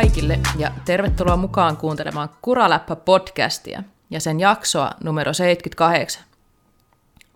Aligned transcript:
kaikille 0.00 0.40
ja 0.58 0.70
tervetuloa 0.84 1.36
mukaan 1.36 1.76
kuuntelemaan 1.76 2.28
Kuraläppä-podcastia 2.42 3.82
ja 4.10 4.20
sen 4.20 4.40
jaksoa 4.40 4.90
numero 5.04 5.32
78. 5.32 6.24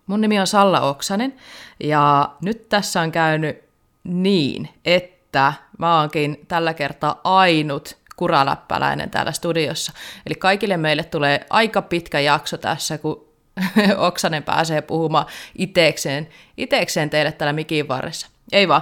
Mun 0.07 0.21
nimi 0.21 0.39
on 0.39 0.47
Salla 0.47 0.81
Oksanen 0.81 1.35
ja 1.79 2.29
nyt 2.41 2.69
tässä 2.69 3.01
on 3.01 3.11
käynyt 3.11 3.63
niin, 4.03 4.69
että 4.85 5.53
mä 5.77 5.99
oonkin 5.99 6.45
tällä 6.47 6.73
kertaa 6.73 7.21
ainut 7.23 7.97
kuraläppäläinen 8.15 9.09
täällä 9.09 9.31
studiossa. 9.31 9.93
Eli 10.25 10.35
kaikille 10.35 10.77
meille 10.77 11.03
tulee 11.03 11.45
aika 11.49 11.81
pitkä 11.81 12.19
jakso 12.19 12.57
tässä, 12.57 12.97
kun 12.97 13.25
Oksanen 14.07 14.43
pääsee 14.43 14.81
puhumaan 14.81 15.25
itekseen, 15.57 16.27
itekseen 16.57 17.09
teille 17.09 17.31
täällä 17.31 17.53
mikin 17.53 17.87
varressa. 17.87 18.27
Ei 18.51 18.67
vaan, 18.67 18.81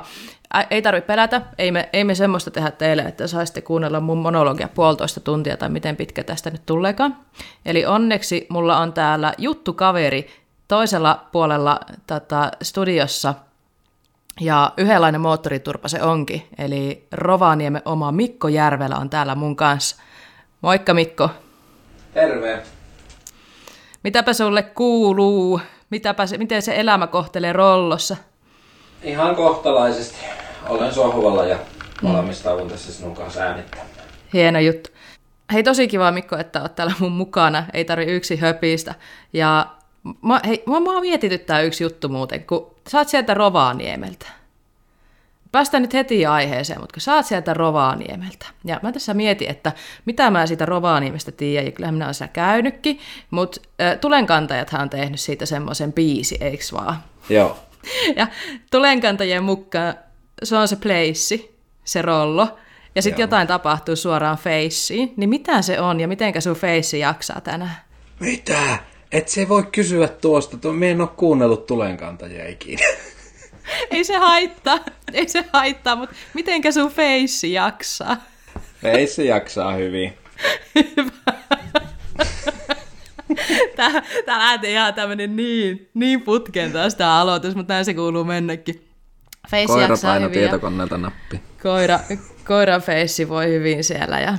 ei 0.70 0.82
tarvitse 0.82 1.08
pelätä, 1.08 1.42
ei 1.58 1.72
me, 1.72 1.90
ei 1.94 2.04
me 2.04 2.16
semmoista 2.16 2.52
tehdä 2.52 2.72
teille, 2.72 3.02
että 3.02 3.28
saisitte 3.28 3.62
kuunnella 3.62 4.00
mun 4.00 4.18
monologia 4.18 4.68
puolitoista 4.68 5.20
tuntia 5.20 5.58
tai 5.58 5.70
miten 5.70 5.96
pitkä 5.96 6.24
tästä 6.24 6.50
nyt 6.50 6.66
tuleekaan. 6.66 7.18
Eli 7.66 7.86
onneksi 7.86 8.46
mulla 8.50 8.78
on 8.78 8.94
täällä 8.94 9.34
juttukaveri 9.38 10.28
toisella 10.68 11.26
puolella 11.32 11.80
tota, 12.08 12.52
studiossa, 12.62 13.34
ja 14.42 14.74
yhdenlainen 14.78 15.22
moottoriturpa 15.22 15.88
se 15.88 16.02
onkin, 16.02 16.48
eli 16.58 17.08
Rovaniemen 17.12 17.82
oma 17.86 18.12
Mikko 18.12 18.48
Järvelä 18.48 18.96
on 18.96 19.10
täällä 19.10 19.36
mun 19.36 19.56
kanssa. 19.56 19.96
Moikka 20.62 20.94
Mikko. 20.94 21.30
Terve. 22.14 22.64
Mitäpä 24.04 24.34
sulle 24.34 24.64
kuuluu? 24.64 25.62
Mitäpä 25.90 26.26
se, 26.26 26.38
miten 26.38 26.62
se 26.62 26.80
elämä 26.80 27.08
kohtelee 27.08 27.54
rollossa? 27.54 28.18
Ihan 29.04 29.36
kohtalaisesti. 29.36 30.18
Olen 30.70 30.94
sohvalla 30.94 31.46
ja 31.46 31.58
valmistaudun 32.04 32.70
tässä 32.70 32.94
sinun 32.94 33.16
kanssa 33.16 33.42
äänittämään. 33.42 33.88
Hieno 34.34 34.60
juttu. 34.60 34.90
Hei, 35.54 35.64
tosi 35.64 35.88
kiva 35.88 36.12
Mikko, 36.12 36.38
että 36.38 36.62
olet 36.62 36.76
täällä 36.76 36.94
mun 37.00 37.12
mukana. 37.12 37.66
Ei 37.74 37.86
tarvi 37.86 38.06
yksi 38.06 38.36
höpistä. 38.36 38.96
Ja 39.34 39.68
mä, 40.22 40.42
hei, 40.46 40.64
mä, 40.66 40.80
mä 40.80 41.02
mietityttää 41.02 41.62
yksi 41.62 41.84
juttu 41.84 42.10
muuten, 42.10 42.44
kun 42.44 42.76
sä 42.90 42.98
oot 42.98 43.10
sieltä 43.10 43.34
Rovaniemeltä. 43.34 44.26
Päästään 45.52 45.82
nyt 45.82 45.94
heti 45.94 46.26
aiheeseen, 46.26 46.80
mutta 46.80 46.94
kun 46.94 47.02
sä 47.02 47.16
oot 47.16 47.26
sieltä 47.26 47.54
Rovaniemeltä. 47.54 48.46
Ja 48.66 48.80
mä 48.84 48.92
tässä 48.92 49.14
mietin, 49.14 49.50
että 49.50 49.72
mitä 50.06 50.32
mä 50.32 50.46
siitä 50.46 50.66
Rovaniemestä 50.66 51.32
tiedän, 51.32 51.66
ja 51.66 51.72
kyllähän 51.72 51.96
minä 51.96 52.06
olen 52.06 52.14
siellä 52.14 52.34
käynytkin, 52.34 53.00
mutta 53.32 53.62
äh, 53.82 54.00
tulenkantajathan 54.00 54.82
on 54.82 54.90
tehnyt 54.90 55.20
siitä 55.20 55.46
semmoisen 55.46 55.94
biisi, 55.94 56.38
eiks 56.42 56.74
vaan? 56.74 56.96
Joo. 57.30 57.58
Ja 58.16 58.28
tulenkantajien 58.72 59.44
mukaan 59.44 59.94
se 60.44 60.58
on 60.58 60.68
se 60.68 60.76
place, 60.76 61.50
se 61.84 62.02
rollo, 62.02 62.58
ja 62.96 63.02
sitten 63.02 63.24
jotain 63.24 63.48
tapahtuu 63.48 63.96
suoraan 63.96 64.38
feissiin, 64.38 65.14
niin 65.18 65.30
mitä 65.30 65.62
se 65.62 65.80
on 65.80 66.00
ja 66.00 66.08
mitenkä 66.08 66.42
sun 66.42 66.56
feissi 66.56 67.00
jaksaa 67.00 67.42
tänään? 67.42 67.78
Mitä? 68.20 68.78
Et 69.12 69.28
se 69.28 69.50
voi 69.50 69.64
kysyä 69.72 70.08
tuosta. 70.08 70.58
Tuo, 70.58 70.74
me 70.74 70.92
en 70.92 71.02
ole 71.02 71.10
kuunnellut 71.18 71.66
tulenkantajia 71.66 72.50
ikinä. 72.50 72.88
Ei 73.92 74.04
se 74.04 74.18
haittaa, 74.18 74.80
ei 75.14 75.30
se 75.30 75.46
haittaa, 75.54 75.96
mutta 75.96 76.16
mitenkä 76.34 76.72
sun 76.72 76.92
feissi 76.92 77.54
jaksaa? 77.54 78.18
Ei 78.84 79.08
se 79.08 79.24
jaksaa 79.24 79.74
hyvin. 79.74 80.14
Tää, 83.76 83.92
tää 84.26 84.40
lähti 84.40 84.72
ihan 84.72 84.94
tämmönen 84.94 85.36
niin, 85.36 85.90
niin 85.94 86.22
putken 86.22 86.72
taas 86.72 86.96
tää 86.96 87.20
aloitus, 87.20 87.56
mutta 87.56 87.74
näin 87.74 87.86
se 87.86 87.94
kuuluu 87.94 88.24
mennäkin. 88.24 88.88
Feissi 89.52 89.74
Koira 89.74 89.96
paino 90.02 90.30
tietokoneelta 90.30 90.98
nappi. 90.98 91.42
koira, 91.64 92.00
koiran 92.48 92.82
feissi 92.82 93.30
voi 93.30 93.48
hyvin 93.50 93.84
siellä 93.84 94.20
ja 94.20 94.38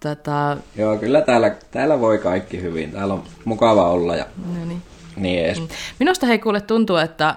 tota, 0.00 0.56
Joo, 0.76 0.96
kyllä 0.96 1.20
täällä, 1.20 1.54
täällä 1.70 2.00
voi 2.00 2.18
kaikki 2.18 2.62
hyvin. 2.62 2.92
Täällä 2.92 3.14
on 3.14 3.22
mukava 3.44 3.90
olla 3.90 4.16
ja 4.16 4.26
no 4.36 4.64
niin. 4.64 4.82
niin 5.16 5.44
edes. 5.44 5.62
Minusta 5.98 6.26
hei 6.26 6.38
kuule 6.38 6.60
tuntuu, 6.60 6.96
että 6.96 7.36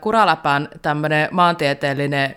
Kuraläpän 0.00 0.68
tämmöinen 0.82 1.28
maantieteellinen 1.30 2.34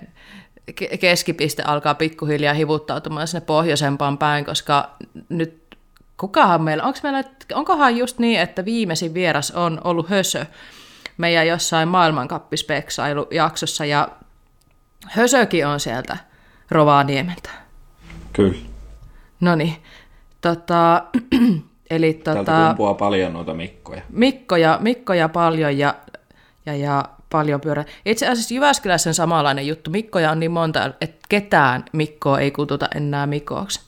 ke- 0.82 0.98
keskipiste 0.98 1.64
alkaa 1.64 1.94
pikkuhiljaa 1.94 2.54
hivuttautumaan 2.54 3.28
sinne 3.28 3.46
pohjoisempaan 3.46 4.18
päin, 4.18 4.46
koska 4.46 4.90
nyt 5.30 5.65
kukahan 6.18 6.62
meillä, 6.62 6.84
onko 6.84 7.00
meillä, 7.04 7.24
onkohan 7.54 7.98
just 7.98 8.20
niin, 8.20 8.40
että 8.40 8.66
viimeisin 8.66 9.14
vieras 9.14 9.52
on 9.52 9.82
ollut 9.84 10.10
Hösö 10.10 10.46
meidän 11.18 11.48
jossain 11.48 11.88
maailmankappispeksailujaksossa 11.88 13.86
ja 13.86 14.08
Hösökin 15.08 15.68
on 15.68 15.80
sieltä 15.80 16.18
Rovaniemeltä. 16.72 17.50
Kyllä. 18.34 18.58
No 19.40 19.56
niin, 19.56 19.76
tota, 20.42 21.04
eli 21.90 22.14
Täältä 22.14 22.40
tota, 22.40 22.68
kumpuaa 22.68 22.94
paljon 22.94 23.34
noita 23.34 23.54
mikkoja. 23.54 24.02
Mikkoja, 24.10 24.78
Mikkoja 24.82 25.30
paljon 25.30 25.78
ja, 25.78 25.96
ja, 26.66 26.76
ja 26.76 27.06
paljon 27.30 27.62
pyörä. 27.62 27.86
Itse 28.06 28.28
asiassa 28.28 28.54
Jyväskylässä 28.54 29.10
on 29.10 29.14
samanlainen 29.14 29.68
juttu. 29.68 29.92
Mikkoja 29.92 30.32
on 30.32 30.40
niin 30.40 30.52
monta, 30.52 30.92
että 31.02 31.26
ketään 31.30 31.86
Mikkoa 31.94 32.40
ei 32.40 32.52
kututa 32.52 32.88
enää 32.96 33.28
Mikoksi. 33.28 33.82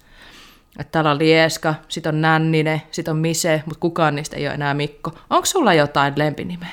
Että 0.80 0.92
täällä 0.92 1.12
on 1.12 1.20
Lieska, 1.20 1.76
sit 1.88 2.06
on 2.06 2.22
Nänninen, 2.22 2.82
sit 2.92 3.08
on 3.08 3.18
Mise, 3.18 3.64
mutta 3.66 3.80
kukaan 3.80 4.16
niistä 4.16 4.36
ei 4.36 4.48
ole 4.48 4.54
enää 4.54 4.74
Mikko. 4.74 5.12
Onko 5.30 5.46
sulla 5.46 5.74
jotain 5.74 6.14
lempinimeä? 6.16 6.70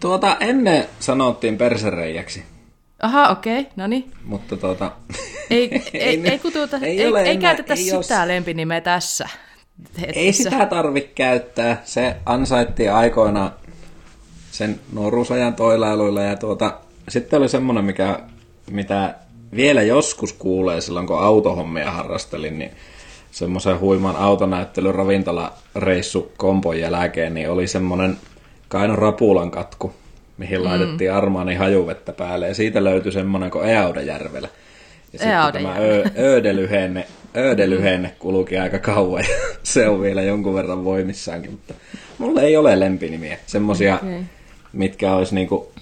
Tuota, 0.00 0.36
ennen 0.40 0.84
sanottiin 1.00 1.58
persereijäksi, 1.58 2.42
Aha, 3.02 3.28
okei, 3.28 3.60
okay, 3.60 3.72
no 3.76 3.86
niin. 3.86 4.10
mutta 4.24 4.56
tuota... 4.56 4.92
Ei, 5.50 5.70
ei, 5.74 5.82
ei, 6.00 6.20
ei, 6.30 6.38
kututa, 6.38 6.76
ei, 6.76 6.82
ei 6.90 7.00
ei, 7.00 7.06
ole 7.08 7.22
ei 7.22 7.30
enää- 7.30 7.40
käytetä 7.40 7.74
ei 7.74 7.76
sitä 7.76 7.96
jos- 7.96 8.10
lempinimeä 8.26 8.80
tässä. 8.80 9.28
Ei 9.98 10.06
hetkessä. 10.06 10.50
sitä 10.50 10.66
tarvi 10.66 11.00
käyttää. 11.14 11.80
Se 11.84 12.16
ansaittiin 12.26 12.92
aikoina 12.92 13.52
sen 14.50 14.80
nuoruusajan 14.92 15.54
toilailuilla 15.54 16.22
ja 16.22 16.36
tuota, 16.36 16.80
sitten 17.08 17.38
oli 17.38 17.48
semmoinen, 17.48 17.84
mikä, 17.84 18.20
mitä 18.70 19.14
vielä 19.56 19.82
joskus 19.82 20.32
kuulee 20.32 20.80
silloin, 20.80 21.06
kun 21.06 21.22
autohommia 21.22 21.90
harrastelin, 21.90 22.58
niin 22.58 22.70
semmoisen 23.30 23.80
huiman 23.80 24.16
autonäyttelyn 24.16 24.94
ravintolareissu 24.94 26.32
kompon 26.36 26.80
jälkeen, 26.80 27.34
niin 27.34 27.50
oli 27.50 27.66
semmoinen 27.66 28.16
Kaino 28.68 28.96
Rapulan 28.96 29.50
katku, 29.50 29.92
mihin 30.38 30.58
mm. 30.58 30.64
laitettiin 30.64 31.12
Armani 31.12 31.54
hajuvettä 31.54 32.12
päälle, 32.12 32.48
ja 32.48 32.54
siitä 32.54 32.84
löytyi 32.84 33.12
semmoinen 33.12 33.50
kuin 33.50 33.68
Eaudejärvellä. 33.68 34.48
Ja 35.12 35.18
sitten 35.18 35.52
tämä 35.52 35.76
öödelyhenne, 36.18 37.06
öödelyhenne 37.36 38.14
kuluki 38.18 38.58
aika 38.58 38.78
kauan, 38.78 39.24
ja 39.28 39.36
se 39.62 39.88
on 39.88 40.00
vielä 40.02 40.22
jonkun 40.22 40.54
verran 40.54 40.84
voimissaankin, 40.84 41.50
mutta 41.50 41.74
mulla 42.18 42.42
ei 42.42 42.56
ole 42.56 42.80
lempinimiä, 42.80 43.38
semmosia, 43.46 43.94
Okei. 43.94 44.08
okay. 44.08 44.22
mitkä 44.72 45.14
olisi 45.14 45.34
niinku 45.34 45.72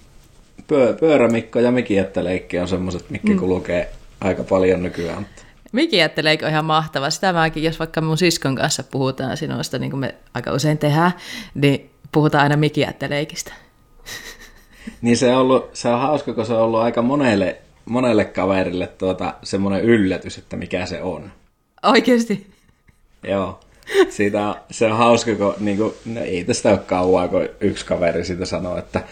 pyö, 0.68 0.96
pyörämikko 1.00 1.58
ja 1.58 1.72
mikiättäleikki 1.72 2.58
on 2.58 2.68
semmoset, 2.68 3.10
mitkä 3.10 3.32
mm. 3.32 3.38
kulkee 3.38 3.90
aika 4.20 4.44
paljon 4.44 4.82
nykyään. 4.82 5.18
mutta 5.18 5.42
Miki 5.72 5.96
jätteleekö 5.96 6.48
ihan 6.48 6.64
mahtavaa. 6.64 7.10
Sitä 7.10 7.32
mäkin, 7.32 7.62
jos 7.62 7.78
vaikka 7.78 8.00
mun 8.00 8.18
siskon 8.18 8.56
kanssa 8.56 8.82
puhutaan 8.82 9.36
sinusta, 9.36 9.78
niin 9.78 9.90
kuin 9.90 10.00
me 10.00 10.14
aika 10.34 10.52
usein 10.52 10.78
tehdään, 10.78 11.12
niin 11.54 11.90
puhutaan 12.12 12.42
aina 12.42 12.56
Miki 12.56 12.80
jätteleikistä. 12.80 13.52
Niin 15.02 15.16
se 15.16 15.30
on, 15.34 15.40
ollut, 15.40 15.70
se 15.72 15.88
on 15.88 16.00
hauska, 16.00 16.32
kun 16.32 16.46
se 16.46 16.52
on 16.52 16.60
ollut 16.60 16.80
aika 16.80 17.02
monelle, 17.02 17.56
monelle 17.84 18.24
kaverille 18.24 18.86
tuota, 18.86 19.34
semmoinen 19.42 19.80
yllätys, 19.80 20.38
että 20.38 20.56
mikä 20.56 20.86
se 20.86 21.02
on. 21.02 21.32
Oikeasti? 21.82 22.46
Joo. 23.22 23.60
Siitä 24.08 24.48
on, 24.48 24.54
se 24.70 24.86
on 24.86 24.96
hauska, 24.96 25.34
kun 25.34 25.54
niin 25.60 25.76
kuin, 25.76 25.94
no 26.04 26.20
ei 26.20 26.44
tästä 26.44 26.70
ole 26.70 26.78
kauaa, 26.78 27.28
kun 27.28 27.48
yksi 27.60 27.86
kaveri 27.86 28.24
siitä 28.24 28.44
sanoo, 28.44 28.78
että 28.78 29.02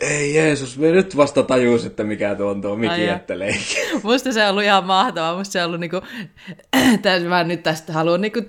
ei 0.00 0.34
Jeesus, 0.34 0.78
me 0.78 0.90
nyt 0.90 1.16
vasta 1.16 1.42
tajus, 1.42 1.84
että 1.84 2.04
mikä 2.04 2.34
tuo 2.34 2.50
on 2.50 2.60
tuo 2.60 2.70
Ai 2.70 2.76
mikiätteleikki. 2.76 3.76
Musta 4.02 4.32
se 4.32 4.44
on 4.44 4.50
ollut 4.50 4.64
ihan 4.64 4.84
mahtavaa. 4.84 5.36
Musta 5.36 5.52
se 5.52 5.60
on 5.60 5.66
ollut 5.66 5.80
niinku, 5.80 6.00
täs, 7.02 7.22
mä 7.22 7.44
nyt 7.44 7.62
tästä 7.62 7.92
haluan 7.92 8.20
niinku 8.20 8.40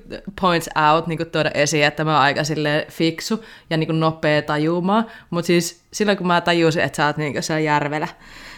points 0.41 0.69
out 0.93 1.07
niinku 1.07 1.25
tuoda 1.25 1.51
esiin, 1.53 1.85
että 1.85 2.03
mä 2.03 2.13
oon 2.13 2.21
aika 2.21 2.43
silleen 2.43 2.91
fiksu 2.91 3.45
ja 3.69 3.77
niinku 3.77 3.93
nopea 3.93 4.41
tajumaan. 4.41 5.05
Mutta 5.29 5.47
siis 5.47 5.81
silloin 5.93 6.17
kun 6.17 6.27
mä 6.27 6.41
tajusin, 6.41 6.83
että 6.83 6.95
sä 6.95 7.05
oot 7.05 7.17
niinku 7.17 7.41
siellä 7.41 7.59
järvellä, 7.59 8.07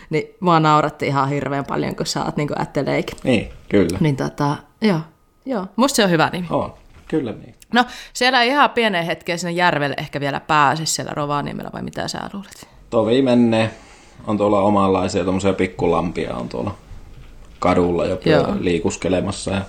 niin 0.09 0.23
mua 0.39 0.59
nauratti 0.59 1.07
ihan 1.07 1.29
hirveän 1.29 1.65
paljon, 1.65 1.95
kun 1.95 2.05
sä 2.05 2.23
oot 2.23 2.37
niinku 2.37 2.53
ätteleik. 2.59 3.11
Niin, 3.23 3.49
kyllä. 3.69 3.97
Niin 3.99 4.15
tota, 4.15 4.55
joo, 4.81 4.99
joo. 5.45 5.65
Musta 5.75 5.95
se 5.95 6.03
on 6.03 6.09
hyvä 6.09 6.29
nimi. 6.33 6.47
On, 6.49 6.73
kyllä 7.07 7.31
niin. 7.31 7.55
No, 7.73 7.85
siellä 8.13 8.41
ihan 8.41 8.69
pienen 8.69 9.05
hetken 9.05 9.39
sinne 9.39 9.51
järvelle 9.51 9.95
ehkä 9.97 10.19
vielä 10.19 10.39
pääse 10.39 10.85
siellä 10.85 11.11
Rovaniemellä, 11.15 11.69
vai 11.73 11.81
mitä 11.81 12.07
sä 12.07 12.19
luulet? 12.33 12.78
Tovi 12.89 13.21
menne 13.21 13.71
on 14.27 14.37
tuolla 14.37 14.61
omanlaisia 14.61 15.23
tuommoisia 15.23 15.53
pikkulampia 15.53 16.35
on 16.35 16.49
tuolla 16.49 16.75
kadulla 17.59 18.05
jo 18.05 18.19
liikuskelemassa 18.59 19.51
ja 19.51 19.61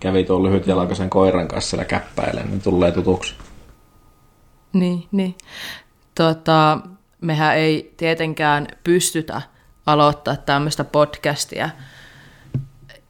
kävi 0.00 0.24
tuon 0.24 0.42
lyhytjalkaisen 0.42 1.10
koiran 1.10 1.48
kanssa 1.48 1.70
siellä 1.70 1.84
käppäilen, 1.84 2.50
niin 2.50 2.60
tulee 2.62 2.92
tutuksi. 2.92 3.34
Niin, 4.72 5.06
niin. 5.12 5.34
Tota, 6.14 6.78
mehän 7.20 7.56
ei 7.56 7.94
tietenkään 7.96 8.68
pystytä 8.84 9.42
aloittaa 9.86 10.36
tämmöistä 10.36 10.84
podcastia 10.84 11.70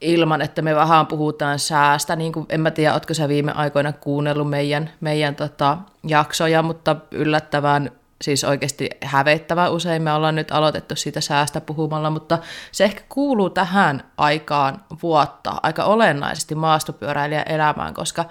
ilman, 0.01 0.41
että 0.41 0.61
me 0.61 0.75
vähän 0.75 1.07
puhutaan 1.07 1.59
säästä. 1.59 2.15
Niin 2.15 2.33
kuin, 2.33 2.45
en 2.49 2.61
mä 2.61 2.71
tiedä, 2.71 2.93
ootko 2.93 3.13
sä 3.13 3.27
viime 3.27 3.51
aikoina 3.51 3.93
kuunnellut 3.93 4.49
meidän, 4.49 4.89
meidän 5.01 5.35
tota, 5.35 5.77
jaksoja, 6.07 6.61
mutta 6.61 6.95
yllättävän 7.11 7.91
siis 8.21 8.43
oikeasti 8.43 8.89
hävettävä 9.03 9.69
usein. 9.69 10.01
Me 10.01 10.13
ollaan 10.13 10.35
nyt 10.35 10.51
aloitettu 10.51 10.95
siitä 10.95 11.21
säästä 11.21 11.61
puhumalla, 11.61 12.09
mutta 12.09 12.39
se 12.71 12.83
ehkä 12.83 13.01
kuuluu 13.09 13.49
tähän 13.49 14.03
aikaan 14.17 14.83
vuotta 15.03 15.53
aika 15.63 15.83
olennaisesti 15.83 16.55
maastopyöräilijän 16.55 17.47
elämään, 17.49 17.93
koska 17.93 18.25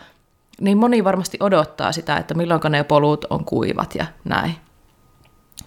niin 0.61 0.79
moni 0.79 1.05
varmasti 1.05 1.39
odottaa 1.41 1.93
sitä, 1.93 2.17
että 2.17 2.35
milloin 2.35 2.61
ne 2.69 2.85
polut 2.85 3.25
on 3.31 3.45
kuivat 3.45 3.95
ja 3.95 4.07
näin. 4.25 4.57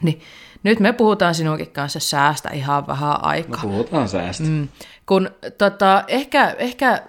Niin 0.02 0.22
nyt 0.64 0.80
me 0.80 0.94
puhutaan 0.94 1.36
sinunkin 1.36 1.72
kanssa 1.72 2.00
säästä 2.00 2.50
ihan 2.50 2.88
vähän 2.88 3.26
aikaa. 3.26 3.64
Me 3.64 3.69
puhutaan 3.69 4.10
säästä. 4.10 4.44
Mm, 4.44 4.68
kun 5.06 5.30
tota, 5.58 6.04
ehkä, 6.08 6.50
ehkä 6.50 7.04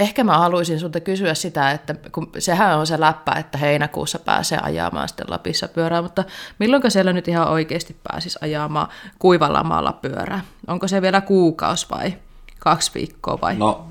ehkä 0.00 0.24
mä 0.24 0.38
haluaisin 0.38 0.80
sulta 0.80 1.00
kysyä 1.00 1.34
sitä, 1.34 1.70
että 1.70 1.94
kun 2.12 2.30
sehän 2.38 2.78
on 2.78 2.86
se 2.86 3.00
läppä, 3.00 3.32
että 3.32 3.58
heinäkuussa 3.58 4.18
pääsee 4.18 4.58
ajamaan 4.62 5.08
sitten 5.08 5.26
Lapissa 5.28 5.68
pyörää, 5.68 6.02
mutta 6.02 6.24
milloin 6.58 6.90
siellä 6.90 7.12
nyt 7.12 7.28
ihan 7.28 7.48
oikeasti 7.48 7.96
pääsisi 8.02 8.38
ajamaan 8.42 8.88
kuivalla 9.18 9.64
maalla 9.64 9.92
pyörää? 9.92 10.40
Onko 10.66 10.88
se 10.88 11.02
vielä 11.02 11.20
kuukausi 11.20 11.86
vai 11.90 12.14
kaksi 12.58 12.90
viikkoa 12.94 13.38
vai? 13.42 13.56
No 13.56 13.86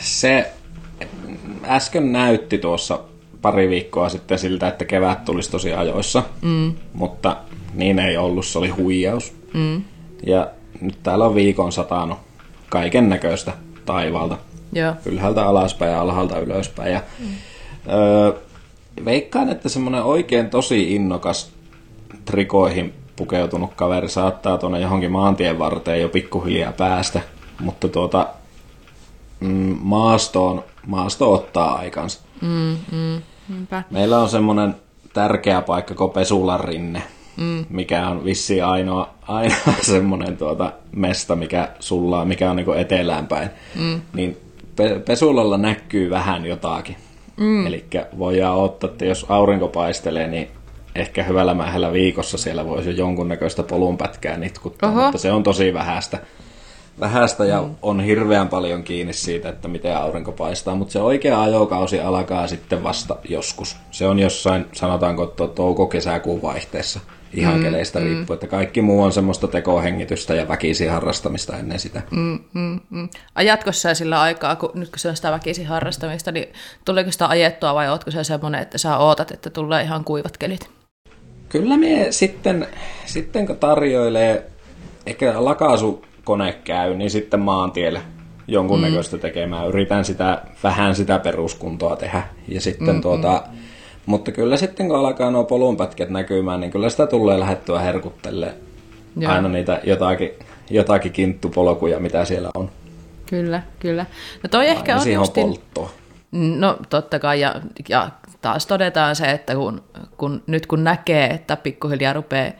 se 0.00 0.52
äsken 1.64 2.12
näytti 2.12 2.58
tuossa 2.58 3.00
pari 3.42 3.68
viikkoa 3.68 4.08
sitten 4.08 4.38
siltä, 4.38 4.68
että 4.68 4.84
kevät 4.84 5.24
tulisi 5.24 5.50
tosi 5.50 5.72
ajoissa, 5.72 6.22
mm. 6.42 6.74
mutta 6.92 7.36
niin 7.74 7.98
ei 7.98 8.16
ollut, 8.16 8.46
se 8.46 8.58
oli 8.58 8.68
huijaus. 8.68 9.34
Mm. 9.54 9.82
Ja 10.26 10.50
nyt 10.80 11.02
täällä 11.02 11.26
on 11.26 11.34
viikon 11.34 11.72
satanut 11.72 12.18
kaiken 12.68 13.08
näköistä 13.08 13.52
taivaalta. 13.84 14.38
Joo. 14.76 14.94
ylhäältä 15.06 15.46
alaspäin 15.46 15.92
ja 15.92 16.00
alhaalta 16.00 16.38
ylöspäin. 16.38 16.92
Ja, 16.92 17.00
mm. 17.18 17.26
öö, 17.92 18.32
veikkaan, 19.04 19.48
että 19.48 19.68
semmoinen 19.68 20.02
oikein 20.02 20.50
tosi 20.50 20.94
innokas 20.94 21.52
trikoihin 22.24 22.94
pukeutunut 23.16 23.74
kaveri 23.76 24.08
saattaa 24.08 24.58
tuonne 24.58 24.80
johonkin 24.80 25.12
maantien 25.12 25.58
varteen 25.58 26.02
jo 26.02 26.08
pikkuhiljaa 26.08 26.72
päästä, 26.72 27.20
mutta 27.60 27.88
tuota, 27.88 28.26
mm, 29.40 29.76
maastoon, 29.80 30.64
maasto 30.86 31.32
ottaa 31.32 31.76
aikansa. 31.76 32.20
Mm, 32.40 32.76
mm, 32.92 33.66
Meillä 33.90 34.18
on 34.18 34.28
semmoinen 34.28 34.74
tärkeä 35.12 35.62
paikka 35.62 35.94
kuin 35.94 36.10
Pesulan 36.10 36.60
rinne, 36.60 37.02
mm. 37.36 37.64
mikä 37.70 38.08
on 38.08 38.24
vissi 38.24 38.62
ainoa, 38.62 39.14
ainoa 39.28 39.74
semmoinen 39.92 40.36
tuota 40.36 40.72
mesta, 40.92 41.36
mikä 41.36 41.68
sullaa, 41.80 42.24
mikä 42.24 42.50
on 42.50 42.56
niin 42.56 42.76
etelään 42.76 43.26
päin. 43.26 43.50
Mm. 43.74 44.00
Niin 44.14 44.45
pesulalla 45.04 45.58
näkyy 45.58 46.10
vähän 46.10 46.46
jotakin. 46.46 46.96
Mm. 47.36 47.66
Eli 47.66 47.84
voidaan 48.18 48.58
ottaa, 48.58 48.90
että 48.90 49.04
jos 49.04 49.26
aurinko 49.28 49.68
paistelee, 49.68 50.26
niin 50.26 50.48
ehkä 50.94 51.22
hyvällä 51.22 51.54
mähällä 51.54 51.92
viikossa 51.92 52.38
siellä 52.38 52.66
voisi 52.66 52.90
jo 52.90 52.96
jonkunnäköistä 52.96 53.62
polunpätkää 53.62 54.36
nitkuttaa, 54.36 54.90
Oho. 54.90 55.02
mutta 55.02 55.18
se 55.18 55.32
on 55.32 55.42
tosi 55.42 55.74
vähäistä. 55.74 56.18
Vähäistä 57.00 57.44
ja 57.44 57.62
mm. 57.62 57.74
on 57.82 58.00
hirveän 58.00 58.48
paljon 58.48 58.82
kiinni 58.82 59.12
siitä, 59.12 59.48
että 59.48 59.68
miten 59.68 59.96
aurinko 59.96 60.32
paistaa, 60.32 60.74
mutta 60.74 60.92
se 60.92 61.00
oikea 61.00 61.42
ajokausi 61.42 62.00
alkaa 62.00 62.46
sitten 62.46 62.82
vasta 62.82 63.16
joskus. 63.28 63.76
Se 63.90 64.06
on 64.06 64.18
jossain, 64.18 64.66
sanotaanko, 64.72 65.26
touko-kesäkuun 65.26 66.42
vaihteessa 66.42 67.00
ihan 67.34 67.56
mm, 67.56 67.62
keleistä 67.62 67.98
mm. 67.98 68.04
riippuu, 68.04 68.34
että 68.34 68.46
kaikki 68.46 68.82
muu 68.82 69.02
on 69.02 69.12
semmoista 69.12 69.48
tekohengitystä 69.48 70.34
ja 70.34 70.48
väkisin 70.48 70.90
harrastamista 70.90 71.58
ennen 71.58 71.78
sitä. 71.78 72.02
Mm, 72.10 72.38
mm, 72.52 72.80
mm. 72.90 73.08
Ajatko 73.34 73.72
sä 73.72 73.94
sillä 73.94 74.20
aikaa, 74.20 74.56
kun 74.56 74.70
nyt 74.74 74.88
kun 74.88 74.98
se 74.98 75.08
on 75.08 75.16
sitä 75.16 75.30
väkisin 75.30 75.66
harrastamista, 75.66 76.32
niin 76.32 76.48
tuleeko 76.84 77.12
sitä 77.12 77.26
ajettua 77.26 77.74
vai 77.74 77.88
ootko 77.88 78.10
se 78.10 78.24
semmoinen, 78.24 78.62
että 78.62 78.78
sä 78.78 78.98
ootat, 78.98 79.30
että 79.30 79.50
tulee 79.50 79.82
ihan 79.82 80.04
kuivat 80.04 80.36
kelit? 80.36 80.70
Kyllä 81.48 81.76
me 81.76 82.06
sitten, 82.10 82.66
sitten 83.06 83.46
kun 83.46 83.56
tarjoilee, 83.56 84.50
ehkä 85.06 85.44
lakaasukone 85.44 86.52
käy, 86.64 86.94
niin 86.94 87.10
sitten 87.10 87.40
maantielle 87.40 88.00
jonkunnäköistä 88.48 89.16
mm. 89.16 89.20
tekemään. 89.20 89.68
Yritän 89.68 90.04
sitä, 90.04 90.42
vähän 90.62 90.94
sitä 90.94 91.18
peruskuntoa 91.18 91.96
tehdä. 91.96 92.22
Ja 92.48 92.60
sitten 92.60 92.94
mm, 92.94 93.00
tuota, 93.00 93.42
mm 93.50 93.65
mutta 94.06 94.32
kyllä 94.32 94.56
sitten 94.56 94.88
kun 94.88 94.98
alkaa 94.98 95.30
nuo 95.30 95.44
polunpätkät 95.44 96.10
näkymään, 96.10 96.60
niin 96.60 96.70
kyllä 96.70 96.90
sitä 96.90 97.06
tulee 97.06 97.40
lähettyä 97.40 97.80
herkuttelle 97.80 98.54
aina 99.28 99.48
niitä 99.48 99.80
jotakin, 99.84 100.30
jotakin 100.70 101.12
kinttupolkuja, 101.12 102.00
mitä 102.00 102.24
siellä 102.24 102.50
on. 102.54 102.70
Kyllä, 103.26 103.62
kyllä. 103.78 104.06
No 104.42 104.48
toi 104.48 104.68
aina 104.68 104.78
ehkä 104.78 104.96
on 104.96 105.12
justin... 105.12 105.44
polttoa. 105.44 105.90
No 106.32 106.76
totta 106.90 107.18
kai, 107.18 107.40
ja, 107.40 107.54
ja 107.88 108.10
taas 108.40 108.66
todetaan 108.66 109.16
se, 109.16 109.30
että 109.30 109.54
kun, 109.54 109.82
kun, 110.16 110.42
nyt 110.46 110.66
kun 110.66 110.84
näkee, 110.84 111.26
että 111.26 111.56
pikkuhiljaa 111.56 112.12
rupeaa 112.12 112.52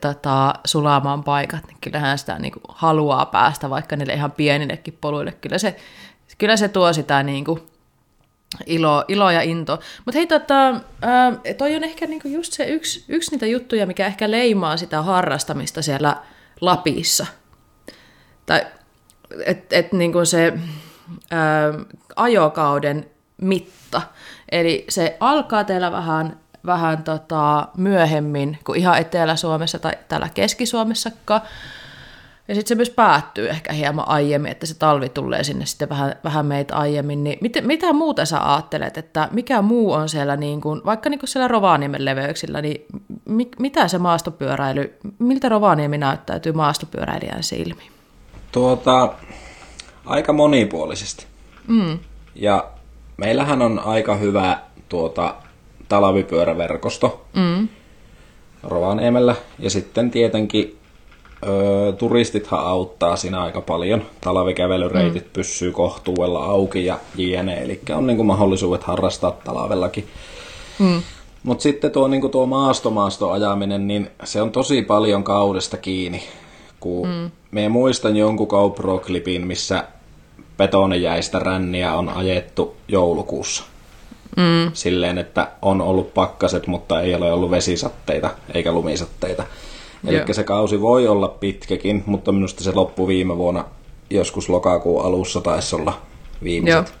tota, 0.00 0.54
sulaamaan 0.64 1.24
paikat, 1.24 1.66
niin 1.66 1.76
kyllähän 1.80 2.18
sitä 2.18 2.38
niin 2.38 2.52
kuin, 2.52 2.62
haluaa 2.68 3.26
päästä 3.26 3.70
vaikka 3.70 3.96
niille 3.96 4.14
ihan 4.14 4.32
pienillekin 4.32 4.98
poluille. 5.00 5.32
Kyllä 5.32 5.58
se, 5.58 5.76
kyllä 6.38 6.56
se 6.56 6.68
tuo 6.68 6.92
sitä 6.92 7.22
niin 7.22 7.44
kuin, 7.44 7.60
ilo, 8.66 9.04
ilo 9.08 9.30
ja 9.30 9.42
into. 9.42 9.78
Mutta 10.04 10.18
hei, 10.18 10.26
tota, 10.26 10.80
toi 11.58 11.76
on 11.76 11.84
ehkä 11.84 12.06
niinku 12.06 12.28
just 12.28 12.52
se 12.52 12.64
yksi, 12.64 13.04
yksi 13.08 13.30
niitä 13.30 13.46
juttuja, 13.46 13.86
mikä 13.86 14.06
ehkä 14.06 14.30
leimaa 14.30 14.76
sitä 14.76 15.02
harrastamista 15.02 15.82
siellä 15.82 16.16
Lapissa. 16.60 17.26
Tai 18.46 18.66
että 19.46 19.76
et 19.76 19.92
niinku 19.92 20.24
se 20.24 20.52
ää, 21.30 21.72
ajokauden 22.16 23.10
mitta. 23.36 24.02
Eli 24.52 24.84
se 24.88 25.16
alkaa 25.20 25.64
teillä 25.64 25.92
vähän, 25.92 26.40
vähän 26.66 27.02
tota, 27.02 27.68
myöhemmin 27.76 28.58
kuin 28.64 28.80
ihan 28.80 28.98
Etelä-Suomessa 28.98 29.78
tai 29.78 29.92
täällä 30.08 30.28
Keski-Suomessakaan. 30.34 31.40
Ja 32.48 32.54
sitten 32.54 32.68
se 32.68 32.74
myös 32.74 32.90
päättyy 32.90 33.48
ehkä 33.48 33.72
hieman 33.72 34.08
aiemmin, 34.08 34.52
että 34.52 34.66
se 34.66 34.78
talvi 34.78 35.08
tulee 35.08 35.44
sinne 35.44 35.66
sitten 35.66 35.88
vähän, 35.88 36.16
vähän 36.24 36.46
meitä 36.46 36.76
aiemmin. 36.76 37.24
Niin 37.24 37.38
mit, 37.40 37.52
mitä 37.62 37.92
muuta 37.92 38.24
sä 38.24 38.52
ajattelet, 38.52 38.98
että 38.98 39.28
mikä 39.32 39.62
muu 39.62 39.92
on 39.92 40.08
siellä, 40.08 40.36
niin 40.36 40.60
kuin, 40.60 40.80
vaikka 40.84 41.10
niin 41.10 41.20
kuin 41.20 41.28
siellä 41.28 41.48
Rovaniemen 41.48 42.04
leveyksillä, 42.04 42.62
niin 42.62 42.86
mi, 43.24 43.48
mitä 43.58 43.88
se 43.88 43.98
maastopyöräily, 43.98 44.98
miltä 45.18 45.48
Rovaniemi 45.48 45.98
näyttäytyy 45.98 46.52
maastopyöräilijän 46.52 47.42
silmiin? 47.42 47.92
Tuota, 48.52 49.12
aika 50.06 50.32
monipuolisesti. 50.32 51.26
Mm. 51.68 51.98
Ja 52.34 52.68
meillähän 53.16 53.62
on 53.62 53.78
aika 53.78 54.14
hyvä 54.16 54.58
tuota, 54.88 55.34
talvipyöräverkosto 55.88 57.26
mm. 57.34 57.68
Rovaniemellä. 58.62 59.34
Ja 59.58 59.70
sitten 59.70 60.10
tietenkin 60.10 60.78
Öö, 61.48 61.92
turistithan 61.92 62.60
auttaa 62.66 63.16
siinä 63.16 63.42
aika 63.42 63.60
paljon. 63.60 64.02
Talvikävelyreitit 64.20 65.24
mm. 65.24 65.30
pysyy 65.32 65.72
kohtuudella 65.72 66.44
auki 66.44 66.86
ja 66.86 66.98
jne. 67.16 67.62
Eli 67.62 67.80
on 67.96 68.06
niin 68.06 68.16
kuin 68.16 68.26
mahdollisuudet 68.26 68.84
harrastaa 68.84 69.30
talvellakin. 69.30 70.08
Mm. 70.78 71.02
Mutta 71.42 71.62
sitten 71.62 71.90
tuo, 71.90 72.08
niin 72.08 72.30
tuo 72.30 72.46
maastomaasto 72.46 73.30
ajaminen, 73.30 73.86
niin 73.86 74.10
se 74.24 74.42
on 74.42 74.50
tosi 74.52 74.82
paljon 74.82 75.24
kaudesta 75.24 75.76
kiinni. 75.76 76.22
Kun 76.80 77.08
mm. 77.08 77.30
me 77.50 77.68
muistan 77.68 78.16
jonkun 78.16 78.48
GoPro-klipin, 78.48 79.44
missä 79.44 79.84
betonijäistä 80.56 81.38
ränniä 81.38 81.94
on 81.94 82.08
ajettu 82.08 82.76
joulukuussa. 82.88 83.64
Mm. 84.36 84.70
Silleen, 84.72 85.18
että 85.18 85.48
on 85.62 85.80
ollut 85.80 86.14
pakkaset, 86.14 86.66
mutta 86.66 87.00
ei 87.00 87.14
ole 87.14 87.32
ollut 87.32 87.50
vesisatteita 87.50 88.30
eikä 88.54 88.72
lumisatteita. 88.72 89.44
Eli 90.06 90.34
se 90.34 90.44
kausi 90.44 90.80
voi 90.80 91.08
olla 91.08 91.28
pitkäkin, 91.28 92.02
mutta 92.06 92.32
minusta 92.32 92.64
se 92.64 92.72
loppui 92.74 93.06
viime 93.06 93.36
vuonna 93.36 93.64
joskus 94.10 94.48
lokakuun 94.48 95.04
alussa 95.04 95.40
taisi 95.40 95.76
olla 95.76 96.00
viimeiset, 96.42 96.94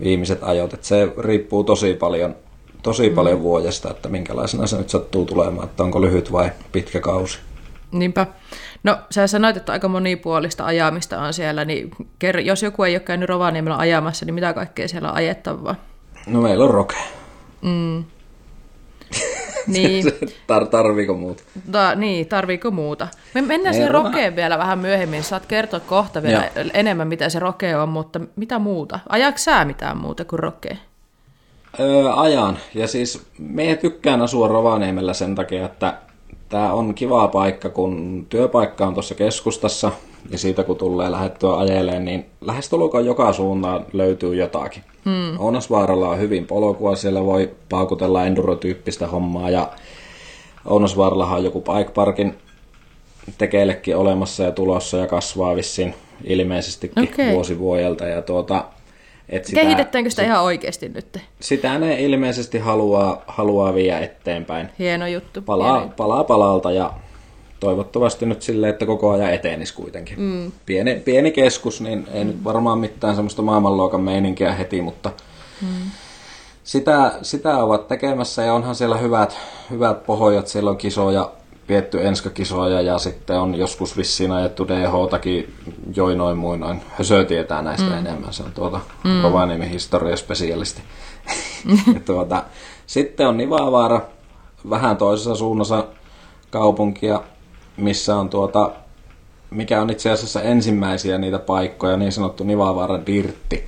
viimeiset 0.00 0.38
ajot. 0.42 0.74
Et 0.74 0.84
se 0.84 1.12
riippuu 1.18 1.64
tosi 1.64 1.94
paljon, 1.94 2.36
tosi 2.82 3.08
mm. 3.08 3.14
paljon 3.14 3.42
vuodesta, 3.42 3.90
että 3.90 4.08
minkälaisena 4.08 4.66
se 4.66 4.78
nyt 4.78 4.88
sattuu 4.88 5.24
tulemaan, 5.24 5.68
että 5.68 5.82
onko 5.82 6.02
lyhyt 6.02 6.32
vai 6.32 6.50
pitkä 6.72 7.00
kausi. 7.00 7.38
Niinpä. 7.92 8.26
No 8.82 8.98
sä 9.10 9.26
sanoit, 9.26 9.56
että 9.56 9.72
aika 9.72 9.88
monipuolista 9.88 10.66
ajamista 10.66 11.20
on 11.20 11.34
siellä, 11.34 11.64
niin 11.64 11.90
kerro, 12.18 12.40
jos 12.40 12.62
joku 12.62 12.82
ei 12.82 12.94
ole 12.94 13.00
käynyt 13.00 13.28
Rovaniemellä 13.28 13.78
ajamassa, 13.78 14.26
niin 14.26 14.34
mitä 14.34 14.52
kaikkea 14.52 14.88
siellä 14.88 15.08
on 15.08 15.16
ajettavaa? 15.16 15.74
No 16.26 16.42
meillä 16.42 16.64
on 16.64 16.70
roke. 16.70 16.96
Mm. 17.62 18.04
Niin. 19.66 20.04
Tar- 20.52 20.68
tarviiko 20.70 21.14
muuta? 21.14 21.42
Ta- 21.72 21.94
niin, 21.94 22.28
tarviiko 22.28 22.70
muuta? 22.70 23.08
Me 23.34 23.42
mennään 23.42 23.74
siihen 23.74 23.90
rokeen 23.90 24.36
vielä 24.36 24.58
vähän 24.58 24.78
myöhemmin. 24.78 25.22
Saat 25.22 25.46
kertoa 25.46 25.80
kohta 25.80 26.22
vielä 26.22 26.50
Joo. 26.56 26.64
enemmän, 26.74 27.08
mitä 27.08 27.28
se 27.28 27.38
roke 27.38 27.76
on, 27.76 27.88
mutta 27.88 28.20
mitä 28.36 28.58
muuta? 28.58 28.98
Ajaako 29.08 29.38
sä 29.38 29.64
mitään 29.64 29.96
muuta 29.96 30.24
kuin 30.24 30.38
rokee? 30.38 30.78
Öö, 31.80 32.12
ajan. 32.14 32.58
Ja 32.74 32.88
siis 32.88 33.22
me 33.38 33.78
tykkään 33.80 34.22
asua 34.22 34.48
Rovaniemellä 34.48 35.14
sen 35.14 35.34
takia, 35.34 35.66
että 35.66 35.94
tämä 36.48 36.72
on 36.72 36.94
kiva 36.94 37.28
paikka, 37.28 37.68
kun 37.68 38.26
työpaikka 38.28 38.86
on 38.86 38.94
tuossa 38.94 39.14
keskustassa 39.14 39.92
ja 40.30 40.38
siitä 40.38 40.64
kun 40.64 40.76
tulee 40.76 41.10
lähettyä 41.10 41.56
ajeleen, 41.56 42.04
niin 42.04 42.26
lähestulkoon 42.40 43.06
joka 43.06 43.32
suuntaan 43.32 43.86
löytyy 43.92 44.34
jotakin. 44.34 44.82
Hmm. 45.04 45.40
Ounasvaaralla 45.40 46.08
on 46.08 46.18
hyvin 46.18 46.46
polkua, 46.46 46.96
siellä 46.96 47.24
voi 47.24 47.50
paukutella 47.68 48.24
endurotyyppistä 48.24 49.06
hommaa 49.06 49.50
ja 49.50 49.70
Ounasvaarallahan 50.64 51.38
on 51.38 51.44
joku 51.44 51.60
bike 51.60 51.90
parkin 51.90 52.34
tekeillekin 53.38 53.96
olemassa 53.96 54.42
ja 54.42 54.52
tulossa 54.52 54.96
ja 54.96 55.06
kasvaa 55.06 55.56
vissiin 55.56 55.94
ilmeisestikin 56.24 57.02
okay. 57.02 57.32
vuosi 57.32 57.58
vuodelta. 57.58 58.06
Ja 58.06 58.22
tuota, 58.22 58.64
et 59.28 59.44
sitä, 59.44 59.60
Kehitetäänkö 59.60 60.10
sitä 60.10 60.22
ihan 60.22 60.42
oikeasti 60.42 60.88
nyt? 60.88 61.18
Sitä 61.40 61.78
ne 61.78 62.00
ilmeisesti 62.00 62.58
haluaa, 62.58 63.24
haluaa 63.26 63.74
viedä 63.74 63.98
eteenpäin. 63.98 64.68
Hieno 64.78 65.06
juttu. 65.06 65.42
Palaa, 65.42 65.78
Hieno. 65.78 65.92
palaa 65.96 66.24
palalta 66.24 66.72
ja 66.72 66.92
toivottavasti 67.66 68.26
nyt 68.26 68.42
silleen, 68.42 68.70
että 68.70 68.86
koko 68.86 69.10
ajan 69.10 69.34
etenisi 69.34 69.74
kuitenkin. 69.74 70.20
Mm. 70.20 70.52
Pieni, 70.66 70.94
pieni 70.94 71.30
keskus, 71.32 71.80
niin 71.80 72.08
ei 72.12 72.24
mm. 72.24 72.30
nyt 72.30 72.44
varmaan 72.44 72.78
mitään 72.78 73.14
semmoista 73.14 73.42
maailmanluokan 73.42 74.00
meininkiä 74.00 74.52
heti, 74.54 74.82
mutta 74.82 75.10
mm. 75.62 75.90
sitä, 76.64 77.12
sitä 77.22 77.56
ovat 77.56 77.88
tekemässä 77.88 78.42
ja 78.42 78.54
onhan 78.54 78.74
siellä 78.74 78.96
hyvät, 78.96 79.38
hyvät 79.70 80.06
pohjat. 80.06 80.48
Siellä 80.48 80.70
on 80.70 80.76
kisoja, 80.76 81.30
pietty 81.66 82.06
enskakisoja 82.06 82.80
ja 82.80 82.98
sitten 82.98 83.40
on 83.40 83.54
joskus 83.54 83.96
vissiin 83.96 84.32
ajettu 84.32 84.68
DH-takin 84.68 85.54
joinoin 85.96 86.38
muinoin. 86.38 86.82
Hösö 86.88 87.24
tietää 87.24 87.62
näistä 87.62 87.90
mm. 87.90 87.98
enemmän, 87.98 88.32
se 88.32 88.42
on 88.42 88.52
tuota 88.52 88.80
mm. 89.04 89.22
Rovaniemen 89.22 89.68
historiaspesialisti. 89.68 90.82
tuota, 92.06 92.44
sitten 92.86 93.28
on 93.28 93.36
Nivavaara, 93.36 94.00
vähän 94.70 94.96
toisessa 94.96 95.34
suunnassa 95.34 95.84
kaupunkia, 96.50 97.20
missä 97.76 98.16
on 98.16 98.28
tuota, 98.28 98.72
mikä 99.50 99.80
on 99.82 99.90
itse 99.90 100.10
asiassa 100.10 100.42
ensimmäisiä 100.42 101.18
niitä 101.18 101.38
paikkoja, 101.38 101.96
niin 101.96 102.12
sanottu 102.12 102.44
Nivavaara 102.44 103.06
Dirtti, 103.06 103.64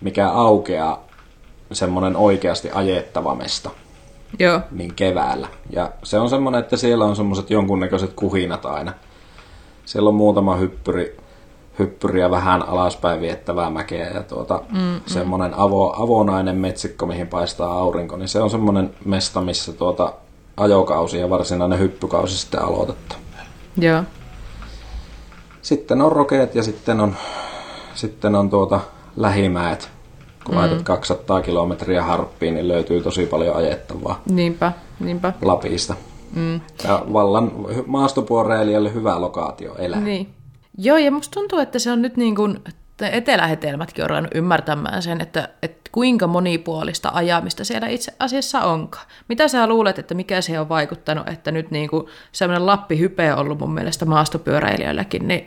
mikä 0.00 0.30
aukeaa 0.30 1.04
semmoinen 1.72 2.16
oikeasti 2.16 2.70
ajettava 2.74 3.34
mesta. 3.34 3.70
Joo. 4.38 4.60
Niin 4.70 4.94
keväällä. 4.94 5.48
Ja 5.70 5.90
se 6.02 6.18
on 6.18 6.30
semmoinen, 6.30 6.60
että 6.60 6.76
siellä 6.76 7.04
on 7.04 7.16
semmoiset 7.16 7.50
jonkunnäköiset 7.50 8.12
kuhinat 8.16 8.66
aina. 8.66 8.92
Siellä 9.84 10.08
on 10.08 10.14
muutama 10.14 10.56
hyppyri, 10.56 11.16
hyppyriä 11.78 12.30
vähän 12.30 12.68
alaspäin 12.68 13.20
viettävää 13.20 13.70
mäkeä 13.70 14.10
ja 14.10 14.22
tuota, 14.22 14.62
mm, 14.72 14.78
mm. 14.78 15.00
semmoinen 15.06 15.54
avo, 15.54 15.94
avonainen 16.02 16.56
metsikko, 16.56 17.06
mihin 17.06 17.26
paistaa 17.26 17.78
aurinko, 17.78 18.16
niin 18.16 18.28
se 18.28 18.40
on 18.40 18.50
semmoinen 18.50 18.94
mesta, 19.04 19.40
missä 19.40 19.72
tuota 19.72 20.12
ajokausi 20.56 21.18
ja 21.18 21.30
varsinainen 21.30 21.78
hyppykausi 21.78 22.38
sitten 22.38 22.62
aloitetaan. 22.62 23.25
Joo. 23.78 24.02
Sitten 25.62 26.02
on 26.02 26.12
rokeet 26.12 26.54
ja 26.54 26.62
sitten 26.62 27.00
on, 27.00 27.16
sitten 27.94 28.34
on 28.34 28.50
tuota 28.50 28.80
lähimäet. 29.16 29.90
Kun 30.44 30.54
mm. 30.54 30.60
laitat 30.60 30.82
200 30.82 31.42
kilometriä 31.42 32.02
harppiin, 32.02 32.54
niin 32.54 32.68
löytyy 32.68 33.02
tosi 33.02 33.26
paljon 33.26 33.56
ajettavaa. 33.56 34.22
Niinpä, 34.30 34.72
niinpä. 35.00 35.32
Lapista. 35.42 35.94
Mm. 36.34 36.60
Ja 36.84 37.04
vallan 37.12 37.52
maastopuoreilijalle 37.86 38.94
hyvä 38.94 39.20
lokaatio 39.20 39.74
elää. 39.78 40.00
Niin. 40.00 40.28
Joo, 40.78 40.96
ja 40.96 41.10
musta 41.10 41.34
tuntuu, 41.40 41.58
että 41.58 41.78
se 41.78 41.92
on 41.92 42.02
nyt 42.02 42.16
niin 42.16 42.34
kuin, 42.34 42.60
etelähetelmätkin 43.04 44.04
on 44.04 44.10
ruvennut 44.10 44.34
ymmärtämään 44.34 45.02
sen, 45.02 45.20
että, 45.20 45.48
että 45.62 45.90
kuinka 45.92 46.26
monipuolista 46.26 47.10
ajamista 47.14 47.64
siellä 47.64 47.88
itse 47.88 48.12
asiassa 48.18 48.60
onkaan. 48.60 49.06
Mitä 49.28 49.48
sä 49.48 49.66
luulet, 49.66 49.98
että 49.98 50.14
mikä 50.14 50.40
se 50.40 50.60
on 50.60 50.68
vaikuttanut, 50.68 51.28
että 51.28 51.50
nyt 51.50 51.70
niin 51.70 51.88
kuin 51.88 52.06
sellainen 52.32 52.66
lappihype 52.66 53.32
on 53.32 53.38
ollut 53.38 53.58
mun 53.58 53.74
mielestä 53.74 54.04
maastopyöräilijöilläkin, 54.04 55.28
niin 55.28 55.46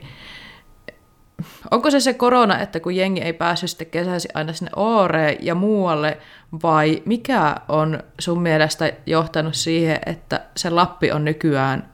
onko 1.71 1.91
se 1.91 1.99
se 1.99 2.13
korona, 2.13 2.59
että 2.59 2.79
kun 2.79 2.95
jengi 2.95 3.21
ei 3.21 3.33
päässyt 3.33 3.69
sitten 3.69 3.87
kesäisin 3.87 4.31
aina 4.33 4.53
sinne 4.53 4.71
Ooreen 4.75 5.37
ja 5.39 5.55
muualle, 5.55 6.17
vai 6.63 7.03
mikä 7.05 7.55
on 7.67 8.03
sun 8.19 8.41
mielestä 8.41 8.93
johtanut 9.05 9.55
siihen, 9.55 9.99
että 10.05 10.41
se 10.57 10.69
Lappi 10.69 11.11
on 11.11 11.25
nykyään 11.25 11.89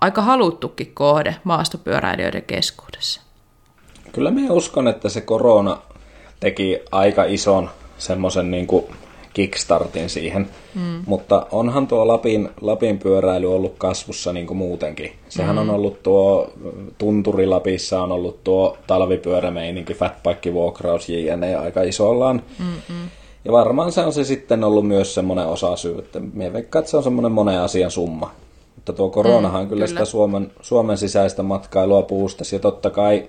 aika 0.00 0.22
haluttukin 0.22 0.94
kohde 0.94 1.36
maastopyöräilijöiden 1.44 2.42
keskuudessa? 2.42 3.31
Kyllä 4.12 4.30
minä 4.30 4.52
uskon, 4.52 4.88
että 4.88 5.08
se 5.08 5.20
korona 5.20 5.78
teki 6.40 6.80
aika 6.90 7.24
ison 7.24 7.70
semmoisen 7.98 8.50
niin 8.50 8.66
kickstartin 9.34 10.10
siihen. 10.10 10.48
Mm. 10.74 11.02
Mutta 11.06 11.46
onhan 11.52 11.86
tuo 11.86 12.08
Lapin, 12.08 12.48
Lapin 12.60 12.98
pyöräily 12.98 13.54
ollut 13.54 13.74
kasvussa 13.78 14.32
niin 14.32 14.46
kuin 14.46 14.58
muutenkin. 14.58 15.12
Sehän 15.28 15.56
mm. 15.56 15.60
on 15.60 15.70
ollut 15.70 16.02
tuo 16.02 16.52
Tunturi 16.98 17.46
Lapissa 17.46 18.02
on 18.02 18.12
ollut 18.12 18.44
tuo 18.44 18.76
talvipyörämeininki, 18.86 19.94
fatbike-vuokraus, 19.94 21.08
jne. 21.08 21.56
aika 21.56 21.82
isollaan. 21.82 22.42
Mm-mm. 22.58 23.08
Ja 23.44 23.52
varmaan 23.52 23.92
se 23.92 24.00
on 24.00 24.12
se 24.12 24.24
sitten 24.24 24.64
ollut 24.64 24.86
myös 24.86 25.14
semmoinen 25.14 25.46
osa 25.46 25.76
syy, 25.76 25.98
että 25.98 26.20
minä 26.20 26.52
veikkaan, 26.52 26.80
että 26.80 26.90
se 26.90 26.96
on 26.96 27.02
semmoinen 27.02 27.32
monen 27.32 27.60
asian 27.60 27.90
summa. 27.90 28.30
Mutta 28.74 28.92
tuo 28.92 29.10
koronahan 29.10 29.62
mm, 29.62 29.68
kyllä, 29.68 29.68
kyllä 29.68 29.86
sitä 29.86 30.04
Suomen, 30.04 30.52
Suomen 30.60 30.98
sisäistä 30.98 31.42
matkailua 31.42 32.02
puustasi 32.02 32.56
ja 32.56 32.60
totta 32.60 32.90
kai 32.90 33.28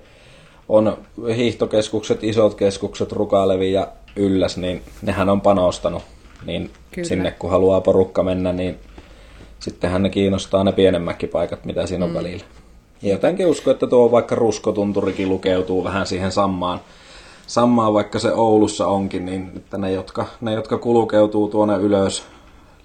on 0.69 0.97
hiihtokeskukset, 1.35 2.23
isot 2.23 2.55
keskukset, 2.55 3.11
Rukalevi 3.11 3.71
ja 3.71 3.87
Ylläs, 4.15 4.57
niin 4.57 4.81
nehän 5.01 5.29
on 5.29 5.41
panostanut. 5.41 6.03
Niin 6.45 6.71
Kyllä. 6.91 7.07
sinne 7.07 7.31
kun 7.31 7.49
haluaa 7.49 7.81
porukka 7.81 8.23
mennä, 8.23 8.53
niin 8.53 8.79
sittenhän 9.59 10.03
ne 10.03 10.09
kiinnostaa 10.09 10.63
ne 10.63 10.71
pienemmätkin 10.71 11.29
paikat, 11.29 11.65
mitä 11.65 11.87
siinä 11.87 12.05
on 12.05 12.11
mm. 12.11 12.17
välillä. 12.17 12.43
Ja 13.01 13.11
jotenkin 13.11 13.47
usko, 13.47 13.71
että 13.71 13.87
tuo 13.87 14.11
vaikka 14.11 14.35
ruskotunturikin 14.35 15.29
lukeutuu 15.29 15.83
vähän 15.83 16.05
siihen 16.05 16.31
samaan, 16.31 16.79
samaan 17.47 17.93
vaikka 17.93 18.19
se 18.19 18.33
Oulussa 18.33 18.87
onkin, 18.87 19.25
niin 19.25 19.51
että 19.55 19.77
ne, 19.77 19.91
jotka, 19.91 20.25
ne, 20.41 20.53
jotka 20.53 20.77
kulkeutuu 20.77 21.49
tuonne 21.49 21.77
ylös 21.77 22.23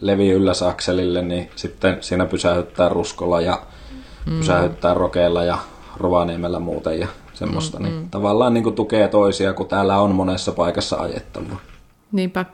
levi 0.01 0.31
ylläsakselille, 0.31 1.23
niin 1.23 1.51
sitten 1.57 1.99
siinä 2.01 2.27
pysähyttää 2.27 2.89
ruskolla 2.89 3.41
ja 3.41 3.63
mm. 4.27 4.39
pysähyttää 4.39 4.95
rokeella 4.95 5.45
ja 5.45 5.59
Rovaniemellä 5.97 6.59
muuten 6.59 7.01
ja 7.01 7.09
semmoista. 7.39 7.79
Mm, 7.79 7.85
niin 7.85 7.95
mm. 7.95 8.11
Tavallaan 8.11 8.55
niin 8.55 8.65
kuin 8.65 8.75
tukee 8.75 9.09
toisia, 9.09 9.53
kun 9.53 9.69
täällä 9.69 10.01
on 10.01 10.15
monessa 10.15 10.53
paikassa 10.53 10.97
ajettavaa. 10.97 11.61
Niinpä. 12.13 12.45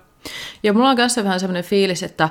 Ja 0.62 0.72
mulla 0.72 0.90
on 0.90 0.96
kanssa 0.96 1.24
vähän 1.24 1.40
semmoinen 1.40 1.64
fiilis, 1.64 2.02
että, 2.02 2.28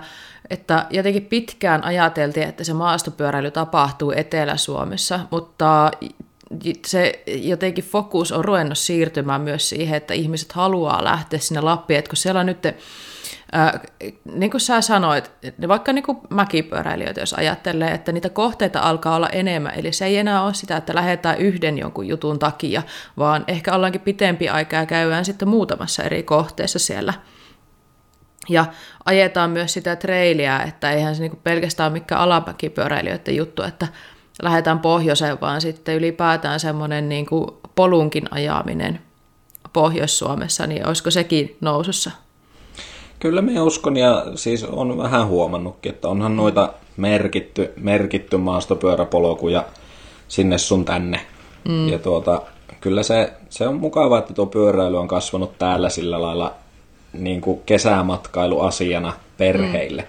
että 0.50 0.86
jotenkin 0.90 1.26
pitkään 1.26 1.84
ajateltiin, 1.84 2.50
että 2.50 2.64
se 2.64 2.74
maastopyöräily 2.74 3.52
tapahtuu 3.52 4.12
Etelä-Suomessa, 4.12 5.20
mutta 5.32 5.92
se 6.86 7.24
jotenkin 7.28 7.84
fokus 7.84 8.32
on 8.32 8.46
ruvennut 8.46 8.78
siirtymään 8.78 9.42
myös 9.42 9.70
siihen, 9.70 9.98
että 9.98 10.14
ihmiset 10.14 10.52
haluaa 10.52 11.04
lähteä 11.04 11.40
sinne 11.40 11.62
Lappiin, 11.62 12.00
että 12.00 12.10
kun 12.10 12.18
siellä 12.18 12.40
on 12.40 12.46
nyt 12.46 12.68
Niin 14.36 14.52
kuin 14.52 14.62
sä 14.62 14.82
sanoit, 14.82 15.32
vaikka 15.68 15.94
niin 15.94 16.04
kuin 16.04 16.18
mäkipyöräilijöitä, 16.30 17.20
jos 17.20 17.34
ajattelee, 17.34 17.92
että 17.92 18.12
niitä 18.12 18.30
kohteita 18.30 18.80
alkaa 18.80 19.16
olla 19.16 19.30
enemmän, 19.30 19.74
eli 19.76 19.92
se 19.92 20.06
ei 20.06 20.18
enää 20.18 20.44
ole 20.44 20.54
sitä, 20.54 20.78
että 20.78 20.96
lähdetään 20.96 21.38
yhden 21.38 21.78
jonkun 21.78 22.08
jutun 22.08 22.40
takia, 22.40 22.84
vaan 23.18 23.44
ehkä 23.48 23.76
ollaankin 23.76 24.02
pitempi 24.02 24.50
aikaa 24.50 24.80
ja 24.80 24.86
käydään 24.86 25.26
sitten 25.26 25.48
muutamassa 25.48 26.04
eri 26.04 26.24
kohteessa 26.24 26.80
siellä. 26.80 27.14
Ja 28.50 28.66
ajetaan 29.06 29.50
myös 29.50 29.74
sitä 29.74 29.96
treiliä, 29.96 30.60
että 30.60 30.92
eihän 30.92 31.16
se 31.16 31.22
niin 31.22 31.40
pelkästään 31.44 31.92
ole 31.92 32.00
mikään 32.00 32.22
alamäkipyöräilijöiden 32.22 33.36
juttu, 33.36 33.64
että 33.64 33.88
lähdetään 34.42 34.80
pohjoiseen, 34.80 35.42
vaan 35.42 35.62
sitten 35.62 35.96
ylipäätään 35.96 36.60
semmoinen 36.60 37.10
niin 37.10 37.26
kuin 37.26 37.48
polunkin 37.76 38.24
ajaminen 38.32 39.02
Pohjois-Suomessa, 39.74 40.68
niin 40.68 40.88
olisiko 40.88 41.12
sekin 41.12 41.58
nousussa? 41.62 42.12
Kyllä 43.24 43.42
minä 43.42 43.64
uskon 43.64 43.98
ja 43.98 44.26
siis 44.36 44.64
on 44.64 44.98
vähän 44.98 45.28
huomannutkin, 45.28 45.92
että 45.92 46.08
onhan 46.08 46.36
noita 46.36 46.74
merkitty, 46.98 47.74
merkitty 47.78 48.38
maastopyöräpolkuja 48.38 49.66
sinne 50.28 50.58
sun 50.58 50.86
tänne. 50.86 51.20
Mm. 51.68 51.88
Ja 51.88 52.00
tuota, 52.00 52.42
kyllä 52.82 53.04
se, 53.04 53.34
se 53.50 53.68
on 53.68 53.76
mukavaa, 53.76 54.20
että 54.20 54.34
tuo 54.34 54.46
pyöräily 54.46 55.00
on 55.00 55.08
kasvanut 55.08 55.58
täällä 55.60 55.90
sillä 55.90 56.22
lailla 56.22 56.54
niin 57.14 57.42
kuin 57.42 57.62
kesämatkailuasiana 57.66 59.14
perheille. 59.38 60.02
Mm. 60.02 60.08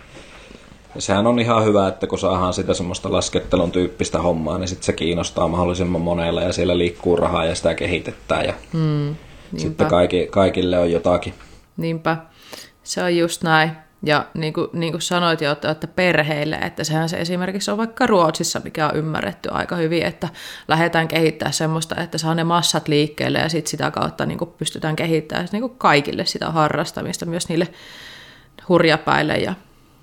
Ja 0.94 1.00
sehän 1.00 1.26
on 1.26 1.38
ihan 1.38 1.64
hyvä, 1.64 1.88
että 1.88 2.06
kun 2.06 2.18
saadaan 2.18 2.54
sitä 2.54 2.74
semmoista 2.74 3.12
laskettelun 3.12 3.72
tyyppistä 3.72 4.22
hommaa, 4.22 4.58
niin 4.58 4.68
sitten 4.68 4.86
se 4.86 4.92
kiinnostaa 4.92 5.48
mahdollisimman 5.48 6.00
monella 6.00 6.42
ja 6.42 6.52
siellä 6.52 6.78
liikkuu 6.78 7.16
rahaa 7.16 7.44
ja 7.44 7.54
sitä 7.54 7.74
kehitetään 7.74 8.44
ja 8.44 8.54
mm, 8.72 9.16
sitten 9.56 9.86
kaikki, 9.86 10.28
kaikille 10.30 10.78
on 10.78 10.92
jotakin. 10.92 11.34
Niinpä. 11.76 12.16
Se 12.84 13.02
on 13.02 13.16
just 13.16 13.42
näin. 13.42 13.70
Ja 14.06 14.26
niin 14.34 14.52
kuin, 14.52 14.68
niin 14.72 14.92
kuin 14.92 15.02
sanoit 15.02 15.40
jo, 15.40 15.52
että, 15.52 15.70
että 15.70 15.86
perheille, 15.86 16.56
että 16.56 16.84
sehän 16.84 17.08
se 17.08 17.16
esimerkiksi 17.16 17.70
on 17.70 17.78
vaikka 17.78 18.06
Ruotsissa, 18.06 18.60
mikä 18.64 18.88
on 18.88 18.96
ymmärretty 18.96 19.48
aika 19.52 19.76
hyvin, 19.76 20.02
että 20.02 20.28
lähdetään 20.68 21.08
kehittämään 21.08 21.52
semmoista, 21.52 22.02
että 22.02 22.18
saa 22.18 22.34
ne 22.34 22.44
massat 22.44 22.88
liikkeelle 22.88 23.38
ja 23.38 23.48
sitten 23.48 23.70
sitä 23.70 23.90
kautta 23.90 24.26
niin 24.26 24.38
kuin 24.38 24.50
pystytään 24.58 24.96
kehittämään 24.96 25.48
niin 25.52 25.60
kuin 25.60 25.78
kaikille 25.78 26.26
sitä 26.26 26.50
harrastamista, 26.50 27.26
myös 27.26 27.48
niille 27.48 27.68
hurjapäille 28.68 29.36
ja 29.36 29.54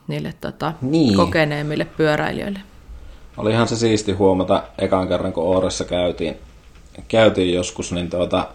niille 0.07 0.33
tota, 0.41 0.73
niin. 0.81 1.15
kokeneemmille 1.15 1.85
pyöräilijöille. 1.85 2.59
olihan 3.37 3.67
se 3.67 3.75
siisti 3.75 4.11
huomata 4.11 4.63
ekan 4.77 5.07
kerran, 5.07 5.33
kun 5.33 5.43
Ooressa 5.43 5.85
käytiin, 5.85 6.37
käytiin 7.07 7.53
joskus, 7.53 7.91
niin 7.91 8.09
tuota, 8.09 8.47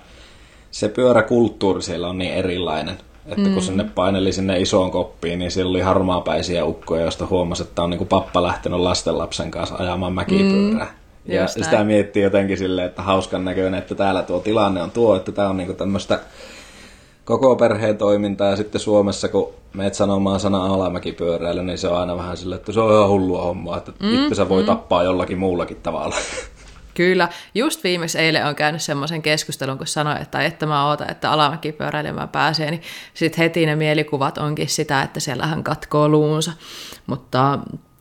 se 0.70 0.88
pyöräkulttuuri 0.88 1.82
siellä 1.82 2.08
on 2.08 2.18
niin 2.18 2.34
erilainen. 2.34 2.98
Että 3.28 3.48
mm. 3.48 3.52
kun 3.52 3.62
sinne 3.62 3.84
paineli 3.94 4.32
sinne 4.32 4.60
isoon 4.60 4.90
koppiin, 4.90 5.38
niin 5.38 5.50
siellä 5.50 5.70
oli 5.70 5.80
harmaapäisiä 5.80 6.64
ukkoja, 6.64 7.02
joista 7.02 7.26
huomasi, 7.26 7.62
että 7.62 7.82
on 7.82 7.90
niin 7.90 7.98
kuin 7.98 8.08
pappa 8.08 8.42
lähtenyt 8.42 8.80
lastenlapsen 8.80 9.50
kanssa 9.50 9.76
ajamaan 9.78 10.12
mäkipyörää. 10.12 10.84
Mm. 10.84 11.34
Ja 11.34 11.42
Just 11.42 11.54
sitä 11.54 11.70
näin. 11.70 11.86
miettii 11.86 12.22
jotenkin 12.22 12.58
silleen, 12.58 12.86
että 12.86 13.02
hauskan 13.02 13.44
näköinen, 13.44 13.78
että 13.78 13.94
täällä 13.94 14.22
tuo 14.22 14.40
tilanne 14.40 14.82
on 14.82 14.90
tuo, 14.90 15.16
että 15.16 15.32
tämä 15.32 15.48
on 15.48 15.56
niin 15.56 15.76
tämmöistä 15.76 16.20
koko 17.24 17.56
perheen 17.56 17.98
toimintaa 17.98 18.50
ja 18.50 18.56
sitten 18.56 18.80
Suomessa, 18.80 19.28
kun 19.28 19.52
meet 19.74 19.94
sanomaan 19.94 20.40
sana 20.40 20.66
alamäkipyöräily, 20.66 21.62
niin 21.62 21.78
se 21.78 21.88
on 21.88 21.98
aina 21.98 22.16
vähän 22.16 22.36
silleen, 22.36 22.58
että 22.58 22.72
se 22.72 22.80
on 22.80 22.92
ihan 22.92 23.08
hullua 23.08 23.42
hommaa, 23.42 23.78
että 23.78 23.92
mm, 24.02 24.14
itse 24.14 24.34
sä 24.34 24.48
voi 24.48 24.62
mm. 24.62 24.66
tappaa 24.66 25.02
jollakin 25.02 25.38
muullakin 25.38 25.76
tavalla. 25.82 26.16
Kyllä. 26.96 27.28
Just 27.54 27.84
viimeksi 27.84 28.18
eilen 28.18 28.46
on 28.46 28.54
käynyt 28.54 28.82
semmoisen 28.82 29.22
keskustelun, 29.22 29.78
kun 29.78 29.86
sanoin, 29.86 30.22
että, 30.22 30.44
että 30.44 30.66
mä 30.66 30.88
ootan, 30.88 31.10
että 31.10 31.30
alamäkipyöräilemään 31.30 32.28
pääsee, 32.28 32.70
niin 32.70 32.82
sitten 33.14 33.42
heti 33.42 33.66
ne 33.66 33.76
mielikuvat 33.76 34.38
onkin 34.38 34.68
sitä, 34.68 35.02
että 35.02 35.20
siellähän 35.20 35.64
katkoo 35.64 36.08
luunsa. 36.08 36.52
Mutta 37.06 37.58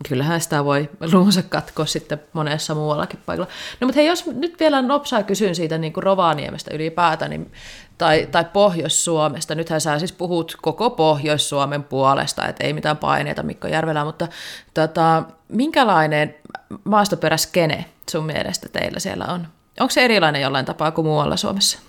kyllähän 0.10 0.42
sitä 0.42 0.66
voi 0.66 0.90
luunsa 1.14 1.44
katkoa 1.44 1.86
sitten 1.86 2.22
monessa 2.34 2.76
muuallakin 2.76 3.20
paikalla. 3.26 3.52
No 3.80 3.88
mutta 3.88 4.00
hei, 4.00 4.08
jos 4.08 4.26
nyt 4.26 4.60
vielä 4.60 4.82
nopsaa 4.82 5.24
kysyn 5.24 5.56
siitä 5.56 5.78
niin 5.78 5.94
kuin 5.94 6.04
Rovaniemestä 6.04 6.74
ylipäätään, 6.74 7.32
niin, 7.32 7.52
tai, 7.98 8.28
tai 8.32 8.46
Pohjois-Suomesta, 8.54 9.56
nythän 9.56 9.82
sä 9.82 10.00
siis 10.00 10.12
puhut 10.12 10.58
koko 10.62 10.90
Pohjois-Suomen 10.90 11.84
puolesta, 11.84 12.48
että 12.48 12.64
ei 12.64 12.74
mitään 12.74 12.98
paineita 12.98 13.44
Mikko 13.44 13.68
Järvelä, 13.68 14.06
mutta 14.06 14.28
tota, 14.74 15.24
minkälainen 15.48 16.36
maastoperäskene 16.84 17.86
sun 18.12 18.26
mielestä 18.26 18.70
teillä 18.70 19.00
siellä 19.00 19.26
on? 19.26 19.48
Onko 19.80 19.92
se 19.92 20.06
erilainen 20.06 20.42
jollain 20.42 20.66
tapaa 20.66 20.92
kuin 20.92 21.08
muualla 21.08 21.38
Suomessa? 21.38 21.80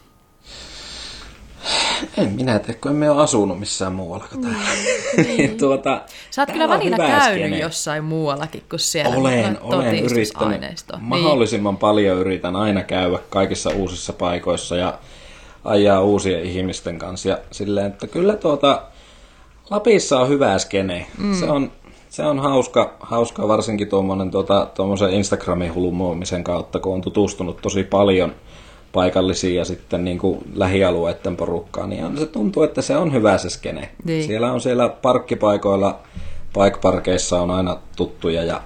En 2.19 2.33
minä 2.33 2.59
tiedä, 2.59 2.79
kun 2.83 2.91
emme 2.91 3.11
ole 3.11 3.23
asunut 3.23 3.61
missään 3.61 3.93
muualla 3.93 4.25
kuin 4.31 4.43
täällä. 4.43 4.69
Niin. 5.17 5.59
tuota, 5.61 6.01
Sä 6.31 6.43
oot 6.43 6.51
kyllä 6.53 6.69
välillä 6.69 6.97
käynyt 6.97 7.47
skene. 7.47 7.59
jossain 7.59 8.05
muuallakin 8.05 8.63
kuin 8.71 8.81
siellä. 8.81 9.17
Olen, 9.17 9.59
olen 9.61 9.99
yrittänyt. 9.99 10.61
Niin. 10.61 10.75
Mahdollisimman 11.01 11.75
niin. 11.75 11.79
paljon 11.79 12.19
yritän 12.19 12.57
aina 12.57 12.83
käydä 12.83 13.19
kaikissa 13.31 13.71
uusissa 13.71 14.13
paikoissa 14.13 14.77
ja 14.77 14.99
ajaa 15.65 16.03
uusien 16.03 16.43
ihmisten 16.43 16.99
kanssa. 16.99 17.29
Ja 17.29 17.39
silleen, 17.51 17.87
että 17.87 18.07
kyllä 18.07 18.37
tuota, 18.37 18.83
Lapissa 19.71 20.21
on 20.21 20.29
hyvä 20.29 20.59
skene. 20.59 21.07
Mm. 21.19 21.35
Se 21.35 21.45
on 21.45 21.73
se 22.17 22.23
on 22.23 22.39
hauska, 22.39 22.97
hauska 23.01 23.49
varsinkin 23.49 23.89
tuommoinen 23.89 24.31
tuota, 24.31 24.69
Instagramin 25.11 25.75
hulmuumisen 25.75 26.45
kautta, 26.45 26.79
kun 26.79 26.95
on 26.95 27.01
tutustunut 27.01 27.63
tosi 27.63 27.85
paljon 27.85 28.35
paikallisiin 28.97 29.57
ja 29.57 29.65
sitten 29.65 30.05
niin 30.05 30.19
kuin 30.19 30.39
lähialueiden 30.55 31.37
porukkaan, 31.37 31.91
niin 31.91 32.19
se 32.19 32.27
tuntuu, 32.27 32.63
että 32.63 32.83
se 32.83 32.97
on 32.97 33.13
hyvä 33.13 33.39
se 33.39 33.51
skene. 33.51 33.89
Niin. 34.05 34.25
Siellä 34.25 34.53
on 34.53 34.61
siellä 34.61 34.89
parkkipaikoilla, 34.89 35.99
paikparkeissa 36.53 37.41
on 37.41 37.51
aina 37.51 37.79
tuttuja 37.97 38.45
ja 38.45 38.63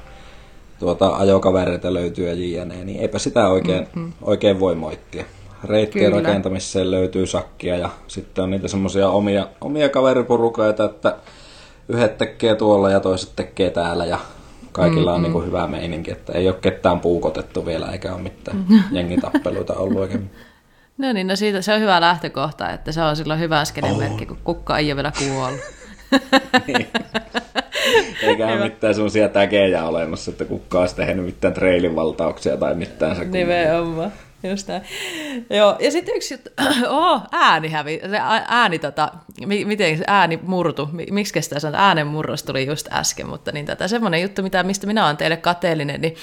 tuota, 0.78 1.16
ajokavereita 1.16 1.94
löytyy 1.94 2.28
ja 2.28 2.62
jne, 2.62 2.84
niin 2.84 3.00
eipä 3.00 3.18
sitä 3.18 3.48
oikein, 3.48 3.86
mm-hmm. 3.94 4.12
oikein 4.22 4.60
voi 4.60 4.74
moittia. 4.74 5.24
Reittien 5.64 6.12
rakentamiseen 6.12 6.90
löytyy 6.90 7.26
sakkia 7.26 7.76
ja 7.76 7.90
sitten 8.06 8.44
on 8.44 8.50
niitä 8.50 8.68
semmoisia 8.68 9.08
omia, 9.08 9.46
omia 9.60 9.88
kaveriporukaita, 9.88 10.84
että 10.84 11.16
yhdet 11.88 12.18
tekee 12.18 12.54
tuolla 12.54 12.90
ja 12.90 13.00
toiset 13.00 13.30
tekee 13.36 13.70
täällä 13.70 14.04
ja 14.04 14.18
kaikilla 14.80 15.12
on 15.12 15.16
mm-hmm. 15.16 15.22
niin 15.22 15.32
kuin 15.32 15.46
hyvä 15.46 15.66
meininki, 15.66 16.10
että 16.10 16.32
ei 16.32 16.48
ole 16.48 16.56
ketään 16.60 17.00
puukotettu 17.00 17.66
vielä 17.66 17.86
eikä 17.92 18.12
ole 18.12 18.22
mitään 18.22 18.56
mm-hmm. 18.56 18.82
jengitappeluita 18.96 19.74
ollut 19.74 19.98
oikein. 19.98 20.30
No 20.98 21.12
niin, 21.12 21.26
no 21.26 21.36
siitä 21.36 21.62
se 21.62 21.74
on 21.74 21.80
hyvä 21.80 22.00
lähtökohta, 22.00 22.70
että 22.70 22.92
se 22.92 23.02
on 23.02 23.16
silloin 23.16 23.40
hyvä 23.40 23.62
merkki, 23.98 24.26
kun 24.26 24.38
kukka 24.44 24.78
ei 24.78 24.88
ole 24.92 24.96
vielä 24.96 25.12
kuollut. 25.18 25.60
niin. 26.66 26.88
Eikä 28.22 28.46
ole 28.46 28.62
mitään 28.64 28.94
semmoisia 28.94 29.28
tägejä 29.28 29.84
olemassa, 29.84 30.30
että 30.30 30.44
kukaan 30.44 30.82
olisi 30.82 30.96
tehnyt 30.96 31.24
mitään 31.24 31.54
treilivaltauksia 31.54 32.56
tai 32.56 32.74
mitään. 32.74 33.16
Se 33.16 33.24
Nimenomaan. 33.24 34.12
Just 34.42 34.68
näin. 34.68 34.82
Joo, 35.50 35.76
ja 35.80 35.90
sitten 35.90 36.16
yksi 36.16 36.34
juttu, 36.34 36.50
oh, 36.88 37.22
ääni 37.32 37.68
hävi, 37.68 38.00
ääni, 38.48 38.78
tota, 38.78 39.12
miten 39.46 39.98
se 39.98 40.04
ääni 40.06 40.38
murtu, 40.42 40.88
miksi 41.10 41.34
kestää 41.34 41.60
sanoa, 41.60 41.80
äänen 41.80 42.06
murros 42.06 42.42
tuli 42.42 42.66
just 42.66 42.88
äsken, 42.92 43.28
mutta 43.28 43.52
niin 43.52 43.66
tätä 43.66 43.88
semmoinen 43.88 44.22
juttu, 44.22 44.42
mitä, 44.42 44.62
mistä 44.62 44.86
minä 44.86 45.04
olen 45.04 45.16
teille 45.16 45.36
kateellinen, 45.36 46.00
niin 46.00 46.14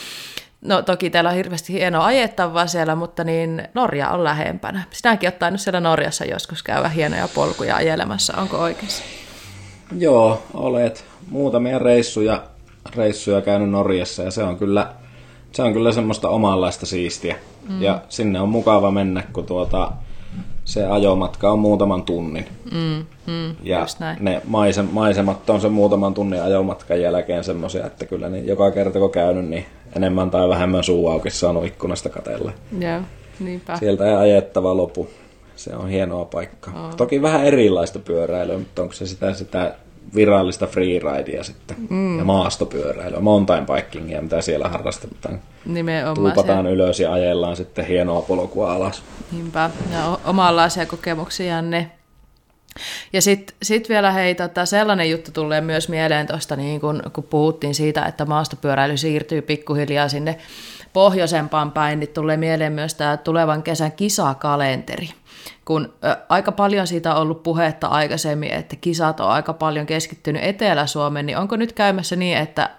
No 0.61 0.81
toki 0.81 1.09
teillä 1.09 1.29
on 1.29 1.35
hirveästi 1.35 1.73
hienoa 1.73 2.05
ajettavaa 2.05 2.67
siellä, 2.67 2.95
mutta 2.95 3.23
niin 3.23 3.67
Norja 3.73 4.09
on 4.09 4.23
lähempänä. 4.23 4.83
Sinäkin 4.91 5.27
oot 5.27 5.39
tainnut 5.39 5.61
siellä 5.61 5.79
Norjassa 5.79 6.25
joskus 6.25 6.63
käydä 6.63 6.89
hienoja 6.89 7.27
polkuja 7.35 7.75
ajelemassa, 7.75 8.37
onko 8.37 8.57
oikeassa? 8.57 9.03
Joo, 9.97 10.43
olet 10.53 11.05
muutamia 11.29 11.79
reissuja, 11.79 12.43
reissuja 12.95 13.41
käynyt 13.41 13.69
Norjassa 13.69 14.23
ja 14.23 14.31
se 14.31 14.43
on 14.43 14.57
kyllä, 14.57 14.93
se 15.57 15.63
on 15.63 15.73
kyllä 15.73 15.91
semmoista 15.91 16.29
omanlaista 16.29 16.85
siistiä. 16.85 17.35
Mm. 17.69 17.81
Ja 17.81 18.01
sinne 18.09 18.41
on 18.41 18.49
mukava 18.49 18.91
mennä, 18.91 19.23
kun 19.33 19.45
tuota, 19.45 19.91
se 20.65 20.85
ajomatka 20.85 21.51
on 21.51 21.59
muutaman 21.59 22.03
tunnin. 22.03 22.45
Mm, 22.71 23.05
mm, 23.27 23.55
ja 23.63 23.85
ne 24.19 24.41
maisem, 24.45 24.87
maisemat 24.91 25.49
on 25.49 25.61
se 25.61 25.69
muutaman 25.69 26.13
tunnin 26.13 26.41
ajomatkan 26.41 27.01
jälkeen 27.01 27.43
semmoisia, 27.43 27.85
että 27.85 28.05
kyllä 28.05 28.29
niin 28.29 28.47
joka 28.47 28.71
kerta 28.71 28.99
kun 28.99 29.11
käynyt, 29.11 29.45
niin 29.45 29.65
enemmän 29.95 30.31
tai 30.31 30.49
vähemmän 30.49 30.83
suu 30.83 31.07
auki 31.07 31.29
saanut 31.29 31.65
ikkunasta 31.65 32.09
katella. 32.09 32.51
Joo, 32.79 33.01
niinpä. 33.39 33.77
Sieltä 33.77 34.05
ei 34.05 34.15
ajettava 34.15 34.77
lopu. 34.77 35.09
Se 35.55 35.75
on 35.75 35.89
hienoa 35.89 36.25
paikkaa. 36.25 36.87
Oh. 36.87 36.95
Toki 36.95 37.21
vähän 37.21 37.45
erilaista 37.45 37.99
pyöräilyä, 37.99 38.57
mutta 38.57 38.81
onko 38.81 38.93
se 38.93 39.05
sitä, 39.05 39.33
sitä 39.33 39.75
virallista 40.15 40.67
freeridea 40.67 41.43
sitten 41.43 41.77
mm. 41.89 42.17
ja 42.17 42.25
maastopyöräilyä, 42.25 43.19
mountain 43.19 43.65
bikingia, 43.65 44.21
mitä 44.21 44.41
siellä 44.41 44.67
harrastetaan. 44.67 45.39
Nimenomaan. 45.65 46.15
Tuupataan 46.15 46.65
se... 46.65 46.71
ylös 46.71 46.99
ja 46.99 47.13
ajellaan 47.13 47.55
sitten 47.55 47.85
hienoa 47.85 48.21
polkua 48.21 48.73
alas. 48.73 49.03
Niinpä, 49.31 49.69
ja 49.91 50.17
omanlaisia 50.25 50.85
kokemuksia 50.85 51.61
ne. 51.61 51.91
Ja 53.13 53.21
sitten 53.21 53.55
sit 53.63 53.89
vielä 53.89 54.11
hei, 54.11 54.35
tota, 54.35 54.65
sellainen 54.65 55.09
juttu 55.09 55.31
tulee 55.31 55.61
myös 55.61 55.89
mieleen 55.89 56.27
tuosta, 56.27 56.55
niin 56.55 56.81
kun, 56.81 57.03
kun 57.13 57.23
puhuttiin 57.23 57.75
siitä, 57.75 58.05
että 58.05 58.25
maastopyöräily 58.25 58.97
siirtyy 58.97 59.41
pikkuhiljaa 59.41 60.09
sinne 60.09 60.37
pohjoisempaan 60.93 61.71
päin, 61.71 61.99
niin 61.99 62.09
tulee 62.09 62.37
mieleen 62.37 62.73
myös 62.73 62.93
tämä 62.93 63.17
tulevan 63.17 63.63
kesän 63.63 63.91
kisakalenteri 63.91 65.09
kun 65.65 65.93
aika 66.29 66.51
paljon 66.51 66.87
siitä 66.87 67.15
on 67.15 67.21
ollut 67.21 67.43
puhetta 67.43 67.87
aikaisemmin, 67.87 68.51
että 68.51 68.75
kisat 68.75 69.19
on 69.19 69.29
aika 69.29 69.53
paljon 69.53 69.85
keskittynyt 69.85 70.43
Etelä-Suomeen, 70.43 71.25
niin 71.25 71.37
onko 71.37 71.55
nyt 71.55 71.73
käymässä 71.73 72.15
niin, 72.15 72.37
että 72.37 72.69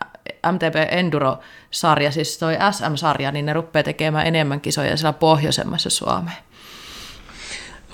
MTB 0.52 0.74
Enduro-sarja, 0.90 2.10
siis 2.10 2.38
toi 2.38 2.56
SM-sarja, 2.70 3.32
niin 3.32 3.46
ne 3.46 3.52
rupeaa 3.52 3.82
tekemään 3.82 4.26
enemmän 4.26 4.60
kisoja 4.60 4.96
siellä 4.96 5.12
pohjoisemmassa 5.12 5.90
Suomeen? 5.90 6.36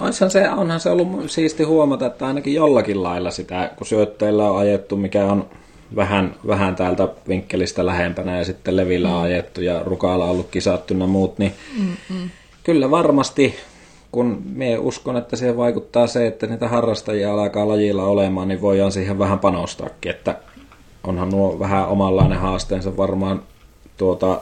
Onhan 0.00 0.30
se, 0.30 0.50
onhan 0.50 0.80
se 0.80 0.90
ollut 0.90 1.30
siisti 1.30 1.62
huomata, 1.62 2.06
että 2.06 2.26
ainakin 2.26 2.54
jollakin 2.54 3.02
lailla 3.02 3.30
sitä, 3.30 3.70
kun 3.76 3.86
syötteillä 3.86 4.50
on 4.50 4.58
ajettu, 4.58 4.96
mikä 4.96 5.24
on 5.24 5.48
vähän, 5.96 6.34
vähän 6.46 6.76
täältä 6.76 7.08
vinkkelistä 7.28 7.86
lähempänä 7.86 8.38
ja 8.38 8.44
sitten 8.44 8.76
Levillä 8.76 9.08
on 9.08 9.16
mm. 9.16 9.22
ajettu 9.22 9.60
ja 9.60 9.82
Rukalla 9.84 10.24
on 10.24 10.30
ollut 10.30 10.50
kisattuna 10.50 11.06
muut, 11.06 11.38
niin 11.38 11.54
Mm-mm. 11.78 12.30
kyllä 12.64 12.90
varmasti 12.90 13.56
kun 14.14 14.42
me 14.54 14.78
uskon, 14.78 15.16
että 15.16 15.36
siihen 15.36 15.56
vaikuttaa 15.56 16.06
se, 16.06 16.26
että 16.26 16.46
niitä 16.46 16.68
harrastajia 16.68 17.32
alkaa 17.34 17.68
lajilla 17.68 18.04
olemaan, 18.04 18.48
niin 18.48 18.60
voidaan 18.60 18.92
siihen 18.92 19.18
vähän 19.18 19.38
panostaakin, 19.38 20.10
että 20.10 20.36
onhan 21.04 21.30
nuo 21.30 21.58
vähän 21.58 21.88
omanlainen 21.88 22.38
haasteensa 22.38 22.96
varmaan 22.96 23.42
tuota, 23.96 24.40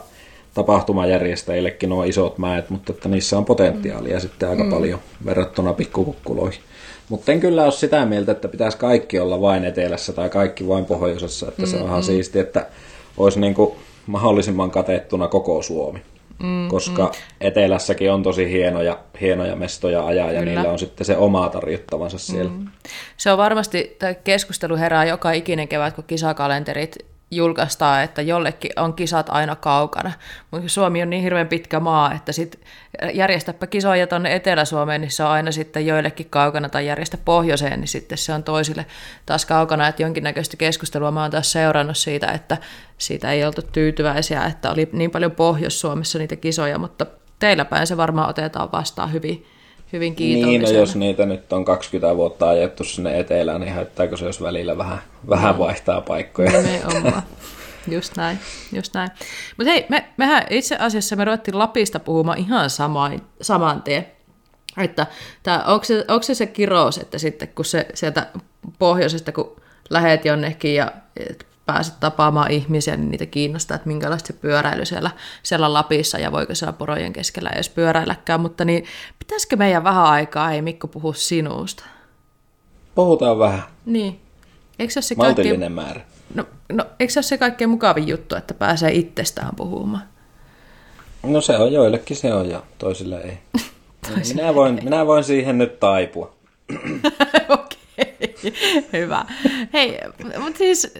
tapahtumajärjestäjillekin 0.53 1.89
nuo 1.89 2.03
isot 2.03 2.37
mäet, 2.37 2.69
mutta 2.69 2.93
että 2.93 3.09
niissä 3.09 3.37
on 3.37 3.45
potentiaalia 3.45 4.15
mm. 4.15 4.21
sitten 4.21 4.49
aika 4.49 4.63
mm. 4.63 4.69
paljon 4.69 4.99
verrattuna 5.25 5.73
pikkukukkuloihin. 5.73 6.61
Mutta 7.09 7.31
en 7.31 7.39
kyllä 7.39 7.63
ole 7.63 7.71
sitä 7.71 8.05
mieltä, 8.05 8.31
että 8.31 8.47
pitäisi 8.47 8.77
kaikki 8.77 9.19
olla 9.19 9.41
vain 9.41 9.65
etelässä 9.65 10.13
tai 10.13 10.29
kaikki 10.29 10.67
vain 10.67 10.85
pohjoisessa, 10.85 11.47
että 11.47 11.65
se 11.65 11.77
on 11.77 11.85
ihan 11.85 11.99
mm. 11.99 12.05
siisti, 12.05 12.39
että 12.39 12.65
olisi 13.17 13.39
niin 13.39 13.53
kuin 13.53 13.71
mahdollisimman 14.07 14.71
katettuna 14.71 15.27
koko 15.27 15.61
Suomi 15.61 16.01
mm, 16.43 16.67
koska 16.67 17.03
mm. 17.03 17.11
etelässäkin 17.41 18.11
on 18.11 18.23
tosi 18.23 18.51
hienoja, 18.51 18.99
hienoja 19.21 19.55
mestoja 19.55 20.05
ajaa 20.05 20.31
ja 20.31 20.39
Kyllä. 20.39 20.53
niillä 20.53 20.71
on 20.71 20.79
sitten 20.79 21.05
se 21.05 21.17
oma 21.17 21.49
tarjottavansa 21.49 22.17
siellä. 22.17 22.51
Mm. 22.51 22.67
Se 23.17 23.31
on 23.31 23.37
varmasti, 23.37 23.95
tämä 23.99 24.13
keskustelu 24.13 24.77
herää 24.77 25.05
joka 25.05 25.31
ikinen 25.31 25.67
kevät, 25.67 25.93
kun 25.93 26.03
kisakalenterit 26.03 27.12
julkaistaan, 27.35 28.03
että 28.03 28.21
jollekin 28.21 28.71
on 28.75 28.93
kisat 28.93 29.29
aina 29.29 29.55
kaukana. 29.55 30.11
Mutta 30.51 30.69
Suomi 30.69 31.01
on 31.01 31.09
niin 31.09 31.23
hirveän 31.23 31.47
pitkä 31.47 31.79
maa, 31.79 32.13
että 32.13 32.31
sit 32.31 32.59
järjestäpä 33.13 33.67
kisoja 33.67 34.07
tuonne 34.07 34.35
Etelä-Suomeen, 34.35 35.01
niin 35.01 35.11
se 35.11 35.23
on 35.23 35.29
aina 35.29 35.51
sitten 35.51 35.87
joillekin 35.87 36.29
kaukana, 36.29 36.69
tai 36.69 36.87
järjestä 36.87 37.17
pohjoiseen, 37.25 37.79
niin 37.79 37.87
sitten 37.87 38.17
se 38.17 38.33
on 38.33 38.43
toisille 38.43 38.85
taas 39.25 39.45
kaukana. 39.45 39.87
Että 39.87 40.01
jonkinnäköistä 40.01 40.57
keskustelua 40.57 41.11
mä 41.11 41.21
oon 41.21 41.31
taas 41.31 41.51
seurannut 41.51 41.97
siitä, 41.97 42.27
että 42.27 42.57
siitä 42.97 43.31
ei 43.31 43.45
oltu 43.45 43.61
tyytyväisiä, 43.61 44.45
että 44.45 44.71
oli 44.71 44.89
niin 44.91 45.11
paljon 45.11 45.31
Pohjois-Suomessa 45.31 46.19
niitä 46.19 46.35
kisoja, 46.35 46.79
mutta 46.79 47.05
teillä 47.39 47.65
päin 47.65 47.87
se 47.87 47.97
varmaan 47.97 48.29
otetaan 48.29 48.71
vastaan 48.71 49.13
hyvin, 49.13 49.45
hyvin 49.93 50.15
kiitollisena. 50.15 50.65
Niin, 50.67 50.75
no 50.75 50.79
jos 50.79 50.95
niitä 50.95 51.25
nyt 51.25 51.53
on 51.53 51.65
20 51.65 52.15
vuotta 52.15 52.49
ajettu 52.49 52.83
sinne 52.83 53.19
etelään, 53.19 53.61
niin 53.61 53.73
haittaako 53.73 54.17
se, 54.17 54.25
jos 54.25 54.41
välillä 54.41 54.77
vähän, 54.77 55.01
vähän 55.29 55.57
vaihtaa 55.57 56.01
paikkoja? 56.01 56.51
Nimenomaan. 56.51 57.23
Just 57.87 58.17
näin, 58.17 58.39
just 58.73 58.93
näin. 58.93 59.09
Mutta 59.57 59.71
hei, 59.71 59.85
me, 59.89 60.05
mehän 60.17 60.43
itse 60.49 60.75
asiassa 60.75 61.15
me 61.15 61.25
ruvettiin 61.25 61.59
Lapista 61.59 61.99
puhumaan 61.99 62.37
ihan 62.37 62.69
samaan, 62.69 63.21
saman 63.41 63.81
tien. 63.81 64.05
Että 64.77 65.07
tää, 65.43 65.63
onko, 65.63 65.85
se, 65.85 66.05
onko 66.07 66.23
se 66.23 66.35
se 66.35 66.45
kirous, 66.45 66.97
että 66.97 67.17
sitten 67.17 67.47
kun 67.47 67.65
se 67.65 67.85
sieltä 67.93 68.27
pohjoisesta, 68.79 69.31
kun 69.31 69.55
lähet 69.89 70.25
jonnekin 70.25 70.75
ja 70.75 70.91
pääset 71.65 71.99
tapaamaan 71.99 72.51
ihmisiä, 72.51 72.97
niin 72.97 73.11
niitä 73.11 73.25
kiinnostaa, 73.25 73.75
että 73.75 73.87
minkälaista 73.87 74.27
se 74.27 74.33
pyöräily 74.33 74.85
siellä, 74.85 75.11
siellä 75.43 75.73
Lapissa 75.73 76.17
ja 76.17 76.31
voiko 76.31 76.55
siellä 76.55 76.73
porojen 76.73 77.13
keskellä 77.13 77.49
edes 77.49 77.69
pyöräilläkään, 77.69 78.39
mutta 78.39 78.65
niin 78.65 78.85
pitäisikö 79.19 79.55
meidän 79.55 79.83
vähän 79.83 80.05
aikaa, 80.05 80.51
ei 80.51 80.61
Mikko 80.61 80.87
puhu 80.87 81.13
sinusta? 81.13 81.83
Puhutaan 82.95 83.39
vähän. 83.39 83.63
Niin. 83.85 84.19
Eikö 84.79 84.93
se 84.93 84.97
ole 84.97 85.03
se 85.03 85.15
Maltillinen 85.15 85.59
kaikkein, 85.59 85.71
määrä. 85.71 86.01
no, 86.35 86.45
no, 86.71 86.85
eikö 86.99 87.13
se 87.13 87.19
ole 87.19 87.23
se 87.23 87.37
kaikkein 87.37 87.69
mukavin 87.69 88.07
juttu, 88.07 88.35
että 88.35 88.53
pääsee 88.53 88.91
itsestään 88.91 89.55
puhumaan? 89.55 90.03
No 91.23 91.41
se 91.41 91.57
on 91.57 91.73
joillekin 91.73 92.17
se 92.17 92.33
on 92.33 92.49
ja 92.49 92.63
toisille 92.77 93.21
ei. 93.21 93.37
minä, 94.35 94.55
voin, 94.55 94.79
minä 94.83 95.07
voin 95.07 95.23
siihen 95.23 95.57
nyt 95.57 95.79
taipua. 95.79 96.35
Okei, 97.49 98.35
hyvä. 98.93 99.25
Hei, 99.73 99.99
mutta 100.39 100.57
siis 100.57 100.93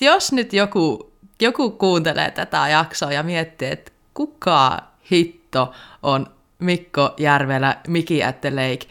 jos 0.00 0.32
nyt 0.32 0.52
joku, 0.52 1.12
joku 1.40 1.70
kuuntelee 1.70 2.30
tätä 2.30 2.68
jaksoa 2.68 3.12
ja 3.12 3.22
miettii, 3.22 3.70
että 3.70 3.92
kuka 4.14 4.78
hitto 5.10 5.72
on 6.02 6.26
Mikko 6.58 7.14
Järvelä, 7.16 7.76
Miki 7.88 8.24
at 8.24 8.40
the 8.40 8.50
Lake, 8.50 8.86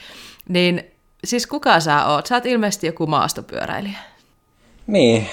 niin 0.49 0.83
siis 1.23 1.47
kuka 1.47 1.79
sä 1.79 2.05
oot? 2.05 2.25
Sä 2.25 2.35
oot 2.35 2.45
ilmeisesti 2.45 2.87
joku 2.87 3.07
maastopyöräilijä. 3.07 3.97
Niin, 4.87 5.27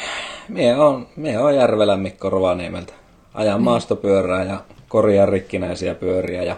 mie 0.48 0.76
on, 0.76 1.09
mie 1.16 1.38
on 1.38 1.57
Järvelän 1.57 2.00
Mikko 2.00 2.31
Rovaniemeltä. 2.31 2.92
Ajan 3.35 3.62
maastopyörää 3.62 4.44
ja 4.44 4.61
korjaan 4.88 5.28
rikkinäisiä 5.28 5.94
pyöriä 5.94 6.42
ja 6.42 6.57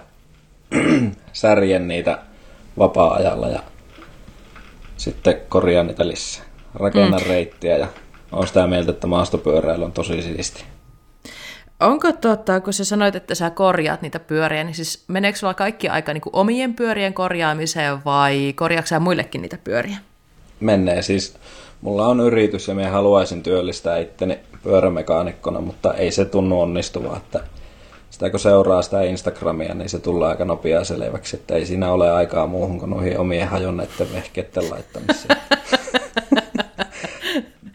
särjen 1.33 1.89
niitä 1.89 2.19
vapaa-ajalla 2.79 3.49
ja 3.49 3.63
sitten 4.97 5.41
korjaan 5.49 5.87
niitä 5.87 6.09
lisää. 6.09 6.45
Rakennan 6.75 7.21
mm. 7.21 7.29
reittiä 7.29 7.77
ja 7.77 7.87
on 8.33 8.47
sitä 8.47 8.67
mieltä, 8.67 8.91
että 8.91 9.07
maastopyöräily 9.07 9.85
on 9.85 9.93
tosi 9.93 10.23
siisti. 10.23 10.65
Onko 11.81 12.13
totta, 12.13 12.61
kun 12.61 12.73
sä 12.73 12.85
sanoit, 12.85 13.17
että 13.17 13.35
sä 13.35 13.51
korjaat 13.51 14.03
niitä 14.03 14.19
pyöriä, 14.19 14.65
niin 14.65 14.75
siis 14.75 15.05
meneekö 15.09 15.39
sulla 15.39 15.55
kaikki 15.55 15.89
aika 15.89 16.13
niin 16.13 16.21
kuin 16.21 16.37
omien 16.37 16.75
pyörien 16.75 17.15
korjaamiseen 17.15 18.05
vai 18.05 18.53
korjaatko 18.57 18.87
sä 18.87 19.01
muillekin 19.01 19.43
niitä 19.43 19.59
pyöriä? 19.65 19.97
Menee 20.61 21.03
siis. 21.03 21.35
Mulla 21.81 22.07
on 22.07 22.21
yritys 22.21 22.69
ja 22.69 22.75
minä 22.75 22.91
haluaisin 22.91 23.43
työllistää 23.43 23.99
itteni 23.99 24.39
pyörämekaanikkona, 24.63 25.61
mutta 25.61 25.95
ei 25.95 26.11
se 26.11 26.25
tunnu 26.25 26.61
onnistuvaa. 26.61 27.17
Että 27.17 27.41
sitä 28.11 28.31
kun 28.31 28.41
seuraa 28.41 28.83
sitä 28.83 29.03
Instagramia, 29.03 29.75
niin 29.75 29.89
se 29.89 29.99
tulee 29.99 30.29
aika 30.29 30.45
nopeaa 30.45 30.85
selväksi, 30.85 31.37
että 31.37 31.55
ei 31.55 31.67
siinä 31.67 31.93
ole 31.93 32.11
aikaa 32.11 32.47
muuhun 32.47 32.79
kuin 32.79 32.91
noihin 32.91 33.19
omien 33.19 33.49
hajonneiden 33.49 34.13
vehkeiden 34.13 34.71
laittamiseen. 34.71 35.37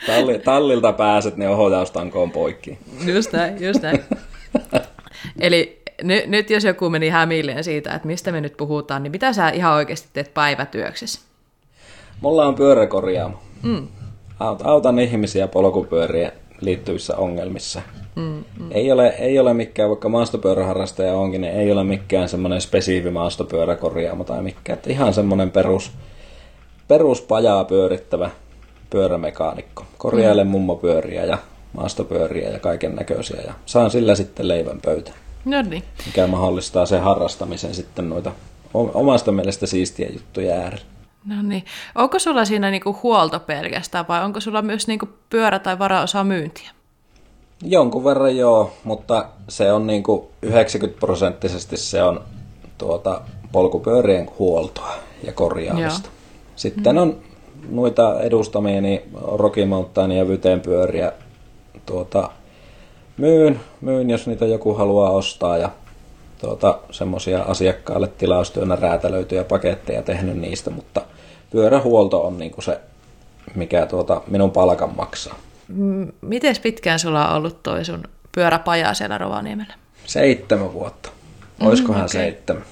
Talli, 0.07 0.39
tallilta 0.39 0.93
pääset, 0.93 1.37
niin 1.37 1.49
ohjaustankoon 1.49 2.31
poikki. 2.31 2.77
Just 3.05 3.33
näin, 3.33 3.63
just 3.63 3.81
näin. 3.81 4.03
Eli 5.39 5.81
ny, 6.03 6.23
nyt 6.27 6.49
jos 6.49 6.63
joku 6.63 6.89
meni 6.89 7.09
hämilleen 7.09 7.63
siitä, 7.63 7.93
että 7.93 8.07
mistä 8.07 8.31
me 8.31 8.41
nyt 8.41 8.57
puhutaan, 8.57 9.03
niin 9.03 9.11
mitä 9.11 9.33
sä 9.33 9.49
ihan 9.49 9.73
oikeasti 9.73 10.07
teet 10.13 10.33
päivätyöksessä? 10.33 11.21
Mulla 12.21 12.45
on 12.45 12.55
pyöräkorjaamo. 12.55 13.37
Mm. 13.63 13.87
Autan 14.63 14.99
ihmisiä 14.99 15.47
polkupyöriä 15.47 16.31
liittyvissä 16.61 17.17
ongelmissa. 17.17 17.81
Mm, 18.15 18.43
mm. 18.59 18.71
Ei, 18.71 18.91
ole, 18.91 19.07
ei 19.07 19.39
ole 19.39 19.53
mikään, 19.53 19.89
vaikka 19.89 20.09
maastopyöräharrastaja 20.09 21.13
onkin, 21.13 21.41
niin 21.41 21.53
ei 21.53 21.71
ole 21.71 21.83
mikään 21.83 22.29
semmoinen 22.29 22.61
spesiivi 22.61 23.09
maastopyöräkorjaamo 23.11 24.23
tai 24.23 24.41
mikään. 24.41 24.77
Että 24.77 24.89
ihan 24.89 25.13
semmoinen 25.13 25.51
perus, 25.51 25.91
peruspajaa 26.87 27.63
pyörittävä 27.63 28.29
pyörämekaanikko. 28.89 29.85
Korjaile 29.97 30.43
mm. 30.43 30.49
mummopyöriä 30.49 31.25
ja 31.25 31.37
maastopyöriä 31.73 32.49
ja 32.49 32.59
kaiken 32.59 32.95
näköisiä 32.95 33.41
ja 33.41 33.53
saan 33.65 33.91
sillä 33.91 34.15
sitten 34.15 34.47
leivän 34.47 34.81
pöytään. 34.81 35.17
No 35.45 35.61
niin. 35.61 35.83
Mikä 36.05 36.27
mahdollistaa 36.27 36.85
sen 36.85 37.01
harrastamisen 37.01 37.73
sitten 37.73 38.09
noita 38.09 38.31
omasta 38.73 39.31
mielestä 39.31 39.65
siistiä 39.65 40.09
juttuja 40.13 40.55
äärellä. 40.55 40.85
No 41.25 41.41
niin. 41.41 41.65
Onko 41.95 42.19
sulla 42.19 42.45
siinä 42.45 42.71
niinku 42.71 42.97
huolto 43.03 43.39
pelkästään 43.39 44.07
vai 44.07 44.23
onko 44.23 44.39
sulla 44.39 44.61
myös 44.61 44.87
niinku 44.87 45.09
pyörä- 45.29 45.59
tai 45.59 45.79
varaosa 45.79 46.23
myyntiä? 46.23 46.71
Jonkun 47.63 48.03
verran 48.03 48.37
joo, 48.37 48.73
mutta 48.83 49.25
se 49.49 49.71
on 49.71 49.87
niinku 49.87 50.31
90 50.41 50.99
prosenttisesti 50.99 51.77
se 51.77 52.03
on 52.03 52.21
tuota 52.77 53.21
polkupyörien 53.51 54.29
huoltoa 54.39 54.95
ja 55.23 55.33
korjaamista. 55.33 56.07
Joo. 56.07 56.15
Sitten 56.55 56.95
mm. 56.95 57.01
on 57.01 57.17
noita 57.69 58.21
edustamieni 58.21 58.89
niin 58.89 59.01
Rocky 59.21 59.65
Mountain 59.65 60.11
ja 60.11 60.27
Vyteen 60.27 60.61
pyöriä 60.61 61.11
tuota, 61.85 62.29
myyn, 63.17 63.59
myyn, 63.81 64.09
jos 64.09 64.27
niitä 64.27 64.45
joku 64.45 64.73
haluaa 64.73 65.09
ostaa 65.09 65.57
ja 65.57 65.69
tuota, 66.41 66.79
semmoisia 66.91 67.41
asiakkaalle 67.41 68.07
tilaustyönä 68.07 68.75
räätälöityjä 68.75 69.43
paketteja 69.43 70.01
tehnyt 70.01 70.37
niistä, 70.37 70.69
mutta 70.69 71.01
pyörähuolto 71.51 72.27
on 72.27 72.37
niinku 72.37 72.61
se, 72.61 72.79
mikä 73.55 73.85
tuota, 73.85 74.21
minun 74.27 74.51
palkan 74.51 74.95
maksaa. 74.95 75.35
Miten 76.21 76.55
pitkään 76.63 76.99
sulla 76.99 77.29
on 77.29 77.35
ollut 77.35 77.63
toi 77.63 77.85
sun 77.85 78.03
pyöräpaja 78.31 78.93
siellä 78.93 79.17
Rovaniemellä? 79.17 79.73
Seitsemän 80.05 80.73
vuotta. 80.73 81.09
Olisikohan 81.59 82.01
mm, 82.01 82.05
okay. 82.05 82.21
seitsemän. 82.21 82.63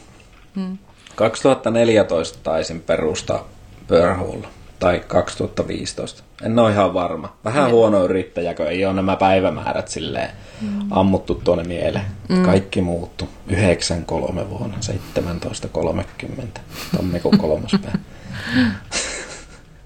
Mm. 0.55 0.77
2014 1.15 2.39
taisin 2.43 2.81
perustaa 2.81 3.47
pyörähuollon 3.87 4.47
tai 4.83 5.03
2015. 5.07 6.23
En 6.41 6.59
ole 6.59 6.71
ihan 6.71 6.93
varma. 6.93 7.35
Vähän 7.43 7.71
huono 7.71 8.03
yrittäjä, 8.03 8.53
kun 8.53 8.67
ei 8.67 8.85
ole 8.85 8.93
nämä 8.93 9.15
päivämäärät 9.15 9.87
silleen 9.87 10.29
mm. 10.61 10.79
ammuttu 10.91 11.35
tuonne 11.35 11.63
mieleen. 11.63 12.05
Mm. 12.29 12.43
Kaikki 12.43 12.81
muuttu. 12.81 13.29
93 13.47 14.49
vuonna, 14.49 14.77
17.30, 15.17 16.59
tammikuun 16.97 17.37
kolmas 17.37 17.71
päivä. 17.81 17.97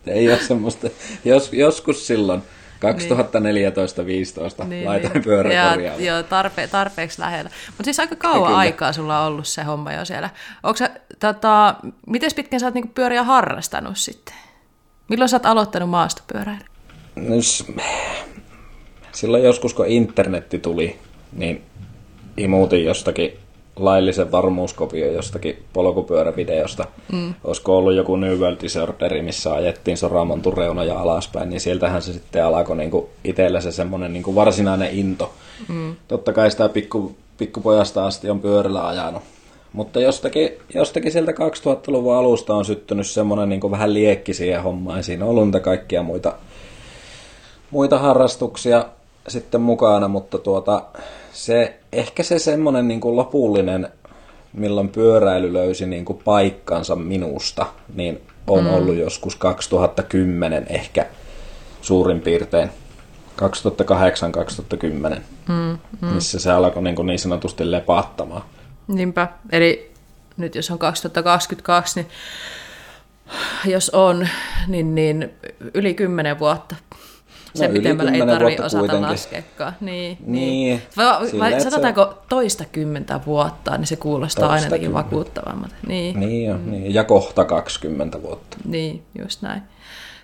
ei 0.08 0.30
ole 0.30 0.40
semmoista. 0.40 0.88
Jos, 1.26 1.54
joskus 1.54 2.08
silloin 2.08 2.42
2014-2015 4.62 4.66
niin, 4.66 4.86
laitoin 4.86 5.14
niin. 5.14 5.24
pyöräkorjaamaan. 5.24 6.06
Joo, 6.06 6.24
tarpe, 6.24 6.68
tarpeeksi 6.68 7.22
lähellä. 7.22 7.50
Mutta 7.68 7.84
siis 7.84 8.00
aika 8.00 8.16
kauan 8.16 8.56
aikaa 8.56 8.94
sulla 8.94 9.22
on 9.22 9.28
ollut 9.28 9.48
se 9.48 9.64
homma 9.64 9.94
jo 9.94 10.06
siellä. 10.06 10.30
Onko 10.64 10.78
sä, 10.78 10.90
tota, 11.20 11.76
miten 12.08 12.32
pitkän 12.36 12.60
sä 12.60 12.66
oot 12.66 12.74
niinku 12.74 12.92
pyöriä 12.96 13.24
harrastanut 13.24 13.98
sitten? 13.98 14.47
Milloin 15.10 15.30
sä 15.30 15.36
oot 15.36 15.46
aloittanut 15.46 15.90
maastopyöräily? 15.90 16.60
No, 17.16 17.36
silloin 19.12 19.44
joskus, 19.44 19.74
kun 19.74 19.88
internetti 19.88 20.60
tuli, 20.60 21.00
niin 21.34 21.62
imuutin 22.38 22.86
jostakin 22.86 23.40
laillisen 23.76 24.32
varmuuskopio 24.32 25.12
jostakin 25.12 25.64
polkupyörävideosta. 25.74 26.86
Mm. 27.12 27.34
Olisiko 27.44 27.78
ollut 27.78 27.94
joku 27.94 28.16
New 28.16 28.40
World 28.40 28.58
Disorderi, 28.62 29.22
missä 29.22 29.54
ajettiin 29.54 29.98
Soramontun 29.98 30.58
reunoja 30.58 31.00
alaspäin, 31.00 31.50
niin 31.50 31.62
sieltähän 31.62 32.02
se 32.02 32.14
sitten 32.14 32.46
alkoi 32.46 32.78
niinku 32.78 33.10
itsellä 33.24 33.62
se 33.62 33.72
semmoinen 33.72 34.14
niinku 34.14 34.36
varsinainen 34.36 34.92
into. 34.92 35.34
Mm. 35.68 35.96
Totta 36.08 36.34
kai 36.34 36.52
sitä 36.52 36.70
pikku, 36.70 37.18
pikkupojasta 37.38 38.06
asti 38.06 38.30
on 38.30 38.40
pyörällä 38.40 38.88
ajanut. 38.88 39.24
Mutta 39.74 40.00
jostakin, 40.00 40.50
jostakin 40.74 41.12
sieltä 41.12 41.32
2000-luvun 41.32 42.16
alusta 42.16 42.56
on 42.56 42.66
syttynyt 42.66 43.08
semmoinen 43.08 43.50
niin 43.50 43.72
vähän 43.72 43.94
liekki 43.94 44.34
siihen 44.34 44.64
hommaan. 44.64 45.04
Siinä 45.04 45.26
on 45.26 45.32
ollut 45.32 45.46
niitä 45.46 45.60
kaikkia 45.60 46.04
muita, 46.04 46.34
muita 47.72 47.98
harrastuksia 47.98 48.86
sitten 49.28 49.62
mukana, 49.62 50.08
mutta 50.08 50.38
tuota, 50.38 50.84
se, 51.34 51.80
ehkä 51.92 52.24
se 52.24 52.40
semmoinen 52.40 52.88
niin 52.88 53.02
lopullinen, 53.04 53.90
milloin 54.54 54.90
pyöräily 54.90 55.54
löysi 55.54 55.86
niin 55.86 56.06
kuin 56.06 56.20
paikkansa 56.26 56.96
minusta, 56.96 57.66
niin 57.96 58.22
on 58.48 58.64
mm. 58.64 58.74
ollut 58.74 58.96
joskus 58.96 59.36
2010 59.36 60.66
ehkä 60.70 61.06
suurin 61.82 62.22
piirtein. 62.22 62.70
2008-2010, 63.42 65.20
mm, 65.48 65.78
mm. 66.02 66.08
missä 66.08 66.40
se 66.40 66.52
alkoi 66.52 66.84
niin, 66.84 66.96
kuin 66.96 67.06
niin 67.06 67.20
sanotusti 67.20 67.72
lepaattamaan. 67.72 68.42
Niinpä, 68.88 69.28
eli 69.52 69.92
nyt 70.38 70.56
jos 70.56 70.72
on 70.72 70.80
2022, 70.80 72.00
niin 72.00 72.12
jos 73.74 73.90
on, 73.90 74.28
niin, 74.68 74.96
niin 74.96 75.34
yli 75.74 75.94
10 75.94 76.40
vuotta 76.40 76.76
se 77.58 77.68
no, 77.68 77.74
pitemmällä 77.74 78.12
ei 78.12 78.26
tarvitse 78.26 78.64
osata 78.64 78.80
kuitenkin. 78.80 79.10
laskeakaan. 79.10 79.74
Niin, 79.82 80.18
niin. 80.26 80.50
niin. 80.50 80.82
Vai, 80.98 81.40
vai 81.40 81.62
sanotaanko 81.62 82.06
se... 82.06 82.28
toista 82.30 82.66
kymmentä 82.66 83.20
vuotta, 83.26 83.78
niin 83.78 83.88
se 83.88 83.96
kuulostaa 83.96 84.50
aina 84.50 84.66
jotenkin 84.66 84.94
vakuuttavammalta. 84.94 85.76
Niin. 85.88 86.20
Niin, 86.20 86.50
jo, 86.50 86.58
mm. 86.58 86.72
niin, 86.72 86.94
ja 86.94 87.04
kohta 87.04 87.46
20 87.46 88.22
vuotta. 88.22 88.58
Niin, 88.66 89.04
just 89.20 89.42
näin. 89.42 89.62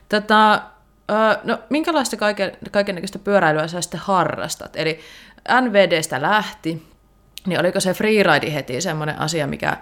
Tätä, 0.09 0.61
no, 1.43 1.59
minkälaista 1.69 2.17
kaiken, 2.17 2.51
kaikennäköistä 2.71 3.19
pyöräilyä 3.19 3.67
sä 3.67 3.81
sitten 3.81 3.99
harrastat? 3.99 4.75
Eli 4.75 4.99
NVDstä 5.61 6.21
lähti, 6.21 6.83
niin 7.47 7.59
oliko 7.59 7.79
se 7.79 7.93
freeride 7.93 8.53
heti 8.53 8.81
semmoinen 8.81 9.19
asia, 9.19 9.47
mikä, 9.47 9.77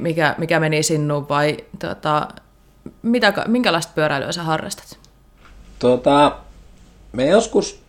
mikä, 0.00 0.34
mikä 0.38 0.60
meni 0.60 0.82
sinuun, 0.82 1.28
vai 1.28 1.56
tota, 1.78 2.28
mitä, 3.02 3.32
minkälaista 3.46 3.92
pyöräilyä 3.94 4.32
sä 4.32 4.42
harrastat? 4.42 4.98
Tota, 5.78 6.36
me 7.12 7.26
joskus 7.26 7.80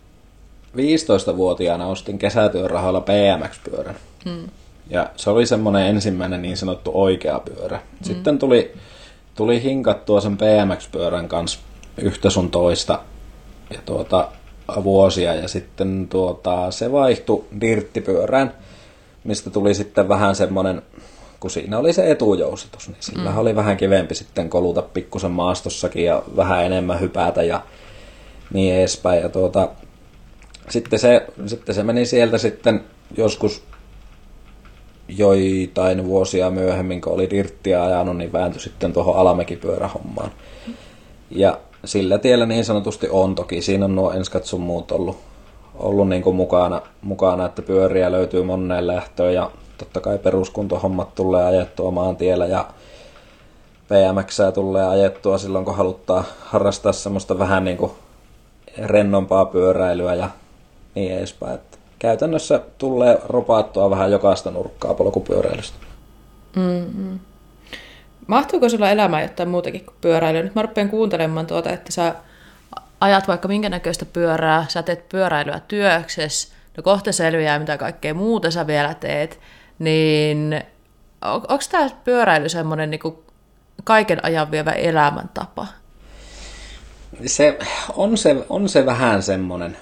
15-vuotiaana 0.76 1.86
ostin 1.86 2.18
kesätyörahoilla 2.18 3.00
BMX-pyörän. 3.00 3.96
Hmm. 4.24 4.48
Ja 4.90 5.10
se 5.16 5.30
oli 5.30 5.46
semmoinen 5.46 5.86
ensimmäinen 5.86 6.42
niin 6.42 6.56
sanottu 6.56 6.90
oikea 6.94 7.40
pyörä. 7.40 7.76
Hmm. 7.78 8.04
Sitten 8.04 8.38
tuli, 8.38 8.72
tuli 9.34 9.62
hinkattua 9.62 10.20
sen 10.20 10.38
BMX-pyörän 10.38 11.28
kanssa 11.28 11.58
yhtä 11.98 12.30
sun 12.30 12.50
toista 12.50 13.00
ja 13.70 13.78
tuota, 13.84 14.28
vuosia. 14.84 15.34
Ja 15.34 15.48
sitten 15.48 16.06
tuota, 16.08 16.70
se 16.70 16.92
vaihtui 16.92 17.44
dirttipyörään, 17.60 18.54
mistä 19.24 19.50
tuli 19.50 19.74
sitten 19.74 20.08
vähän 20.08 20.36
semmoinen, 20.36 20.82
kun 21.40 21.50
siinä 21.50 21.78
oli 21.78 21.92
se 21.92 22.10
etujousitus, 22.10 22.88
niin 22.88 22.96
sillä 23.00 23.30
mm. 23.30 23.38
oli 23.38 23.56
vähän 23.56 23.76
kivempi 23.76 24.14
sitten 24.14 24.50
koluta 24.50 24.82
pikkusen 24.82 25.30
maastossakin 25.30 26.04
ja 26.04 26.22
vähän 26.36 26.64
enemmän 26.64 27.00
hypätä 27.00 27.42
ja 27.42 27.62
niin 28.52 28.74
edespäin. 28.74 29.22
Ja 29.22 29.28
tuota, 29.28 29.68
sitten, 30.68 30.98
se, 30.98 31.26
sitten 31.46 31.74
se 31.74 31.82
meni 31.82 32.06
sieltä 32.06 32.38
sitten 32.38 32.84
joskus 33.16 33.62
joitain 35.08 36.04
vuosia 36.04 36.50
myöhemmin, 36.50 37.00
kun 37.00 37.12
oli 37.12 37.30
dirttiä 37.30 37.84
ajanut, 37.84 38.16
niin 38.16 38.32
vääntyi 38.32 38.60
sitten 38.60 38.92
tuohon 38.92 39.16
alamekipyörähommaan. 39.16 40.30
Ja 41.30 41.58
sillä 41.84 42.18
tiellä 42.18 42.46
niin 42.46 42.64
sanotusti 42.64 43.08
on 43.10 43.34
toki. 43.34 43.62
Siinä 43.62 43.84
on 43.84 43.96
nuo 43.96 44.12
enskatsun 44.12 44.60
muut 44.60 44.92
ollut, 44.92 45.18
ollut 45.78 46.08
niin 46.08 46.22
kuin 46.22 46.36
mukana, 46.36 46.82
mukana, 47.02 47.46
että 47.46 47.62
pyöriä 47.62 48.12
löytyy 48.12 48.42
moneen 48.42 48.86
lähtöön 48.86 49.34
ja 49.34 49.50
totta 49.78 50.00
kai 50.00 50.18
peruskuntohommat 50.18 51.14
tulee 51.14 51.44
ajettua 51.44 51.90
maantiellä 51.90 52.46
ja 52.46 52.64
PMX 53.88 54.38
tulee 54.54 54.88
ajettua 54.88 55.38
silloin, 55.38 55.64
kun 55.64 55.76
haluttaa 55.76 56.24
harrastaa 56.40 56.92
semmoista 56.92 57.38
vähän 57.38 57.64
niin 57.64 57.76
kuin 57.76 57.92
rennompaa 58.78 59.44
pyöräilyä 59.44 60.14
ja 60.14 60.28
niin 60.94 61.12
edespäin. 61.12 61.54
Että 61.54 61.78
käytännössä 61.98 62.60
tulee 62.78 63.18
ropaattua 63.26 63.90
vähän 63.90 64.10
jokaista 64.10 64.50
nurkkaa 64.50 64.94
polkupyöräilystä. 64.94 65.76
Mm-hmm. 66.56 67.18
Mahtuuko 68.26 68.68
sulla 68.68 68.90
elämään 68.90 69.22
jotain 69.22 69.48
muutakin 69.48 69.84
kuin 69.84 69.96
pyöräilyä? 70.00 70.42
Nyt 70.42 70.54
mä 70.54 70.62
rupean 70.62 70.88
kuuntelemaan 70.88 71.46
tuota, 71.46 71.70
että 71.70 71.92
sä 71.92 72.14
ajat 73.00 73.28
vaikka 73.28 73.48
minkä 73.48 73.68
näköistä 73.68 74.04
pyörää, 74.04 74.66
sä 74.68 74.82
teet 74.82 75.08
pyöräilyä 75.08 75.60
työksessä, 75.68 76.54
no 76.76 76.82
kohta 76.82 77.12
selviää, 77.12 77.58
mitä 77.58 77.78
kaikkea 77.78 78.14
muuta 78.14 78.50
sä 78.50 78.66
vielä 78.66 78.94
teet, 78.94 79.40
niin 79.78 80.64
on, 81.22 81.34
onko 81.34 81.64
tämä 81.70 81.90
pyöräily 82.04 82.48
semmoinen 82.48 82.90
niin 82.90 83.00
kaiken 83.84 84.24
ajan 84.24 84.50
vievä 84.50 84.72
elämäntapa? 84.72 85.66
se 87.26 87.58
on, 87.96 88.16
se 88.18 88.36
on 88.48 88.68
se 88.68 88.86
vähän 88.86 89.22
semmoinen, 89.22 89.76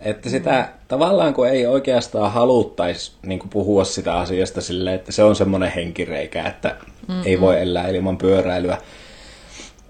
että 0.00 0.30
sitä 0.30 0.50
mm. 0.50 0.78
tavallaan 0.88 1.34
kun 1.34 1.48
ei 1.48 1.66
oikeastaan 1.66 2.32
haluttaisi 2.32 3.12
niin 3.22 3.40
puhua 3.50 3.84
sitä 3.84 4.14
asiasta 4.14 4.60
sille, 4.60 4.94
että 4.94 5.12
se 5.12 5.22
on 5.22 5.36
semmoinen 5.36 5.72
henkireikä, 5.72 6.46
että 6.46 6.76
Mm-mm. 7.08 7.22
ei 7.24 7.40
voi 7.40 7.60
elää 7.60 7.88
ilman 7.88 8.18
pyöräilyä. 8.18 8.78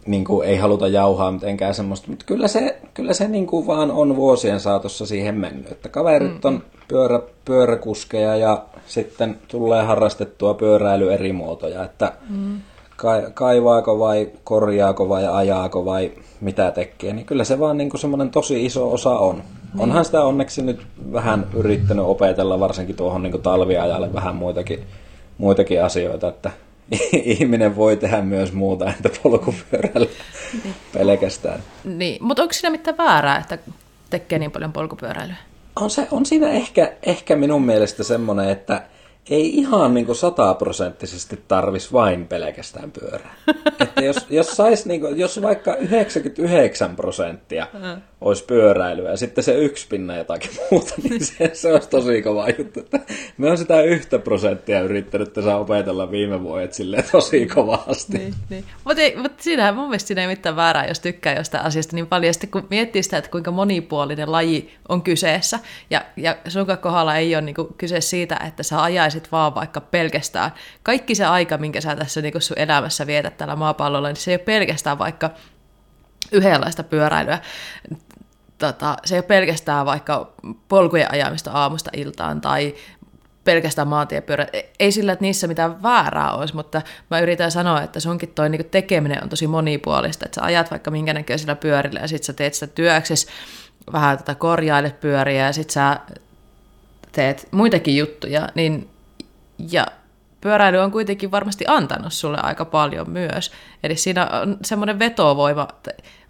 Niin 0.06 0.24
kuin 0.24 0.48
ei 0.48 0.56
haluta 0.56 0.88
jauhaa 0.88 1.30
mitenkään 1.32 1.74
semmoista, 1.74 2.08
mutta 2.08 2.24
kyllä 2.24 2.48
se, 2.48 2.78
kyllä 2.94 3.12
se 3.12 3.28
niin 3.28 3.46
kuin 3.46 3.66
vaan 3.66 3.90
on 3.90 4.16
vuosien 4.16 4.60
saatossa 4.60 5.06
siihen 5.06 5.34
mennyt. 5.34 5.72
Että 5.72 5.88
kaverit 5.88 6.44
on 6.44 6.62
pyörä, 6.88 7.20
pyöräkuskeja 7.44 8.36
ja 8.36 8.64
sitten 8.86 9.38
tulee 9.48 9.84
harrastettua 9.84 10.54
pyöräily 10.54 11.12
eri 11.12 11.32
muotoja, 11.32 11.84
että 11.84 12.12
mm. 12.30 12.60
kaivaako 13.34 13.98
vai 13.98 14.30
korjaako 14.44 15.08
vai 15.08 15.26
ajaako 15.26 15.84
vai 15.84 16.12
mitä 16.40 16.70
tekee, 16.70 17.12
niin 17.12 17.26
kyllä 17.26 17.44
se 17.44 17.60
vaan 17.60 17.76
niin 17.76 17.90
kuin 17.90 18.00
semmoinen 18.00 18.30
tosi 18.30 18.64
iso 18.64 18.92
osa 18.92 19.10
on. 19.10 19.36
Niin. 19.36 19.82
Onhan 19.82 20.04
sitä 20.04 20.22
onneksi 20.22 20.62
nyt 20.62 20.86
vähän 21.12 21.46
yrittänyt 21.54 22.04
opetella, 22.04 22.60
varsinkin 22.60 22.96
tuohon 22.96 23.22
niin 23.22 23.30
kuin 23.30 23.42
talviajalle 23.42 24.12
vähän 24.12 24.36
muitakin, 24.36 24.82
muitakin 25.38 25.84
asioita, 25.84 26.28
että 26.28 26.50
ihminen 27.12 27.76
voi 27.76 27.96
tehdä 27.96 28.22
myös 28.22 28.52
muuta 28.52 28.86
entä 28.86 29.10
polkupyörällä 29.22 30.08
niin. 30.64 30.74
pelkästään. 30.92 31.60
Niin, 31.84 32.24
mutta 32.24 32.42
onko 32.42 32.52
siinä 32.52 32.70
mitään 32.70 32.98
väärää, 32.98 33.38
että 33.38 33.58
tekee 34.10 34.38
niin 34.38 34.50
paljon 34.50 34.72
polkupyöräilyä? 34.72 35.36
On, 35.76 35.90
se, 35.90 36.08
on 36.10 36.26
siinä 36.26 36.48
ehkä, 36.48 36.92
ehkä 37.02 37.36
minun 37.36 37.62
mielestä 37.62 38.02
semmoinen, 38.02 38.48
että 38.48 38.82
ei 39.30 39.56
ihan 39.56 39.94
niin 39.94 40.06
kuin 40.06 40.16
sataprosenttisesti 40.16 41.40
tarvis 41.48 41.92
vain 41.92 42.26
pelkästään 42.26 42.90
pyörää. 42.90 43.34
että 43.80 44.04
jos, 44.04 44.26
jos, 44.30 44.46
sais 44.46 44.86
niin 44.86 45.00
kuin, 45.00 45.18
jos 45.18 45.42
vaikka 45.42 45.74
99 45.74 46.96
prosenttia 46.96 47.66
olisi 48.20 48.44
pyöräilyä 48.44 49.10
ja 49.10 49.16
sitten 49.16 49.44
se 49.44 49.54
yksi 49.54 49.86
pinna 49.88 50.16
jotakin 50.16 50.50
muuta, 50.70 50.94
niin 51.02 51.24
se, 51.38 51.50
se 51.52 51.72
olisi 51.72 51.88
tosi 51.88 52.22
kova 52.22 52.48
juttu. 52.58 52.80
Me 53.38 53.50
on 53.50 53.58
sitä 53.58 53.82
yhtä 53.82 54.18
prosenttia 54.18 54.80
yrittänyt 54.80 55.32
tässä 55.32 55.56
opetella 55.56 56.10
viime 56.10 56.42
vuodet 56.42 56.74
silleen 56.74 57.04
tosi 57.12 57.46
kovasti. 57.46 58.18
Niin, 58.18 58.34
niin. 58.50 58.64
Mutta 58.84 59.02
mut 59.22 59.40
siinähän 59.40 59.74
mun 59.74 59.88
mielestä 59.88 60.06
siinä 60.06 60.22
ei 60.22 60.28
mitään 60.28 60.56
väärää, 60.56 60.86
jos 60.86 61.00
tykkää 61.00 61.36
jostain 61.36 61.64
asiasta 61.64 61.96
niin 61.96 62.06
paljon. 62.06 62.34
Sitten 62.34 62.50
kun 62.50 62.66
miettii 62.70 63.02
sitä, 63.02 63.18
että 63.18 63.30
kuinka 63.30 63.50
monipuolinen 63.50 64.32
laji 64.32 64.74
on 64.88 65.02
kyseessä, 65.02 65.58
ja, 65.90 66.04
ja 66.16 66.36
sun 66.48 66.66
kohdalla 66.80 67.16
ei 67.16 67.34
ole 67.34 67.42
niin 67.42 67.54
kuin 67.54 67.68
kyse 67.78 68.00
siitä, 68.00 68.40
että 68.46 68.62
sä 68.62 68.82
ajaisit 68.82 69.15
vaan 69.32 69.54
vaikka 69.54 69.80
pelkästään. 69.80 70.50
Kaikki 70.82 71.14
se 71.14 71.24
aika, 71.24 71.58
minkä 71.58 71.80
sä 71.80 71.96
tässä 71.96 72.22
niin 72.22 72.42
sun 72.42 72.58
elämässä 72.58 73.06
vietät 73.06 73.36
tällä 73.36 73.56
maapallolla, 73.56 74.08
niin 74.08 74.16
se 74.16 74.30
ei 74.30 74.34
ole 74.34 74.44
pelkästään 74.44 74.98
vaikka 74.98 75.30
yhdenlaista 76.32 76.82
pyöräilyä. 76.82 77.38
Tota, 78.58 78.96
se 79.04 79.14
ei 79.14 79.18
ole 79.18 79.26
pelkästään 79.26 79.86
vaikka 79.86 80.32
polkujen 80.68 81.12
ajamista 81.12 81.50
aamusta 81.50 81.90
iltaan 81.94 82.40
tai 82.40 82.74
pelkästään 83.44 83.88
maantiepyörät. 83.88 84.48
E, 84.52 84.62
ei 84.80 84.92
sillä, 84.92 85.12
että 85.12 85.22
niissä 85.22 85.46
mitään 85.46 85.82
väärää 85.82 86.32
olisi, 86.32 86.54
mutta 86.54 86.82
mä 87.10 87.20
yritän 87.20 87.50
sanoa, 87.50 87.82
että 87.82 88.00
sunkin 88.00 88.28
toi 88.28 88.48
niin 88.48 88.70
tekeminen 88.70 89.22
on 89.22 89.28
tosi 89.28 89.46
monipuolista, 89.46 90.24
että 90.24 90.34
sä 90.34 90.44
ajat 90.44 90.70
vaikka 90.70 90.90
minkä 90.90 91.14
näköisellä 91.14 91.56
pyörillä 91.56 92.00
ja 92.00 92.08
sit 92.08 92.24
sä 92.24 92.32
teet 92.32 92.54
sitä 92.54 92.66
työksessä, 92.66 93.28
vähän 93.92 94.18
tätä 94.18 94.34
korjailet 94.34 95.00
pyöriä 95.00 95.46
ja 95.46 95.52
sit 95.52 95.70
sä 95.70 96.00
teet 97.12 97.48
muitakin 97.50 97.96
juttuja, 97.96 98.48
niin 98.54 98.90
ja 99.58 99.86
pyöräily 100.40 100.78
on 100.78 100.92
kuitenkin 100.92 101.30
varmasti 101.30 101.64
antanut 101.68 102.12
sulle 102.12 102.38
aika 102.42 102.64
paljon 102.64 103.10
myös. 103.10 103.52
Eli 103.82 103.96
siinä 103.96 104.26
on 104.42 104.58
semmoinen 104.62 104.98
vetovoima. 104.98 105.68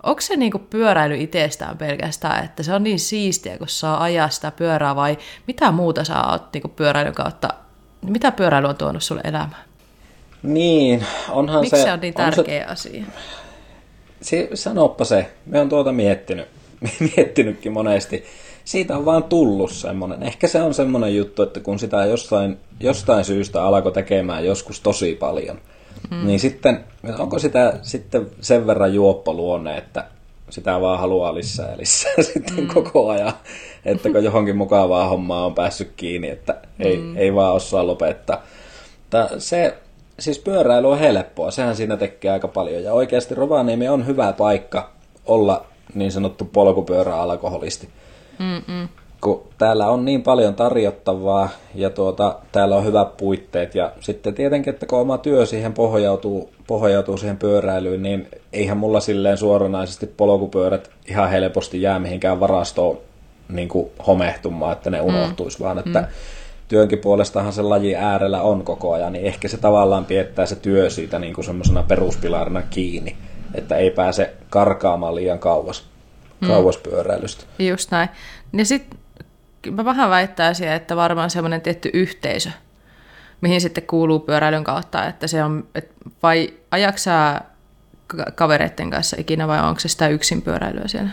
Onko 0.02 0.20
se 0.20 0.36
niinku 0.36 0.58
pyöräily 0.58 1.16
itsestään 1.16 1.78
pelkästään, 1.78 2.44
että 2.44 2.62
se 2.62 2.74
on 2.74 2.82
niin 2.82 3.00
siistiä, 3.00 3.58
kun 3.58 3.68
saa 3.68 4.02
ajaa 4.02 4.28
sitä 4.28 4.50
pyörää, 4.50 4.96
vai 4.96 5.18
mitä 5.46 5.70
muuta 5.70 6.04
sä 6.04 6.24
oot 6.24 6.52
niinku 6.52 6.68
pyöräilyn 6.68 7.14
kautta, 7.14 7.48
mitä 8.02 8.32
pyöräily 8.32 8.68
on 8.68 8.76
tuonut 8.76 9.02
sulle 9.02 9.20
elämään? 9.24 9.64
Niin, 10.42 11.06
onhan 11.28 11.60
Miksi 11.60 11.76
se... 11.76 11.82
se 11.82 11.92
on 11.92 12.00
niin 12.00 12.14
tärkeä 12.14 12.66
on 12.70 12.76
se, 12.76 12.88
asia? 12.88 13.04
Se, 14.20 14.48
sanoppa 14.54 15.04
se. 15.04 15.30
Me 15.46 15.60
on 15.60 15.68
tuota 15.68 15.92
miettinyt, 15.92 16.48
miettinytkin 17.16 17.72
monesti 17.72 18.24
siitä 18.66 18.96
on 18.96 19.04
vaan 19.04 19.24
tullut 19.24 19.70
semmoinen. 19.70 20.22
Ehkä 20.22 20.48
se 20.48 20.62
on 20.62 20.74
semmoinen 20.74 21.16
juttu, 21.16 21.42
että 21.42 21.60
kun 21.60 21.78
sitä 21.78 22.04
jostain, 22.04 22.58
jostain 22.80 23.24
syystä 23.24 23.64
alkoi 23.64 23.92
tekemään 23.92 24.44
joskus 24.44 24.80
tosi 24.80 25.14
paljon, 25.14 25.60
mm. 26.10 26.26
niin 26.26 26.40
sitten 26.40 26.84
onko 27.18 27.38
sitä 27.38 27.78
sitten 27.82 28.26
sen 28.40 28.66
verran 28.66 28.94
juoppoluonne, 28.94 29.78
että 29.78 30.04
sitä 30.50 30.80
vaan 30.80 30.98
haluaa 30.98 31.34
lisää 31.34 31.70
ja 31.70 31.76
lisää 31.76 32.22
sitten 32.32 32.60
mm. 32.60 32.66
koko 32.66 33.10
ajan, 33.10 33.32
että 33.84 34.10
kun 34.10 34.24
johonkin 34.24 34.56
mukavaa 34.56 35.08
hommaa 35.08 35.46
on 35.46 35.54
päässyt 35.54 35.92
kiinni, 35.96 36.30
että 36.30 36.54
ei, 36.78 36.96
mm. 36.96 37.16
ei 37.16 37.34
vaan 37.34 37.54
osaa 37.54 37.86
lopettaa. 37.86 38.42
Tää, 39.10 39.28
se, 39.38 39.74
siis 40.18 40.38
pyöräily 40.38 40.90
on 40.90 40.98
helppoa, 40.98 41.50
sehän 41.50 41.76
siinä 41.76 41.96
tekee 41.96 42.30
aika 42.30 42.48
paljon 42.48 42.82
ja 42.82 42.92
oikeasti 42.92 43.34
Rovaniemi 43.34 43.88
on 43.88 44.06
hyvä 44.06 44.32
paikka 44.32 44.90
olla 45.26 45.66
niin 45.94 46.12
sanottu 46.12 46.44
polkupyöräalkoholisti. 46.44 47.88
Mm-mm. 48.38 48.88
Kun 49.20 49.42
täällä 49.58 49.88
on 49.88 50.04
niin 50.04 50.22
paljon 50.22 50.54
tarjottavaa 50.54 51.48
ja 51.74 51.90
tuota, 51.90 52.38
täällä 52.52 52.76
on 52.76 52.84
hyvät 52.84 53.16
puitteet 53.16 53.74
ja 53.74 53.92
sitten 54.00 54.34
tietenkin, 54.34 54.74
että 54.74 54.86
kun 54.86 54.98
oma 54.98 55.18
työ 55.18 55.46
siihen 55.46 55.72
pohjautuu, 55.72 56.50
pohjautuu 56.66 57.16
siihen 57.16 57.36
pyöräilyyn, 57.36 58.02
niin 58.02 58.28
eihän 58.52 58.76
mulla 58.76 59.00
silleen 59.00 59.36
suoranaisesti 59.36 60.06
polkupyörät 60.06 60.90
ihan 61.08 61.30
helposti 61.30 61.82
jää 61.82 61.98
mihinkään 61.98 62.40
varastoon 62.40 62.98
niin 63.48 63.68
kuin 63.68 63.90
homehtumaan, 64.06 64.72
että 64.72 64.90
ne 64.90 65.00
unohtuisi, 65.00 65.58
mm. 65.58 65.64
vaan 65.64 65.78
että 65.78 66.00
mm. 66.00 66.06
työnkin 66.68 66.98
puolestahan 66.98 67.52
se 67.52 67.62
laji 67.62 67.96
äärellä 67.96 68.42
on 68.42 68.64
koko 68.64 68.92
ajan, 68.92 69.12
niin 69.12 69.24
ehkä 69.24 69.48
se 69.48 69.56
tavallaan 69.56 70.04
piettää 70.04 70.46
se 70.46 70.56
työ 70.56 70.90
siitä 70.90 71.18
niin 71.18 71.34
kuin 71.34 71.44
semmoisena 71.44 71.82
peruspilarina 71.82 72.62
kiinni, 72.70 73.16
että 73.54 73.76
ei 73.76 73.90
pääse 73.90 74.34
karkaamaan 74.50 75.14
liian 75.14 75.38
kauas, 75.38 75.84
mm. 76.40 76.48
kauas 76.48 76.76
pyöräilystä. 76.76 77.44
Just 77.58 77.90
näin. 77.90 78.08
Ja 78.52 78.64
sitten 78.64 78.98
mä 79.70 79.84
vähän 79.84 80.10
väittäisin, 80.10 80.68
että 80.68 80.96
varmaan 80.96 81.30
semmoinen 81.30 81.60
tietty 81.60 81.90
yhteisö, 81.92 82.50
mihin 83.40 83.60
sitten 83.60 83.84
kuuluu 83.86 84.20
pyöräilyn 84.20 84.64
kautta, 84.64 85.06
että 85.06 85.26
se 85.26 85.44
on, 85.44 85.66
et 85.74 85.90
vai 86.22 86.54
ajaksää 86.70 87.50
kavereiden 88.34 88.90
kanssa 88.90 89.16
ikinä 89.20 89.48
vai 89.48 89.68
onko 89.68 89.80
se 89.80 89.88
sitä 89.88 90.08
yksin 90.08 90.42
pyöräilyä 90.42 90.86
siellä? 90.86 91.10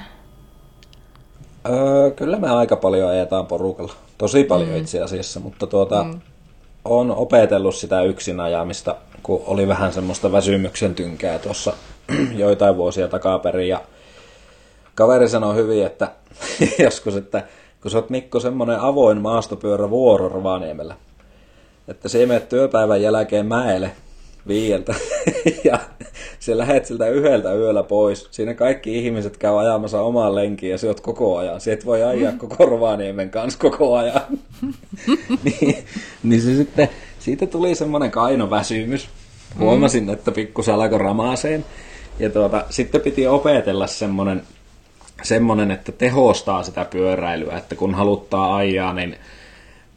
Öö, 1.70 2.12
kyllä 2.12 2.40
me 2.40 2.50
aika 2.50 2.76
paljon 2.76 3.10
ajetaan 3.10 3.46
porukalla. 3.46 3.94
Tosi 4.18 4.44
paljon 4.44 4.70
mm. 4.70 4.78
itse 4.78 5.02
asiassa, 5.02 5.40
mutta 5.40 5.68
tuota, 5.68 6.04
mm. 6.04 6.22
on 6.86 7.12
opetellut 7.12 7.76
sitä 7.76 8.04
yksin 8.04 8.40
ajamista, 8.40 8.96
kun 9.24 9.44
oli 9.46 9.68
vähän 9.68 9.94
semmoista 9.94 10.32
väsymyksen 10.32 10.96
tynkää 10.96 11.40
tuossa 11.40 11.74
joitain 12.36 12.78
vuosia 12.78 13.08
takaperin. 13.08 13.68
Ja 13.68 13.82
kaveri 14.96 15.30
sanoi 15.30 15.56
hyvin, 15.56 15.86
että 15.86 16.12
joskus, 16.84 17.16
että 17.16 17.44
kun 17.82 17.92
sä 17.92 17.98
oot 17.98 18.10
Mikko 18.10 18.40
semmoinen 18.40 18.80
avoin 18.80 19.22
maastopyörä 19.22 19.90
vuoro 19.90 20.30
Rovaniemellä, 20.30 20.96
että 21.88 22.10
se 22.10 22.26
menet 22.26 22.50
työpäivän 22.50 23.02
jälkeen 23.02 23.46
mäelle 23.46 23.92
viieltä 24.48 24.96
ja 25.64 25.80
se 26.40 26.58
lähet 26.58 26.86
siltä 26.86 27.08
yhdeltä 27.08 27.54
yöllä 27.54 27.84
pois. 27.84 28.28
Siinä 28.32 28.54
kaikki 28.54 28.98
ihmiset 28.98 29.38
käy 29.38 29.60
ajamassa 29.60 30.02
omaan 30.02 30.36
lenkiin 30.36 30.72
ja 30.72 30.78
oot 30.88 31.00
koko 31.00 31.38
ajan. 31.38 31.62
Se 31.62 31.74
et 31.74 31.86
voi 31.86 32.04
ajaa 32.04 32.34
koko 32.48 32.66
Rovaniemen 32.66 33.30
kanssa 33.30 33.60
koko 33.60 33.98
ajan. 33.98 34.22
niin, 35.44 35.78
niin 36.24 36.42
se 36.42 36.56
sitten, 36.56 36.90
siitä 37.20 37.46
tuli 37.46 37.76
semmoinen 37.76 38.12
kaino 38.12 38.50
väsymys. 38.50 39.10
Huomasin, 39.60 40.10
että 40.10 40.32
pikkusen 40.32 40.76
alkoi 40.76 41.00
ramaaseen. 41.00 41.66
Ja 42.20 42.30
tuota, 42.30 42.66
sitten 42.70 43.02
piti 43.02 43.28
opetella 43.28 43.88
semmoinen, 43.88 44.44
semmoinen, 45.24 45.72
että 45.72 45.92
tehostaa 45.92 46.64
sitä 46.64 46.86
pyöräilyä, 46.86 47.58
että 47.58 47.76
kun 47.76 47.96
haluttaa 47.96 48.56
ajaa, 48.56 48.94
niin 48.94 49.16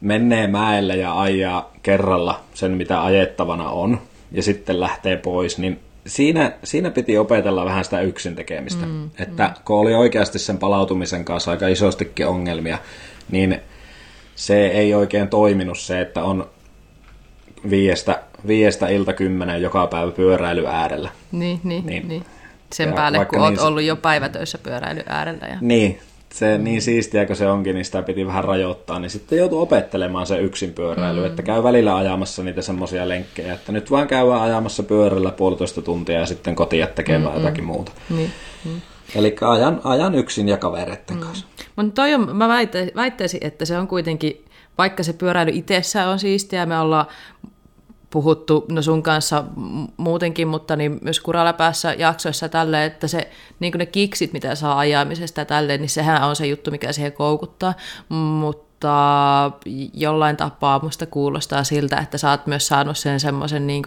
menee 0.00 0.46
mäelle 0.46 0.96
ja 0.96 1.20
ajaa 1.20 1.72
kerralla 1.82 2.40
sen, 2.54 2.72
mitä 2.72 3.04
ajettavana 3.04 3.70
on, 3.70 4.00
ja 4.32 4.42
sitten 4.42 4.80
lähtee 4.80 5.16
pois, 5.16 5.58
niin 5.58 5.78
siinä, 6.06 6.52
siinä 6.64 6.90
piti 6.90 7.18
opetella 7.18 7.64
vähän 7.64 7.84
sitä 7.84 8.00
yksin 8.00 8.34
tekemistä. 8.34 8.86
Mm, 8.86 9.10
että 9.18 9.44
mm. 9.46 9.54
kun 9.64 9.76
oli 9.76 9.94
oikeasti 9.94 10.38
sen 10.38 10.58
palautumisen 10.58 11.24
kanssa 11.24 11.50
aika 11.50 11.68
isostikin 11.68 12.26
ongelmia, 12.26 12.78
niin 13.30 13.60
se 14.34 14.66
ei 14.66 14.94
oikein 14.94 15.28
toiminut 15.28 15.78
se, 15.78 16.00
että 16.00 16.24
on 16.24 16.46
viiestä, 17.70 18.22
viiestä 18.46 18.88
ilta 18.88 19.12
kymmenen 19.12 19.62
joka 19.62 19.86
päivä 19.86 20.10
pyöräily 20.10 20.66
äärellä. 20.66 21.10
Niin, 21.32 21.60
niin, 21.64 21.86
niin. 21.86 22.08
niin. 22.08 22.24
Sen 22.72 22.92
päälle, 22.92 23.24
kun 23.24 23.38
olet 23.38 23.50
niin, 23.50 23.60
ollut 23.66 23.82
jo 23.82 23.96
päivätöissä 23.96 24.58
pyöräily 24.58 25.02
äärellä. 25.06 25.46
Ja... 25.46 25.56
Niin, 25.60 26.00
se 26.36 26.58
niin 26.58 26.82
siistiä 26.82 27.26
kun 27.26 27.36
se 27.36 27.46
onkin, 27.46 27.74
niin 27.74 27.84
sitä 27.84 28.02
piti 28.02 28.26
vähän 28.26 28.44
rajoittaa, 28.44 28.98
niin 28.98 29.10
sitten 29.10 29.38
joutui 29.38 29.62
opettelemaan 29.62 30.26
se 30.26 30.38
yksin 30.38 30.72
pyöräily, 30.72 31.20
mm. 31.20 31.26
että 31.26 31.42
käy 31.42 31.62
välillä 31.62 31.96
ajamassa 31.96 32.42
niitä 32.42 32.62
semmoisia 32.62 33.08
lenkkejä, 33.08 33.54
että 33.54 33.72
nyt 33.72 33.90
vaan 33.90 34.08
käy 34.08 34.42
ajamassa 34.42 34.82
pyörällä 34.82 35.30
puolitoista 35.30 35.82
tuntia 35.82 36.20
ja 36.20 36.26
sitten 36.26 36.54
kotia 36.54 36.86
tekemään 36.86 37.34
mm, 37.34 37.40
jotakin 37.40 37.64
muuta. 37.64 37.92
Niin. 38.10 38.30
Mm. 38.64 38.80
Eli 39.14 39.36
ajan, 39.40 39.80
ajan 39.84 40.14
yksin 40.14 40.48
ja 40.48 40.56
kavereiden 40.56 41.16
mm. 41.16 41.20
kanssa. 41.20 41.46
Mutta 41.76 41.92
toi 41.94 42.14
on, 42.14 42.36
mä 42.36 42.48
väittäisin, 42.96 43.40
että 43.42 43.64
se 43.64 43.78
on 43.78 43.88
kuitenkin, 43.88 44.44
vaikka 44.78 45.02
se 45.02 45.12
pyöräily 45.12 45.50
itsessään 45.54 46.08
on 46.08 46.18
siistiä, 46.18 46.66
me 46.66 46.78
ollaan 46.78 47.06
puhuttu 48.16 48.66
no 48.68 48.82
sun 48.82 49.02
kanssa 49.02 49.44
muutenkin, 49.96 50.48
mutta 50.48 50.76
niin 50.76 50.98
myös 51.02 51.20
kuraläpäässä 51.20 51.94
jaksoissa 51.98 52.48
tälle, 52.48 52.84
että 52.84 53.08
se, 53.08 53.30
niin 53.60 53.72
ne 53.78 53.86
kiksit, 53.86 54.32
mitä 54.32 54.54
saa 54.54 54.78
ajamisesta 54.78 55.44
tälle, 55.44 55.78
niin 55.78 55.88
sehän 55.88 56.22
on 56.22 56.36
se 56.36 56.46
juttu, 56.46 56.70
mikä 56.70 56.92
siihen 56.92 57.12
koukuttaa, 57.12 57.74
mutta 58.08 59.50
jollain 59.94 60.36
tapaa 60.36 60.80
musta 60.82 61.06
kuulostaa 61.06 61.64
siltä, 61.64 61.96
että 61.96 62.18
sä 62.18 62.30
oot 62.30 62.46
myös 62.46 62.66
saanut 62.66 62.98
sen 62.98 63.20
semmoisen 63.20 63.66
niin 63.66 63.82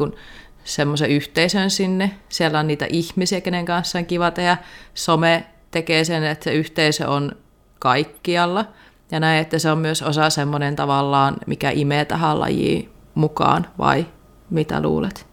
semmoisen 0.63 1.10
yhteisön 1.10 1.70
sinne. 1.70 2.12
Siellä 2.30 2.60
on 2.60 2.68
niitä 2.68 2.86
ihmisiä, 2.89 3.42
kenen 3.42 3.65
kanssa 3.65 4.00
on 4.00 4.06
kiva 4.06 4.32
tehdä. 4.32 4.58
Some 4.94 5.46
tekee 5.72 6.04
sen, 6.04 6.24
että 6.24 6.44
se 6.44 6.54
yhteisö 6.54 7.10
on 7.10 7.32
kaikkialla. 7.80 8.65
Ja 9.12 9.20
näin, 9.20 9.42
että 9.42 9.60
se 9.60 9.72
on 9.72 9.78
myös 9.78 10.02
osa 10.02 10.30
semmoinen 10.30 10.76
tavallaan, 10.76 11.36
mikä 11.48 11.72
imee 11.72 12.06
tähän 12.06 12.39
lajiin 12.39 12.89
mukaan, 13.15 13.68
vai 13.78 14.06
mitä 14.49 14.81
luulet? 14.81 15.25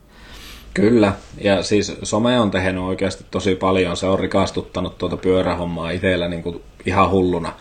Kyllä, 0.74 1.12
ja 1.40 1.62
siis 1.62 1.96
some 2.02 2.40
on 2.40 2.50
tehnyt 2.50 2.82
oikeasti 2.82 3.24
tosi 3.30 3.54
paljon. 3.54 3.96
Se 3.96 4.06
on 4.06 4.18
rikastuttanut 4.18 4.98
tuota 4.98 5.16
pyörähommaa 5.16 5.90
itsellä 5.90 6.28
niin 6.28 6.42
kuin 6.42 6.62
ihan 6.86 7.10
hulluna, 7.10 7.52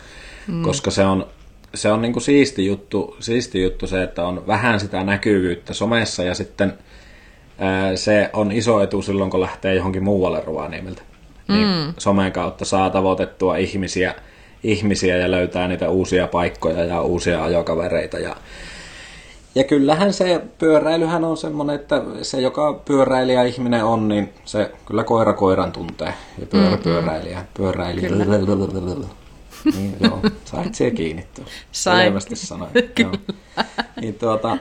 mm. 0.46 0.62
koska 0.62 0.90
se 0.90 1.04
on, 1.04 1.26
se 1.74 1.92
on 1.92 2.02
niin 2.02 2.12
kuin 2.12 2.22
siisti, 2.22 2.66
juttu, 2.66 3.16
siisti 3.20 3.62
juttu 3.62 3.86
se, 3.86 4.02
että 4.02 4.26
on 4.26 4.46
vähän 4.46 4.80
sitä 4.80 5.04
näkyvyyttä 5.04 5.74
somessa 5.74 6.22
ja 6.22 6.34
sitten 6.34 6.78
ää, 7.58 7.96
se 7.96 8.30
on 8.32 8.52
iso 8.52 8.82
etu 8.82 9.02
silloin, 9.02 9.30
kun 9.30 9.40
lähtee 9.40 9.74
johonkin 9.74 10.04
muualle 10.04 10.42
Ruvaniemeltä. 10.46 11.02
Niin 11.48 11.68
mm. 11.68 11.94
somen 11.98 12.32
kautta 12.32 12.64
saa 12.64 12.90
tavoitettua 12.90 13.56
ihmisiä, 13.56 14.14
ihmisiä 14.62 15.16
ja 15.16 15.30
löytää 15.30 15.68
niitä 15.68 15.90
uusia 15.90 16.26
paikkoja 16.26 16.84
ja 16.84 17.00
uusia 17.00 17.44
ajokavereita 17.44 18.18
ja 18.18 18.36
ja 19.56 19.64
kyllähän 19.64 20.12
se 20.12 20.42
pyöräilyhän 20.58 21.24
on 21.24 21.36
semmoinen, 21.36 21.76
että 21.76 22.02
se 22.22 22.40
joka 22.40 22.72
pyöräilijä 22.84 23.42
ihminen 23.42 23.84
on, 23.84 24.08
niin 24.08 24.34
se 24.44 24.72
kyllä 24.86 25.04
koira 25.04 25.32
koiran 25.32 25.72
tuntee. 25.72 26.14
Ja 26.38 26.46
pyörä 26.46 26.68
mm-hmm. 26.68 26.82
pyöräilijä, 26.82 27.44
pyöräilijä. 27.54 28.08
Niin, 29.64 29.96
joo, 30.00 30.20
sait 30.44 30.74
siihen 30.74 30.94
kiinni 30.94 31.26
tuossa. 31.34 31.54
Sain. 31.72 32.06
Selvästi 32.06 32.36
sanoin. 32.36 32.70
Kyllä. 32.94 33.18
Niin, 34.00 34.14
tuota, 34.14 34.58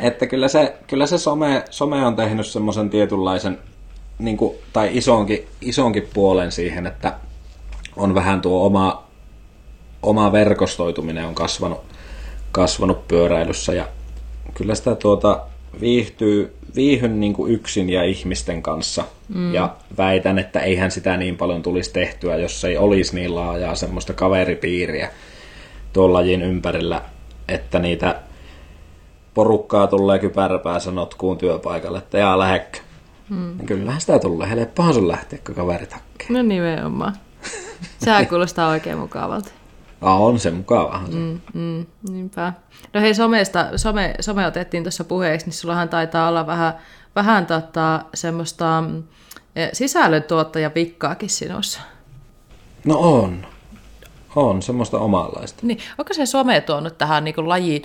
että 0.00 0.26
kyllä 0.26 0.48
se, 0.48 0.76
kyllä 0.86 1.06
se 1.06 1.18
some, 1.18 1.64
some 1.70 2.06
on 2.06 2.16
tehnyt 2.16 2.46
semmoisen 2.46 2.90
tietynlaisen, 2.90 3.58
niin 4.18 4.36
kuin, 4.36 4.56
tai 4.72 4.90
isonkin, 4.92 5.46
isonkin 5.60 6.08
puolen 6.14 6.52
siihen, 6.52 6.86
että 6.86 7.12
on 7.96 8.14
vähän 8.14 8.40
tuo 8.40 8.66
oma 8.66 9.05
oma 10.06 10.32
verkostoituminen 10.32 11.26
on 11.26 11.34
kasvanut, 11.34 11.80
kasvanut 12.52 13.08
pyöräilyssä 13.08 13.72
ja 13.72 13.88
kyllä 14.54 14.74
sitä 14.74 14.94
tuota 14.94 15.40
viihtyy, 15.80 16.56
viihyn 16.74 17.20
niin 17.20 17.32
kuin 17.32 17.52
yksin 17.52 17.90
ja 17.90 18.04
ihmisten 18.04 18.62
kanssa. 18.62 19.04
Mm. 19.34 19.54
Ja 19.54 19.74
väitän, 19.98 20.38
että 20.38 20.60
eihän 20.60 20.90
sitä 20.90 21.16
niin 21.16 21.36
paljon 21.36 21.62
tulisi 21.62 21.92
tehtyä, 21.92 22.36
jos 22.36 22.64
ei 22.64 22.76
olisi 22.76 23.14
niin 23.14 23.34
laajaa 23.34 23.74
semmoista 23.74 24.12
kaveripiiriä 24.12 25.10
tuolla 25.92 26.18
lajin 26.18 26.42
ympärillä, 26.42 27.02
että 27.48 27.78
niitä 27.78 28.20
porukkaa 29.34 29.86
tulee 29.86 30.18
kypäräpäässä 30.18 30.90
notkuun 30.90 31.38
työpaikalle, 31.38 31.98
että 31.98 32.18
jaa 32.18 32.38
lähekkö. 32.38 32.78
Mm. 33.28 33.56
Niin 33.56 33.66
kyllähän 33.66 34.00
sitä 34.00 34.18
tulee. 34.18 34.50
Helppohan 34.50 34.94
sun 34.94 35.08
lähteä, 35.08 35.38
kun 35.46 35.54
kaverit 35.54 35.92
hakkee. 35.92 36.26
No 36.30 36.42
nimenomaan. 36.42 37.16
Sehän 38.04 38.26
kuulostaa 38.26 38.68
oikein 38.68 38.98
mukavalta. 38.98 39.50
Ah, 40.06 40.22
on 40.22 40.38
se 40.38 40.50
mukavahan 40.50 41.12
se. 41.12 41.18
Mm, 41.18 41.40
mm, 41.54 41.86
niinpä. 42.10 42.52
No 42.94 43.00
hei, 43.00 43.14
somesta, 43.14 43.78
some, 43.78 44.14
some 44.20 44.46
otettiin 44.46 44.84
tuossa 44.84 45.04
puheeksi, 45.04 45.46
niin 45.46 45.54
sullahan 45.54 45.88
taitaa 45.88 46.28
olla 46.28 46.46
vähän, 46.46 46.74
vähän 47.16 47.46
tota, 47.46 48.04
semmoista 48.14 48.84
mm, 48.88 49.02
e, 49.56 49.68
sisällöntuottaja 49.72 50.70
pikkaakin 50.70 51.30
sinussa. 51.30 51.80
No 52.84 52.98
on. 52.98 53.46
On, 54.36 54.62
semmoista 54.62 54.98
omanlaista. 54.98 55.66
Niin, 55.66 55.78
onko 55.98 56.14
se 56.14 56.26
some 56.26 56.60
tuonut 56.60 56.98
tähän 56.98 57.24
niin 57.24 57.34
kuin 57.34 57.48
lajiin, 57.48 57.82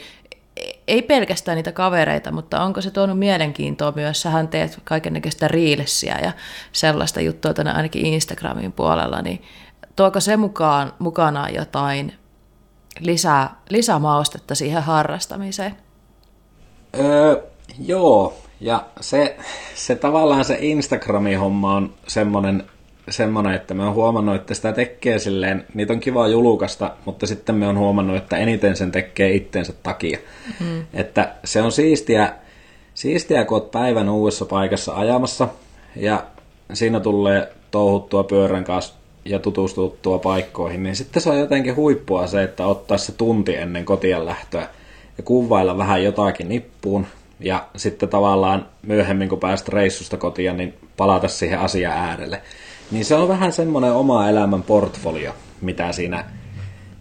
e, 0.57 0.71
ei 0.87 1.01
pelkästään 1.01 1.55
niitä 1.55 1.71
kavereita, 1.71 2.31
mutta 2.31 2.63
onko 2.63 2.81
se 2.81 2.91
tuonut 2.91 3.19
mielenkiintoa 3.19 3.93
myös? 3.95 4.21
Sähän 4.21 4.47
teet 4.47 4.79
kaikennäköistä 4.83 5.47
riilessiä 5.47 6.19
ja 6.23 6.31
sellaista 6.71 7.21
juttua 7.21 7.53
tänne 7.53 7.71
ainakin 7.71 8.05
Instagramin 8.05 8.71
puolella, 8.71 9.21
niin 9.21 9.41
tuoko 9.95 10.19
se 10.19 10.37
mukaan, 10.37 10.93
mukanaan 10.99 11.53
jotain 11.53 12.20
lisää, 12.99 13.55
lisämaustetta 13.69 14.55
siihen 14.55 14.83
harrastamiseen? 14.83 15.75
Öö, 16.99 17.43
joo, 17.79 18.33
Ja 18.61 18.85
se, 18.99 19.37
se 19.75 19.95
tavallaan 19.95 20.45
se 20.45 20.57
Instagramin 20.59 21.39
homma 21.39 21.75
on 21.75 21.93
semmoinen, 22.07 22.63
semmoinen, 23.09 23.53
että 23.53 23.73
me 23.73 23.83
on 23.83 23.93
huomannut, 23.93 24.35
että 24.35 24.53
sitä 24.53 24.73
tekee 24.73 25.19
silleen, 25.19 25.65
niitä 25.73 25.93
on 25.93 25.99
kiva 25.99 26.27
julukasta, 26.27 26.91
mutta 27.05 27.27
sitten 27.27 27.55
me 27.55 27.67
on 27.67 27.77
huomannut, 27.77 28.17
että 28.17 28.37
eniten 28.37 28.75
sen 28.75 28.91
tekee 28.91 29.33
itsensä 29.33 29.73
takia. 29.83 30.17
Mm. 30.59 30.85
Että 30.93 31.35
se 31.43 31.61
on 31.61 31.71
siistiä, 31.71 32.33
siistiä, 32.93 33.45
kun 33.45 33.57
oot 33.57 33.71
päivän 33.71 34.09
uudessa 34.09 34.45
paikassa 34.45 34.93
ajamassa 34.93 35.47
ja 35.95 36.23
siinä 36.73 36.99
tulee 36.99 37.53
touhuttua 37.71 38.23
pyörän 38.23 38.63
kanssa 38.63 38.93
ja 39.25 39.39
tutustuttua 39.39 40.19
paikkoihin, 40.19 40.83
niin 40.83 40.95
sitten 40.95 41.21
se 41.21 41.29
on 41.29 41.39
jotenkin 41.39 41.75
huippua 41.75 42.27
se, 42.27 42.43
että 42.43 42.65
ottaa 42.65 42.97
se 42.97 43.11
tunti 43.11 43.55
ennen 43.55 43.85
kotien 43.85 44.25
lähtöä 44.25 44.67
ja 45.17 45.23
kuvailla 45.23 45.77
vähän 45.77 46.03
jotakin 46.03 46.49
nippuun 46.49 47.05
ja 47.39 47.67
sitten 47.75 48.09
tavallaan 48.09 48.65
myöhemmin, 48.81 49.29
kun 49.29 49.39
päästä 49.39 49.71
reissusta 49.73 50.17
kotiin, 50.17 50.57
niin 50.57 50.73
palata 50.97 51.27
siihen 51.27 51.59
asian 51.59 51.93
äärelle. 51.93 52.41
Niin 52.91 53.05
se 53.05 53.15
on 53.15 53.27
vähän 53.27 53.53
semmoinen 53.53 53.93
oma 53.93 54.29
elämän 54.29 54.63
portfolio, 54.63 55.33
mitä 55.61 55.91
siinä, 55.91 56.25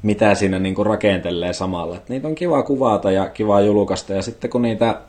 mitä 0.02 0.34
siinä 0.34 0.58
niin 0.58 0.74
kuin 0.74 0.86
rakentelee 0.86 1.52
samalla. 1.52 1.96
Et 1.96 2.08
niitä 2.08 2.28
on 2.28 2.34
kiva 2.34 2.62
kuvata 2.62 3.10
ja 3.10 3.28
kiva 3.28 3.60
julkaista 3.60 4.14
ja 4.14 4.22
sitten 4.22 4.50
kun 4.50 4.62
niitä, 4.62 5.00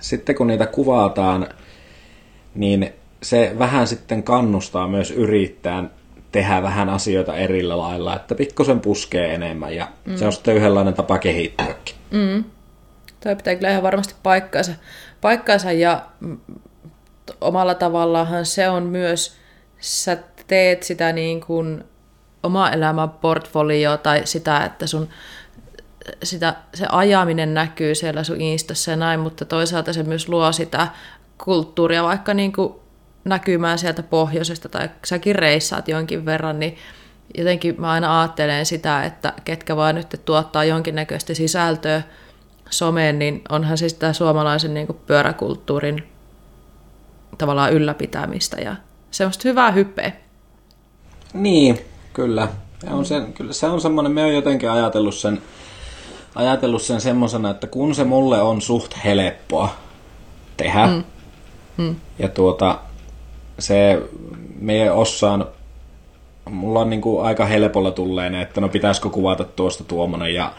sitten 0.00 0.34
kun 0.34 0.46
niitä 0.46 0.66
kuvataan, 0.66 1.48
niin 2.54 2.92
se 3.22 3.54
vähän 3.58 3.86
sitten 3.86 4.22
kannustaa 4.22 4.88
myös 4.88 5.10
yrittäjän 5.10 5.90
tehdä 6.34 6.62
vähän 6.62 6.88
asioita 6.88 7.36
erillä 7.36 7.78
lailla, 7.78 8.16
että 8.16 8.34
pikkusen 8.34 8.80
puskee 8.80 9.34
enemmän 9.34 9.76
ja 9.76 9.88
mm. 10.04 10.16
se 10.16 10.26
on 10.26 10.32
sitten 10.32 10.56
yhdenlainen 10.56 10.94
tapa 10.94 11.18
kehittyäkin. 11.18 11.94
Mm. 12.10 12.44
Toi 13.20 13.36
pitää 13.36 13.54
kyllä 13.54 13.70
ihan 13.70 13.82
varmasti 13.82 14.14
paikkaansa, 14.22 14.72
paikkaansa 15.20 15.72
ja 15.72 16.02
omalla 17.40 17.74
tavallaan 17.74 18.46
se 18.46 18.68
on 18.68 18.82
myös, 18.82 19.36
sä 19.78 20.18
teet 20.46 20.82
sitä 20.82 21.12
niin 21.12 21.40
kuin 21.40 21.84
oma 22.42 22.70
elämän 22.70 23.10
portfolio 23.10 23.96
tai 23.96 24.20
sitä, 24.24 24.64
että 24.64 24.86
sun 24.86 25.08
sitä, 26.22 26.54
se 26.74 26.86
ajaminen 26.88 27.54
näkyy 27.54 27.94
siellä 27.94 28.24
sun 28.24 28.40
instassa 28.40 28.90
ja 28.90 28.96
näin, 28.96 29.20
mutta 29.20 29.44
toisaalta 29.44 29.92
se 29.92 30.02
myös 30.02 30.28
luo 30.28 30.52
sitä 30.52 30.88
kulttuuria 31.44 32.02
vaikka 32.02 32.34
niin 32.34 32.52
kuin 32.52 32.74
näkymään 33.24 33.78
sieltä 33.78 34.02
pohjoisesta 34.02 34.68
tai 34.68 34.90
säkin 35.04 35.34
reissaat 35.34 35.88
jonkin 35.88 36.24
verran, 36.24 36.58
niin 36.58 36.76
jotenkin 37.38 37.74
mä 37.78 37.90
aina 37.90 38.20
ajattelen 38.20 38.66
sitä, 38.66 39.04
että 39.04 39.32
ketkä 39.44 39.76
vaan 39.76 39.94
nyt 39.94 40.20
tuottaa 40.24 40.64
jonkinnäköistä 40.64 41.34
sisältöä 41.34 42.02
someen, 42.70 43.18
niin 43.18 43.42
onhan 43.48 43.78
siis 43.78 43.94
tämä 43.94 44.12
suomalaisen 44.12 44.74
niin 44.74 44.86
kuin 44.86 44.98
pyöräkulttuurin 45.06 46.02
tavallaan 47.38 47.72
ylläpitämistä 47.72 48.60
ja 48.60 48.76
semmoista 49.10 49.48
hyvää 49.48 49.70
hyppeä. 49.70 50.12
Niin, 51.34 51.78
kyllä. 52.12 52.48
Ja 52.86 52.90
on 52.90 53.04
se, 53.04 53.20
kyllä 53.34 53.52
se 53.52 53.66
on 53.66 53.80
semmoinen, 53.80 54.12
me 54.12 54.24
on 54.24 54.34
jotenkin 54.34 54.70
ajatellut 54.70 55.14
sen, 55.14 55.42
ajatellut 56.34 56.82
sen 56.82 57.00
semmoisena, 57.00 57.50
että 57.50 57.66
kun 57.66 57.94
se 57.94 58.04
mulle 58.04 58.42
on 58.42 58.62
suht 58.62 58.94
helppoa 59.04 59.76
tehdä, 60.56 60.86
mm. 60.86 61.04
Mm. 61.76 61.96
ja 62.18 62.28
tuota, 62.28 62.78
se 63.58 64.02
me 64.60 64.90
osaan, 64.90 65.46
mulla 66.50 66.80
on 66.80 66.90
niin 66.90 67.00
kuin 67.00 67.24
aika 67.24 67.46
helpolla 67.46 67.90
tulleen, 67.90 68.34
että 68.34 68.60
no 68.60 68.68
pitäisikö 68.68 69.10
kuvata 69.10 69.44
tuosta 69.44 69.84
tuommoinen 69.84 70.34
ja 70.34 70.52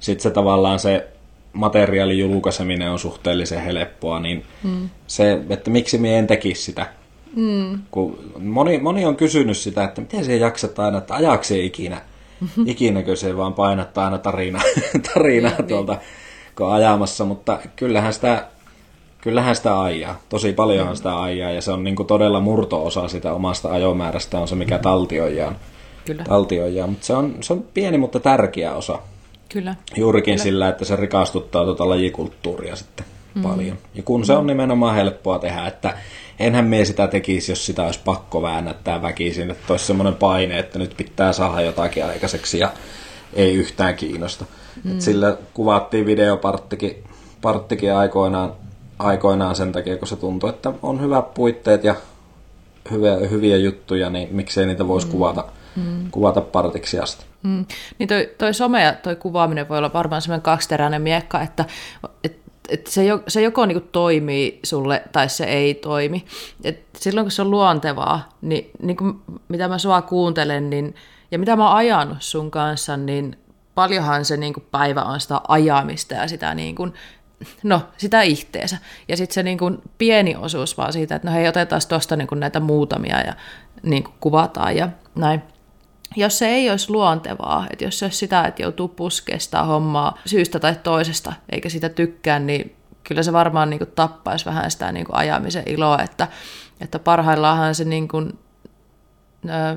sitten 0.00 0.22
se 0.22 0.30
tavallaan 0.30 0.78
se 0.78 1.08
materiaalin 1.52 2.18
julkaiseminen 2.18 2.90
on 2.90 2.98
suhteellisen 2.98 3.62
helppoa, 3.62 4.20
niin 4.20 4.44
mm. 4.62 4.88
se, 5.06 5.40
että 5.48 5.70
miksi 5.70 5.98
me 5.98 6.18
en 6.18 6.26
tekisi 6.26 6.62
sitä. 6.62 6.86
Mm. 7.36 7.80
Kun 7.90 8.18
moni, 8.38 8.78
moni 8.78 9.04
on 9.04 9.16
kysynyt 9.16 9.56
sitä, 9.56 9.84
että 9.84 10.00
miten 10.00 10.24
se 10.24 10.36
jaksat 10.36 10.78
aina, 10.78 10.98
että 10.98 11.14
ajaksi 11.14 11.66
ikinä, 11.66 12.00
ikinäkö 12.66 13.16
se 13.16 13.36
vaan 13.36 13.54
painattaa 13.54 14.04
aina 14.04 14.18
tarinaa, 14.18 14.62
tarinaa 15.14 15.52
niin, 15.58 15.66
tuolta, 15.68 15.92
niin. 15.92 16.02
kun 16.56 16.72
ajamassa, 16.72 17.24
mutta 17.24 17.58
kyllähän 17.76 18.14
sitä 18.14 18.46
Kyllähän 19.22 19.56
sitä 19.56 19.82
ajaa. 19.82 20.20
Tosi 20.28 20.52
paljonhan 20.52 20.94
mm. 20.94 20.96
sitä 20.96 21.22
ajaa 21.22 21.50
ja 21.50 21.62
se 21.62 21.72
on 21.72 21.84
niin 21.84 21.96
kuin 21.96 22.06
todella 22.06 22.40
murto-osa 22.40 23.08
sitä 23.08 23.32
omasta 23.32 23.72
ajomäärästä 23.72 24.38
on 24.38 24.48
se, 24.48 24.54
mikä 24.54 24.78
taltioijaan. 24.78 25.56
Kyllä. 26.04 26.24
taltioijaan. 26.24 26.90
Mutta 26.90 27.06
se 27.06 27.14
on, 27.14 27.36
se 27.40 27.52
on 27.52 27.64
pieni, 27.74 27.98
mutta 27.98 28.20
tärkeä 28.20 28.74
osa. 28.74 28.98
Kyllä. 29.48 29.74
Juurikin 29.96 30.34
Kyllä. 30.34 30.42
sillä, 30.42 30.68
että 30.68 30.84
se 30.84 30.96
rikastuttaa 30.96 31.64
tuota 31.64 31.88
lajikulttuuria 31.88 32.76
sitten 32.76 33.06
mm. 33.34 33.42
paljon. 33.42 33.78
Ja 33.94 34.02
kun 34.02 34.24
se 34.26 34.32
on 34.32 34.46
nimenomaan 34.46 34.94
helppoa 34.94 35.38
tehdä, 35.38 35.66
että 35.66 35.98
enhän 36.38 36.64
me 36.64 36.84
sitä 36.84 37.08
tekisi, 37.08 37.52
jos 37.52 37.66
sitä 37.66 37.84
olisi 37.84 38.00
pakko 38.04 38.42
väännättää 38.42 39.02
väkisin, 39.02 39.50
että 39.50 39.72
olisi 39.72 39.86
semmoinen 39.86 40.14
paine, 40.14 40.58
että 40.58 40.78
nyt 40.78 40.94
pitää 40.96 41.32
saada 41.32 41.60
jotakin 41.60 42.04
aikaiseksi 42.04 42.58
ja 42.58 42.70
ei 43.32 43.54
yhtään 43.54 43.94
kiinnosta. 43.94 44.44
Mm. 44.84 44.92
Et 44.92 45.00
sillä 45.00 45.36
kuvattiin 45.54 46.06
videoparttikin 46.06 47.04
parttikin 47.42 47.94
aikoinaan 47.94 48.52
aikoinaan 49.02 49.56
sen 49.56 49.72
takia, 49.72 49.96
kun 49.96 50.08
se 50.08 50.16
tuntuu, 50.16 50.48
että 50.48 50.72
on 50.82 51.00
hyvät 51.00 51.34
puitteet 51.34 51.84
ja 51.84 51.94
hyviä, 52.90 53.16
hyviä 53.16 53.56
juttuja, 53.56 54.10
niin 54.10 54.28
miksei 54.30 54.66
niitä 54.66 54.88
voisi 54.88 55.06
mm. 55.06 55.12
kuvata, 55.12 55.44
mm. 55.76 56.10
kuvata 56.10 56.40
partiksi 56.40 56.98
asti. 56.98 57.24
Mm. 57.42 57.66
Niin 57.98 58.08
toi, 58.08 58.30
toi 58.38 58.54
some 58.54 58.82
ja 58.82 58.92
toi 58.92 59.16
kuvaaminen 59.16 59.68
voi 59.68 59.78
olla 59.78 59.92
varmaan 59.92 60.22
semmoinen 60.22 60.42
kaksiteräinen 60.42 61.02
miekka, 61.02 61.40
että 61.40 61.64
et, 62.24 62.36
et 62.68 62.86
se, 62.86 63.04
jo, 63.04 63.22
se 63.28 63.42
joko 63.42 63.66
niinku 63.66 63.88
toimii 63.92 64.60
sulle 64.62 65.02
tai 65.12 65.28
se 65.28 65.44
ei 65.44 65.74
toimi. 65.74 66.24
Et 66.64 66.80
silloin 66.96 67.24
kun 67.24 67.30
se 67.30 67.42
on 67.42 67.50
luontevaa, 67.50 68.28
niin, 68.40 68.70
niin 68.82 68.96
kuin 68.96 69.20
mitä 69.48 69.68
mä 69.68 69.78
sua 69.78 70.02
kuuntelen 70.02 70.70
niin, 70.70 70.94
ja 71.30 71.38
mitä 71.38 71.56
mä 71.56 71.68
oon 71.68 71.76
ajanut 71.76 72.18
sun 72.20 72.50
kanssa, 72.50 72.96
niin 72.96 73.36
paljonhan 73.74 74.24
se 74.24 74.36
niin 74.36 74.54
kuin 74.54 74.66
päivä 74.70 75.02
on 75.02 75.20
sitä 75.20 75.40
ajamista 75.48 76.14
ja 76.14 76.28
sitä 76.28 76.54
niin 76.54 76.74
kuin 76.74 76.92
no, 77.62 77.82
sitä 77.96 78.22
ihteensä. 78.22 78.78
Ja 79.08 79.16
sitten 79.16 79.34
se 79.34 79.42
niin 79.42 79.58
kuin 79.58 79.78
pieni 79.98 80.36
osuus 80.36 80.76
vaan 80.76 80.92
siitä, 80.92 81.14
että 81.14 81.28
no 81.28 81.34
hei, 81.34 81.48
otetaan 81.48 81.82
tuosta 81.88 82.16
niin 82.16 82.28
näitä 82.34 82.60
muutamia 82.60 83.20
ja 83.20 83.32
niin 83.82 84.04
kuin 84.04 84.14
kuvataan 84.20 84.76
ja 84.76 84.88
näin. 85.14 85.42
Jos 86.16 86.38
se 86.38 86.48
ei 86.48 86.70
olisi 86.70 86.90
luontevaa, 86.90 87.66
että 87.70 87.84
jos 87.84 87.98
se 87.98 88.04
olisi 88.04 88.18
sitä, 88.18 88.44
että 88.44 88.62
joutuu 88.62 88.88
puskeesta 88.88 89.62
hommaa 89.62 90.18
syystä 90.26 90.60
tai 90.60 90.76
toisesta, 90.82 91.32
eikä 91.52 91.68
sitä 91.68 91.88
tykkää, 91.88 92.38
niin 92.38 92.76
kyllä 93.04 93.22
se 93.22 93.32
varmaan 93.32 93.70
niin 93.70 93.78
kuin 93.78 93.90
tappaisi 93.94 94.44
vähän 94.44 94.70
sitä 94.70 94.92
niin 94.92 95.06
kuin 95.06 95.16
ajamisen 95.16 95.62
iloa, 95.66 96.02
että, 96.02 96.28
että 96.80 96.98
parhaillaanhan 96.98 97.74
se 97.74 97.84
niin 97.84 98.08
kuin 98.08 98.38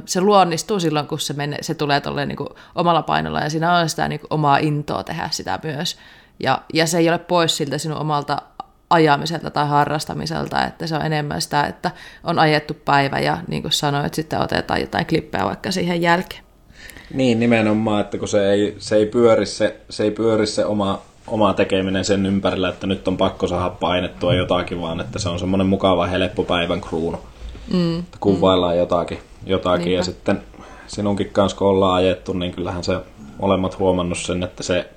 se 0.05 0.21
luonnistuu 0.21 0.79
silloin, 0.79 1.07
kun 1.07 1.19
se, 1.19 1.33
menee, 1.33 1.63
se 1.63 1.75
tulee 1.75 2.25
niin 2.25 2.35
kuin 2.35 2.49
omalla 2.75 3.01
painolla 3.01 3.39
ja 3.39 3.49
siinä 3.49 3.77
on 3.77 3.89
sitä 3.89 4.07
niin 4.07 4.19
kuin 4.19 4.33
omaa 4.33 4.57
intoa 4.57 5.03
tehdä 5.03 5.29
sitä 5.31 5.59
myös. 5.63 5.97
Ja, 6.39 6.61
ja 6.73 6.87
se 6.87 6.97
ei 6.97 7.09
ole 7.09 7.17
pois 7.17 7.57
siltä 7.57 7.77
sinun 7.77 7.97
omalta 7.97 8.41
ajamiselta 8.89 9.51
tai 9.51 9.67
harrastamiselta, 9.67 10.65
että 10.65 10.87
se 10.87 10.95
on 10.95 11.05
enemmän 11.05 11.41
sitä, 11.41 11.63
että 11.63 11.91
on 12.23 12.39
ajettu 12.39 12.73
päivä 12.85 13.19
ja 13.19 13.37
niin 13.47 13.61
kuin 13.61 13.71
sanoit, 13.71 14.13
sitten 14.13 14.39
otetaan 14.39 14.81
jotain 14.81 15.05
klippejä 15.05 15.45
vaikka 15.45 15.71
siihen 15.71 16.01
jälkeen. 16.01 16.45
Niin, 17.13 17.39
nimenomaan, 17.39 18.01
että 18.01 18.17
kun 18.17 18.27
se 18.27 18.51
ei, 18.51 18.75
se 18.79 18.95
ei 18.95 19.05
pyöri 19.05 19.45
se, 19.45 19.79
se, 19.89 20.03
ei 20.03 20.11
pyöri 20.11 20.47
se 20.47 20.65
oma, 20.65 21.01
oma 21.27 21.53
tekeminen 21.53 22.05
sen 22.05 22.25
ympärillä, 22.25 22.69
että 22.69 22.87
nyt 22.87 23.07
on 23.07 23.17
pakko 23.17 23.47
saada 23.47 23.69
painettua 23.69 24.33
jotakin, 24.33 24.81
vaan 24.81 25.01
että 25.01 25.19
se 25.19 25.29
on 25.29 25.39
semmoinen 25.39 25.67
mukava, 25.67 26.05
helppo 26.05 26.43
päivän 26.43 26.81
kruunu. 26.81 27.17
Mm, 27.73 27.99
että 27.99 28.17
kuvaillaan 28.19 28.73
mm. 28.73 28.79
jotakin, 28.79 29.19
jotakin 29.45 29.93
ja 29.93 30.03
sitten 30.03 30.41
sinunkin 30.87 31.29
kanssa 31.29 31.57
kun 31.57 31.67
ollaan 31.67 31.95
ajettu, 31.95 32.33
niin 32.33 32.51
kyllähän 32.51 32.83
se 32.83 32.97
molemmat 33.41 33.79
huomannut 33.79 34.17
sen, 34.17 34.43
että 34.43 34.63
se 34.63 34.89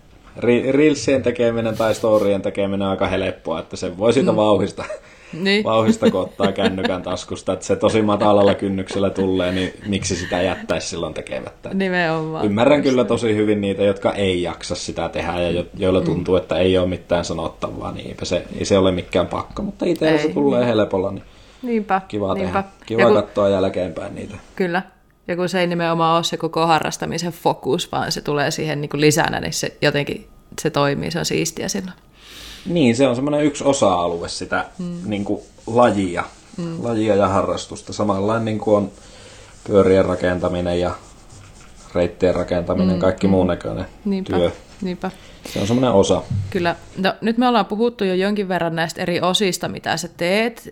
Reelsien 0.71 1.23
tekeminen 1.23 1.77
tai 1.77 1.95
storien 1.95 2.43
tekeminen 2.43 2.83
on 2.83 2.91
aika 2.91 3.07
helppoa, 3.07 3.61
että 3.61 3.77
se 3.77 3.99
voi 3.99 4.13
siitä 4.13 4.33
mm. 4.33 4.37
vauhista, 4.37 4.85
niin. 5.33 5.65
vauhista 5.65 6.11
kun 6.11 6.21
ottaa 6.21 6.53
kännykän 6.53 7.03
taskusta, 7.03 7.53
että 7.53 7.65
se 7.65 7.77
tosi 7.77 8.03
matalalla 8.03 8.55
kynnyksellä 8.55 9.11
tulee, 9.11 9.53
niin 9.53 9.73
miksi 9.87 10.17
sitä 10.17 10.43
jättäisi 10.43 10.89
silloin 10.89 11.15
tekemättä. 11.15 11.75
Nimenomaan. 11.75 12.47
Ymmärrän 12.47 12.83
kyllä 12.83 13.05
tosi 13.05 13.35
hyvin 13.35 13.61
niitä, 13.61 13.83
jotka 13.83 14.13
ei 14.13 14.43
jaksa 14.43 14.75
sitä 14.75 15.09
tehdä 15.09 15.41
ja 15.41 15.65
joilla 15.77 16.01
mm. 16.01 16.07
tuntuu, 16.07 16.37
että 16.37 16.59
ei 16.59 16.79
ole 16.79 16.87
mitään 16.87 17.25
sanottavaa, 17.25 17.93
niin 17.93 18.17
se, 18.23 18.45
ei 18.59 18.65
se 18.65 18.79
ole 18.79 18.93
mikään 18.93 19.27
pakko, 19.27 19.63
mutta 19.63 19.85
itsellä 19.85 20.19
se 20.19 20.29
tulee 20.29 20.67
helpolla, 20.67 21.11
niin 21.11 21.25
Niinpä, 21.63 22.01
kiva 22.09 22.35
niinpä. 22.35 22.63
tehdä. 22.63 22.65
Kiva 22.87 23.05
kun... 23.05 23.15
katsoa 23.15 23.49
jälkeenpäin 23.49 24.15
niitä. 24.15 24.35
Kyllä, 24.57 24.83
ja 25.29 25.37
kun 25.37 25.49
se 25.49 25.61
ei 25.61 25.67
nimenomaan 25.67 26.17
ole 26.17 26.25
se 26.25 26.37
koko 26.37 26.67
harrastamisen 26.67 27.33
fokus, 27.33 27.93
vaan 27.93 28.13
se 28.13 28.21
tulee 28.21 28.51
siihen 28.51 28.81
niin 28.81 28.89
kuin 28.89 29.01
lisänä, 29.01 29.41
niin 29.41 29.53
se 29.53 29.77
jotenkin 29.83 30.29
se 30.61 30.71
toimii, 30.71 31.11
se 31.11 31.19
on 31.19 31.25
siistiä 31.25 31.69
silloin. 31.69 31.97
Niin, 32.67 32.97
se 32.97 33.09
on 33.09 33.15
semmoinen 33.15 33.45
yksi 33.45 33.65
osa-alue 33.65 34.29
sitä 34.29 34.65
mm. 34.79 35.01
niin 35.05 35.25
kuin 35.25 35.43
lajia, 35.67 36.25
mm. 36.57 36.83
lajia 36.83 37.15
ja 37.15 37.29
harrastusta. 37.29 37.93
Samalla 37.93 38.39
niin 38.39 38.59
kuin 38.59 38.77
on 38.77 38.91
pyörien 39.67 40.05
rakentaminen 40.05 40.81
ja 40.81 40.91
reittien 41.95 42.35
rakentaminen, 42.35 42.97
mm. 42.97 43.01
kaikki 43.01 43.27
mm. 43.27 43.31
muun 43.31 43.47
näköinen 43.47 43.87
Niinpä. 44.05 44.37
työ. 44.37 44.53
Niinpä. 44.83 45.11
Se 45.53 45.61
on 45.61 45.67
semmoinen 45.67 45.93
osa. 45.93 46.23
Kyllä. 46.51 46.77
No, 46.97 47.15
nyt 47.21 47.39
me 47.39 47.49
ollaan 47.49 47.67
puhuttu 47.67 48.05
jo 48.05 48.15
jonkin 48.15 48.49
verran 48.49 48.77
näistä 48.77 49.03
eri 49.03 49.21
osista, 49.21 49.69
mitä 49.69 49.97
sä 49.97 50.09
teet. 50.17 50.69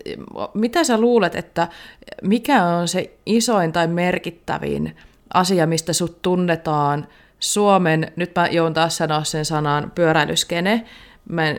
Mitä 0.53 0.83
sä 0.83 0.97
luulet, 0.97 1.35
että 1.35 1.67
mikä 2.23 2.63
on 2.63 2.87
se 2.87 3.17
isoin 3.25 3.73
tai 3.73 3.87
merkittävin 3.87 4.95
asia, 5.33 5.67
mistä 5.67 5.93
sut 5.93 6.21
tunnetaan 6.21 7.07
Suomen, 7.39 8.11
nyt 8.15 8.31
mä 8.35 8.47
joudun 8.47 8.73
taas 8.73 8.97
sanoa 8.97 9.23
sen 9.23 9.45
sanan, 9.45 9.91
pyöräilyskene, 9.95 10.85
mä, 11.29 11.55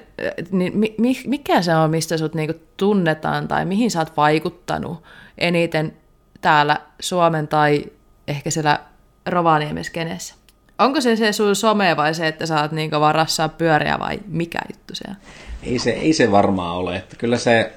niin 0.50 0.78
mi, 0.98 1.20
mikä 1.26 1.62
se 1.62 1.74
on, 1.74 1.90
mistä 1.90 2.16
sut 2.16 2.34
niinku 2.34 2.60
tunnetaan 2.76 3.48
tai 3.48 3.64
mihin 3.64 3.90
sä 3.90 3.98
oot 3.98 4.16
vaikuttanut 4.16 5.02
eniten 5.38 5.96
täällä 6.40 6.80
Suomen 7.00 7.48
tai 7.48 7.84
ehkä 8.28 8.50
siellä 8.50 8.80
Rovaniemeskenessä? 9.26 10.37
Onko 10.78 11.00
se 11.00 11.16
se 11.16 11.32
sun 11.32 11.56
some 11.56 11.96
vai 11.96 12.14
se, 12.14 12.28
että 12.28 12.46
sä 12.46 12.60
oot 12.60 12.72
niin 12.72 12.90
varassa 12.90 13.48
pyöriä 13.48 13.98
vai 13.98 14.18
mikä 14.26 14.58
juttu 14.72 14.94
se 14.94 15.04
on? 15.08 15.16
Ei 15.62 15.78
se, 15.78 15.90
ei 15.90 16.12
se 16.12 16.32
varmaan 16.32 16.76
ole. 16.76 16.96
Että 16.96 17.16
kyllä 17.16 17.38
se, 17.38 17.72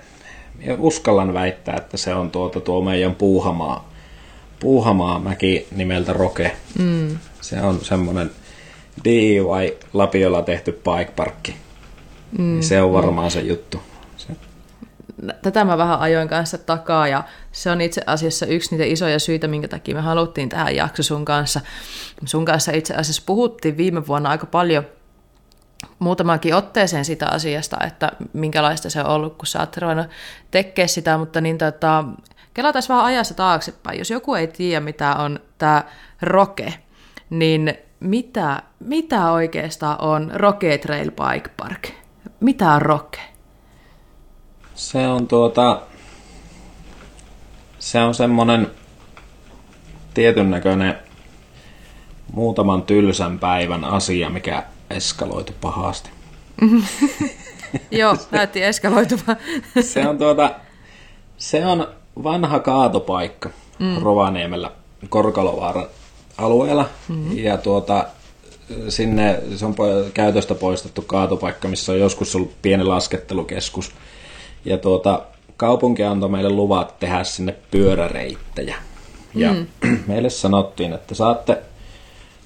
uskallan 0.77 1.33
väittää, 1.33 1.75
että 1.77 1.97
se 1.97 2.13
on 2.13 2.31
tuota, 2.31 2.59
tuo 2.59 2.81
meidän 2.81 3.15
puuhamaa, 3.15 3.91
puuhamaa 4.59 5.19
mäki 5.19 5.67
nimeltä 5.75 6.13
Roke. 6.13 6.55
Mm. 6.79 7.17
Se 7.41 7.61
on 7.61 7.85
semmoinen 7.85 8.31
DIY 9.03 9.43
Lapiolla 9.93 10.41
tehty 10.41 10.71
bike 10.71 11.11
parkki. 11.15 11.55
Mm. 12.37 12.61
Se 12.61 12.81
on 12.81 12.93
varmaan 12.93 13.27
mm. 13.27 13.31
se 13.31 13.41
juttu 13.41 13.81
tätä 15.41 15.65
mä 15.65 15.77
vähän 15.77 15.99
ajoin 15.99 16.27
kanssa 16.27 16.57
takaa 16.57 17.07
ja 17.07 17.23
se 17.51 17.71
on 17.71 17.81
itse 17.81 18.01
asiassa 18.05 18.45
yksi 18.45 18.71
niitä 18.71 18.93
isoja 18.93 19.19
syitä, 19.19 19.47
minkä 19.47 19.67
takia 19.67 19.95
me 19.95 20.01
haluttiin 20.01 20.49
tähän 20.49 20.75
jakso 20.75 21.03
sun 21.03 21.25
kanssa. 21.25 21.61
Sun 22.25 22.45
kanssa 22.45 22.71
itse 22.71 22.95
asiassa 22.95 23.23
puhuttiin 23.25 23.77
viime 23.77 24.07
vuonna 24.07 24.29
aika 24.29 24.45
paljon 24.45 24.85
muutamaankin 25.99 26.55
otteeseen 26.55 27.05
sitä 27.05 27.27
asiasta, 27.27 27.77
että 27.87 28.11
minkälaista 28.33 28.89
se 28.89 29.01
on 29.01 29.07
ollut, 29.07 29.37
kun 29.37 29.47
sä 29.47 29.59
oot 29.59 29.77
ruvennut 29.77 30.07
tekemään 30.51 30.89
sitä, 30.89 31.17
mutta 31.17 31.41
niin 31.41 31.57
tota, 31.57 32.03
kelataan 32.53 32.83
vähän 32.89 33.05
ajassa 33.05 33.33
taaksepäin. 33.33 33.99
Jos 33.99 34.09
joku 34.11 34.35
ei 34.35 34.47
tiedä, 34.47 34.79
mitä 34.79 35.15
on 35.15 35.39
tämä 35.57 35.83
roke, 36.21 36.73
niin 37.29 37.73
mitä, 37.99 38.63
mitä 38.79 39.31
oikeastaan 39.31 40.01
on 40.01 40.31
Roke 40.33 40.77
Trail 40.77 41.11
Bike 41.11 41.49
Park? 41.57 41.87
Mitä 42.39 42.71
on 42.71 42.81
roke? 42.81 43.30
Se 44.75 45.07
on 45.07 45.27
tuota, 45.27 45.81
se 47.79 47.99
on 47.99 48.15
semmonen 48.15 48.71
tietyn 50.13 50.51
näköinen 50.51 50.95
muutaman 52.33 52.81
tylsän 52.81 53.39
päivän 53.39 53.85
asia, 53.85 54.29
mikä 54.29 54.63
eskaloitu 54.89 55.53
pahasti. 55.61 56.09
Joo, 57.91 58.17
näytti 58.31 58.63
eskaloitumaan. 58.63 59.37
se 59.81 60.07
on 60.07 60.17
tuota, 60.17 60.51
se 61.37 61.65
on 61.65 61.87
vanha 62.23 62.59
kaatopaikka 62.59 63.49
mm. 63.79 63.97
Rovaniemellä 64.01 64.71
Korkalovaaran 65.09 65.87
alueella. 66.37 66.89
Mm-hmm. 67.09 67.37
Ja 67.37 67.57
tuota, 67.57 68.05
sinne 68.89 69.39
se 69.55 69.65
on 69.65 69.75
käytöstä 70.13 70.55
poistettu 70.55 71.01
kaatopaikka, 71.01 71.67
missä 71.67 71.91
on 71.91 71.99
joskus 71.99 72.35
ollut 72.35 72.61
pieni 72.61 72.83
laskettelukeskus. 72.83 73.91
Ja 74.65 74.77
tuota, 74.77 75.21
kaupunki 75.57 76.03
antoi 76.03 76.29
meille 76.29 76.49
luvat 76.49 76.99
tehdä 76.99 77.23
sinne 77.23 77.55
pyöräreittejä. 77.71 78.75
Ja 79.35 79.53
mm. 79.53 79.67
meille 80.07 80.29
sanottiin, 80.29 80.93
että 80.93 81.15
saatte 81.15 81.57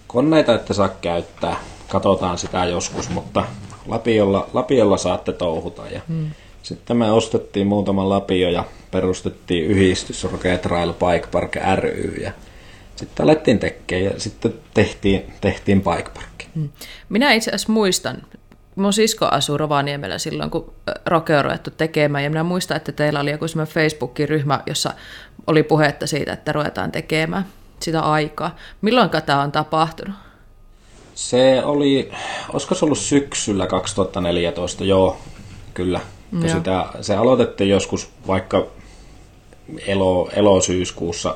koneita, 0.07 0.55
että 0.55 0.73
saa 0.73 0.89
käyttää. 0.89 1.55
Katsotaan 1.87 2.37
sitä 2.37 2.65
joskus, 2.65 3.09
mutta 3.09 3.43
Lapiolla, 3.87 4.49
Lapiolla 4.53 4.97
saatte 4.97 5.33
touhuta. 5.33 5.87
Ja 5.87 6.01
mm. 6.07 6.31
Sitten 6.63 6.97
me 6.97 7.11
ostettiin 7.11 7.67
muutama 7.67 8.09
Lapio 8.09 8.49
ja 8.49 8.63
perustettiin 8.91 9.65
yhdistys 9.65 10.23
Rocket 10.23 10.61
Trail 10.61 10.93
Bike 10.93 11.27
Park 11.31 11.55
ry. 11.75 12.15
Ja 12.23 12.31
sitten 12.95 13.23
alettiin 13.23 13.59
tekemään 13.59 14.13
ja 14.13 14.19
sitten 14.19 14.53
tehtiin, 14.73 15.33
tehtiin 15.41 15.81
Bike 15.81 16.09
Park. 16.13 16.55
Mm. 16.55 16.69
Minä 17.09 17.33
itse 17.33 17.49
asiassa 17.49 17.73
muistan, 17.73 18.21
mun 18.75 18.93
sisko 18.93 19.25
asuu 19.25 19.57
Rovaniemellä 19.57 20.17
silloin, 20.17 20.51
kun 20.51 20.73
Roke 21.05 21.37
on 21.37 21.45
ruvettu 21.45 21.71
tekemään, 21.71 22.23
ja 22.23 22.29
minä 22.29 22.43
muistan, 22.43 22.77
että 22.77 22.91
teillä 22.91 23.19
oli 23.19 23.31
joku 23.31 23.47
semmoinen 23.47 23.73
Facebookin 23.73 24.29
ryhmä, 24.29 24.59
jossa 24.65 24.93
oli 25.47 25.63
puhetta 25.63 26.07
siitä, 26.07 26.33
että 26.33 26.51
ruvetaan 26.51 26.91
tekemään 26.91 27.45
sitä 27.79 28.01
aikaa. 28.01 28.55
Milloin 28.81 29.09
tämä 29.25 29.41
on 29.41 29.51
tapahtunut? 29.51 30.15
Se 31.15 31.61
oli, 31.63 32.11
olisiko 32.53 32.75
se 32.75 32.85
ollut 32.85 32.97
syksyllä 32.97 33.67
2014, 33.67 34.83
joo, 34.83 35.17
kyllä. 35.73 35.99
Joo. 36.41 36.53
Sitä, 36.53 36.85
se 37.01 37.15
aloitettiin 37.15 37.69
joskus 37.69 38.09
vaikka 38.27 38.65
elo, 39.87 40.29
elosyyskuussa 40.33 41.35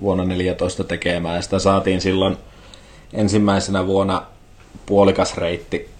vuonna 0.00 0.22
2014 0.22 0.84
tekemään, 0.84 1.36
ja 1.36 1.42
sitä 1.42 1.58
saatiin 1.58 2.00
silloin 2.00 2.36
ensimmäisenä 3.12 3.86
vuonna 3.86 4.22
puolikas 4.86 5.36
reitti 5.36 5.91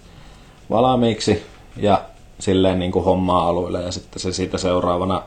valmiiksi 0.69 1.45
ja 1.77 2.01
silleen 2.39 2.79
niin 2.79 2.91
kuin 2.91 3.05
hommaa 3.05 3.47
alueelle 3.47 3.81
ja 3.81 3.91
sitten 3.91 4.19
se 4.19 4.33
siitä 4.33 4.57
seuraavana, 4.57 5.23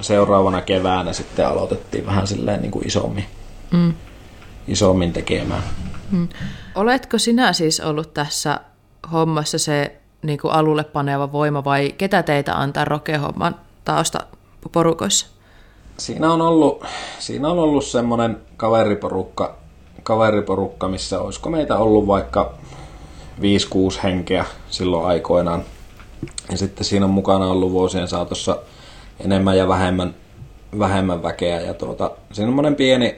seuraavana 0.00 0.62
keväänä 0.62 1.12
sitten 1.12 1.46
aloitettiin 1.46 2.06
vähän 2.06 2.26
silleen 2.26 2.60
niin 2.62 2.70
kuin 2.70 2.86
isommin, 2.86 3.24
mm. 3.70 3.94
isommin 4.68 5.12
tekemään. 5.12 5.62
Mm. 6.10 6.28
Oletko 6.74 7.18
sinä 7.18 7.52
siis 7.52 7.80
ollut 7.80 8.14
tässä 8.14 8.60
hommassa 9.12 9.58
se 9.58 9.96
niin 10.22 10.38
kuin 10.38 10.52
alulle 10.52 10.84
paneva 10.84 11.32
voima 11.32 11.64
vai 11.64 11.94
ketä 11.98 12.22
teitä 12.22 12.54
antaa 12.54 12.84
rokehomman 12.84 13.56
tausta 13.84 14.20
porukoissa? 14.72 15.26
Siinä 15.96 16.32
on 16.32 16.40
ollut, 16.40 16.84
siinä 17.18 17.48
on 17.48 17.58
ollut 17.58 17.84
semmoinen 17.84 18.40
kaveriporukka, 18.56 19.56
kaveriporukka, 20.02 20.88
missä 20.88 21.20
olisiko 21.20 21.50
meitä 21.50 21.76
ollut 21.76 22.06
vaikka 22.06 22.54
5-6 23.42 23.44
henkeä 24.02 24.44
silloin 24.70 25.06
aikoinaan. 25.06 25.64
Ja 26.50 26.56
sitten 26.56 26.84
siinä 26.84 27.06
on 27.06 27.10
mukana 27.10 27.46
ollut 27.46 27.72
vuosien 27.72 28.08
saatossa 28.08 28.58
enemmän 29.20 29.58
ja 29.58 29.68
vähemmän, 29.68 30.14
vähemmän 30.78 31.22
väkeä. 31.22 31.60
Ja 31.60 31.74
tuota, 31.74 32.10
monen 32.52 32.76
pieni, 32.76 33.16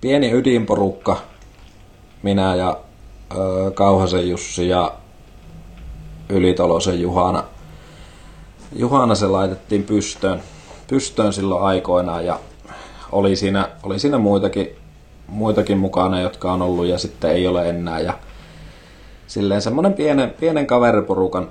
pieni 0.00 0.32
ydinporukka, 0.32 1.16
minä 2.22 2.54
ja 2.54 2.76
ö, 3.36 3.70
Kauhasen 3.70 4.30
Jussi 4.30 4.68
ja 4.68 4.92
Ylitolosen 6.28 7.00
Juhana. 7.00 7.44
Juhana 8.76 9.14
se 9.14 9.26
laitettiin 9.26 9.82
pystöön, 9.82 10.42
pystöön 10.88 11.32
silloin 11.32 11.62
aikoinaan 11.62 12.26
ja 12.26 12.40
oli 13.12 13.36
siinä, 13.36 13.68
oli 13.82 13.98
siinä 13.98 14.18
muitakin, 14.18 14.68
muitakin 15.28 15.78
mukana, 15.78 16.20
jotka 16.20 16.52
on 16.52 16.62
ollut 16.62 16.86
ja 16.86 16.98
sitten 16.98 17.30
ei 17.30 17.46
ole 17.46 17.68
enää. 17.68 18.00
Ja 18.00 18.18
silleen 19.30 19.62
semmoinen 19.62 19.92
pienen, 19.92 20.34
pienen 20.40 20.66
kaveriporukan 20.66 21.50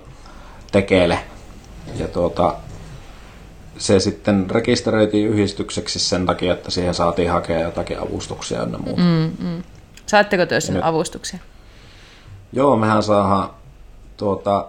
tekele. 0.71 1.19
Ja 1.97 2.07
tuota, 2.07 2.55
se 3.77 3.99
sitten 3.99 4.49
rekisteröitiin 4.49 5.27
yhdistykseksi 5.27 5.99
sen 5.99 6.25
takia, 6.25 6.53
että 6.53 6.71
siihen 6.71 6.93
saatiin 6.93 7.31
hakea 7.31 7.59
jotakin 7.59 7.99
avustuksia 7.99 8.59
ja 8.59 8.65
muuta. 8.65 9.01
Mm, 9.01 9.31
mm. 9.39 9.63
Saatteko 10.05 10.45
te 10.45 10.55
nyt, 10.71 10.83
avustuksia? 10.83 11.39
Joo, 12.53 12.77
mehän 12.77 13.03
saadaan 13.03 13.49
tuota, 14.17 14.67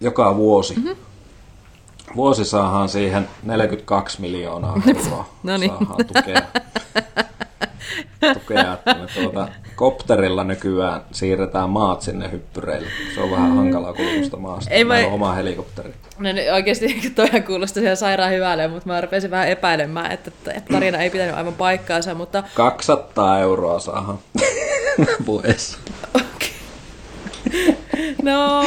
joka 0.00 0.36
vuosi. 0.36 0.74
Mm-hmm. 0.76 0.96
Vuosi 2.16 2.44
saadaan 2.44 2.88
siihen 2.88 3.28
42 3.42 4.20
miljoonaa 4.20 4.82
euroa. 4.86 5.28
no 5.42 5.56
niin. 5.56 5.70
Saadaan 5.70 6.06
tukea. 6.06 6.42
tukea, 8.34 8.72
että 8.72 8.94
me 8.94 9.06
tuota, 9.22 9.48
kopterilla 9.76 10.44
nykyään 10.44 11.00
siirretään 11.12 11.70
maat 11.70 12.02
sinne 12.02 12.30
hyppyreille. 12.30 12.88
Se 13.14 13.20
on 13.20 13.30
vähän 13.30 13.56
hankalaa 13.56 13.92
kulutusta 13.92 14.36
maasta. 14.36 14.74
Ei 14.74 14.88
vai... 14.88 15.04
oma 15.04 15.32
helikopteri. 15.32 15.94
No 16.18 16.32
niin, 16.32 16.52
oikeasti 16.52 17.00
toihan 17.14 17.42
kuulostaa 17.42 17.82
ihan 17.82 17.96
sairaan 17.96 18.32
hyvälle, 18.32 18.68
mutta 18.68 18.88
mä 18.88 19.00
rupesin 19.00 19.30
vähän 19.30 19.48
epäilemään, 19.48 20.12
että 20.12 20.30
tarina 20.72 20.98
ei 20.98 21.10
pitänyt 21.10 21.34
aivan 21.34 21.54
paikkaansa, 21.54 22.14
mutta... 22.14 22.42
200 22.54 23.40
euroa 23.40 23.78
saahan 23.78 24.18
vuodessa. 25.26 25.78
No, 28.22 28.64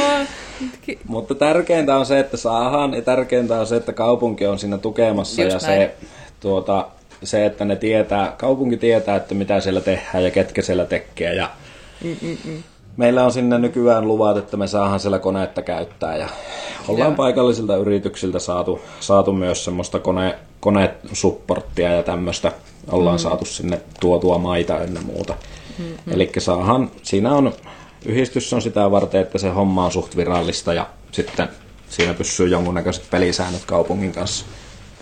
mutta 1.07 1.35
tärkeintä 1.35 1.97
on 1.97 2.05
se, 2.05 2.19
että 2.19 2.37
saadaan, 2.37 2.93
ja 2.93 3.01
tärkeintä 3.01 3.59
on 3.59 3.67
se, 3.67 3.75
että 3.75 3.93
kaupunki 3.93 4.47
on 4.47 4.59
siinä 4.59 4.77
tukemassa, 4.77 5.41
Just 5.41 5.53
ja 5.53 5.67
näin. 5.67 5.81
se 5.81 5.95
tuota, 6.39 6.87
se, 7.23 7.45
että 7.45 7.65
ne 7.65 7.75
tietää, 7.75 8.33
kaupunki 8.37 8.77
tietää, 8.77 9.15
että 9.15 9.35
mitä 9.35 9.59
siellä 9.59 9.81
tehdään 9.81 10.23
ja 10.23 10.31
ketkä 10.31 10.61
siellä 10.61 10.85
tekee. 10.85 11.35
Ja. 11.35 11.49
Meillä 12.97 13.23
on 13.23 13.31
sinne 13.31 13.59
nykyään 13.59 14.07
luvat, 14.07 14.37
että 14.37 14.57
me 14.57 14.67
saadaan 14.67 14.99
siellä 14.99 15.19
koneetta 15.19 15.61
käyttää 15.61 16.17
ja 16.17 16.29
ollaan 16.87 17.09
Joo. 17.09 17.15
paikallisilta 17.15 17.75
yrityksiltä 17.75 18.39
saatu, 18.39 18.81
saatu 18.99 19.31
myös 19.31 19.65
semmoista 19.65 19.99
kone, 19.99 20.35
konesupporttia 20.59 21.91
ja 21.91 22.03
tämmöistä. 22.03 22.51
Ollaan 22.91 23.15
mm. 23.15 23.21
saatu 23.21 23.45
sinne 23.45 23.81
tuotua 23.99 24.37
maita 24.37 24.81
ennen 24.81 25.05
muuta. 25.05 25.33
Mm-hmm. 25.79 26.13
Eli 26.13 26.31
saahan, 26.37 26.91
siinä 27.03 27.33
on 27.33 27.53
yhdistys 28.05 28.53
on 28.53 28.61
sitä 28.61 28.91
varten, 28.91 29.21
että 29.21 29.37
se 29.37 29.49
homma 29.49 29.85
on 29.85 29.91
suht 29.91 30.15
virallista 30.15 30.73
ja 30.73 30.87
sitten 31.11 31.49
siinä 31.89 32.13
pysyy 32.13 32.47
jonkunnäköiset 32.47 33.03
pelisäännöt 33.11 33.65
kaupungin 33.65 34.11
kanssa. 34.11 34.45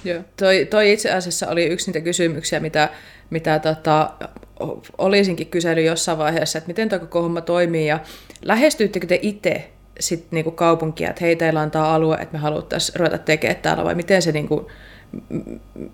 Joo. 0.04 0.22
Toi, 0.38 0.68
toi 0.70 0.93
itse 0.93 1.12
asiassa 1.12 1.47
oli 1.47 1.66
yksi 1.66 1.88
niitä 1.88 1.99
kysymyksiä, 2.02 2.60
mitä, 2.60 2.89
mitä 3.30 3.60
tota, 3.60 4.12
olisinkin 4.97 5.47
kysellyt 5.47 5.86
jossain 5.86 6.18
vaiheessa, 6.18 6.58
että 6.58 6.68
miten 6.68 6.89
tuo 6.89 6.99
koko 6.99 7.22
homma 7.22 7.41
toimii 7.41 7.88
ja 7.88 7.99
lähestyyttekö 8.41 9.08
te 9.08 9.20
itse 9.22 9.70
sit 9.99 10.26
niinku 10.32 10.52
kaupunkia, 10.52 11.10
että 11.10 11.26
hei, 11.26 11.36
teillä 11.36 11.62
on 11.62 11.72
tämä 11.72 11.88
alue, 11.88 12.16
että 12.16 12.34
me 12.34 12.39
haluttaisiin 12.39 12.99
ruveta 12.99 13.18
tekemään 13.18 13.62
täällä, 13.62 13.84
vai 13.84 13.95
miten 13.95 14.22
se, 14.22 14.32
niinku, 14.32 14.72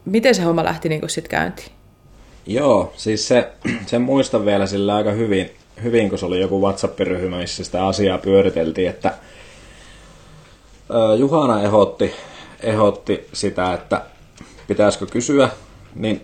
miten 0.06 0.36
se 0.36 0.42
homma 0.42 0.64
lähti 0.64 0.90
niinku 0.90 1.08
sit 1.08 1.28
käyntiin? 1.28 1.72
Joo, 2.46 2.94
siis 2.98 3.28
se, 3.28 3.48
sen 3.86 4.02
muistan 4.02 4.46
vielä 4.46 4.66
sillä 4.66 4.96
aika 4.96 5.12
hyvin, 5.12 5.52
hyvin, 5.84 6.10
kun 6.10 6.20
se 6.20 6.26
oli 6.26 6.40
joku 6.40 6.62
WhatsApp-ryhmä, 6.62 7.38
missä 7.38 7.64
sitä 7.64 7.88
asiaa 7.88 8.18
pyöriteltiin, 8.18 8.90
että 8.90 9.14
Juhana 11.18 11.62
ehdotti, 11.64 12.14
ehdotti 12.64 13.28
sitä, 13.34 13.74
että 13.74 14.02
pitäisikö 14.68 15.06
kysyä, 15.06 15.50
niin 15.96 16.22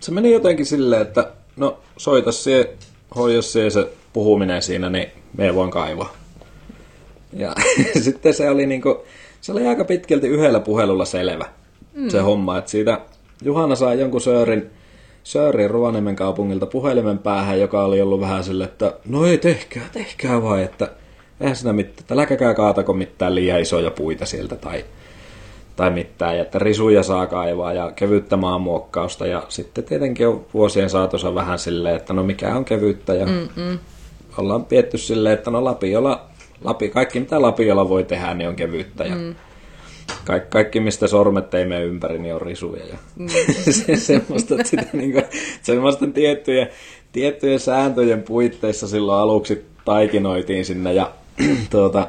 se 0.00 0.10
meni 0.10 0.32
jotenkin 0.32 0.66
silleen, 0.66 1.02
että 1.02 1.32
no 1.56 1.78
soita 1.96 2.32
se, 2.32 2.74
hoida 3.16 3.42
se 3.42 3.70
se 3.70 3.88
puhuminen 4.12 4.62
siinä, 4.62 4.90
niin 4.90 5.08
me 5.36 5.54
voin 5.54 5.70
kaivaa. 5.70 6.12
Ja 7.32 7.54
sitten 8.04 8.34
se 8.34 8.50
oli 8.50 8.66
niinku, 8.66 9.04
se 9.40 9.52
oli 9.52 9.66
aika 9.66 9.84
pitkälti 9.84 10.28
yhdellä 10.28 10.60
puhelulla 10.60 11.04
selvä 11.04 11.46
mm. 11.94 12.08
se 12.08 12.20
homma, 12.20 12.58
että 12.58 12.70
siitä 12.70 13.00
Juhana 13.42 13.74
sai 13.76 14.00
jonkun 14.00 14.20
söörin, 14.20 14.70
söörin 15.24 15.70
Ruvaniemen 15.70 16.16
kaupungilta 16.16 16.66
puhelimen 16.66 17.18
päähän, 17.18 17.60
joka 17.60 17.84
oli 17.84 18.00
ollut 18.00 18.20
vähän 18.20 18.44
sille, 18.44 18.64
että 18.64 18.94
no 19.08 19.26
ei 19.26 19.38
tehkää, 19.38 19.88
tehkää 19.92 20.42
vai, 20.42 20.62
että 20.62 20.90
eihän 21.40 21.56
siinä 21.56 21.72
mitään, 21.72 21.98
että 22.00 22.16
läkäkää 22.16 22.54
kaatako 22.54 22.92
mitään 22.92 23.34
liian 23.34 23.60
isoja 23.60 23.90
puita 23.90 24.26
sieltä 24.26 24.56
tai, 24.56 24.84
tai 25.76 25.90
mitään, 25.90 26.36
ja 26.36 26.42
että 26.42 26.58
risuja 26.58 27.02
saa 27.02 27.26
kaivaa 27.26 27.72
ja 27.72 27.92
kevyttä 27.96 28.36
maanmuokkausta 28.36 29.26
ja 29.26 29.42
sitten 29.48 29.84
tietenkin 29.84 30.28
on 30.28 30.46
vuosien 30.54 30.90
saatossa 30.90 31.34
vähän 31.34 31.58
silleen, 31.58 31.96
että 31.96 32.12
no 32.12 32.22
mikä 32.22 32.56
on 32.56 32.64
kevyttä 32.64 33.14
ja 33.14 33.26
Mm-mm. 33.26 33.78
ollaan 34.38 34.64
pietty 34.64 34.98
silleen, 34.98 35.34
että 35.34 35.50
no 35.50 35.64
Lapiolla, 35.64 36.26
Lapi, 36.64 36.88
kaikki 36.88 37.20
mitä 37.20 37.42
Lapiolla 37.42 37.88
voi 37.88 38.04
tehdä, 38.04 38.34
niin 38.34 38.48
on 38.48 38.56
kevyttä 38.56 39.04
ja 39.04 39.14
mm. 39.14 39.34
kaikki, 40.24 40.50
kaikki, 40.50 40.80
mistä 40.80 41.06
sormet 41.06 41.54
ei 41.54 41.66
mene 41.66 41.84
ympäri, 41.84 42.18
niin 42.18 42.34
on 42.34 42.42
risuja. 42.42 42.86
Ja 42.86 42.96
mm. 43.16 43.28
se, 43.70 43.96
semmoista, 43.96 44.54
sitä, 44.64 44.86
niin 44.92 45.12
kuin, 45.12 45.24
semmoista 45.62 46.06
tiettyjä, 46.06 46.66
tiettyjen 47.12 47.60
sääntöjen 47.60 48.22
puitteissa 48.22 48.88
silloin 48.88 49.20
aluksi 49.20 49.66
taikinoitiin 49.84 50.64
sinne 50.64 50.94
ja 50.94 51.10
tuota, 51.70 52.08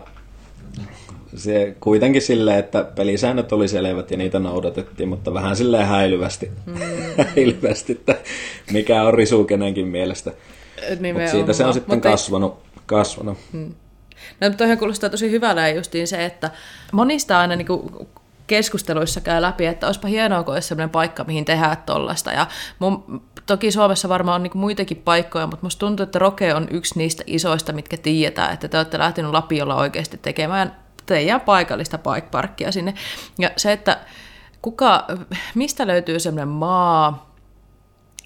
se 1.35 1.75
kuitenkin 1.79 2.21
silleen, 2.21 2.59
että 2.59 2.83
pelisäännöt 2.83 3.51
oli 3.51 3.67
selvät 3.67 4.11
ja 4.11 4.17
niitä 4.17 4.39
noudatettiin, 4.39 5.09
mutta 5.09 5.33
vähän 5.33 5.55
silleen 5.55 5.87
häilyvästi, 5.87 6.51
mm. 6.65 6.75
häilyvästi 7.35 7.93
että 7.93 8.15
mikä 8.71 9.03
on 9.03 9.13
risu 9.13 9.43
kenenkin 9.43 9.87
mielestä. 9.87 10.31
Mutta 11.13 11.31
siitä 11.31 11.53
se 11.53 11.65
on 11.65 11.73
sitten 11.73 11.95
mutta 11.95 12.09
kasvanut. 12.09 12.59
kasvanut. 12.85 13.37
Hmm. 13.51 13.73
No, 14.41 14.49
toihan 14.49 14.77
kuulostaa 14.77 15.09
tosi 15.09 15.31
hyvällä 15.31 15.69
justiin 15.69 16.07
se, 16.07 16.25
että 16.25 16.51
monista 16.91 17.39
aina 17.39 17.55
niin 17.55 17.67
kuin 17.67 18.07
keskusteluissa 18.47 19.21
käy 19.21 19.41
läpi, 19.41 19.65
että 19.65 19.85
olisipa 19.87 20.07
hienoa, 20.07 20.43
kun 20.43 20.53
olisi 20.53 20.67
sellainen 20.67 20.89
paikka, 20.89 21.23
mihin 21.23 21.45
tehdään 21.45 21.77
tuollaista. 21.85 22.31
Ja 22.31 22.47
mun, 22.79 23.21
toki 23.45 23.71
Suomessa 23.71 24.09
varmaan 24.09 24.35
on 24.35 24.43
niin 24.43 24.57
muitakin 24.57 24.97
paikkoja, 24.97 25.47
mutta 25.47 25.65
musta 25.65 25.79
tuntuu, 25.79 26.03
että 26.03 26.19
Roke 26.19 26.53
on 26.53 26.67
yksi 26.71 26.97
niistä 26.97 27.23
isoista, 27.27 27.73
mitkä 27.73 27.97
tiedetään, 27.97 28.53
että 28.53 28.67
te 28.67 28.77
olette 28.77 28.99
lähtenyt 28.99 29.31
Lapiolla 29.31 29.75
oikeasti 29.75 30.17
tekemään 30.17 30.86
teidän 31.07 31.41
paikallista 31.41 31.97
paikparkkia 31.97 32.71
sinne. 32.71 32.93
Ja 33.39 33.51
se, 33.57 33.71
että 33.71 33.99
kuka, 34.61 35.07
mistä 35.55 35.87
löytyy 35.87 36.19
sellainen 36.19 36.47
maa, 36.47 37.33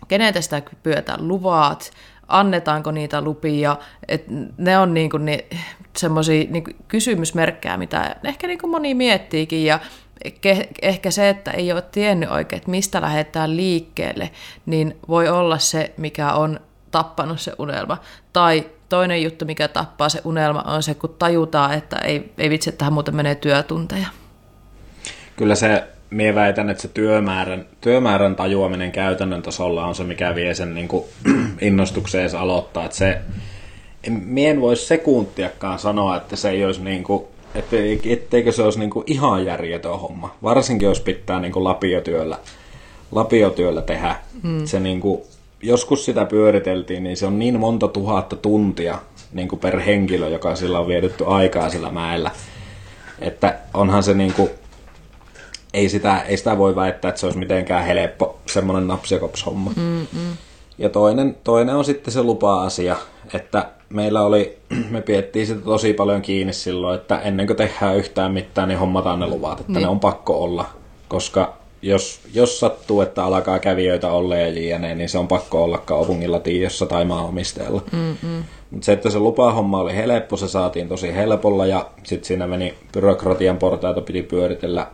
keneltä 0.08 0.42
sitä 0.42 0.62
pyydetään 0.84 1.28
luvat, 1.28 1.92
annetaanko 2.28 2.92
niitä 2.92 3.22
lupia, 3.22 3.78
että 4.08 4.32
ne 4.58 4.78
on 4.78 4.94
niinku 4.94 5.18
niin 5.18 5.42
semmoisia 5.98 6.46
niin 6.50 6.64
kysymysmerkkejä, 6.88 7.78
mitä 7.78 8.16
ehkä 8.24 8.48
niin 8.48 8.60
kuin 8.60 8.72
moni 8.72 8.94
miettiikin, 8.94 9.66
ja 9.66 9.80
ehkä 10.82 11.12
se, 11.12 11.30
että 11.30 11.52
ei 11.52 11.72
ole 11.72 11.82
tiennyt 11.82 12.32
oikein, 12.32 12.58
että 12.58 12.72
mistä 12.72 13.02
lähdetään 13.02 13.58
liikkeelle, 13.58 14.32
niin 14.66 14.98
voi 15.08 15.30
olla 15.30 15.58
se, 15.58 15.94
mikä 15.98 16.34
on 16.34 16.60
tappanut 16.92 17.40
se 17.40 17.54
unelma. 17.58 17.98
Tai 18.34 18.70
toinen 18.92 19.24
juttu, 19.24 19.46
mikä 19.46 19.68
tappaa 19.68 20.10
se 20.10 20.22
unelma, 20.24 20.62
on 20.62 20.84
se, 20.84 20.94
kun 20.94 21.16
tajutaan, 21.20 21.74
että 21.74 21.98
ei, 21.98 22.32
ei 22.38 22.50
vitsi, 22.50 22.70
että 22.70 22.78
tähän 22.78 22.94
muuten 22.94 23.16
menee 23.16 23.36
työtunteja. 23.36 24.08
Kyllä 25.36 25.56
se, 25.56 25.84
mie 26.10 26.36
väitän, 26.36 26.70
että 26.70 26.82
se 26.82 26.88
työmäärän, 26.88 27.66
työmäärän 27.82 28.36
tajuaminen 28.36 28.92
käytännön 28.92 29.42
tasolla 29.42 29.86
on 29.86 29.96
se, 29.96 30.04
mikä 30.04 30.36
vie 30.36 30.54
sen 30.54 30.76
niin 30.76 30.88
kuin, 30.88 31.06
innostukseen 31.62 32.36
aloittaa. 32.38 32.86
Että 32.86 32.98
se, 32.98 33.22
mie 34.10 34.50
en 34.50 34.62
voi 34.62 34.76
sekuntiakaan 34.76 35.80
sanoa, 35.80 36.18
että 36.18 36.36
se 36.36 36.50
ei 36.50 36.66
olisi 36.66 36.82
niin 36.82 37.04
kuin, 37.04 37.24
etteikö 38.06 38.52
se 38.52 38.64
olisi 38.64 38.80
niin 38.80 38.90
kuin 38.90 39.04
ihan 39.08 39.46
järjetön 39.46 40.00
homma. 40.00 40.36
Varsinkin 40.44 40.86
jos 40.86 41.00
pitää 41.00 41.40
niin 41.40 41.52
kuin 41.52 41.64
lapiotyöllä, 41.64 42.38
lapiotyöllä 43.12 43.82
tehdä. 43.82 44.16
Hmm. 44.44 44.66
Se 44.66 44.80
niin 44.80 45.00
kuin, 45.00 45.22
joskus 45.62 46.06
sitä 46.06 46.26
pyöriteltiin, 46.26 47.04
niin 47.04 47.18
se 47.18 47.26
on 47.26 47.40
niin 47.40 47.60
monta 47.60 47.88
tuhatta 47.88 48.36
tuntia 48.36 49.00
niin 49.34 49.48
kuin 49.48 49.60
per 49.60 49.80
henkilö, 49.80 50.30
joka 50.30 50.56
sillä 50.56 50.80
on 50.80 50.88
vietetty 50.88 51.26
aikaa 51.28 51.70
sillä 51.70 51.92
mäellä. 51.92 52.32
Että 53.20 53.60
onhan 53.74 54.04
se 54.04 54.14
niin 54.14 54.34
kuin, 54.34 54.50
ei 55.74 55.90
sitä, 55.90 56.22
ei 56.22 56.38
sitä 56.38 56.58
voi 56.58 56.76
väittää, 56.76 57.10
että 57.10 57.20
se 57.20 57.26
olisi 57.26 57.40
mitenkään 57.40 57.86
helppo 57.86 58.40
semmoinen 58.46 58.88
napsikops-homma. 58.88 59.72
Mm-mm. 59.76 60.38
Ja 60.78 60.90
toinen, 60.90 61.38
toinen 61.44 61.76
on 61.76 61.86
sitten 61.86 62.14
se 62.14 62.24
lupa-asia, 62.24 62.96
että 63.34 63.70
meillä 63.90 64.22
oli, 64.22 64.58
me 64.90 65.02
piettiin 65.02 65.48
sitä 65.48 65.62
tosi 65.62 65.94
paljon 65.94 66.22
kiinni 66.22 66.54
silloin, 66.54 67.00
että 67.00 67.20
ennen 67.20 67.48
kuin 67.48 67.58
tehdään 67.58 67.98
yhtään 67.98 68.32
mitään, 68.32 68.68
niin 68.68 68.80
hommataan 68.80 69.20
ne 69.20 69.28
luvat, 69.28 69.60
että 69.60 69.72
niin. 69.72 69.82
ne 69.82 69.88
on 69.88 70.00
pakko 70.00 70.44
olla, 70.44 70.66
koska 71.08 71.61
jos, 71.82 72.20
jos 72.34 72.60
sattuu, 72.60 73.02
että 73.02 73.24
alkaa 73.24 73.60
kävijöitä 73.60 74.12
olla 74.12 74.36
ja 74.36 74.48
jne, 74.48 74.96
niin 74.96 75.10
se 75.10 75.18
on 75.18 75.28
pakko 75.28 75.64
olla 75.64 75.78
kaupungilla 75.78 76.40
tiedossa 76.40 76.86
tai 76.86 77.06
maanomistajalla. 77.06 77.82
Mutta 78.72 78.86
se, 78.86 78.92
että 78.94 79.10
se 79.10 79.20
lupahomma 79.20 79.80
oli 79.80 79.96
helppo, 79.96 80.38
se 80.38 80.48
saatiin 80.48 80.88
tosi 80.88 81.16
helpolla 81.16 81.66
ja 81.66 81.90
sitten 82.04 82.28
siinä 82.28 82.48
meni 82.48 82.74
byrokratian 82.94 83.58
portaita 83.58 84.02
piti 84.02 84.22
pyöritellä 84.22 84.88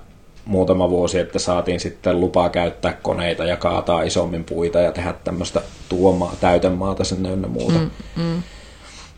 muutama 0.45 0.89
vuosi, 0.89 1.19
että 1.19 1.39
saatiin 1.39 1.79
sitten 1.79 2.19
lupaa 2.19 2.49
käyttää 2.49 2.93
koneita 2.93 3.45
ja 3.45 3.57
kaataa 3.57 4.01
isommin 4.01 4.43
puita 4.43 4.79
ja 4.79 4.91
tehdä 4.91 5.13
tämmöistä 5.23 5.61
tuomaa, 5.89 6.35
täytemaata 6.39 7.03
sinne 7.03 7.31
ynnä 7.31 7.47
muuta. 7.47 7.79
Mm, 7.79 7.89
mm. 8.15 8.43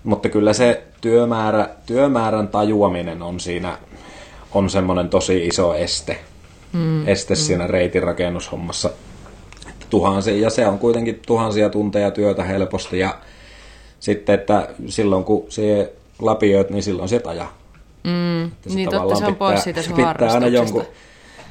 Mutta 0.04 0.30
kyllä 0.30 0.54
se 0.54 0.84
työmäärä, 1.02 1.70
työmäärän 1.86 2.48
tajuaminen 2.48 3.22
on 3.22 3.40
siinä 3.40 3.78
on 4.54 4.70
semmoinen 4.70 5.10
tosi 5.10 5.48
iso 5.48 5.74
este. 5.74 6.20
Mm, 6.74 7.08
este 7.08 7.34
mm. 7.34 7.38
siinä 7.38 7.68
reitin 7.68 8.04
rakennushommassa. 8.04 8.90
Tuhansia, 9.90 10.38
ja 10.38 10.50
se 10.50 10.68
on 10.68 10.80
kuitenkin 10.80 11.22
tuhansia 11.28 11.70
tunteja 11.70 12.12
työtä 12.12 12.44
helposti. 12.44 13.00
Ja 13.00 13.18
sitten, 14.00 14.36
että 14.36 14.68
silloin 14.88 15.24
kun 15.24 15.46
se 15.50 15.94
lapioit, 16.22 16.70
niin 16.70 16.84
silloin 16.84 17.10
se 17.10 17.22
ajaa. 17.26 17.58
Mm, 18.04 18.52
niin 18.76 18.90
totta, 18.90 19.16
se 19.16 19.26
on 19.26 19.34
pitää, 19.34 19.50
pois 19.50 19.64
siitä 19.64 19.82
sun 19.82 19.96
pitää 19.96 20.16
aina 20.34 20.48
jonkun, 20.48 20.84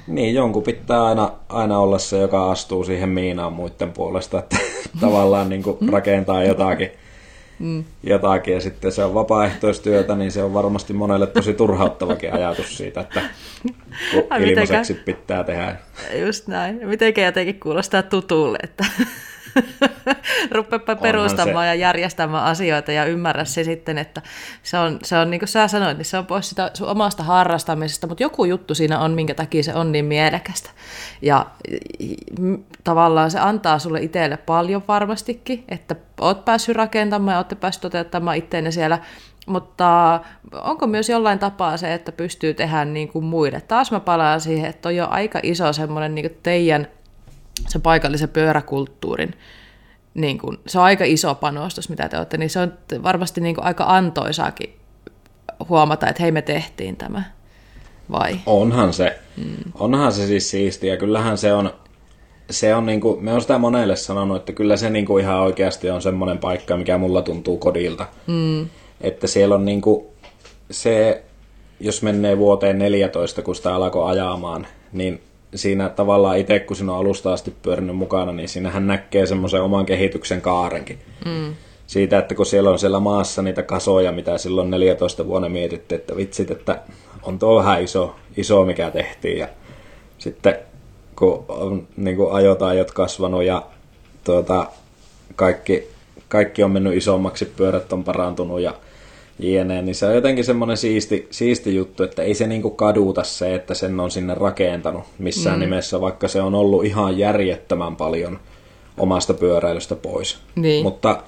niin, 0.06 0.34
jonkun 0.34 0.62
pitää 0.62 1.04
aina, 1.04 1.32
aina 1.48 1.78
olla 1.78 1.98
se, 1.98 2.18
joka 2.18 2.50
astuu 2.50 2.84
siihen 2.84 3.08
miinaan 3.08 3.52
muiden 3.52 3.92
puolesta, 3.92 4.38
että 4.38 4.56
tavallaan 5.00 5.48
niin 5.48 5.62
kuin 5.62 5.76
rakentaa 5.92 6.44
jotakin, 6.44 6.90
mm. 7.58 7.84
jotakin 8.02 8.54
ja 8.54 8.60
sitten 8.60 8.92
se 8.92 9.04
on 9.04 9.14
vapaaehtoistyötä, 9.14 10.16
niin 10.16 10.32
se 10.32 10.42
on 10.42 10.54
varmasti 10.54 10.92
monelle 10.92 11.26
tosi 11.26 11.54
turhauttavakin 11.54 12.34
ajatus 12.34 12.76
siitä, 12.76 13.00
että 13.00 13.22
kun 14.12 14.42
ilmaiseksi 14.42 14.94
pitää 14.94 15.44
tehdä. 15.44 15.76
Just 16.26 16.48
näin. 16.48 16.88
Mitenkä 16.88 17.24
jotenkin 17.24 17.60
kuulostaa 17.60 18.02
tutulle, 18.02 18.58
että 18.62 18.84
Rupeapa 20.54 20.96
perustamaan 20.96 21.64
se. 21.64 21.68
ja 21.68 21.74
järjestämään 21.74 22.44
asioita 22.44 22.92
ja 22.92 23.04
ymmärrä 23.04 23.44
se 23.44 23.64
sitten, 23.64 23.98
että 23.98 24.22
se 24.62 24.78
on, 24.78 24.98
se 25.02 25.18
on 25.18 25.30
niin 25.30 25.38
kuin 25.38 25.48
sä 25.48 25.68
sanoit, 25.68 25.98
niin 25.98 26.04
se 26.04 26.18
on 26.18 26.26
pois 26.26 26.48
sitä 26.48 26.70
sun 26.74 26.88
omasta 26.88 27.22
harrastamisesta, 27.22 28.06
mutta 28.06 28.22
joku 28.22 28.44
juttu 28.44 28.74
siinä 28.74 28.98
on, 28.98 29.10
minkä 29.10 29.34
takia 29.34 29.62
se 29.62 29.74
on 29.74 29.92
niin 29.92 30.04
mielekästä. 30.04 30.70
Ja 31.22 31.46
tavallaan 32.84 33.30
se 33.30 33.38
antaa 33.38 33.78
sulle 33.78 34.02
itselle 34.02 34.36
paljon 34.36 34.82
varmastikin, 34.88 35.64
että 35.68 35.96
oot 36.20 36.44
päässyt 36.44 36.76
rakentamaan 36.76 37.34
ja 37.34 37.38
ootte 37.38 37.54
päässyt 37.54 37.82
toteuttamaan 37.82 38.36
itteenne 38.36 38.70
siellä 38.70 38.98
mutta 39.48 40.20
onko 40.52 40.86
myös 40.86 41.08
jollain 41.08 41.38
tapaa 41.38 41.76
se, 41.76 41.94
että 41.94 42.12
pystyy 42.12 42.54
tehdä 42.54 42.84
niin 42.84 43.08
kuin 43.08 43.24
muille? 43.24 43.60
Taas 43.60 43.92
mä 43.92 44.00
palaan 44.00 44.40
siihen, 44.40 44.70
että 44.70 44.88
on 44.88 44.96
jo 44.96 45.06
aika 45.10 45.40
iso 45.42 45.72
semmoinen 45.72 46.14
niin 46.14 46.38
teidän 46.42 46.88
se 47.68 47.78
paikallisen 47.78 48.28
pyöräkulttuurin 48.28 49.34
niin 50.14 50.38
kuin, 50.38 50.58
se 50.66 50.78
on 50.78 50.84
aika 50.84 51.04
iso 51.04 51.34
panostus, 51.34 51.88
mitä 51.88 52.08
te 52.08 52.18
olette, 52.18 52.36
niin 52.36 52.50
se 52.50 52.58
on 52.58 52.72
varmasti 53.02 53.40
niin 53.40 53.54
kuin 53.54 53.64
aika 53.64 53.84
antoisaakin 53.88 54.74
huomata, 55.68 56.08
että 56.08 56.22
hei 56.22 56.32
me 56.32 56.42
tehtiin 56.42 56.96
tämä, 56.96 57.22
vai? 58.10 58.40
Onhan 58.46 58.92
se. 58.92 59.18
Mm. 59.36 59.72
Onhan 59.74 60.12
se 60.12 60.26
siis 60.26 60.50
siistiä. 60.50 60.96
Kyllähän 60.96 61.38
se 61.38 61.52
on, 61.52 61.70
se 62.50 62.74
on 62.74 62.86
niin 62.86 63.00
kuin, 63.00 63.24
me 63.24 63.32
on 63.32 63.40
sitä 63.40 63.58
monelle 63.58 63.96
sanonut, 63.96 64.36
että 64.36 64.52
kyllä 64.52 64.76
se 64.76 64.90
niin 64.90 65.06
kuin 65.06 65.24
ihan 65.24 65.40
oikeasti 65.40 65.90
on 65.90 66.02
semmoinen 66.02 66.38
paikka, 66.38 66.76
mikä 66.76 66.98
mulla 66.98 67.22
tuntuu 67.22 67.58
kodilta. 67.58 68.06
Mm. 68.26 68.68
Että 69.00 69.26
siellä 69.26 69.54
on 69.54 69.64
niin 69.64 69.80
kuin, 69.80 70.06
se, 70.70 71.22
jos 71.80 72.02
menee 72.02 72.38
vuoteen 72.38 72.78
14, 72.78 73.42
kun 73.42 73.56
sitä 73.56 73.74
alkoi 73.74 74.10
ajamaan, 74.10 74.66
niin 74.92 75.22
siinä 75.54 75.88
tavallaan 75.88 76.38
itse, 76.38 76.60
kun 76.60 76.76
sinä 76.76 76.92
on 76.92 76.98
alusta 76.98 77.32
asti 77.32 77.54
pyörinyt 77.62 77.96
mukana, 77.96 78.32
niin 78.32 78.48
siinähän 78.48 78.86
näkee 78.86 79.26
semmoisen 79.26 79.62
oman 79.62 79.86
kehityksen 79.86 80.40
kaarenkin. 80.40 80.98
Mm. 81.24 81.54
Siitä, 81.86 82.18
että 82.18 82.34
kun 82.34 82.46
siellä 82.46 82.70
on 82.70 82.78
siellä 82.78 83.00
maassa 83.00 83.42
niitä 83.42 83.62
kasoja, 83.62 84.12
mitä 84.12 84.38
silloin 84.38 84.70
14 84.70 85.26
vuonna 85.26 85.48
mietitte, 85.48 85.94
että 85.94 86.16
vitsit, 86.16 86.50
että 86.50 86.82
on 87.22 87.38
tuo 87.38 87.58
vähän 87.58 87.82
iso, 87.82 88.16
iso 88.36 88.64
mikä 88.64 88.90
tehtiin. 88.90 89.38
Ja 89.38 89.48
sitten 90.18 90.58
kun 91.16 91.44
on 91.48 91.88
niin 91.96 92.16
kuin 92.16 92.32
ajotaajot 92.32 92.90
kasvanut 92.90 93.42
ja 93.42 93.62
tuota, 94.24 94.66
kaikki, 95.36 95.88
kaikki 96.28 96.62
on 96.62 96.70
mennyt 96.70 96.96
isommaksi, 96.96 97.44
pyörät 97.44 97.92
on 97.92 98.04
parantunut 98.04 98.60
ja 98.60 98.74
jne, 99.38 99.82
niin 99.82 99.94
se 99.94 100.06
on 100.06 100.14
jotenkin 100.14 100.44
semmoinen 100.44 100.76
siisti, 100.76 101.28
siisti 101.30 101.76
juttu, 101.76 102.02
että 102.02 102.22
ei 102.22 102.34
se 102.34 102.46
niinku 102.46 102.70
kaduta 102.70 103.24
se, 103.24 103.54
että 103.54 103.74
sen 103.74 104.00
on 104.00 104.10
sinne 104.10 104.34
rakentanut 104.34 105.02
missään 105.18 105.56
mm. 105.56 105.60
nimessä, 105.60 106.00
vaikka 106.00 106.28
se 106.28 106.40
on 106.40 106.54
ollut 106.54 106.84
ihan 106.84 107.18
järjettömän 107.18 107.96
paljon 107.96 108.38
omasta 108.98 109.34
pyöräilystä 109.34 109.96
pois. 109.96 110.38
Niin. 110.54 110.82
Mutta 110.82 111.22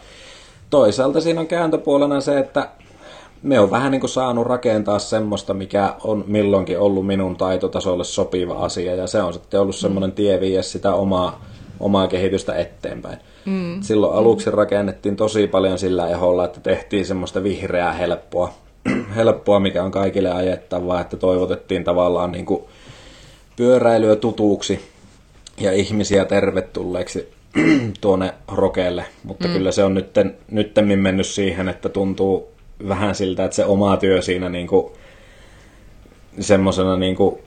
toisaalta 0.70 1.20
siinä 1.20 1.40
on 1.40 1.46
kääntöpuolena 1.46 2.20
se, 2.20 2.38
että 2.38 2.68
me 3.42 3.60
on 3.60 3.70
vähän 3.70 3.92
niin 3.92 4.00
kuin 4.00 4.10
saanut 4.10 4.46
rakentaa 4.46 4.98
semmoista, 4.98 5.54
mikä 5.54 5.94
on 6.04 6.24
milloinkin 6.26 6.78
ollut 6.78 7.06
minun 7.06 7.36
taitotasolle 7.36 8.04
sopiva 8.04 8.54
asia, 8.54 8.94
ja 8.94 9.06
se 9.06 9.22
on 9.22 9.32
sitten 9.32 9.60
ollut 9.60 9.76
semmoinen 9.76 10.12
tie 10.12 10.40
viiä 10.40 10.62
sitä 10.62 10.94
omaa, 10.94 11.44
omaa 11.80 12.08
kehitystä 12.08 12.54
eteenpäin. 12.54 13.18
Mm. 13.44 13.82
Silloin 13.82 14.14
aluksi 14.18 14.50
rakennettiin 14.50 15.16
tosi 15.16 15.46
paljon 15.46 15.78
sillä 15.78 16.08
eholla, 16.08 16.44
että 16.44 16.60
tehtiin 16.60 17.06
semmoista 17.06 17.42
vihreää 17.42 17.92
helppoa, 17.92 18.54
helppoa 19.16 19.60
mikä 19.60 19.84
on 19.84 19.90
kaikille 19.90 20.30
ajettavaa, 20.30 21.00
että 21.00 21.16
toivotettiin 21.16 21.84
tavallaan 21.84 22.32
niin 22.32 22.46
kuin 22.46 22.64
pyöräilyä 23.56 24.16
tutuuksi 24.16 24.80
ja 25.60 25.72
ihmisiä 25.72 26.24
tervetulleeksi 26.24 27.28
tuonne 28.00 28.34
rokeelle, 28.48 29.04
mutta 29.24 29.48
mm. 29.48 29.52
kyllä 29.54 29.72
se 29.72 29.84
on 29.84 29.94
nytten, 29.94 30.36
nyttemmin 30.50 30.98
mennyt 30.98 31.26
siihen, 31.26 31.68
että 31.68 31.88
tuntuu 31.88 32.50
vähän 32.88 33.14
siltä, 33.14 33.44
että 33.44 33.54
se 33.54 33.64
oma 33.64 33.96
työ 33.96 34.22
siinä 34.22 34.48
niin 34.48 34.66
kuin, 34.66 34.92
semmoisena 36.40 36.96
niin 36.96 37.16
kuin, 37.16 37.38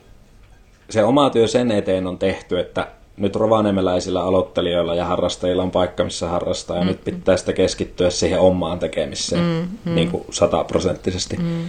se 0.90 1.04
oma 1.04 1.30
työ 1.30 1.46
sen 1.46 1.70
eteen 1.70 2.06
on 2.06 2.18
tehty, 2.18 2.58
että 2.58 2.86
nyt 3.16 3.36
rovaniemeläisillä 3.36 4.22
aloittelijoilla 4.22 4.94
ja 4.94 5.04
harrastajilla 5.04 5.62
on 5.62 5.70
paikka, 5.70 6.04
missä 6.04 6.28
harrastaa, 6.28 6.76
ja 6.76 6.82
mm. 6.82 6.88
nyt 6.88 7.04
pitää 7.04 7.36
sitä 7.36 7.52
keskittyä 7.52 8.10
siihen 8.10 8.40
omaan 8.40 8.78
tekemiseen 8.78 9.44
mm, 9.44 9.68
mm. 9.84 9.94
niin 9.94 10.10
kuin 10.10 10.24
sataprosenttisesti. 10.30 11.36
Mm. 11.36 11.66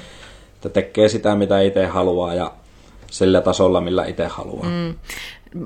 Että 0.56 0.70
tekee 0.70 1.10
sitä, 1.10 1.36
mitä 1.36 1.62
itse 1.62 1.86
haluaa, 1.86 2.34
ja 2.34 2.52
sillä 3.12 3.42
tasolla, 3.42 3.82
millä 3.82 4.06
itse 4.06 4.28
haluaa. 4.28 4.70
Mm. 4.70 4.96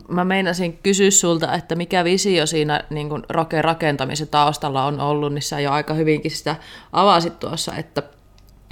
Mä 0.08 0.26
meinasin 0.26 0.80
kysyä 0.84 1.12
sulta, 1.12 1.54
että 1.54 1.76
mikä 1.76 2.04
visio 2.04 2.46
siinä 2.46 2.84
niin 2.90 3.10
kuin 3.10 3.24
rakentamisen 3.62 4.28
taustalla 4.28 4.86
on 4.86 5.00
ollut, 5.00 5.34
niin 5.34 5.42
sä 5.42 5.60
jo 5.60 5.72
aika 5.72 5.94
hyvinkin 5.94 6.32
sitä 6.32 6.56
avasit 6.94 7.40
tuossa, 7.40 7.76
että 7.76 8.04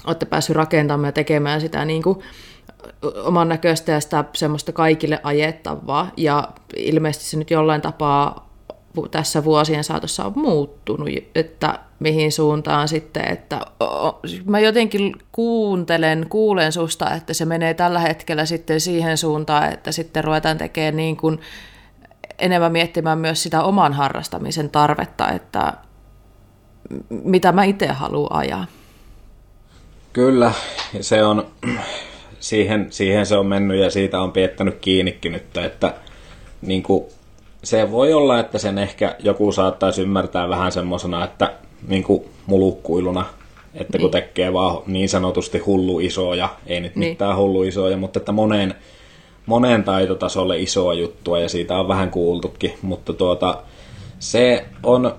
olette 0.07 0.25
päässyt 0.25 0.55
rakentamaan 0.55 1.07
ja 1.07 1.11
tekemään 1.11 1.61
sitä 1.61 1.85
niin 1.85 2.03
kuin 2.03 2.19
oman 3.23 3.49
näköistä 3.49 3.91
ja 3.91 3.99
sitä 3.99 4.23
semmoista 4.35 4.71
kaikille 4.71 5.19
ajettavaa. 5.23 6.11
Ja 6.17 6.47
ilmeisesti 6.75 7.25
se 7.25 7.37
nyt 7.37 7.51
jollain 7.51 7.81
tapaa 7.81 8.47
tässä 9.11 9.43
vuosien 9.43 9.83
saatossa 9.83 10.25
on 10.25 10.33
muuttunut, 10.35 11.09
että 11.35 11.79
mihin 11.99 12.31
suuntaan 12.31 12.87
sitten, 12.87 13.27
että 13.31 13.61
mä 14.45 14.59
jotenkin 14.59 15.15
kuuntelen, 15.31 16.25
kuulen 16.29 16.71
susta, 16.71 17.13
että 17.13 17.33
se 17.33 17.45
menee 17.45 17.73
tällä 17.73 17.99
hetkellä 17.99 18.45
sitten 18.45 18.79
siihen 18.79 19.17
suuntaan, 19.17 19.73
että 19.73 19.91
sitten 19.91 20.23
ruvetaan 20.23 20.57
tekemään 20.57 20.95
niin 20.95 21.17
kuin 21.17 21.39
enemmän 22.39 22.71
miettimään 22.71 23.17
myös 23.17 23.43
sitä 23.43 23.63
oman 23.63 23.93
harrastamisen 23.93 24.69
tarvetta, 24.69 25.31
että 25.31 25.73
mitä 27.09 27.51
mä 27.51 27.63
itse 27.63 27.87
haluan 27.87 28.37
ajaa. 28.37 28.65
Kyllä, 30.13 30.51
se 31.01 31.23
on, 31.23 31.47
siihen, 32.39 32.87
siihen 32.89 33.25
se 33.25 33.37
on 33.37 33.45
mennyt 33.45 33.79
ja 33.79 33.89
siitä 33.89 34.21
on 34.21 34.31
piettänyt 34.31 34.77
kiinnikin 34.81 35.31
nyt, 35.31 35.57
että 35.57 35.93
niin 36.61 36.83
kuin, 36.83 37.05
se 37.63 37.91
voi 37.91 38.13
olla, 38.13 38.39
että 38.39 38.57
sen 38.57 38.77
ehkä 38.77 39.15
joku 39.19 39.51
saattaisi 39.51 40.01
ymmärtää 40.01 40.49
vähän 40.49 40.71
semmoisena, 40.71 41.23
että 41.23 41.53
niin 41.87 42.03
kuin 42.03 42.23
mulukkuiluna, 42.45 43.25
että 43.73 43.97
kun 43.97 44.11
niin. 44.11 44.11
tekee 44.11 44.53
vaan 44.53 44.81
niin 44.87 45.09
sanotusti 45.09 45.57
hullu 45.57 45.99
isoja, 45.99 46.49
ei 46.67 46.81
nyt 46.81 46.95
niin. 46.95 47.09
mitään 47.11 47.37
hullu 47.37 47.63
isoja, 47.63 47.97
mutta 47.97 48.19
että 48.19 48.31
moneen, 48.31 48.75
moneen 49.45 49.83
taitotasolle 49.83 50.59
isoa 50.59 50.93
juttua 50.93 51.39
ja 51.39 51.49
siitä 51.49 51.79
on 51.79 51.87
vähän 51.87 52.11
kuultukin, 52.11 52.73
mutta 52.81 53.13
tuota, 53.13 53.63
se 54.19 54.65
on 54.83 55.15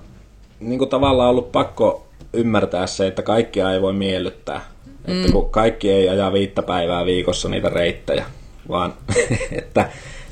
niin 0.61 0.79
kuin 0.79 0.91
tavallaan 0.91 1.31
ollut 1.31 1.53
pakko 1.53 2.07
ymmärtää 2.33 2.87
se, 2.87 3.07
että 3.07 3.23
kaikkia 3.23 3.73
ei 3.73 3.83
voi 3.83 3.93
miellyttää. 3.93 4.61
Mm. 5.09 5.21
Että 5.21 5.33
kun 5.33 5.51
kaikki 5.51 5.91
ei 5.91 6.09
aja 6.09 6.33
viittä 6.33 6.63
päivää 6.63 7.07
viikossa 7.07 7.49
niitä 7.49 7.69
reittejä, 7.69 8.25
vaan 8.69 8.95
että 9.59 9.89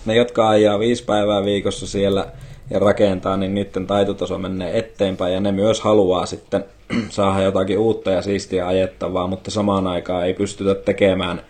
ne, 0.06 0.14
jotka 0.14 0.48
ajaa 0.48 0.78
viisi 0.78 1.04
päivää 1.04 1.44
viikossa 1.44 1.86
siellä 1.86 2.26
ja 2.70 2.78
rakentaa, 2.78 3.36
niin 3.36 3.54
niiden 3.54 3.86
taitotaso 3.86 4.38
menee 4.38 4.78
eteenpäin 4.78 5.34
ja 5.34 5.40
ne 5.40 5.52
myös 5.52 5.80
haluaa 5.80 6.26
sitten 6.26 6.64
saada 7.08 7.42
jotakin 7.42 7.78
uutta 7.78 8.10
ja 8.10 8.22
siistiä 8.22 8.66
ajettavaa, 8.66 9.26
mutta 9.26 9.50
samaan 9.50 9.86
aikaan 9.86 10.26
ei 10.26 10.34
pystytä 10.34 10.74
tekemään 10.74 11.42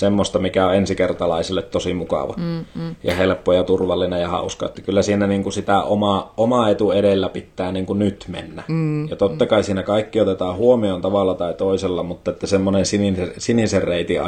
semmoista, 0.00 0.38
mikä 0.38 0.66
on 0.66 0.74
ensikertalaisille 0.74 1.62
tosi 1.62 1.94
mukava 1.94 2.34
mm, 2.36 2.64
mm. 2.74 2.94
ja 3.04 3.14
helppo 3.14 3.52
ja 3.52 3.64
turvallinen 3.64 4.20
ja 4.20 4.28
hauska. 4.28 4.66
Että 4.66 4.82
kyllä 4.82 5.02
siinä 5.02 5.26
niin 5.26 5.42
kuin 5.42 5.52
sitä 5.52 5.82
oma, 5.82 6.32
oma 6.36 6.68
etu 6.68 6.90
edellä 6.90 7.28
pitää 7.28 7.72
niin 7.72 7.86
kuin 7.86 7.98
nyt 7.98 8.24
mennä. 8.28 8.62
Mm, 8.68 9.08
ja 9.08 9.16
totta 9.16 9.46
kai 9.46 9.64
siinä 9.64 9.82
kaikki 9.82 10.20
otetaan 10.20 10.56
huomioon 10.56 11.02
tavalla 11.02 11.34
tai 11.34 11.54
toisella, 11.54 12.02
mutta 12.02 12.30
että 12.30 12.46
semmoinen 12.46 12.86
sinisen, 12.86 13.32
sinisen 13.38 13.82
reitin 13.82 14.20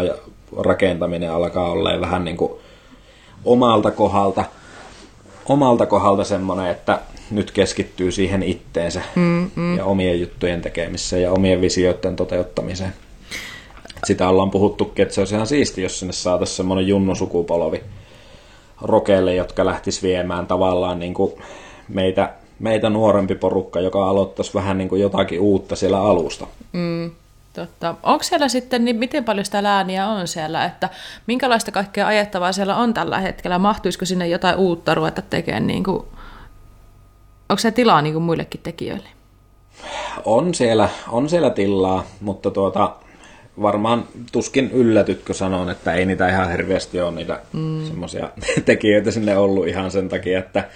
rakentaminen 0.58 1.32
alkaa 1.32 1.70
olla 1.70 2.00
vähän 2.00 2.24
niin 2.24 2.36
kuin 2.36 2.52
omalta 3.44 3.90
kohdalta, 3.90 4.44
omalta 5.48 5.86
kohdalta 5.86 6.24
semmoinen, 6.24 6.70
että 6.70 6.98
nyt 7.30 7.50
keskittyy 7.50 8.12
siihen 8.12 8.42
itteensä 8.42 9.02
mm, 9.14 9.50
mm. 9.56 9.76
ja 9.76 9.84
omien 9.84 10.20
juttujen 10.20 10.60
tekemiseen 10.60 11.22
ja 11.22 11.32
omien 11.32 11.60
visioiden 11.60 12.16
toteuttamiseen. 12.16 12.92
Sitä 14.04 14.28
ollaan 14.28 14.50
puhuttukin, 14.50 15.02
että 15.02 15.14
se 15.14 15.20
olisi 15.20 15.34
ihan 15.34 15.46
siisti, 15.46 15.82
jos 15.82 15.98
sinne 15.98 16.12
saataisiin 16.12 16.56
semmoinen 16.56 16.88
junnusukupolvi 16.88 17.82
rokeille, 18.82 19.34
jotka 19.34 19.64
lähtis 19.66 20.02
viemään 20.02 20.46
tavallaan 20.46 20.98
niin 20.98 21.14
kuin 21.14 21.32
meitä, 21.88 22.32
meitä 22.58 22.90
nuorempi 22.90 23.34
porukka, 23.34 23.80
joka 23.80 24.08
aloittaisi 24.08 24.54
vähän 24.54 24.78
niin 24.78 24.88
kuin 24.88 25.00
jotakin 25.00 25.40
uutta 25.40 25.76
siellä 25.76 26.02
alusta. 26.02 26.46
Mm. 26.72 27.10
Totta. 27.52 27.94
Onko 28.02 28.22
siellä 28.22 28.48
sitten, 28.48 28.84
niin 28.84 28.96
miten 28.96 29.24
paljon 29.24 29.44
sitä 29.44 29.62
lääniä 29.62 30.08
on 30.08 30.28
siellä, 30.28 30.64
että 30.64 30.88
minkälaista 31.26 31.72
kaikkea 31.72 32.06
ajettavaa 32.06 32.52
siellä 32.52 32.76
on 32.76 32.94
tällä 32.94 33.18
hetkellä? 33.18 33.58
Mahtuisiko 33.58 34.04
sinne 34.04 34.28
jotain 34.28 34.56
uutta 34.56 34.94
ruveta 34.94 35.22
tekemään? 35.22 35.66
Niin 35.66 35.84
kuin, 35.84 36.04
onko 37.48 37.58
se 37.60 37.70
tilaa 37.70 38.02
niin 38.02 38.12
kuin 38.12 38.22
muillekin 38.22 38.60
tekijöille? 38.62 39.08
On 40.24 40.54
siellä, 40.54 40.88
on 41.08 41.28
siellä 41.28 41.50
tilaa, 41.50 42.04
mutta 42.20 42.50
tuota, 42.50 42.96
varmaan 43.62 44.08
tuskin 44.32 44.70
yllätytkö 44.70 45.34
sanon, 45.34 45.70
että 45.70 45.94
ei 45.94 46.06
niitä 46.06 46.28
ihan 46.28 46.50
hirveästi 46.50 47.00
ole 47.00 47.14
niitä 47.14 47.40
mm. 47.52 47.86
semmoisia 47.86 48.30
tekijöitä 48.64 49.10
sinne 49.10 49.36
ollut 49.36 49.66
ihan 49.66 49.90
sen 49.90 50.08
takia, 50.08 50.38
että 50.38 50.68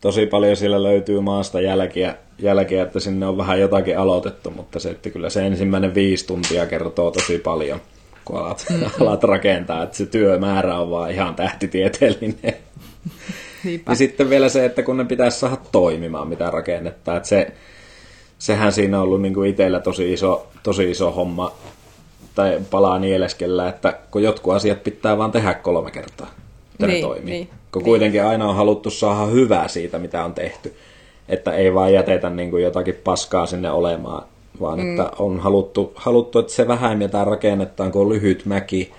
tosi 0.00 0.26
paljon 0.26 0.56
siellä 0.56 0.82
löytyy 0.82 1.20
maasta 1.20 1.60
jälkiä, 1.60 2.14
jälkiä, 2.38 2.82
että 2.82 3.00
sinne 3.00 3.26
on 3.26 3.36
vähän 3.36 3.60
jotakin 3.60 3.98
aloitettu, 3.98 4.50
mutta 4.50 4.80
se, 4.80 4.90
että 4.90 5.10
kyllä 5.10 5.30
se 5.30 5.46
ensimmäinen 5.46 5.94
viisi 5.94 6.26
tuntia 6.26 6.66
kertoo 6.66 7.10
tosi 7.10 7.38
paljon, 7.38 7.80
kun 8.24 8.38
alat, 8.38 8.66
mm-hmm. 8.70 8.90
alat 9.00 9.24
rakentaa, 9.24 9.82
että 9.82 9.96
se 9.96 10.06
työmäärä 10.06 10.78
on 10.78 10.90
vaan 10.90 11.10
ihan 11.10 11.34
tähtitieteellinen. 11.34 12.54
Niinpä. 13.64 13.92
Ja 13.92 13.96
sitten 13.96 14.30
vielä 14.30 14.48
se, 14.48 14.64
että 14.64 14.82
kun 14.82 14.96
ne 14.96 15.04
pitäisi 15.04 15.38
saada 15.38 15.56
toimimaan, 15.72 16.28
mitä 16.28 16.50
rakennettaa, 16.50 17.16
että 17.16 17.28
se, 17.28 17.52
sehän 18.38 18.72
siinä 18.72 18.96
on 18.96 19.02
ollut 19.02 19.22
niin 19.22 19.34
kuin 19.34 19.50
itsellä 19.50 19.80
tosi 19.80 20.12
iso, 20.12 20.46
tosi 20.62 20.90
iso 20.90 21.10
homma, 21.10 21.52
tai 22.34 22.60
palaa 22.70 22.98
nieleskellä, 22.98 23.68
että 23.68 23.98
kun 24.10 24.22
jotkut 24.22 24.54
asiat 24.54 24.84
pitää 24.84 25.18
vaan 25.18 25.32
tehdä 25.32 25.54
kolme 25.54 25.90
kertaa, 25.90 26.30
että 26.72 26.86
niin, 26.86 27.02
ne 27.02 27.08
toimii. 27.08 27.34
Niin. 27.34 27.48
Kun 27.72 27.80
niin. 27.80 27.84
kuitenkin 27.84 28.24
aina 28.24 28.48
on 28.48 28.56
haluttu 28.56 28.90
saada 28.90 29.26
hyvää 29.26 29.68
siitä, 29.68 29.98
mitä 29.98 30.24
on 30.24 30.34
tehty. 30.34 30.74
että 31.28 31.52
ei 31.52 31.74
vaan 31.74 31.92
jätetä 31.92 32.30
niin 32.30 32.50
kuin 32.50 32.62
jotakin 32.62 32.94
paskaa 33.04 33.46
sinne 33.46 33.70
olemaan, 33.70 34.22
vaan 34.60 34.80
mm. 34.80 34.90
että 34.90 35.10
on 35.18 35.40
haluttu, 35.40 35.92
haluttu, 35.94 36.38
että 36.38 36.52
se 36.52 36.68
vähän 36.68 36.98
mitä 36.98 37.24
rakennetaan, 37.24 37.92
kun 37.92 38.02
on 38.02 38.08
lyhyt 38.08 38.46
mäki, 38.46 38.92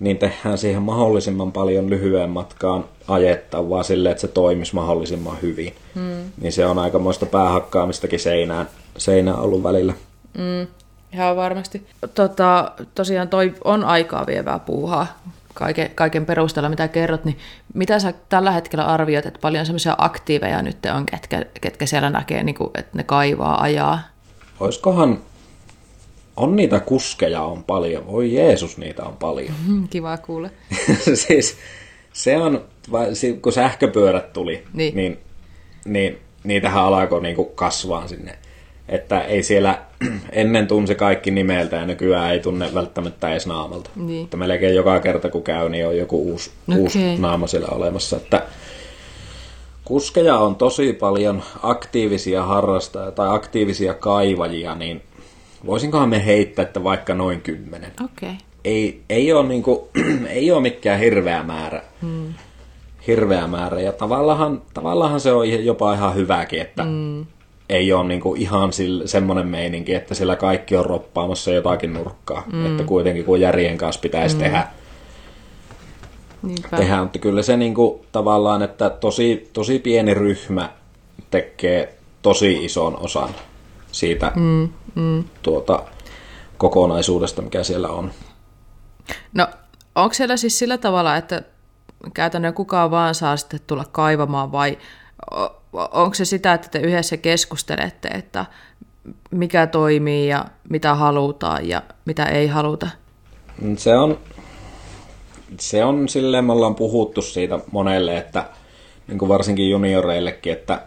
niin 0.00 0.18
tehdään 0.18 0.58
siihen 0.58 0.82
mahdollisimman 0.82 1.52
paljon 1.52 1.90
lyhyen 1.90 2.30
matkaan 2.30 2.84
ajettavaa 3.08 3.82
silleen, 3.82 4.10
että 4.10 4.20
se 4.20 4.28
toimisi 4.28 4.74
mahdollisimman 4.74 5.36
hyvin. 5.42 5.72
Mm. 5.94 6.32
Niin 6.40 6.52
se 6.52 6.66
on 6.66 6.78
aikamoista 6.78 7.26
päähakkaamistakin 7.26 8.20
seinään, 8.20 8.68
seinään 8.96 9.38
ollut 9.38 9.62
välillä. 9.62 9.92
Mm, 10.38 10.66
ihan 11.12 11.36
varmasti. 11.36 11.86
Tota, 12.14 12.72
tosiaan 12.94 13.28
toi 13.28 13.54
on 13.64 13.84
aikaa 13.84 14.26
vievää 14.26 14.58
puuhaa 14.58 15.06
kaiken, 15.58 15.90
kaiken 15.94 16.26
perusteella, 16.26 16.68
mitä 16.68 16.88
kerrot, 16.88 17.24
niin 17.24 17.38
mitä 17.74 17.98
sä 17.98 18.14
tällä 18.28 18.50
hetkellä 18.50 18.84
arvioit, 18.84 19.26
että 19.26 19.40
paljon 19.42 19.66
semmoisia 19.66 19.94
aktiiveja 19.98 20.62
nyt 20.62 20.76
on, 20.96 21.06
ketkä, 21.06 21.44
ketkä 21.60 21.86
siellä 21.86 22.10
näkee, 22.10 22.42
niin 22.42 22.54
kuin, 22.54 22.70
että 22.74 22.96
ne 22.96 23.02
kaivaa, 23.02 23.62
ajaa? 23.62 24.00
Oiskohan, 24.60 25.18
on 26.36 26.56
niitä 26.56 26.80
kuskeja 26.80 27.42
on 27.42 27.64
paljon, 27.64 28.06
voi 28.06 28.34
Jeesus 28.34 28.78
niitä 28.78 29.02
on 29.02 29.16
paljon. 29.16 29.54
Kiva 29.90 30.16
kuule. 30.16 30.50
siis 31.26 31.56
se 32.12 32.36
on, 32.36 32.64
kun 33.42 33.52
sähköpyörät 33.52 34.32
tuli, 34.32 34.64
niin, 34.72 34.96
niin, 34.96 35.18
niin 35.84 36.18
niitähän 36.44 36.84
alkoi 36.84 37.22
niinku 37.22 37.44
kasvaa 37.44 38.08
sinne 38.08 38.38
että 38.88 39.20
ei 39.20 39.42
siellä 39.42 39.78
ennen 40.32 40.66
tunsi 40.66 40.94
kaikki 40.94 41.30
nimeltä 41.30 41.76
ja 41.76 41.86
nykyään 41.86 42.32
ei 42.32 42.40
tunne 42.40 42.74
välttämättä 42.74 43.30
edes 43.30 43.46
naamalta. 43.46 43.90
Niin. 43.96 44.24
Että 44.24 44.36
melkein 44.36 44.74
joka 44.74 45.00
kerta 45.00 45.30
kun 45.30 45.42
käy, 45.42 45.68
niin 45.68 45.86
on 45.86 45.96
joku 45.96 46.22
uusi, 46.22 46.50
okay. 46.68 46.80
uusi 46.80 47.16
naama 47.18 47.46
siellä 47.46 47.68
olemassa. 47.68 48.16
Että 48.16 48.42
kuskeja 49.84 50.38
on 50.38 50.56
tosi 50.56 50.92
paljon 50.92 51.42
aktiivisia 51.62 52.42
harrastajia 52.42 53.10
tai 53.10 53.34
aktiivisia 53.34 53.94
kaivajia, 53.94 54.74
niin 54.74 55.02
voisinkohan 55.66 56.08
me 56.08 56.26
heittää, 56.26 56.62
että 56.62 56.84
vaikka 56.84 57.14
noin 57.14 57.40
kymmenen. 57.40 57.92
Okay. 58.04 58.34
Ei, 58.64 59.02
ei, 59.08 59.32
ole 59.32 59.48
niinku, 59.48 59.88
ei 60.28 60.50
ole 60.50 60.60
mikään 60.60 61.00
hirveä 61.00 61.42
määrä. 61.42 61.82
Hmm. 62.02 62.34
Hirveä 63.06 63.46
määrä. 63.46 63.80
Ja 63.80 63.92
tavallaan, 63.92 64.62
tavallaan 64.74 65.20
se 65.20 65.32
on 65.32 65.64
jopa 65.64 65.94
ihan 65.94 66.14
hyväkin, 66.14 66.60
että 66.60 66.84
hmm 66.84 67.26
ei 67.68 67.92
ole 67.92 68.08
niin 68.08 68.20
kuin 68.20 68.40
ihan 68.40 68.72
sille, 68.72 69.06
semmoinen 69.06 69.48
meininki, 69.48 69.94
että 69.94 70.14
siellä 70.14 70.36
kaikki 70.36 70.76
on 70.76 70.86
roppaamassa 70.86 71.50
jotakin 71.50 71.92
nurkkaa. 71.92 72.42
Mm. 72.52 72.66
Että 72.66 72.84
kuitenkin 72.84 73.24
kun 73.24 73.40
järjen 73.40 73.78
kanssa 73.78 74.00
pitäisi 74.00 74.36
mm. 74.36 74.42
tehdä, 74.42 74.66
tehdä, 76.76 77.02
mutta 77.02 77.18
kyllä 77.18 77.42
se 77.42 77.56
niin 77.56 77.74
kuin, 77.74 78.00
tavallaan, 78.12 78.62
että 78.62 78.90
tosi, 78.90 79.50
tosi 79.52 79.78
pieni 79.78 80.14
ryhmä 80.14 80.70
tekee 81.30 81.94
tosi 82.22 82.64
ison 82.64 82.96
osan 82.96 83.28
siitä 83.92 84.32
mm. 84.36 84.68
Mm. 84.94 85.24
Tuota, 85.42 85.82
kokonaisuudesta, 86.58 87.42
mikä 87.42 87.62
siellä 87.62 87.88
on. 87.88 88.10
No, 89.34 89.46
onko 89.94 90.14
siellä 90.14 90.36
siis 90.36 90.58
sillä 90.58 90.78
tavalla, 90.78 91.16
että 91.16 91.42
käytännön 92.14 92.54
kukaan 92.54 92.90
vaan 92.90 93.14
saa 93.14 93.36
sitten 93.36 93.60
tulla 93.66 93.84
kaivamaan 93.92 94.52
vai 94.52 94.78
onko 95.72 96.14
se 96.14 96.24
sitä, 96.24 96.54
että 96.54 96.68
te 96.68 96.78
yhdessä 96.78 97.16
keskustelette, 97.16 98.08
että 98.08 98.46
mikä 99.30 99.66
toimii 99.66 100.28
ja 100.28 100.44
mitä 100.70 100.94
halutaan 100.94 101.68
ja 101.68 101.82
mitä 102.04 102.24
ei 102.24 102.46
haluta? 102.46 102.88
Se 103.76 103.96
on, 103.96 104.18
se 105.60 105.84
on 105.84 106.08
silleen, 106.08 106.44
me 106.44 106.52
ollaan 106.52 106.74
puhuttu 106.74 107.22
siitä 107.22 107.58
monelle, 107.72 108.16
että 108.16 108.44
niin 109.08 109.18
kuin 109.18 109.28
varsinkin 109.28 109.70
junioreillekin, 109.70 110.52
että 110.52 110.82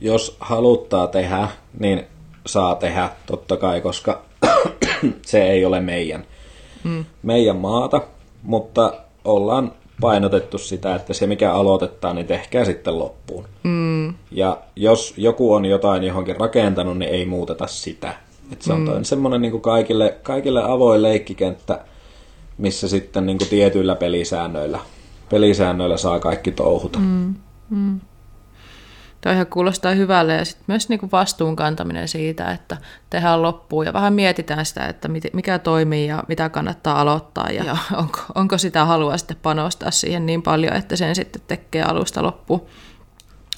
jos 0.00 0.36
haluttaa 0.40 1.06
tehdä, 1.06 1.48
niin 1.78 2.06
saa 2.46 2.74
tehdä 2.74 3.10
totta 3.26 3.56
kai, 3.56 3.80
koska 3.80 4.22
se 5.26 5.42
ei 5.42 5.64
ole 5.64 5.80
meidän, 5.80 6.24
mm. 6.84 7.04
meidän 7.22 7.56
maata, 7.56 8.00
mutta 8.42 8.92
ollaan 9.24 9.72
painotettu 10.00 10.58
sitä, 10.58 10.94
että 10.94 11.14
se 11.14 11.26
mikä 11.26 11.52
aloitetaan, 11.52 12.16
niin 12.16 12.26
tehkää 12.26 12.64
sitten 12.64 12.98
loppuun. 12.98 13.44
Mm. 13.62 13.81
Ja 14.34 14.58
jos 14.76 15.14
joku 15.16 15.54
on 15.54 15.64
jotain 15.64 16.04
johonkin 16.04 16.36
rakentanut, 16.36 16.98
niin 16.98 17.10
ei 17.10 17.26
muuteta 17.26 17.66
sitä. 17.66 18.14
Et 18.52 18.62
se 18.62 18.72
on 18.72 18.80
mm. 18.80 19.02
semmoinen 19.02 19.42
niin 19.42 19.60
kaikille, 19.60 20.18
kaikille 20.22 20.62
avoin 20.64 21.02
leikkikenttä, 21.02 21.80
missä 22.58 22.88
sitten 22.88 23.26
niin 23.26 23.38
kuin 23.38 23.48
tietyillä 23.48 23.94
pelisäännöillä, 23.94 24.78
pelisäännöillä 25.30 25.96
saa 25.96 26.20
kaikki 26.20 26.52
touhuta. 26.52 26.98
Mm. 26.98 27.34
Mm. 27.70 28.00
Toihan 29.20 29.46
kuulostaa 29.46 29.92
hyvälle 29.92 30.34
ja 30.34 30.44
sitten 30.44 30.64
myös 30.66 30.88
niinku 30.88 31.08
vastuun 31.12 31.56
kantaminen 31.56 32.08
siitä, 32.08 32.50
että 32.50 32.76
tehdään 33.10 33.42
loppuun 33.42 33.86
ja 33.86 33.92
vähän 33.92 34.12
mietitään 34.12 34.66
sitä, 34.66 34.86
että 34.86 35.08
mikä 35.32 35.58
toimii 35.58 36.06
ja 36.06 36.24
mitä 36.28 36.48
kannattaa 36.48 37.00
aloittaa 37.00 37.50
ja, 37.50 37.64
ja 37.64 37.76
onko, 37.96 38.18
onko 38.34 38.58
sitä 38.58 38.84
halua 38.84 39.16
sitten 39.16 39.36
panostaa 39.42 39.90
siihen 39.90 40.26
niin 40.26 40.42
paljon, 40.42 40.76
että 40.76 40.96
sen 40.96 41.14
sitten 41.14 41.42
tekee 41.48 41.82
alusta 41.82 42.22
loppuun 42.22 42.66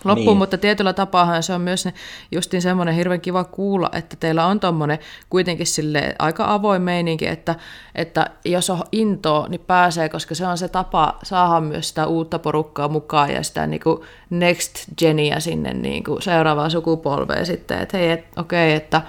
loppuun, 0.04 0.26
niin. 0.26 0.36
mutta 0.36 0.58
tietyllä 0.58 0.92
tapaahan 0.92 1.42
se 1.42 1.52
on 1.52 1.60
myös 1.60 1.88
justin 2.32 2.62
semmoinen 2.62 2.94
hirveän 2.94 3.20
kiva 3.20 3.44
kuulla, 3.44 3.90
että 3.92 4.16
teillä 4.20 4.46
on 4.46 4.60
tuommoinen 4.60 4.98
kuitenkin 5.30 5.66
sille 5.66 6.14
aika 6.18 6.54
avoin 6.54 6.82
meininki, 6.82 7.26
että, 7.26 7.54
että 7.94 8.30
jos 8.44 8.70
on 8.70 8.82
into, 8.92 9.46
niin 9.48 9.60
pääsee, 9.60 10.08
koska 10.08 10.34
se 10.34 10.46
on 10.46 10.58
se 10.58 10.68
tapa 10.68 11.18
saada 11.22 11.60
myös 11.60 11.88
sitä 11.88 12.06
uutta 12.06 12.38
porukkaa 12.38 12.88
mukaan 12.88 13.30
ja 13.30 13.42
sitä 13.42 13.66
niin 13.66 13.80
kuin 13.80 14.00
next 14.30 14.74
genia 14.98 15.40
sinne 15.40 15.74
niin 15.74 16.04
kuin 16.04 16.22
seuraavaan 16.22 16.70
sukupolveen 16.70 17.46
sitten, 17.46 17.78
että 17.78 17.98
hei, 17.98 18.10
et, 18.10 18.24
okei, 18.36 18.68
okay, 18.68 18.76
että 18.76 19.02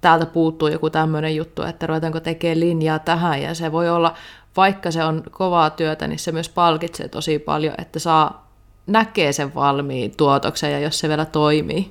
täältä 0.00 0.26
puuttuu 0.26 0.68
joku 0.68 0.90
tämmöinen 0.90 1.36
juttu, 1.36 1.62
että 1.62 1.86
ruvetaanko 1.86 2.20
tekemään 2.20 2.60
linjaa 2.60 2.98
tähän, 2.98 3.42
ja 3.42 3.54
se 3.54 3.72
voi 3.72 3.90
olla, 3.90 4.14
vaikka 4.56 4.90
se 4.90 5.04
on 5.04 5.22
kovaa 5.30 5.70
työtä, 5.70 6.06
niin 6.06 6.18
se 6.18 6.32
myös 6.32 6.48
palkitsee 6.48 7.08
tosi 7.08 7.38
paljon, 7.38 7.74
että 7.78 7.98
saa 7.98 8.45
näkee 8.86 9.32
sen 9.32 9.54
valmiin 9.54 10.16
tuotoksen 10.16 10.72
ja 10.72 10.80
jos 10.80 10.98
se 10.98 11.08
vielä 11.08 11.24
toimii. 11.24 11.90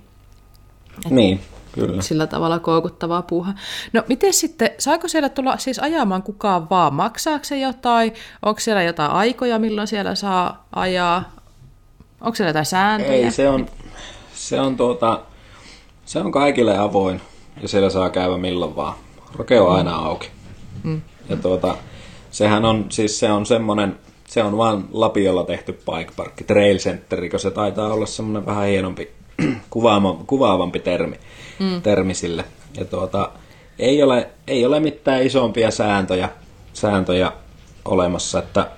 Et 1.06 1.12
niin, 1.12 1.40
kyllä. 1.72 2.02
Sillä 2.02 2.28
tavalla 2.28 2.60
koukuttavaa 2.60 3.22
puuha. 3.22 3.54
No 3.94 4.04
miten 4.08 4.34
sitten, 4.34 4.70
saako 4.78 5.08
siellä 5.08 5.30
tulla 5.30 5.58
siis 5.58 5.80
ajamaan 5.80 6.24
kukaan 6.24 6.70
vaan? 6.70 6.94
Maksaako 6.94 7.44
se 7.44 7.60
jotain? 7.60 8.14
Onko 8.42 8.60
siellä 8.60 8.84
jotain 8.84 9.12
aikoja, 9.12 9.60
milloin 9.60 9.88
siellä 9.88 10.16
saa 10.16 10.68
ajaa? 10.76 11.32
Onko 12.22 12.36
siellä 12.36 12.50
jotain 12.50 12.66
sääntöjä? 12.66 13.26
Ei, 13.26 13.32
se 13.32 13.50
on, 13.50 13.66
se 14.34 14.60
on, 14.60 14.78
tuota, 14.78 15.22
se 16.06 16.20
on 16.20 16.32
kaikille 16.32 16.78
avoin 16.78 17.22
ja 17.62 17.68
siellä 17.68 17.90
saa 17.90 18.10
käydä 18.10 18.38
milloin 18.38 18.76
vaan. 18.76 18.96
Roke 19.36 19.60
on 19.60 19.76
aina 19.76 19.96
auki. 19.96 20.30
Mm. 20.84 21.02
Ja 21.30 21.36
tuota, 21.36 21.76
sehän 22.32 22.66
on, 22.66 22.86
siis 22.90 23.20
se 23.20 23.32
on 23.32 23.46
semmoinen 23.46 23.98
se 24.36 24.44
on 24.44 24.58
vaan 24.58 24.86
Lapiolla 24.92 25.44
tehty 25.44 25.74
bike 25.74 26.12
park, 26.16 26.34
trail 26.48 26.78
center, 26.78 27.30
kun 27.30 27.40
se 27.40 27.52
taitaa 27.52 27.94
olla 27.94 28.06
semmoinen 28.06 28.46
vähän 28.46 28.68
hienompi, 28.68 29.12
kuvaava, 29.70 30.24
kuvaavampi 30.28 30.80
termi, 30.80 31.20
mm. 31.60 31.82
termi 31.82 32.14
sille. 32.14 32.46
Ja 32.78 32.86
tuota, 32.86 33.32
ei 33.80 34.04
ole, 34.04 34.30
ei 34.48 34.66
ole 34.66 34.80
mitään 34.80 35.24
isompia 35.24 35.72
sääntöjä, 35.72 36.30
sääntöjä 36.74 37.32
olemassa, 37.86 38.40
että 38.40 38.72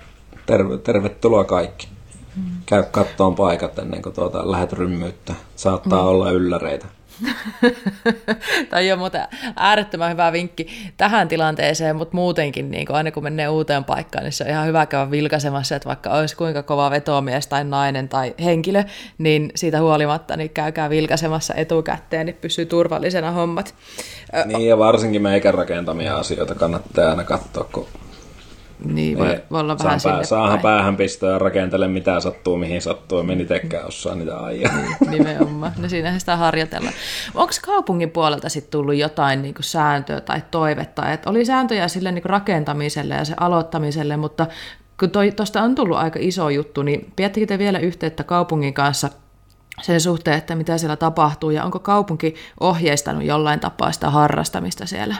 terve, 0.45 0.77
tervetuloa 0.77 1.43
kaikki. 1.43 1.87
Mm. 2.35 2.43
Käy 2.65 2.83
kattoon 2.91 3.35
paikat 3.35 3.79
ennen 3.79 4.01
kuin 4.01 4.15
tuota, 4.15 4.51
lähdet 4.51 4.73
rymmyyttä. 4.73 5.33
Saattaa 5.55 6.01
mm. 6.01 6.07
olla 6.07 6.31
ylläreitä. 6.31 6.85
Tämä 8.69 8.93
on 8.93 8.99
muuten 8.99 9.27
äärettömän 9.55 10.11
hyvä 10.11 10.31
vinkki 10.31 10.67
tähän 10.97 11.27
tilanteeseen, 11.27 11.95
mutta 11.95 12.15
muutenkin 12.15 12.71
niin 12.71 12.91
aina 12.91 13.11
kun 13.11 13.23
menee 13.23 13.49
uuteen 13.49 13.83
paikkaan, 13.83 14.23
niin 14.23 14.33
se 14.33 14.43
on 14.43 14.49
ihan 14.49 14.67
hyvä 14.67 14.85
käydä 14.85 15.11
vilkaisemassa, 15.11 15.75
että 15.75 15.89
vaikka 15.89 16.09
olisi 16.09 16.35
kuinka 16.35 16.63
kova 16.63 16.91
vetomies 16.91 17.47
tai 17.47 17.63
nainen 17.63 18.09
tai 18.09 18.35
henkilö, 18.43 18.83
niin 19.17 19.51
siitä 19.55 19.81
huolimatta 19.81 20.37
niin 20.37 20.49
käykää 20.49 20.89
vilkaisemassa 20.89 21.53
etukäteen, 21.53 22.25
niin 22.25 22.37
pysyy 22.41 22.65
turvallisena 22.65 23.31
hommat. 23.31 23.75
Niin 24.45 24.67
ja 24.67 24.77
varsinkin 24.77 25.21
meikän 25.21 25.53
rakentamia 25.53 26.17
asioita 26.17 26.55
kannattaa 26.55 27.09
aina 27.09 27.23
katsoa, 27.23 27.69
kun 27.71 27.87
niin, 28.85 29.17
voi, 29.17 29.41
voi 29.51 29.59
olla 29.59 29.77
vähän 29.83 29.99
pää, 30.03 30.23
Saahan 30.23 30.59
päähän 30.59 30.97
pistää 30.97 31.29
ja 31.29 31.39
rakentele 31.39 31.87
mitä 31.87 32.19
sattuu, 32.19 32.57
mihin 32.57 32.81
sattuu. 32.81 33.23
Meni 33.23 33.45
tekään 33.45 33.87
osaa 33.87 34.15
niitä 34.15 34.39
ajaa. 34.39 34.75
Niin, 34.75 35.11
nimenomaan. 35.11 35.71
No 35.77 35.89
siinähän 35.89 36.19
sitä 36.19 36.35
harjoitellaan. 36.35 36.93
Onko 37.35 37.53
kaupungin 37.65 38.11
puolelta 38.11 38.49
sitten 38.49 38.71
tullut 38.71 38.95
jotain 38.95 39.41
niin 39.41 39.53
kuin 39.53 39.63
sääntöä 39.63 40.21
tai 40.21 40.41
toivetta? 40.51 41.11
Et 41.11 41.25
oli 41.25 41.45
sääntöjä 41.45 41.87
sille 41.87 42.11
niin 42.11 42.21
kuin 42.21 42.29
rakentamiselle 42.29 43.15
ja 43.15 43.25
se 43.25 43.33
aloittamiselle, 43.39 44.17
mutta 44.17 44.47
kun 44.99 45.11
tuosta 45.35 45.61
on 45.61 45.75
tullut 45.75 45.97
aika 45.97 46.19
iso 46.21 46.49
juttu, 46.49 46.83
niin 46.83 47.13
pidättekö 47.15 47.45
te 47.45 47.57
vielä 47.57 47.79
yhteyttä 47.79 48.23
kaupungin 48.23 48.73
kanssa 48.73 49.09
sen 49.81 50.01
suhteen, 50.01 50.37
että 50.37 50.55
mitä 50.55 50.77
siellä 50.77 50.95
tapahtuu 50.95 51.49
ja 51.49 51.63
onko 51.63 51.79
kaupunki 51.79 52.35
ohjeistanut 52.59 53.23
jollain 53.23 53.59
tapaa 53.59 53.91
sitä 53.91 54.09
harrastamista 54.09 54.85
siellä? 54.85 55.15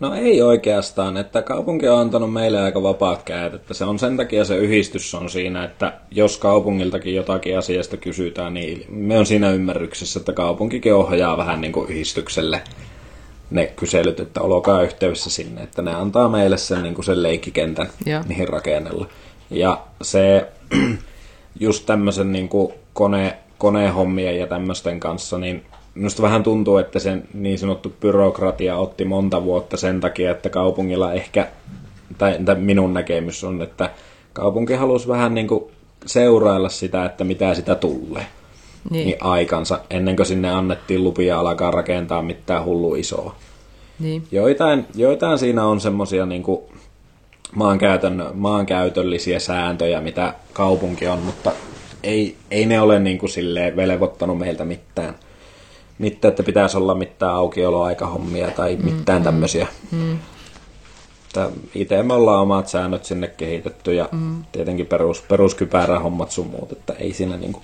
No 0.00 0.14
ei 0.14 0.42
oikeastaan, 0.42 1.16
että 1.16 1.42
kaupunki 1.42 1.88
on 1.88 1.98
antanut 1.98 2.32
meille 2.32 2.60
aika 2.60 2.82
vapaat 2.82 3.22
kädet, 3.22 3.54
että 3.54 3.74
se 3.74 3.84
on 3.84 3.98
sen 3.98 4.16
takia 4.16 4.44
se 4.44 4.56
yhdistys 4.56 5.14
on 5.14 5.30
siinä, 5.30 5.64
että 5.64 5.92
jos 6.10 6.38
kaupungiltakin 6.38 7.14
jotakin 7.14 7.58
asiasta 7.58 7.96
kysytään, 7.96 8.54
niin 8.54 8.84
me 8.88 9.18
on 9.18 9.26
siinä 9.26 9.50
ymmärryksessä, 9.50 10.20
että 10.20 10.32
kaupunkikin 10.32 10.94
ohjaa 10.94 11.36
vähän 11.36 11.60
niin 11.60 11.72
kuin 11.72 11.90
yhdistykselle 11.90 12.62
ne 13.50 13.66
kyselyt, 13.66 14.20
että 14.20 14.40
olokaa 14.40 14.82
yhteydessä 14.82 15.30
sinne, 15.30 15.62
että 15.62 15.82
ne 15.82 15.94
antaa 15.94 16.28
meille 16.28 16.58
sen, 16.58 16.82
niin 16.82 16.94
kuin 16.94 17.04
sen 17.04 17.22
leikkikentän 17.22 17.88
Joo. 18.06 18.22
niihin 18.28 18.48
rakennella. 18.48 19.06
Ja 19.50 19.82
se 20.02 20.46
just 21.60 21.86
tämmöisen 21.86 22.32
niin 22.32 22.48
kuin 22.48 22.72
kone, 22.92 23.36
konehommien 23.58 24.38
ja 24.38 24.46
tämmöisten 24.46 25.00
kanssa, 25.00 25.38
niin 25.38 25.64
minusta 25.96 26.22
vähän 26.22 26.42
tuntuu, 26.42 26.78
että 26.78 26.98
sen 26.98 27.28
niin 27.34 27.58
sanottu 27.58 27.92
byrokratia 28.00 28.76
otti 28.76 29.04
monta 29.04 29.44
vuotta 29.44 29.76
sen 29.76 30.00
takia, 30.00 30.30
että 30.30 30.48
kaupungilla 30.48 31.12
ehkä, 31.12 31.48
tai, 32.18 32.38
tai 32.44 32.54
minun 32.54 32.94
näkemys 32.94 33.44
on, 33.44 33.62
että 33.62 33.90
kaupunki 34.32 34.74
halusi 34.74 35.08
vähän 35.08 35.34
niin 35.34 35.48
kuin 35.48 35.64
seurailla 36.06 36.68
sitä, 36.68 37.04
että 37.04 37.24
mitä 37.24 37.54
sitä 37.54 37.74
tulee 37.74 38.26
Niin, 38.90 39.06
niin 39.06 39.16
aikansa, 39.20 39.80
ennen 39.90 40.16
kuin 40.16 40.26
sinne 40.26 40.50
annettiin 40.50 41.04
lupia 41.04 41.40
alkaa 41.40 41.70
rakentaa 41.70 42.22
mitään 42.22 42.64
hullu 42.64 42.94
isoa. 42.94 43.34
niin. 43.98 44.22
Joitain, 44.32 44.86
joitain 44.94 45.38
siinä 45.38 45.64
on 45.64 45.80
semmoisia 45.80 46.26
niin 46.26 46.42
maankäytön, 47.54 48.24
maankäytöllisiä 48.34 49.38
sääntöjä, 49.38 50.00
mitä 50.00 50.34
kaupunki 50.52 51.06
on, 51.06 51.18
mutta 51.18 51.52
ei, 52.02 52.36
ei 52.50 52.66
ne 52.66 52.80
ole 52.80 52.98
niin 52.98 53.18
kuin 53.18 53.30
silleen 53.30 53.76
velvoittanut 53.76 54.38
meiltä 54.38 54.64
mitään. 54.64 55.14
Mitään, 55.98 56.30
että 56.30 56.42
pitäisi 56.42 56.76
olla 56.76 56.94
mitään 56.94 57.32
aukioloaikahommia 57.34 58.50
tai 58.50 58.76
mitään 58.76 59.22
mm, 59.22 59.24
tämmöisiä. 59.24 59.66
Mm. 59.92 60.18
Itse 61.74 62.02
me 62.02 62.14
ollaan 62.14 62.42
omat 62.42 62.68
säännöt 62.68 63.04
sinne 63.04 63.28
kehitetty 63.28 63.94
ja 63.94 64.08
mm. 64.12 64.44
tietenkin 64.52 64.86
perus, 64.86 65.22
peruskypärähommat 65.22 66.30
sun 66.30 66.46
muut, 66.46 66.72
että 66.72 66.92
ei 66.92 67.12
siinä 67.12 67.36
niinku... 67.36 67.62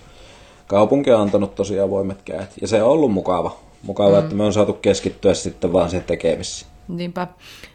Kaupunki 0.67 1.13
on 1.13 1.21
antanut 1.21 1.55
tosi 1.55 1.81
avoimet 1.81 2.23
kädet 2.23 2.51
ja 2.61 2.69
se 2.69 2.83
on 2.83 2.91
ollut 2.91 3.13
mukava. 3.13 3.57
Mukava, 3.83 4.11
mm. 4.11 4.19
että 4.19 4.35
me 4.35 4.45
on 4.45 4.53
saatu 4.53 4.73
keskittyä 4.73 5.35
sitten 5.35 5.73
vaan 5.73 5.91
siihen 5.91 6.07
tekemiseen. 6.07 6.73
Niinpä. 6.89 7.27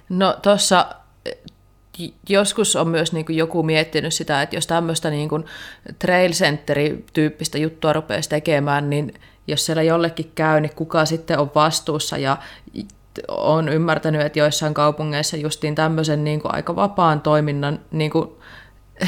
No 0.09 0.35
tuossa 0.41 0.85
joskus 2.29 2.75
on 2.75 2.87
myös 2.87 3.13
niin 3.13 3.25
kuin 3.25 3.37
joku 3.37 3.63
miettinyt 3.63 4.13
sitä, 4.13 4.41
että 4.41 4.55
jos 4.55 4.67
tämmöistä 4.67 5.09
niin 5.09 5.29
kuin 5.29 5.45
trail 5.99 6.31
center-tyyppistä 6.31 7.57
juttua 7.57 7.93
rupeaisi 7.93 8.29
tekemään, 8.29 8.89
niin 8.89 9.13
jos 9.47 9.65
siellä 9.65 9.83
jollekin 9.83 10.31
käy, 10.35 10.61
niin 10.61 10.75
kuka 10.75 11.05
sitten 11.05 11.39
on 11.39 11.51
vastuussa 11.55 12.17
ja 12.17 12.37
on 13.27 13.69
ymmärtänyt, 13.69 14.21
että 14.21 14.39
joissain 14.39 14.73
kaupungeissa 14.73 15.37
justiin 15.37 15.75
tämmöisen 15.75 16.23
niin 16.23 16.41
kuin 16.41 16.55
aika 16.55 16.75
vapaan 16.75 17.21
toiminnan 17.21 17.79
niin 17.91 18.11
kuin, 18.11 18.29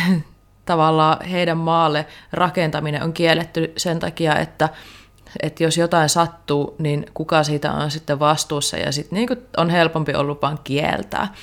tavallaan 0.65 1.25
heidän 1.25 1.57
maalle 1.57 2.05
rakentaminen 2.31 3.03
on 3.03 3.13
kielletty 3.13 3.73
sen 3.77 3.99
takia, 3.99 4.35
että, 4.35 4.69
että 5.41 5.63
jos 5.63 5.77
jotain 5.77 6.09
sattuu, 6.09 6.75
niin 6.77 7.05
kuka 7.13 7.43
siitä 7.43 7.71
on 7.71 7.91
sitten 7.91 8.19
vastuussa 8.19 8.77
ja 8.77 8.91
sitten 8.91 9.15
niin 9.15 9.27
kuin 9.27 9.39
on 9.57 9.69
helpompi 9.69 10.15
ollut 10.15 10.41
vaan 10.41 10.59
kieltää. 10.63 11.33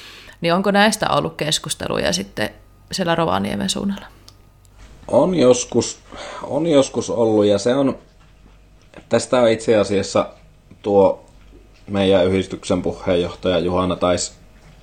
Niin 0.40 0.55
onko 0.55 0.70
näistä 0.70 1.11
ollut 1.11 1.34
keskusteluja 1.34 2.12
sitten 2.12 2.51
siellä 2.92 3.14
Rovaniemen 3.14 3.70
suunnalla? 3.70 4.07
On 5.09 5.34
joskus, 5.34 5.99
on 6.42 6.66
joskus 6.66 7.11
ollut 7.11 7.44
ja 7.44 7.59
se 7.59 7.74
on, 7.74 7.99
tästä 9.09 9.40
on 9.40 9.49
itse 9.49 9.76
asiassa 9.76 10.28
tuo 10.82 11.24
meidän 11.88 12.26
yhdistyksen 12.26 12.82
puheenjohtaja 12.82 13.59
Juhana 13.59 13.97
taisi 13.97 14.32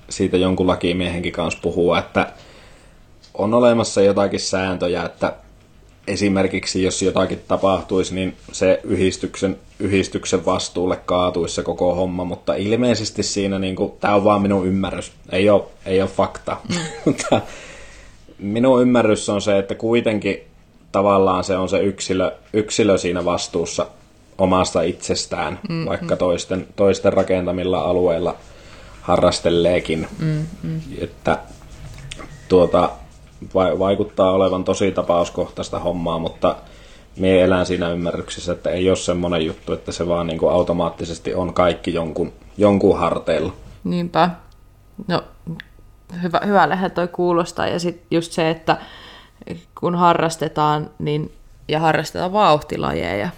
siitä 0.08 0.36
jonkun 0.36 0.66
lakimiehenkin 0.66 1.32
kanssa 1.32 1.60
puhua, 1.62 1.98
että 1.98 2.32
on 3.34 3.54
olemassa 3.54 4.02
jotakin 4.02 4.40
sääntöjä, 4.40 5.04
että 5.04 5.32
esimerkiksi 6.06 6.82
jos 6.82 7.02
jotakin 7.02 7.40
tapahtuisi, 7.48 8.14
niin 8.14 8.36
se 8.52 8.80
yhdistyksen, 8.84 9.56
yhdistyksen 9.78 10.44
vastuulle 10.44 10.96
kaatuisi 10.96 11.54
se 11.54 11.62
koko 11.62 11.94
homma, 11.94 12.24
mutta 12.24 12.54
ilmeisesti 12.54 13.22
siinä, 13.22 13.58
niin 13.58 13.76
kuin, 13.76 13.92
tämä 14.00 14.14
on 14.14 14.24
vaan 14.24 14.42
minun 14.42 14.66
ymmärrys, 14.66 15.12
ei 15.32 15.50
ole, 15.50 15.62
ei 15.86 16.00
ole 16.00 16.10
fakta, 16.10 16.56
mutta 17.04 17.40
minun 18.38 18.82
ymmärrys 18.82 19.28
on 19.28 19.42
se, 19.42 19.58
että 19.58 19.74
kuitenkin 19.74 20.40
tavallaan 20.92 21.44
se 21.44 21.56
on 21.56 21.68
se 21.68 21.78
yksilö, 21.78 22.32
yksilö 22.52 22.98
siinä 22.98 23.24
vastuussa 23.24 23.86
omasta 24.38 24.82
itsestään, 24.82 25.58
mm, 25.68 25.86
vaikka 25.86 26.16
toisten, 26.16 26.68
toisten 26.76 27.12
rakentamilla 27.12 27.80
alueilla 27.80 28.36
harrasteleekin. 29.00 30.08
Mm, 30.18 30.46
mm. 30.62 30.80
Että 30.98 31.38
tuota, 32.48 32.90
vaikuttaa 33.54 34.30
olevan 34.30 34.64
tosi 34.64 34.92
tapauskohtaista 34.92 35.78
hommaa, 35.78 36.18
mutta 36.18 36.56
me 37.18 37.42
elän 37.42 37.66
siinä 37.66 37.90
ymmärryksessä, 37.90 38.52
että 38.52 38.70
ei 38.70 38.88
ole 38.88 38.96
semmoinen 38.96 39.46
juttu, 39.46 39.72
että 39.72 39.92
se 39.92 40.08
vaan 40.08 40.26
niin 40.26 40.38
kuin 40.38 40.52
automaattisesti 40.52 41.34
on 41.34 41.54
kaikki 41.54 41.94
jonkun, 41.94 42.32
jonkun 42.58 42.98
harteilla. 42.98 43.52
Niinpä. 43.84 44.30
No, 45.08 45.22
hyvä, 46.22 46.40
hyvällehän 46.46 46.90
toi 46.90 47.08
kuulostaa. 47.08 47.66
Ja 47.66 47.78
sitten 47.78 48.06
just 48.10 48.32
se, 48.32 48.50
että 48.50 48.76
kun 49.80 49.94
harrastetaan 49.94 50.90
niin, 50.98 51.32
ja 51.68 51.80
harrastetaan 51.80 52.32
vauhtilajeja, 52.32 53.28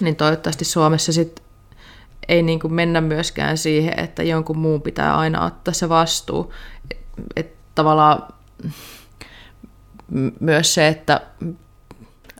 niin 0.00 0.16
toivottavasti 0.16 0.64
Suomessa 0.64 1.12
sit 1.12 1.42
ei 2.28 2.42
niin 2.42 2.60
kuin 2.60 2.74
mennä 2.74 3.00
myöskään 3.00 3.58
siihen, 3.58 4.00
että 4.00 4.22
jonkun 4.22 4.58
muun 4.58 4.82
pitää 4.82 5.16
aina 5.16 5.44
ottaa 5.44 5.74
se 5.74 5.88
vastuu. 5.88 6.52
Että 7.36 7.56
tavallaan 7.74 8.22
myös 10.40 10.74
se, 10.74 10.88
että 10.88 11.20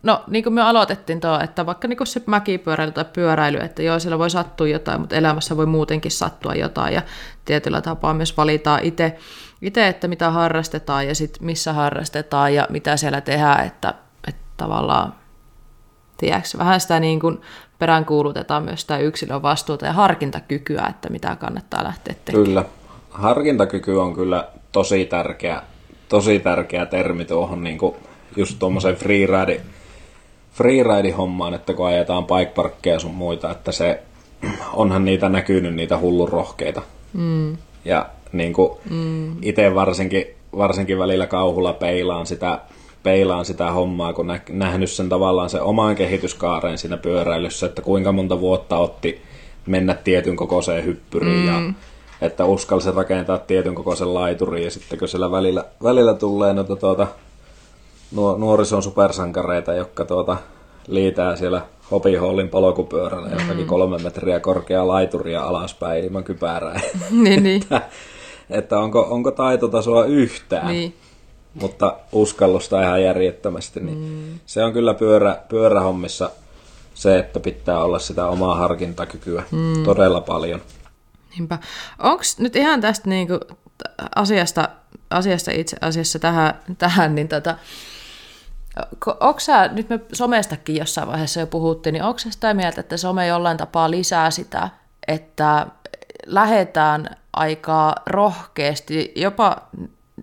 No, 0.05 0.25
niin 0.27 0.45
kuin 0.45 0.55
me 0.55 0.63
aloitettiin 0.63 1.21
tuo, 1.21 1.41
että 1.41 1.67
vaikka 1.67 1.89
niin 1.89 2.07
se 2.07 2.23
mäkipyöräily 2.27 2.93
tai 2.93 3.05
pyöräily, 3.13 3.59
että 3.59 3.83
joo, 3.83 3.99
siellä 3.99 4.19
voi 4.19 4.31
sattua 4.31 4.69
jotain, 4.69 5.01
mutta 5.01 5.17
elämässä 5.17 5.57
voi 5.57 5.67
muutenkin 5.67 6.11
sattua 6.11 6.55
jotain 6.55 6.95
ja 6.95 7.03
tietyllä 7.45 7.81
tapaa 7.81 8.15
myös 8.15 8.37
valitaan 8.37 8.81
itse, 8.83 9.17
itse 9.63 9.89
että 9.89 10.09
mitä 10.09 10.31
harrastetaan 10.31 11.09
ja 11.09 11.15
sitten 11.15 11.47
missä 11.47 11.73
harrastetaan 11.73 12.55
ja 12.55 12.67
mitä 12.71 12.97
siellä 12.97 13.21
tehdään, 13.21 13.67
että, 13.67 13.95
että 14.29 14.43
tavallaan, 14.57 15.15
tiedätkö, 16.17 16.59
vähän 16.59 16.81
sitä 16.81 17.01
niin 17.01 17.21
kuin 17.21 17.41
peräänkuulutetaan 17.79 18.63
myös 18.63 18.81
sitä 18.81 18.99
yksilön 18.99 19.43
vastuuta 19.43 19.87
ja 19.87 19.93
harkintakykyä, 19.93 20.87
että 20.91 21.11
mitä 21.11 21.37
kannattaa 21.37 21.85
lähteä 21.85 22.15
tekemään. 22.25 22.47
Kyllä, 22.47 22.65
harkintakyky 23.11 23.97
on 23.97 24.15
kyllä 24.15 24.49
tosi 24.73 25.05
tärkeä 25.05 25.63
tosi 26.09 26.39
tärkeä 26.39 26.87
termi 26.87 27.25
tuohon 27.25 27.65
niin 27.65 27.79
kuin 27.79 27.95
just 28.37 28.59
tuommoiseen 28.59 28.97
freeride, 28.97 29.61
freeride-hommaan, 30.53 31.55
että 31.55 31.75
kun 31.75 31.87
ajetaan 31.87 32.27
bike 32.27 32.99
sun 32.99 33.15
muita, 33.15 33.51
että 33.51 33.73
se 33.73 34.03
onhan 34.73 35.05
niitä 35.05 35.29
näkynyt, 35.29 35.75
niitä 35.75 35.99
hullun 35.99 36.29
rohkeita. 36.29 36.83
Mm. 37.13 37.57
Ja 37.85 38.09
niin 38.33 38.53
kuin 38.53 38.71
mm. 38.91 39.37
itse 39.43 39.75
varsinkin, 39.75 40.27
varsinkin 40.57 40.99
välillä 40.99 41.27
kauhulla 41.27 41.73
peilaan 41.73 42.27
sitä, 42.27 42.61
peilaan 43.05 43.45
sitä 43.45 43.71
hommaa, 43.71 44.13
kun 44.13 44.27
nä, 44.27 44.41
nähnyt 44.51 44.91
sen 44.91 45.09
tavallaan 45.09 45.51
se 45.51 45.61
omaan 45.61 45.97
kehityskaareen 45.97 46.79
siinä 46.79 46.97
pyöräilyssä, 46.97 47.67
että 47.67 47.83
kuinka 47.83 48.13
monta 48.13 48.41
vuotta 48.41 48.79
otti 48.79 49.21
mennä 49.67 49.95
tietyn 49.95 50.37
kokoiseen 50.37 50.85
hyppyriin 50.85 51.41
mm. 51.41 51.47
ja 51.47 51.73
että 52.21 52.45
uskalsi 52.45 52.91
rakentaa 52.91 53.39
tietyn 53.39 53.75
kokoisen 53.75 54.15
laiturin 54.15 54.65
ja 54.65 54.71
sitten 54.71 54.99
kun 54.99 55.09
siellä 55.09 55.31
välillä, 55.31 55.65
välillä 55.83 56.15
tulee 56.15 56.53
noita 56.53 56.77
tuota, 56.77 57.07
nuo, 58.13 58.37
nuorison 58.37 58.83
supersankareita, 58.83 59.73
jotka 59.73 60.05
tuota, 60.05 60.37
liitää 60.89 61.37
siellä 61.37 61.63
Hopihollin 61.91 62.49
polkupyörällä 62.49 63.29
mm. 63.29 63.39
jotakin 63.39 63.67
kolme 63.67 63.99
metriä 63.99 64.41
korkeaa 64.41 64.89
laituria 64.89 65.43
alaspäin 65.43 66.05
ilman 66.05 66.25
kypärää. 66.25 66.81
niin, 67.11 67.43
niin. 67.43 67.63
että, 67.63 67.83
että 68.51 68.79
onko, 68.79 69.01
onko 69.11 69.31
taitotasoa 69.31 70.05
yhtään. 70.05 70.67
Niin. 70.67 70.95
Mutta 71.55 71.97
uskallusta 72.13 72.83
ihan 72.83 73.03
järjettömästi. 73.03 73.81
Niin 73.81 73.99
mm. 73.99 74.39
Se 74.47 74.65
on 74.65 74.73
kyllä 74.73 74.95
pyörä, 74.95 75.39
pyörähommissa 75.49 76.31
se, 76.95 77.19
että 77.19 77.41
pitää 77.41 77.85
olla 77.85 77.99
sitä 77.99 78.27
omaa 78.27 78.57
harkintakykyä 78.57 79.43
mm. 79.51 79.85
todella 79.85 80.21
paljon. 80.21 80.61
Niinpä. 81.37 81.59
Onko 81.99 82.23
nyt 82.39 82.57
ihan 82.57 82.81
tästä 82.81 83.09
niinku 83.09 83.41
asiasta, 84.17 84.69
asiasta 85.11 85.51
itse 85.51 85.77
asiassa 85.81 86.19
tähän, 86.19 86.55
tähän 86.79 87.15
niin 87.15 87.29
tota, 87.29 87.57
onko 89.21 89.41
sä, 89.41 89.69
nyt 89.69 89.89
me 89.89 90.01
somestakin 90.13 90.77
jossain 90.77 91.09
vaiheessa 91.09 91.41
jo 91.41 91.47
puhuttiin, 91.47 91.93
niin 91.93 92.03
onko 92.03 92.19
sitä 92.19 92.55
mieltä, 92.55 92.81
että 92.81 92.97
some 92.97 93.27
jollain 93.27 93.57
tapaa 93.57 93.91
lisää 93.91 94.31
sitä, 94.31 94.71
että 95.09 95.67
lähetään 96.27 97.17
aikaa 97.33 97.95
rohkeasti, 98.07 99.13
jopa 99.17 99.69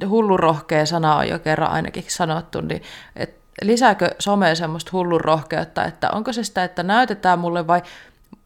hullu 0.10 0.38
rohkea 0.38 0.86
sana 0.86 1.16
on 1.16 1.30
jo 1.30 1.40
kerran 1.40 1.72
ainakin 1.72 2.04
sanottu, 2.08 2.62
niin 2.62 2.82
että 3.16 3.42
lisääkö 3.62 4.10
some 4.20 4.56
semmoista 4.56 4.90
hullun 4.94 5.22
rohkeutta, 5.22 5.86
että 5.86 6.10
onko 6.10 6.34
se 6.34 6.44
sitä, 6.44 6.64
että 6.64 6.84
näytetään 6.84 7.40
mulle 7.40 7.68
vai 7.68 7.82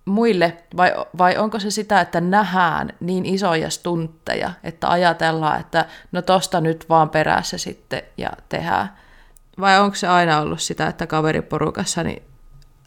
muille, 0.06 0.58
vai, 0.78 0.94
vai 1.18 1.38
onko 1.38 1.60
se 1.60 1.72
sitä, 1.72 2.02
että 2.02 2.22
nähdään 2.22 2.94
niin 3.00 3.26
isoja 3.26 3.70
stuntteja, 3.70 4.52
että 4.64 4.90
ajatellaan, 4.90 5.60
että 5.60 5.86
no 6.12 6.22
tosta 6.22 6.62
nyt 6.62 6.86
vaan 6.90 7.10
perässä 7.10 7.58
sitten 7.58 8.02
ja 8.18 8.30
tehdään. 8.50 8.90
Vai 9.60 9.80
onko 9.80 9.96
se 9.96 10.08
aina 10.08 10.40
ollut 10.40 10.62
sitä, 10.62 10.88
että 10.88 11.08
kaveriporukassa 11.08 12.04
niin 12.04 12.24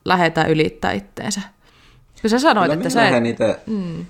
lähdetään 0.05 0.51
ylittää 0.51 0.93
itteensä? 0.93 1.41
Kun 2.21 2.31
sä 2.31 2.39
sanoit, 2.39 2.73
Kyllä 2.73 2.87
että 2.87 3.19
et... 3.19 3.27
itse, 3.27 3.61
mm. 3.67 4.07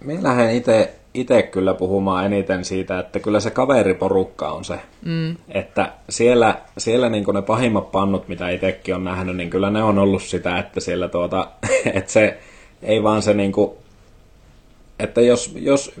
minä 0.00 0.22
lähden 0.22 0.50
itse, 0.50 0.94
itse 1.14 1.42
kyllä 1.42 1.74
puhumaan 1.74 2.26
eniten 2.26 2.64
siitä, 2.64 2.98
että 2.98 3.20
kyllä 3.20 3.40
se 3.40 3.50
kaveriporukka 3.50 4.48
on 4.48 4.64
se. 4.64 4.80
Mm. 5.02 5.36
Että 5.48 5.92
siellä, 6.08 6.60
siellä 6.78 7.08
niin 7.08 7.24
ne 7.32 7.42
pahimmat 7.42 7.92
pannut, 7.92 8.28
mitä 8.28 8.48
itsekin 8.48 8.94
on 8.94 9.04
nähnyt, 9.04 9.36
niin 9.36 9.50
kyllä 9.50 9.70
ne 9.70 9.82
on 9.82 9.98
ollut 9.98 10.22
sitä, 10.22 10.58
että 10.58 10.80
siellä 10.80 11.08
tuota, 11.08 11.48
että 11.94 12.12
se 12.12 12.38
ei 12.82 13.02
vaan 13.02 13.22
se 13.22 13.34
niin 13.34 13.52
kuin, 13.52 13.70
että 14.98 15.20
jos, 15.20 15.52
jos 15.56 15.92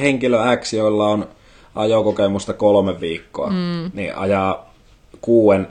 henkilö 0.00 0.38
X, 0.56 0.72
jolla 0.72 1.08
on 1.08 1.28
ajokokemusta 1.74 2.52
kolme 2.52 3.00
viikkoa, 3.00 3.50
mm. 3.50 3.90
niin 3.94 4.16
ajaa 4.16 4.74
kuuden 5.20 5.68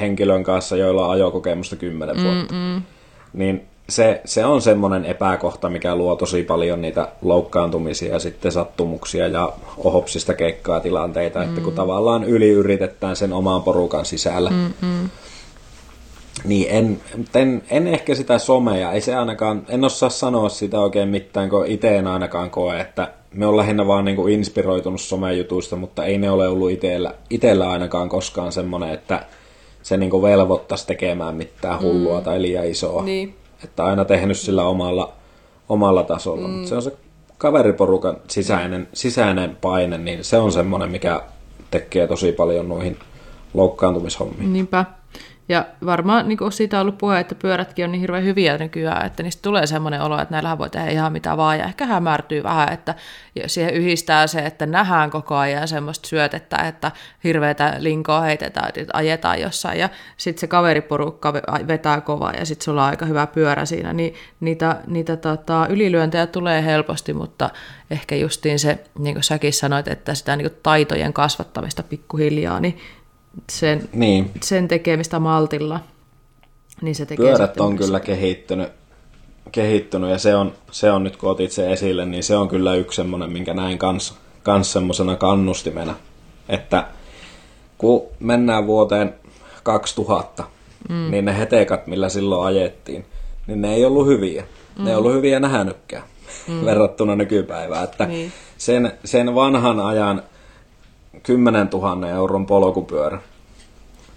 henkilön 0.00 0.44
kanssa, 0.44 0.76
joilla 0.76 1.06
on 1.06 1.12
ajokokemusta 1.12 1.76
kymmenen 1.76 2.16
vuotta, 2.22 2.54
Mm-mm. 2.54 2.82
niin 3.32 3.68
se, 3.88 4.20
se 4.24 4.44
on 4.44 4.62
semmoinen 4.62 5.04
epäkohta, 5.04 5.68
mikä 5.68 5.96
luo 5.96 6.16
tosi 6.16 6.42
paljon 6.42 6.82
niitä 6.82 7.08
loukkaantumisia 7.22 8.12
ja 8.12 8.18
sitten 8.18 8.52
sattumuksia 8.52 9.26
ja 9.26 9.52
ohopsista 9.78 10.34
keikkaa 10.34 10.80
tilanteita, 10.80 11.38
mm. 11.38 11.44
että 11.44 11.60
kun 11.60 11.72
mm. 11.72 11.76
tavallaan 11.76 12.24
yliyritetään 12.24 13.16
sen 13.16 13.32
oman 13.32 13.62
porukan 13.62 14.04
sisällä. 14.04 14.50
Mm-mm. 14.50 15.08
Niin 16.44 16.66
en, 16.70 17.00
en, 17.34 17.62
en 17.70 17.86
ehkä 17.86 18.14
sitä 18.14 18.38
somea, 18.38 18.92
ei 18.92 19.00
se 19.00 19.14
ainakaan, 19.14 19.66
en 19.68 19.84
osaa 19.84 20.10
sanoa 20.10 20.48
sitä 20.48 20.80
oikein 20.80 21.08
mitään, 21.08 21.50
kun 21.50 21.66
itse 21.66 21.96
en 21.96 22.06
ainakaan 22.06 22.50
koe, 22.50 22.80
että 22.80 23.12
me 23.34 23.46
on 23.46 23.56
lähinnä 23.56 23.86
vaan 23.86 24.04
niin 24.04 24.16
kuin 24.16 24.32
inspiroitunut 24.32 25.00
somejutuista, 25.00 25.76
mutta 25.76 26.04
ei 26.04 26.18
ne 26.18 26.30
ole 26.30 26.48
ollut 26.48 26.70
itellä, 26.70 27.14
itellä 27.30 27.70
ainakaan 27.70 28.08
koskaan 28.08 28.52
semmoinen, 28.52 28.90
että 28.90 29.26
se 29.82 29.96
niin 29.96 30.10
kuin 30.10 30.22
velvoittaisi 30.22 30.86
tekemään 30.86 31.34
mitään 31.34 31.80
hullua 31.80 32.18
mm. 32.18 32.24
tai 32.24 32.42
liian 32.42 32.66
isoa. 32.66 33.02
Niin. 33.02 33.34
Että 33.64 33.84
aina 33.84 34.04
tehnyt 34.04 34.38
sillä 34.38 34.64
omalla, 34.64 35.12
omalla 35.68 36.02
tasolla. 36.02 36.48
Mm. 36.48 36.54
Mutta 36.54 36.68
se 36.68 36.74
on 36.74 36.82
se 36.82 36.96
kaveriporukan 37.38 38.16
sisäinen, 38.28 38.88
sisäinen 38.92 39.56
paine, 39.60 39.98
niin 39.98 40.24
se 40.24 40.36
on 40.36 40.52
semmoinen, 40.52 40.90
mikä 40.90 41.22
tekee 41.70 42.06
tosi 42.06 42.32
paljon 42.32 42.68
noihin 42.68 42.98
loukkaantumishommiin. 43.54 44.52
Niinpä. 44.52 44.84
Ja 45.48 45.66
varmaan 45.86 46.28
niin 46.28 46.38
kuin 46.38 46.52
siitä 46.52 46.76
on 46.76 46.80
ollut 46.80 46.98
puhe, 46.98 47.20
että 47.20 47.34
pyörätkin 47.34 47.84
on 47.84 47.92
niin 47.92 48.00
hirveän 48.00 48.24
hyviä 48.24 48.58
nykyään, 48.58 49.06
että 49.06 49.22
niistä 49.22 49.42
tulee 49.42 49.66
semmoinen 49.66 50.02
olo, 50.02 50.20
että 50.20 50.34
näillä 50.34 50.58
voi 50.58 50.70
tehdä 50.70 50.90
ihan 50.90 51.12
mitä 51.12 51.36
vaan, 51.36 51.58
ja 51.58 51.64
ehkä 51.64 51.86
hämärtyy 51.86 52.42
vähän, 52.42 52.72
että 52.72 52.94
siihen 53.46 53.74
yhdistää 53.74 54.26
se, 54.26 54.38
että 54.38 54.66
nähdään 54.66 55.10
koko 55.10 55.36
ajan 55.36 55.68
semmoista 55.68 56.08
syötettä, 56.08 56.56
että 56.56 56.92
hirveätä 57.24 57.74
linkoa 57.78 58.20
heitetään, 58.20 58.68
että 58.68 58.92
ajetaan 58.92 59.40
jossain, 59.40 59.78
ja 59.78 59.88
sitten 60.16 60.40
se 60.40 60.46
kaveriporukka 60.46 61.32
vetää 61.68 62.00
kovaa, 62.00 62.32
ja 62.32 62.46
sitten 62.46 62.64
sulla 62.64 62.82
on 62.82 62.90
aika 62.90 63.06
hyvä 63.06 63.26
pyörä 63.26 63.64
siinä, 63.64 63.92
niin 63.92 64.14
niitä, 64.40 64.76
niitä 64.86 65.16
tota, 65.16 65.66
ylilyöntejä 65.70 66.26
tulee 66.26 66.64
helposti, 66.64 67.12
mutta 67.12 67.50
ehkä 67.90 68.16
justiin 68.16 68.58
se, 68.58 68.84
niin 68.98 69.14
kuin 69.14 69.24
säkin 69.24 69.52
sanoit, 69.52 69.88
että 69.88 70.14
sitä 70.14 70.36
niin 70.36 70.50
taitojen 70.62 71.12
kasvattamista 71.12 71.82
pikkuhiljaa, 71.82 72.60
niin 72.60 72.78
sen, 73.50 73.88
niin. 73.92 74.30
sen 74.42 74.68
tekemistä 74.68 75.18
maltilla, 75.18 75.80
niin 76.82 76.94
se 76.94 77.06
tekee 77.06 77.26
Pyörät 77.26 77.60
on 77.60 77.76
kyllä 77.76 78.00
kehittynyt, 78.00 78.68
kehittynyt 79.52 80.10
ja 80.10 80.18
se 80.18 80.34
on, 80.34 80.52
se 80.70 80.90
on 80.90 81.04
nyt 81.04 81.16
kun 81.16 81.30
otit 81.30 81.52
se 81.52 81.72
esille, 81.72 82.04
niin 82.04 82.22
se 82.22 82.36
on 82.36 82.48
kyllä 82.48 82.74
yksi 82.74 82.96
semmoinen, 82.96 83.32
minkä 83.32 83.54
näin 83.54 83.78
kans, 83.78 84.14
kans 84.42 84.72
semmoisena 84.72 85.16
kannustimena, 85.16 85.94
että 86.48 86.86
kun 87.78 88.02
mennään 88.20 88.66
vuoteen 88.66 89.14
2000, 89.62 90.44
mm. 90.88 91.10
niin 91.10 91.24
ne 91.24 91.38
hetekat, 91.38 91.86
millä 91.86 92.08
silloin 92.08 92.46
ajettiin, 92.46 93.04
niin 93.46 93.62
ne 93.62 93.74
ei 93.74 93.84
ollut 93.84 94.06
hyviä. 94.06 94.44
Mm. 94.78 94.84
Ne 94.84 94.90
ei 94.90 94.96
ollut 94.96 95.12
hyviä 95.12 95.40
nähnytkään 95.40 96.04
mm. 96.48 96.64
verrattuna 96.66 97.16
nykypäivään. 97.16 97.84
Että 97.84 98.06
niin. 98.06 98.32
sen, 98.58 98.92
sen 99.04 99.34
vanhan 99.34 99.80
ajan 99.80 100.22
10 101.22 101.68
000 101.72 102.08
euron 102.08 102.46
polkupyörä 102.46 103.18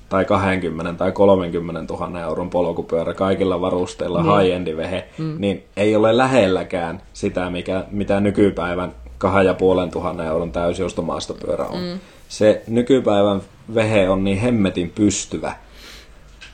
tai 0.10 0.26
20 0.26 0.94
tai 0.94 1.12
30 1.12 1.94
000 1.94 2.22
euron 2.22 2.50
polkupyörä 2.50 3.14
kaikilla 3.14 3.62
varusteilla, 3.62 4.42
niin. 4.42 4.64
high 4.64 4.78
vehe, 4.78 5.08
mm. 5.18 5.36
niin 5.38 5.64
ei 5.78 5.96
ole 5.96 6.18
lähelläkään 6.18 7.02
sitä, 7.14 7.50
mikä, 7.50 7.86
mitä 7.92 8.20
nykypäivän 8.20 8.94
2500 9.18 10.26
euron 10.26 10.52
täysjostomaastopyörä 10.52 11.66
on. 11.66 11.80
Mm. 11.82 12.00
Se 12.30 12.64
nykypäivän 12.68 13.42
vehe 13.76 14.10
on 14.10 14.24
niin 14.24 14.38
hemmetin 14.38 14.90
pystyvä, 14.90 15.54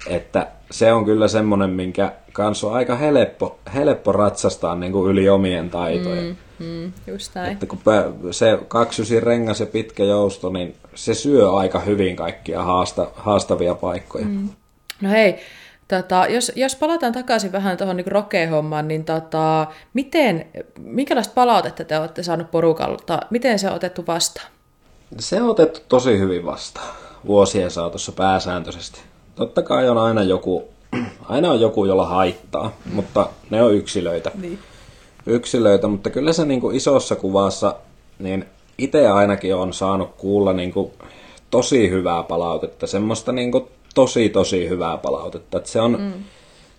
että 0.07 0.47
se 0.71 0.93
on 0.93 1.05
kyllä 1.05 1.27
semmoinen, 1.27 1.69
minkä 1.69 2.11
kanssa 2.33 2.67
on 2.67 2.73
aika 2.73 2.95
helppo, 2.95 3.59
helppo 3.73 4.11
ratsastaa 4.11 4.75
niin 4.75 4.91
kuin 4.91 5.11
yli 5.11 5.29
omien 5.29 5.69
taitojen. 5.69 6.25
Mm. 6.25 6.35
Mm, 6.60 6.91
just 7.08 7.36
näin. 7.36 7.51
Että 7.51 7.66
kun 7.66 7.80
se 8.32 8.60
kaksysin 8.68 9.24
rengas 9.24 9.60
ja 9.60 9.66
pitkä 9.66 10.03
jousto, 10.03 10.49
niin 10.49 10.76
se 10.95 11.14
syö 11.14 11.51
aika 11.51 11.80
hyvin 11.80 12.16
kaikkia 12.16 12.64
haasta, 12.64 13.08
haastavia 13.16 13.76
paikkoja. 13.76 14.26
Mm. 14.26 14.49
No 15.01 15.10
hei, 15.10 15.39
Tota, 15.88 16.26
jos, 16.30 16.51
jos 16.55 16.76
palataan 16.76 17.14
takaisin 17.14 17.51
vähän 17.51 17.78
tuohon 17.78 17.97
niin 17.97 18.08
rokehommaan, 18.08 18.88
niin 18.88 19.05
tota, 19.05 19.68
miten, 19.93 20.45
minkälaista 20.80 21.34
palautetta 21.34 21.84
te 21.84 21.99
olette 21.99 22.24
saaneet 22.24 22.51
porukalta? 22.51 23.20
Miten 23.30 23.60
se 23.60 23.70
on 23.70 23.76
otettu 23.76 24.03
vastaan? 24.08 24.47
Se 25.20 25.41
on 25.41 25.49
otettu 25.49 25.80
tosi 25.88 26.20
hyvin 26.20 26.45
vastaan 26.45 26.95
vuosien 27.26 27.72
saatossa 27.72 28.12
pääsääntöisesti. 28.12 29.01
Totta 29.36 29.62
kai 29.62 29.89
on 29.89 29.97
aina 29.97 30.24
joku, 30.24 30.68
aina 31.30 31.51
on 31.51 31.62
joku, 31.62 31.86
jolla 31.86 32.05
haittaa, 32.05 32.72
mutta 32.93 33.30
ne 33.49 33.64
on 33.64 33.74
yksilöitä. 33.74 34.32
Niin 34.41 34.60
yksilöitä, 35.28 35.88
mutta 35.88 36.09
kyllä 36.09 36.34
se 36.34 36.45
niin 36.45 36.61
kuin 36.61 36.75
isossa 36.75 37.15
kuvassa, 37.15 37.75
niin 38.19 38.45
itse 38.78 39.07
ainakin 39.07 39.55
on 39.55 39.73
saanut 39.73 40.09
kuulla 40.17 40.53
niin 40.53 40.73
kuin 40.73 40.91
tosi 41.49 41.89
hyvää 41.89 42.23
palautetta, 42.23 42.88
semmoista 42.88 43.32
niin 43.32 43.51
kuin 43.51 43.67
tosi 43.95 44.30
tosi 44.30 44.69
hyvää 44.69 44.97
palautetta. 44.97 45.57
Että 45.57 45.69
se 45.69 45.82
on, 45.82 45.91
mm. 46.01 46.13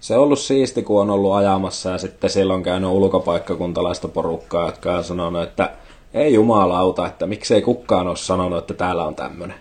se 0.00 0.16
on 0.16 0.22
ollut 0.22 0.38
siisti, 0.38 0.82
kun 0.82 1.00
on 1.00 1.10
ollut 1.10 1.34
ajamassa 1.34 1.90
ja 1.90 1.98
sitten 1.98 2.30
siellä 2.30 2.54
on 2.54 2.62
käynyt 2.62 2.90
ulkopaikkakuntalaista 2.90 4.08
porukkaa, 4.08 4.66
jotka 4.66 4.96
on 4.96 5.04
sanonut, 5.04 5.42
että 5.42 5.70
ei 6.14 6.34
jumalauta, 6.34 7.06
että 7.06 7.26
miksei 7.26 7.62
kukaan 7.62 8.08
ole 8.08 8.16
sanonut, 8.16 8.58
että 8.58 8.74
täällä 8.74 9.04
on 9.04 9.14
tämmöinen. 9.14 9.56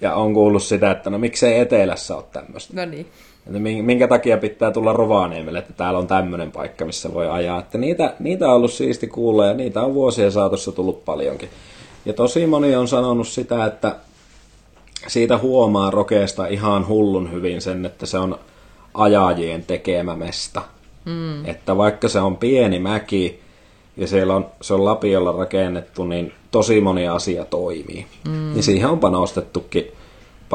Ja 0.00 0.14
on 0.14 0.34
kuullut 0.34 0.62
sitä, 0.62 0.90
että 0.90 1.10
no 1.10 1.18
miksei 1.18 1.58
etelässä 1.58 2.16
ole 2.16 2.24
tämmöistä. 2.32 2.74
No 2.76 2.84
niin. 2.84 3.06
Että 3.46 3.58
minkä 3.58 4.08
takia 4.08 4.36
pitää 4.36 4.70
tulla 4.70 4.92
Rovaniemelle, 4.92 5.58
että 5.58 5.72
täällä 5.72 5.98
on 5.98 6.06
tämmöinen 6.06 6.52
paikka, 6.52 6.84
missä 6.84 7.14
voi 7.14 7.30
ajaa. 7.30 7.58
Että 7.58 7.78
niitä, 7.78 8.14
niitä 8.18 8.48
on 8.48 8.54
ollut 8.54 8.72
siisti 8.72 9.06
kuulla 9.06 9.46
ja 9.46 9.54
niitä 9.54 9.82
on 9.82 9.94
vuosien 9.94 10.32
saatossa 10.32 10.72
tullut 10.72 11.04
paljonkin. 11.04 11.48
Ja 12.04 12.12
tosi 12.12 12.46
moni 12.46 12.76
on 12.76 12.88
sanonut 12.88 13.28
sitä, 13.28 13.66
että 13.66 13.96
siitä 15.06 15.38
huomaa 15.38 15.90
rokeesta 15.90 16.46
ihan 16.46 16.88
hullun 16.88 17.32
hyvin 17.32 17.60
sen, 17.60 17.86
että 17.86 18.06
se 18.06 18.18
on 18.18 18.38
ajajien 18.94 19.64
tekemä 19.64 20.16
mesta. 20.16 20.62
Mm. 21.04 21.44
Että 21.44 21.76
vaikka 21.76 22.08
se 22.08 22.20
on 22.20 22.36
pieni 22.36 22.78
mäki 22.78 23.40
ja 23.96 24.06
siellä 24.06 24.36
on, 24.36 24.46
se 24.60 24.74
on 24.74 24.84
lapiolla 24.84 25.32
rakennettu, 25.32 26.04
niin 26.04 26.32
tosi 26.50 26.80
moni 26.80 27.08
asia 27.08 27.44
toimii. 27.44 28.06
Mm. 28.28 28.56
Ja 28.56 28.62
siihen 28.62 28.90
on 28.90 28.98
panostettukin 28.98 29.92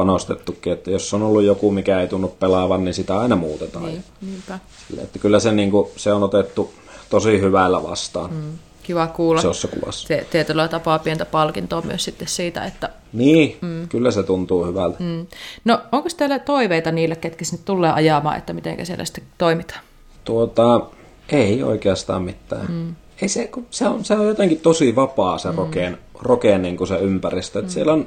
panostettukin, 0.00 0.72
että 0.72 0.90
jos 0.90 1.14
on 1.14 1.22
ollut 1.22 1.42
joku, 1.42 1.70
mikä 1.70 2.00
ei 2.00 2.08
tunnu 2.08 2.28
pelaavan, 2.28 2.84
niin 2.84 2.94
sitä 2.94 3.18
aina 3.18 3.36
muutetaan. 3.36 3.84
Niin, 3.84 4.04
niinpä. 4.20 4.58
Sille, 4.88 5.02
että 5.02 5.18
kyllä 5.18 5.40
se, 5.40 5.52
niin 5.52 5.70
kuin, 5.70 5.88
se 5.96 6.12
on 6.12 6.22
otettu 6.22 6.72
tosi 7.10 7.40
hyvällä 7.40 7.82
vastaan. 7.82 8.30
Mm, 8.30 8.52
kiva 8.82 9.06
kuulla. 9.06 9.52
Se 9.52 9.68
kuvassa. 9.68 10.08
Te, 10.08 10.26
tietyllä 10.30 10.68
tapaa 10.68 10.98
pientä 10.98 11.24
palkintoa 11.24 11.82
myös 11.82 12.04
sitten 12.04 12.28
siitä, 12.28 12.64
että... 12.64 12.88
Niin, 13.12 13.58
mm. 13.60 13.88
kyllä 13.88 14.10
se 14.10 14.22
tuntuu 14.22 14.66
hyvältä. 14.66 14.96
Mm. 14.98 15.26
No, 15.64 15.78
onko 15.92 16.08
teillä 16.16 16.38
toiveita 16.38 16.92
niille, 16.92 17.16
ketkä 17.16 17.44
sinne 17.44 17.62
tulee 17.64 17.92
ajamaan, 17.92 18.38
että 18.38 18.52
miten 18.52 18.86
siellä 18.86 19.04
sitten 19.04 19.24
toimitaan? 19.38 19.80
Tuota, 20.24 20.80
ei 21.28 21.62
oikeastaan 21.62 22.22
mitään. 22.22 22.66
Mm. 22.68 22.94
Ei 23.22 23.28
se, 23.28 23.50
se, 23.70 23.88
on, 23.88 24.04
se 24.04 24.14
on 24.14 24.26
jotenkin 24.26 24.60
tosi 24.60 24.96
vapaa 24.96 25.38
se 25.38 25.48
mm. 25.48 25.56
rokeen, 25.56 25.98
rokeen 26.20 26.62
niin 26.62 26.76
kuin 26.76 26.88
se 26.88 26.96
ympäristö. 26.98 27.58
Että 27.58 27.70
mm. 27.70 27.74
Siellä 27.74 27.92
on 27.92 28.06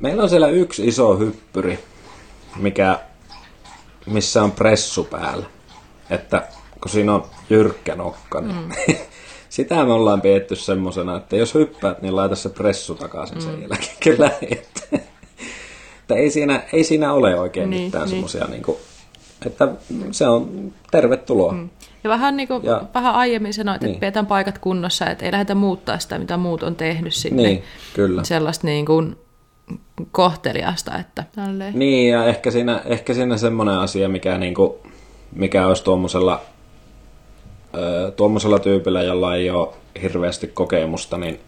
Meillä 0.00 0.22
on 0.22 0.28
siellä 0.28 0.48
yksi 0.48 0.86
iso 0.86 1.16
hyppyri, 1.16 1.78
mikä, 2.56 3.00
missä 4.06 4.42
on 4.42 4.52
pressu 4.52 5.04
päällä. 5.04 5.46
Että 6.10 6.48
kun 6.80 6.90
siinä 6.90 7.14
on 7.14 7.24
jyrkkä 7.50 7.94
nokka, 7.94 8.40
niin 8.40 8.56
mm. 8.56 8.94
sitä 9.48 9.84
me 9.84 9.92
ollaan 9.92 10.20
pietty 10.20 10.56
semmosena, 10.56 11.16
että 11.16 11.36
jos 11.36 11.54
hyppäät, 11.54 12.02
niin 12.02 12.16
laita 12.16 12.36
se 12.36 12.48
pressu 12.48 12.94
takaisin 12.94 13.40
sen 13.40 13.54
mm. 13.54 13.60
jälkeen. 13.60 13.96
Kyllä, 14.04 14.30
että, 14.42 14.80
että 14.92 16.14
ei, 16.14 16.30
siinä, 16.30 16.62
ei 16.72 16.84
siinä 16.84 17.12
ole 17.12 17.40
oikein 17.40 17.70
niin, 17.70 17.82
mitään 17.82 18.04
niin. 18.04 18.10
semmoisia 18.10 18.44
niin 18.44 18.64
että 19.46 19.68
se 20.10 20.28
on 20.28 20.72
tervetuloa. 20.90 21.52
Mm. 21.52 21.70
Ja 22.04 22.10
vähän, 22.10 22.36
niin 22.36 22.48
kuin, 22.48 22.64
ja, 22.64 22.82
vähän 22.94 23.14
aiemmin 23.14 23.54
sanoit, 23.54 23.80
niin. 23.80 23.90
että 23.90 24.00
pidetään 24.00 24.26
paikat 24.26 24.58
kunnossa, 24.58 25.06
että 25.06 25.24
ei 25.24 25.32
lähdetä 25.32 25.54
muuttaa 25.54 25.98
sitä, 25.98 26.18
mitä 26.18 26.36
muut 26.36 26.62
on 26.62 26.76
tehnyt 26.76 27.14
sinne. 27.14 27.42
Niin, 27.42 27.62
kyllä. 27.94 28.24
Sellaista 28.24 28.66
niin 28.66 28.86
kuin, 28.86 29.16
kohteliasta. 30.12 30.98
Että, 30.98 31.24
tälleen. 31.34 31.78
niin, 31.78 32.10
ja 32.12 32.24
ehkä 32.24 32.50
siinä, 32.50 32.82
ehkä 32.84 33.14
siinä 33.14 33.36
semmoinen 33.36 33.78
asia, 33.78 34.08
mikä, 34.08 34.38
niin 34.38 34.54
kuin, 34.54 34.72
mikä 35.32 35.66
olisi 35.66 35.84
tuommoisella, 35.84 36.40
tuommoisella 38.16 38.58
tyypillä, 38.58 39.02
jolla 39.02 39.34
ei 39.34 39.50
ole 39.50 39.68
hirveästi 40.02 40.46
kokemusta, 40.46 41.18
niin 41.18 41.40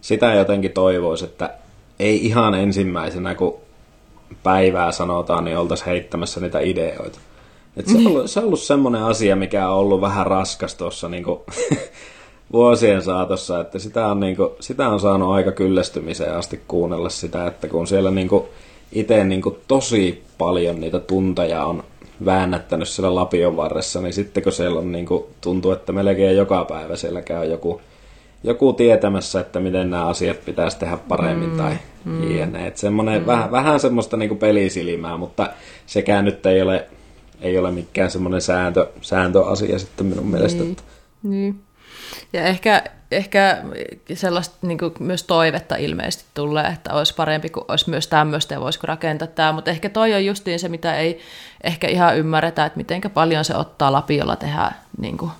sitä 0.00 0.34
jotenkin 0.34 0.72
toivoisi, 0.72 1.24
että 1.24 1.54
ei 1.98 2.26
ihan 2.26 2.54
ensimmäisenä, 2.54 3.34
kun 3.34 3.58
päivää 4.42 4.92
sanotaan, 4.92 5.44
niin 5.44 5.58
oltaisiin 5.58 5.88
heittämässä 5.88 6.40
niitä 6.40 6.60
ideoita. 6.60 7.18
Et 7.76 7.86
se, 7.86 7.98
on 7.98 8.06
ollut, 8.06 8.30
se 8.30 8.40
on 8.40 8.46
ollut 8.46 8.60
semmoinen 8.60 9.02
asia, 9.02 9.36
mikä 9.36 9.68
on 9.68 9.76
ollut 9.76 10.00
vähän 10.00 10.26
raskas 10.26 10.74
tuossa 10.74 11.08
niin 11.08 11.24
vuosien 12.52 13.02
saatossa, 13.02 13.60
että 13.60 13.78
sitä 13.78 14.06
on, 14.06 14.20
niin 14.20 14.36
kuin, 14.36 14.50
sitä 14.60 14.88
on 14.88 15.00
saanut 15.00 15.32
aika 15.32 15.52
kyllästymiseen 15.52 16.36
asti 16.36 16.60
kuunnella 16.68 17.08
sitä, 17.08 17.46
että 17.46 17.68
kun 17.68 17.86
siellä 17.86 18.10
niin 18.10 18.28
itse 18.92 19.24
niin 19.24 19.42
tosi 19.68 20.24
paljon 20.38 20.80
niitä 20.80 20.98
tunteja 20.98 21.64
on 21.64 21.84
väännättänyt 22.24 22.88
siellä 22.88 23.14
Lapion 23.14 23.56
varressa, 23.56 24.00
niin 24.00 24.12
sitten 24.12 24.42
kun 24.42 24.52
siellä 24.52 24.80
on 24.80 24.92
niin 24.92 25.06
kuin, 25.06 25.24
tuntuu, 25.40 25.72
että 25.72 25.92
melkein 25.92 26.36
joka 26.36 26.64
päivä 26.64 26.96
siellä 26.96 27.22
käy 27.22 27.50
joku, 27.50 27.80
joku 28.44 28.72
tietämässä, 28.72 29.40
että 29.40 29.60
miten 29.60 29.90
nämä 29.90 30.06
asiat 30.06 30.44
pitäisi 30.44 30.78
tehdä 30.78 30.96
paremmin 31.08 31.50
mm, 31.50 31.56
tai 31.56 31.74
mm. 32.04 32.30
jne. 32.30 32.66
Että 32.66 32.90
mm. 32.90 33.26
vähän, 33.26 33.50
vähän 33.50 33.80
semmoista 33.80 34.16
niin 34.16 34.28
kuin 34.28 34.38
pelisilmää, 34.38 35.16
mutta 35.16 35.50
sekään 35.86 36.24
nyt 36.24 36.46
ei 36.46 36.62
ole, 36.62 36.86
ei 37.40 37.58
ole 37.58 37.70
mikään 37.70 38.10
semmoinen 38.10 38.40
sääntö, 38.40 38.88
sääntöasia 39.00 39.78
sitten 39.78 40.06
minun 40.06 40.26
mielestä. 40.26 40.62
Niin. 40.62 40.76
niin. 41.22 41.60
Ja 42.32 42.44
ehkä, 42.44 42.84
ehkä 43.10 43.62
sellaista 44.14 44.56
niin 44.62 44.78
kuin 44.78 44.94
myös 45.00 45.22
toivetta 45.22 45.76
ilmeisesti 45.76 46.24
tulee, 46.34 46.66
että 46.66 46.94
olisi 46.94 47.14
parempi, 47.14 47.48
kuin 47.48 47.64
olisi 47.68 47.90
myös 47.90 48.06
tämmöistä 48.06 48.54
ja 48.54 48.60
voisiko 48.60 48.86
rakentaa 48.86 49.28
tämä, 49.28 49.52
mutta 49.52 49.70
ehkä 49.70 49.88
toi 49.88 50.14
on 50.14 50.24
justiin 50.24 50.58
se, 50.58 50.68
mitä 50.68 50.96
ei 50.96 51.20
ehkä 51.64 51.88
ihan 51.88 52.16
ymmärretä, 52.16 52.64
että 52.64 52.76
miten 52.76 53.00
paljon 53.14 53.44
se 53.44 53.56
ottaa 53.56 53.92
lapiolla 53.92 54.36
tehdä, 54.36 54.72
niin 54.98 55.18
kuin, 55.18 55.30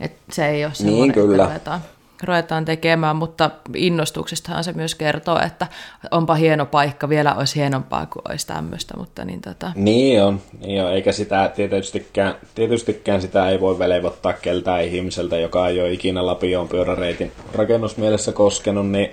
että 0.00 0.34
se 0.34 0.48
ei 0.48 0.64
ole 0.64 0.74
semmoinen, 0.74 1.02
niin, 1.02 1.12
kyllä. 1.12 1.54
että 1.54 1.80
ruvetaan 2.22 2.64
tekemään, 2.64 3.16
mutta 3.16 3.50
innostuksestahan 3.74 4.64
se 4.64 4.72
myös 4.72 4.94
kertoo, 4.94 5.40
että 5.46 5.66
onpa 6.10 6.34
hieno 6.34 6.66
paikka, 6.66 7.08
vielä 7.08 7.34
olisi 7.34 7.56
hienompaa 7.56 8.06
kuin 8.06 8.22
olisi 8.28 8.46
tämmöistä. 8.46 8.94
Mutta 8.96 9.24
niin, 9.24 9.40
tota... 9.40 9.72
niin 9.74 10.22
on, 10.22 10.40
niin 10.66 10.84
on, 10.84 10.92
eikä 10.92 11.12
sitä 11.12 11.50
tietystikään, 11.56 12.34
tietystikään 12.54 13.20
sitä 13.20 13.48
ei 13.48 13.60
voi 13.60 13.78
velvoittaa 13.78 14.32
keltään 14.32 14.84
ihmiseltä, 14.84 15.36
joka 15.36 15.68
ei 15.68 15.80
ole 15.80 15.92
ikinä 15.92 16.26
Lapioon 16.26 16.68
pyöräreitin 16.68 17.32
rakennusmielessä 17.54 18.32
koskenut, 18.32 18.90
niin 18.90 19.10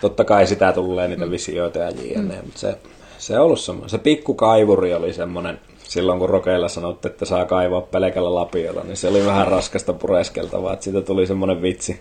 totta 0.00 0.24
kai 0.24 0.46
sitä 0.46 0.72
tulee 0.72 1.08
niitä 1.08 1.30
visioita 1.30 1.78
ja 1.78 1.90
jne, 1.90 2.34
mm. 2.34 2.44
mutta 2.44 2.60
se, 2.60 2.78
se 3.18 3.38
on 3.38 3.44
ollut 3.44 3.60
semmoinen, 3.60 3.90
se 3.90 3.98
pikkukaivuri 3.98 4.94
oli 4.94 5.12
semmoinen, 5.12 5.60
silloin 5.92 6.18
kun 6.18 6.30
Rokeilla 6.30 6.68
sanottiin, 6.68 7.12
että 7.12 7.24
saa 7.24 7.44
kaivaa 7.44 7.80
pelkällä 7.80 8.34
lapiolla, 8.34 8.82
niin 8.82 8.96
se 8.96 9.08
oli 9.08 9.26
vähän 9.26 9.48
raskasta 9.48 9.92
pureskeltavaa, 9.92 10.72
että 10.72 10.84
siitä 10.84 11.00
tuli 11.00 11.26
semmoinen 11.26 11.62
vitsi, 11.62 12.00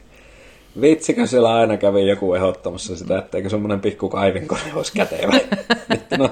Vitsikö 0.81 1.27
siellä 1.27 1.55
aina 1.55 1.77
kävi 1.77 2.07
joku 2.07 2.33
ehdottamassa 2.33 2.95
sitä, 2.95 3.17
etteikö 3.17 3.49
semmoinen 3.49 3.81
pikku 3.81 4.09
kaivinkone 4.09 4.61
olisi 4.75 4.93
kätevä. 4.93 5.33
että 5.95 6.17
no, 6.17 6.29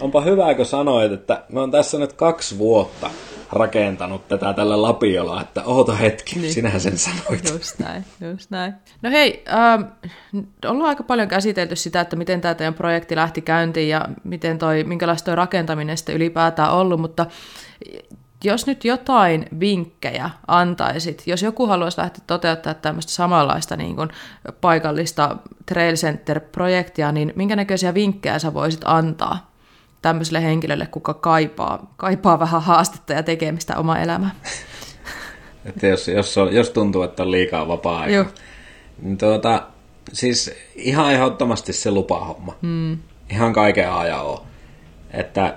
onpa 0.00 0.20
hyvä, 0.20 0.54
kun 0.54 0.66
sanoit, 0.66 1.12
että 1.12 1.42
mä 1.52 1.60
oon 1.60 1.70
tässä 1.70 1.98
nyt 1.98 2.12
kaksi 2.12 2.58
vuotta 2.58 3.10
rakentanut 3.54 4.28
tätä 4.28 4.52
tällä 4.52 4.82
lapiolla, 4.82 5.40
että 5.40 5.62
oota 5.64 5.94
hetki, 5.94 6.38
niin. 6.38 6.52
sinähän 6.52 6.80
sen 6.80 6.98
sanoit. 6.98 7.50
Just 7.50 7.78
näin, 7.78 8.04
just 8.32 8.50
näin. 8.50 8.74
No 9.02 9.10
hei, 9.10 9.44
ähm, 9.48 9.82
ollaan 10.66 10.88
aika 10.88 11.02
paljon 11.02 11.28
käsitelty 11.28 11.76
sitä, 11.76 12.00
että 12.00 12.16
miten 12.16 12.40
tämä 12.40 12.54
teidän 12.54 12.74
projekti 12.74 13.16
lähti 13.16 13.40
käyntiin 13.40 13.88
ja 13.88 14.08
miten 14.24 14.58
toi, 14.58 14.84
minkälaista 14.84 15.24
toi 15.24 15.36
rakentaminen 15.36 15.96
sitten 15.96 16.14
ylipäätään 16.14 16.72
ollut, 16.72 17.00
mutta 17.00 17.26
jos 18.44 18.66
nyt 18.66 18.84
jotain 18.84 19.46
vinkkejä 19.60 20.30
antaisit, 20.46 21.22
jos 21.26 21.42
joku 21.42 21.66
haluaisi 21.66 22.00
lähteä 22.00 22.24
toteuttaa 22.26 22.74
tämmöistä 22.74 23.12
samanlaista 23.12 23.76
niin 23.76 23.96
kuin 23.96 24.08
paikallista 24.60 25.36
Trail 25.66 25.94
Center-projektia, 25.94 27.12
niin 27.12 27.32
minkä 27.36 27.56
näköisiä 27.56 27.94
vinkkejä 27.94 28.38
sä 28.38 28.54
voisit 28.54 28.80
antaa 28.84 29.53
tämmöiselle 30.04 30.42
henkilölle, 30.42 30.86
kuka 30.86 31.14
kaipaa, 31.14 31.94
kaipaa 31.96 32.38
vähän 32.38 32.62
haastetta 32.62 33.12
ja 33.12 33.22
tekemistä 33.22 33.76
oma 33.76 33.98
elämää? 33.98 34.30
Että 35.66 35.86
jos, 35.86 36.08
jos, 36.08 36.38
on, 36.38 36.54
jos 36.54 36.70
tuntuu, 36.70 37.02
että 37.02 37.22
on 37.22 37.30
liikaa 37.30 37.68
vapaa-aikaa. 37.68 38.32
Niin 39.02 39.18
tuota, 39.18 39.62
siis 40.12 40.54
ihan 40.74 41.12
ehdottomasti 41.12 41.72
se 41.72 41.90
lupahomma. 41.90 42.56
Hmm. 42.62 42.98
Ihan 43.30 43.52
kaiken 43.52 43.90
ajan 43.90 44.38
Että 45.10 45.56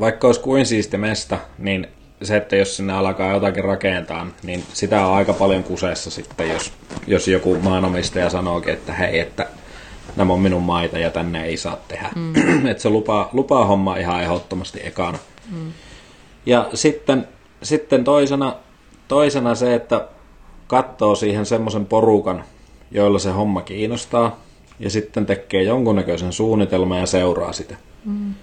vaikka 0.00 0.26
olisi 0.26 0.40
kuin 0.40 0.66
siisti 0.66 0.96
mesta, 0.96 1.38
niin 1.58 1.86
se, 2.22 2.36
että 2.36 2.56
jos 2.56 2.76
sinne 2.76 2.92
alkaa 2.92 3.32
jotakin 3.32 3.64
rakentaa, 3.64 4.26
niin 4.42 4.64
sitä 4.72 5.06
on 5.06 5.16
aika 5.16 5.32
paljon 5.32 5.64
kuseessa 5.64 6.10
sitten, 6.10 6.48
jos, 6.48 6.72
jos 7.06 7.28
joku 7.28 7.58
maanomistaja 7.62 8.30
sanookin, 8.30 8.72
että 8.72 8.92
hei, 8.92 9.18
että 9.18 9.46
nämä 10.16 10.32
on 10.32 10.40
minun 10.40 10.62
maita 10.62 10.98
ja 10.98 11.10
tänne 11.10 11.44
ei 11.44 11.56
saa 11.56 11.76
tehdä. 11.88 12.10
Mm. 12.14 12.66
että 12.70 12.82
se 12.82 12.88
lupaa, 12.88 13.28
lupaa 13.32 13.66
homma 13.66 13.96
ihan 13.96 14.22
ehdottomasti 14.22 14.80
ekana. 14.84 15.18
Mm. 15.52 15.72
Ja 16.46 16.68
sitten, 16.74 17.28
sitten 17.62 18.04
toisena, 18.04 18.56
toisena 19.08 19.54
se, 19.54 19.74
että 19.74 20.08
katsoo 20.66 21.14
siihen 21.14 21.46
semmoisen 21.46 21.86
porukan, 21.86 22.44
joilla 22.90 23.18
se 23.18 23.30
homma 23.30 23.62
kiinnostaa, 23.62 24.36
ja 24.78 24.90
sitten 24.90 25.26
tekee 25.26 25.62
jonkunnäköisen 25.62 26.32
suunnitelman 26.32 26.98
ja 26.98 27.06
seuraa 27.06 27.52
sitä. 27.52 27.76
Mm. 28.04 28.34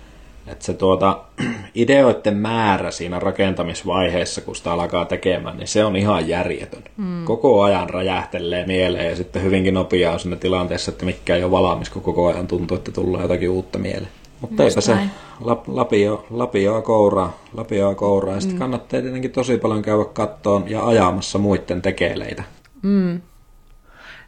Että 0.48 0.66
se 0.66 0.74
tuota, 0.74 1.20
ideoiden 1.76 2.38
määrä 2.38 2.92
siinä 2.92 3.20
rakentamisvaiheessa, 3.20 4.42
kun 4.42 4.56
sitä 4.56 4.72
alkaa 4.72 5.06
tekemään, 5.06 5.58
niin 5.58 5.68
se 5.68 5.86
on 5.86 5.96
ihan 5.96 6.28
järjetön. 6.28 6.84
Mm. 6.98 7.26
Koko 7.26 7.64
ajan 7.64 7.90
räjähtelee 7.90 8.66
mieleen 8.66 9.10
ja 9.10 9.16
sitten 9.16 9.44
hyvinkin 9.44 9.74
nopeaa 9.74 10.14
on 10.14 10.20
siinä 10.20 10.36
tilanteessa, 10.36 10.92
että 10.92 11.06
mikä 11.06 11.36
ei 11.36 11.44
ole 11.44 11.52
valmis, 11.52 11.90
kun 11.90 12.02
koko 12.02 12.28
ajan 12.28 12.48
tuntuu, 12.48 12.78
että 12.78 12.92
tulee 12.92 13.22
jotakin 13.22 13.50
uutta 13.50 13.80
mieleen. 13.80 14.12
Mutta 14.42 14.64
eipä 14.64 14.82
se 14.82 14.98
lap, 15.40 15.68
lapio, 15.68 16.26
lapioa 16.30 16.82
kouraa, 16.82 17.38
lapioa 17.54 17.96
kouraa. 17.96 18.36
Ja 18.36 18.42
sitten 18.42 18.56
mm. 18.56 18.60
kannattaa 18.60 19.02
tietenkin 19.02 19.32
tosi 19.32 19.58
paljon 19.58 19.82
käydä 19.82 20.06
kattoon 20.06 20.70
ja 20.70 20.88
ajamassa 20.88 21.40
muiden 21.40 21.82
tekeleitä. 21.82 22.44
Mm. 22.82 23.22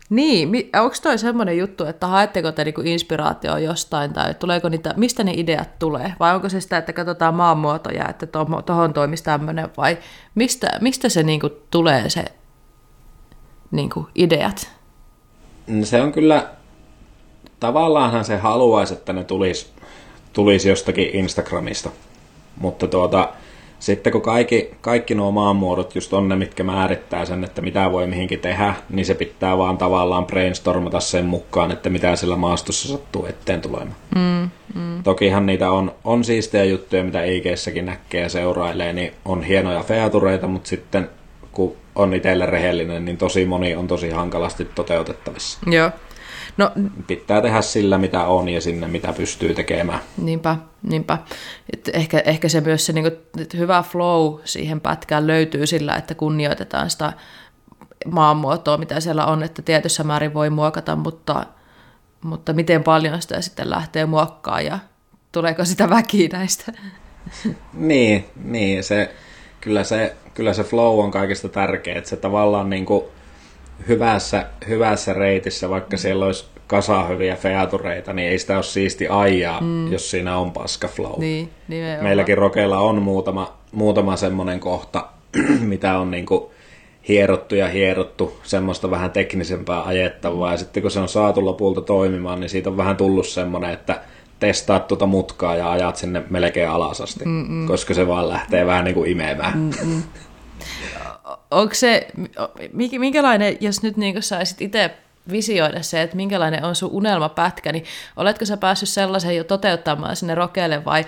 Niin, 0.10 0.50
onko 0.82 0.96
toi 1.04 1.18
semmoinen 1.18 1.58
juttu, 1.58 1.86
että 1.86 2.08
haetteko 2.08 2.52
te 2.52 2.64
niinku 2.64 2.82
inspiraatioa 2.82 3.60
jostain, 3.60 4.14
tai 4.14 4.34
tuleeko 4.34 4.70
niitä, 4.70 4.94
mistä 4.98 5.24
ne 5.24 5.32
ideat 5.36 5.80
tulee, 5.80 6.14
vai 6.20 6.36
onko 6.36 6.50
se 6.50 6.62
sitä, 6.62 6.78
että 6.78 6.94
katsotaan 6.94 7.36
maanmuotoja, 7.36 8.10
että 8.10 8.28
tuohon 8.66 8.94
toimisi 8.94 9.24
tämmöinen, 9.24 9.70
vai 9.78 9.98
mistä, 10.36 10.68
mistä 10.82 11.10
se 11.10 11.24
niinku 11.24 11.50
tulee 11.72 12.10
se 12.10 12.26
niinku 13.72 14.08
ideat? 14.16 14.72
Se 15.84 16.02
on 16.02 16.12
kyllä, 16.12 16.50
tavallaanhan 17.60 18.26
se 18.26 18.38
haluaisi, 18.38 18.94
että 18.94 19.14
ne 19.14 19.24
tulisi, 19.24 19.68
tulisi 20.34 20.70
jostakin 20.70 21.16
Instagramista, 21.16 21.90
mutta 22.60 22.88
tuota, 22.88 23.34
sitten 23.84 24.14
kun 24.14 24.22
kaikki, 24.22 24.72
kaikki 24.82 25.16
nuo 25.16 25.32
maanmuodot 25.32 25.96
just 25.96 26.14
on 26.14 26.30
ne, 26.30 26.36
mitkä 26.36 26.64
määrittää 26.64 27.26
sen, 27.26 27.44
että 27.44 27.62
mitä 27.62 27.92
voi 27.92 28.08
mihinkin 28.08 28.40
tehdä, 28.40 28.74
niin 28.90 29.06
se 29.06 29.14
pitää 29.14 29.58
vaan 29.58 29.78
tavallaan 29.78 30.26
brainstormata 30.26 31.00
sen 31.00 31.26
mukaan, 31.26 31.72
että 31.72 31.90
mitä 31.90 32.16
sillä 32.16 32.36
maastossa 32.36 32.88
sattuu 32.88 33.26
eteen 33.26 33.62
tulemaan. 33.62 33.96
Mm, 34.16 34.50
mm. 34.82 35.04
Tokihan 35.04 35.46
niitä 35.46 35.72
on, 35.72 35.96
on 36.04 36.24
siistejä 36.24 36.64
juttuja, 36.64 37.04
mitä 37.04 37.24
Ikeissäkin 37.24 37.86
näkee 37.86 38.22
ja 38.22 38.30
seurailee, 38.30 38.94
niin 38.94 39.14
on 39.26 39.44
hienoja 39.44 39.84
featureita, 39.84 40.48
mutta 40.48 40.70
sitten 40.70 41.10
kun 41.52 41.76
on 41.96 42.14
itselle 42.14 42.46
rehellinen, 42.46 43.06
niin 43.06 43.18
tosi 43.18 43.46
moni 43.46 43.76
on 43.76 43.88
tosi 43.88 44.10
hankalasti 44.10 44.66
toteutettavissa. 44.66 45.60
Joo. 45.72 45.92
No, 46.58 46.72
Pitää 47.08 47.42
tehdä 47.42 47.62
sillä, 47.62 47.98
mitä 47.98 48.26
on 48.26 48.50
ja 48.50 48.62
sinne, 48.62 48.88
mitä 48.88 49.14
pystyy 49.14 49.54
tekemään. 49.54 50.00
Niinpä, 50.18 50.58
niinpä. 50.84 51.18
Et 51.74 51.90
ehkä, 51.94 52.20
ehkä 52.26 52.50
se 52.50 52.62
myös 52.62 52.86
se 52.86 52.94
niin 52.94 53.04
kuin, 53.04 53.48
hyvä 53.58 53.84
flow 53.84 54.40
siihen 54.46 54.82
pätkään 54.82 55.28
löytyy 55.28 55.68
sillä, 55.68 55.96
että 55.96 56.16
kunnioitetaan 56.16 56.90
sitä 56.90 57.14
maanmuotoa, 58.12 58.78
mitä 58.78 59.00
siellä 59.00 59.26
on, 59.26 59.44
että 59.44 59.62
tietyssä 59.62 60.04
määrin 60.04 60.34
voi 60.34 60.50
muokata, 60.50 60.96
mutta, 60.96 61.46
mutta 62.22 62.54
miten 62.54 62.84
paljon 62.84 63.22
sitä 63.22 63.42
sitten 63.42 63.70
lähtee 63.70 64.06
muokkaa 64.06 64.62
ja 64.62 64.80
tuleeko 65.32 65.66
sitä 65.66 65.90
väkiä 65.90 66.30
näistä? 66.32 66.74
niin, 67.74 68.26
niin 68.44 68.84
se, 68.84 69.16
kyllä, 69.62 69.84
se, 69.84 70.16
kyllä 70.34 70.54
se 70.54 70.64
flow 70.64 71.00
on 71.00 71.12
kaikista 71.12 71.50
tärkeä, 71.50 71.96
että 71.98 72.10
se 72.10 72.18
tavallaan 72.18 72.70
niin 72.70 72.86
kuin, 72.86 73.04
hyvässä, 73.88 74.46
hyvässä 74.68 75.14
reitissä, 75.14 75.70
vaikka 75.70 75.98
siellä 75.98 76.26
olisi 76.26 76.46
kasahyviä 76.68 77.36
featureita, 77.36 78.14
niin 78.14 78.30
ei 78.30 78.40
sitä 78.40 78.56
ole 78.56 78.64
siisti 78.64 79.08
ajaa, 79.08 79.62
mm. 79.62 79.92
jos 79.92 80.12
siinä 80.12 80.38
on 80.38 80.52
paska 80.52 80.88
flow. 80.88 81.20
Niin, 81.20 81.50
nimenomaan. 81.68 82.04
Meilläkin 82.04 82.38
rokeilla 82.38 82.80
on 82.80 83.02
muutama, 83.02 83.58
muutama 83.72 84.16
semmoinen 84.16 84.60
kohta, 84.60 85.08
mitä 85.62 86.00
on 86.00 86.12
niinku 86.12 86.52
hierottu 87.08 87.56
ja 87.56 87.68
hierottu, 87.68 88.38
semmoista 88.44 88.92
vähän 88.92 89.12
teknisempää 89.12 89.84
ajettavaa. 89.84 90.52
Ja 90.52 90.58
sitten 90.58 90.84
kun 90.84 90.92
se 90.92 91.00
on 91.00 91.10
saatu 91.10 91.46
lopulta 91.46 91.82
toimimaan, 91.82 92.40
niin 92.40 92.50
siitä 92.50 92.70
on 92.70 92.78
vähän 92.78 92.98
tullut 92.98 93.28
semmoinen, 93.28 93.74
että 93.74 94.02
testaat 94.40 94.88
tuota 94.88 95.06
mutkaa 95.06 95.56
ja 95.56 95.72
ajat 95.72 95.96
sinne 95.96 96.24
melkein 96.30 96.70
alas 96.70 97.02
asti, 97.02 97.26
Mm-mm. 97.26 97.68
koska 97.68 97.94
se 97.94 98.08
vaan 98.08 98.30
lähtee 98.30 98.66
vähän 98.66 98.86
niin 98.86 98.96
kuin 98.96 99.12
imemään. 99.12 99.58
Mm-mm. 99.60 100.04
Onko 101.52 101.74
se, 101.74 102.08
minkälainen, 102.74 103.58
jos 103.60 103.84
nyt 103.84 103.98
niin 103.98 104.24
saisit 104.24 104.62
itse 104.62 104.92
visioida 105.32 105.84
se, 105.84 106.02
että 106.02 106.16
minkälainen 106.16 106.64
on 106.64 106.76
sun 106.76 106.92
unelmapätkä, 106.92 107.72
niin 107.72 107.86
oletko 108.18 108.46
sä 108.46 108.58
päässyt 108.58 108.90
sellaisen 108.90 109.36
jo 109.36 109.44
toteuttamaan 109.44 110.16
sinne 110.16 110.36
rokeelle 110.36 110.86
vai 110.86 111.06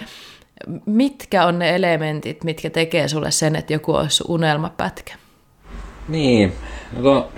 mitkä 0.86 1.46
on 1.46 1.60
ne 1.60 1.76
elementit, 1.76 2.44
mitkä 2.44 2.70
tekee 2.70 3.08
sulle 3.08 3.32
sen, 3.32 3.56
että 3.56 3.74
joku 3.74 3.94
olisi 3.94 4.16
sun 4.16 4.32
unelmapätkä? 4.32 5.14
Niin, 6.08 6.54
no 6.98 7.04
to, 7.04 7.32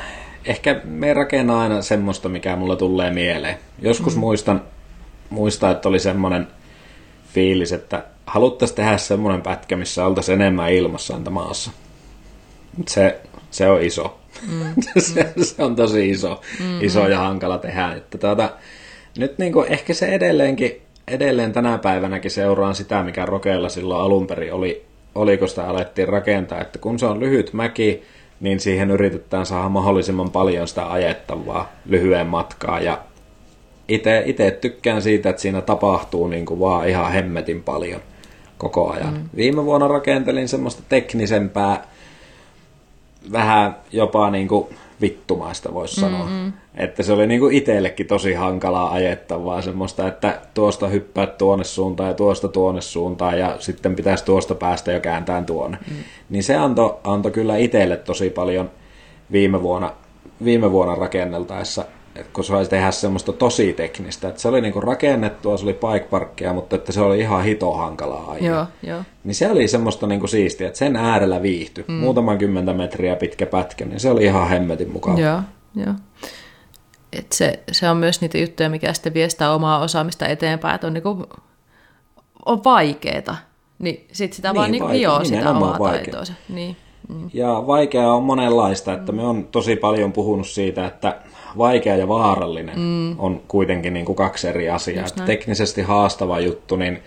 ehkä 0.45 0.81
me 0.83 1.13
rakennan 1.13 1.57
aina 1.57 1.81
semmoista, 1.81 2.29
mikä 2.29 2.55
mulla 2.55 2.75
tulee 2.75 3.11
mieleen. 3.11 3.57
Joskus 3.81 4.15
mm. 4.15 4.19
muistan, 4.19 4.61
muistan, 5.29 5.71
että 5.71 5.89
oli 5.89 5.99
semmoinen 5.99 6.47
fiilis, 7.33 7.71
että 7.71 8.03
haluttaisiin 8.25 8.75
tehdä 8.75 8.97
semmoinen 8.97 9.41
pätkä, 9.41 9.77
missä 9.77 10.05
oltaisiin 10.05 10.41
enemmän 10.41 10.71
ilmassa 10.71 11.15
entä 11.15 11.29
maassa. 12.77 12.93
Se, 12.93 13.19
se 13.51 13.69
on 13.69 13.83
iso. 13.83 14.19
Mm. 14.51 14.73
se, 14.97 15.33
se, 15.41 15.63
on 15.63 15.75
tosi 15.75 16.09
iso, 16.09 16.41
mm-hmm. 16.59 16.83
iso 16.83 17.07
ja 17.07 17.19
hankala 17.19 17.57
tehdä. 17.57 17.93
Että 17.93 18.17
tuota, 18.17 18.49
nyt 19.17 19.37
niin 19.37 19.53
kuin 19.53 19.71
ehkä 19.71 19.93
se 19.93 20.05
edelleenkin, 20.05 20.81
edelleen 21.07 21.53
tänä 21.53 21.77
päivänäkin 21.77 22.31
seuraan 22.31 22.75
sitä, 22.75 23.03
mikä 23.03 23.25
Rokeella 23.25 23.69
silloin 23.69 24.01
alun 24.01 24.27
perin 24.27 24.53
oli, 24.53 24.85
oliko 25.15 25.47
sitä 25.47 25.67
alettiin 25.67 26.07
rakentaa, 26.07 26.61
että 26.61 26.79
kun 26.79 26.99
se 26.99 27.05
on 27.05 27.19
lyhyt 27.19 27.53
mäki, 27.53 28.03
niin 28.39 28.59
siihen 28.59 28.91
yritetään 28.91 29.45
saada 29.45 29.69
mahdollisimman 29.69 30.29
paljon 30.29 30.67
sitä 30.67 30.91
ajettavaa 30.91 31.71
lyhyen 31.85 32.27
matkaa. 32.27 32.79
Ja 32.79 33.01
itse 33.87 34.57
tykkään 34.61 35.01
siitä, 35.01 35.29
että 35.29 35.41
siinä 35.41 35.61
tapahtuu 35.61 36.27
niin 36.27 36.45
kuin 36.45 36.59
vaan 36.59 36.89
ihan 36.89 37.11
hemmetin 37.11 37.63
paljon 37.63 38.01
koko 38.57 38.91
ajan. 38.91 39.13
Mm. 39.13 39.29
Viime 39.35 39.65
vuonna 39.65 39.87
rakentelin 39.87 40.47
semmoista 40.47 40.83
teknisempää, 40.89 41.87
vähän 43.31 43.75
jopa 43.91 44.29
niin 44.29 44.47
kuin 44.47 44.67
vittumaista 45.01 45.73
voisi 45.73 46.01
mm-hmm. 46.01 46.17
sanoa. 46.17 46.51
Että 46.75 47.03
se 47.03 47.13
oli 47.13 47.27
niin 47.27 47.39
kuin 47.39 47.55
itsellekin 47.55 48.07
tosi 48.07 48.33
hankalaa 48.33 48.93
ajettavaa 48.93 49.61
semmoista, 49.61 50.07
että 50.07 50.41
tuosta 50.53 50.87
hyppää 50.87 51.27
tuonne 51.27 51.65
suuntaan 51.65 52.09
ja 52.09 52.13
tuosta 52.13 52.47
tuonne 52.47 52.81
suuntaan 52.81 53.39
ja 53.39 53.55
sitten 53.59 53.95
pitäisi 53.95 54.25
tuosta 54.25 54.55
päästä 54.55 54.91
jo 54.91 54.99
kääntää 54.99 55.43
tuonne. 55.43 55.77
Mm. 55.91 55.95
Niin 56.29 56.43
se 56.43 56.55
antoi 56.55 56.97
anto 57.03 57.31
kyllä 57.31 57.57
itselle 57.57 57.97
tosi 57.97 58.29
paljon 58.29 58.71
viime 59.31 59.61
vuonna, 59.61 59.91
viime 60.43 60.71
vuonna 60.71 60.95
rakenneltaessa 60.95 61.85
kun 62.33 62.43
saisi 62.43 62.69
tehdä 62.69 62.91
semmoista 62.91 63.33
tosi 63.33 63.73
teknistä. 63.73 64.29
Että 64.29 64.41
se 64.41 64.47
oli 64.47 64.61
niinku 64.61 64.81
rakennettua, 64.81 65.57
se 65.57 65.63
oli 65.63 65.73
bike 65.73 66.07
parkkia, 66.09 66.53
mutta 66.53 66.75
että 66.75 66.91
se 66.91 67.01
oli 67.01 67.19
ihan 67.19 67.43
hito 67.43 67.73
hankalaa 67.73 68.31
ajaa. 68.31 68.53
Joo, 68.53 68.65
joo. 68.83 69.03
Niin 69.23 69.35
se 69.35 69.51
oli 69.51 69.67
semmoista 69.67 70.07
niinku 70.07 70.27
siistiä, 70.27 70.67
että 70.67 70.79
sen 70.79 70.95
äärellä 70.95 71.41
viihtyi. 71.41 71.85
Mm. 71.87 71.93
Muutaman 71.93 72.37
kymmentä 72.37 72.73
metriä 72.73 73.15
pitkä 73.15 73.45
pätkä, 73.45 73.85
niin 73.85 73.99
se 73.99 74.09
oli 74.09 74.23
ihan 74.23 74.49
hemmetin 74.49 74.91
mukava. 74.91 75.19
Joo, 75.19 75.41
joo. 75.75 75.93
Et 77.13 77.31
se, 77.31 77.59
se 77.71 77.89
on 77.89 77.97
myös 77.97 78.21
niitä 78.21 78.37
juttuja, 78.37 78.69
mikä 78.69 78.93
sitten 78.93 79.13
viestää 79.13 79.53
omaa 79.53 79.79
osaamista 79.79 80.27
eteenpäin, 80.27 80.75
että 80.75 80.87
on, 80.87 80.93
niinku, 80.93 81.25
on 82.45 82.63
vaikeeta. 82.63 83.35
Niin 83.79 84.07
sitten 84.11 84.35
sitä 84.35 84.49
niin, 84.49 84.55
vaan 84.55 84.71
niinku 84.71 84.87
hioo 84.87 85.23
sitä 85.23 85.49
omaa 85.49 85.77
taitoa. 85.79 86.23
Niin. 86.49 86.77
Mm. 87.09 87.29
Ja 87.33 87.63
vaikeaa 87.67 88.15
on 88.15 88.23
monenlaista, 88.23 88.93
että 88.93 89.11
me 89.11 89.23
on 89.23 89.45
tosi 89.45 89.75
paljon 89.75 90.11
puhunut 90.11 90.47
siitä, 90.47 90.85
että 90.85 91.21
vaikea 91.57 91.95
ja 91.95 92.07
vaarallinen 92.07 92.79
mm. 92.79 93.19
on 93.19 93.41
kuitenkin 93.47 93.93
niin 93.93 94.05
kuin 94.05 94.15
kaksi 94.15 94.47
eri 94.47 94.69
asiaa. 94.69 95.05
Teknisesti 95.25 95.81
haastava 95.81 96.39
juttu, 96.39 96.75
niin 96.75 96.99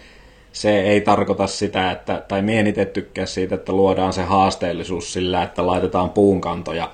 se 0.53 0.81
ei 0.81 1.01
tarkoita 1.01 1.47
sitä, 1.47 1.91
että, 1.91 2.23
tai 2.29 2.43
itse 2.69 2.85
tykkää 2.85 3.27
siitä, 3.27 3.55
että 3.55 3.73
luodaan 3.73 4.13
se 4.13 4.23
haasteellisuus 4.23 5.13
sillä, 5.13 5.43
että 5.43 5.67
laitetaan 5.67 6.11
puunkantoja 6.11 6.91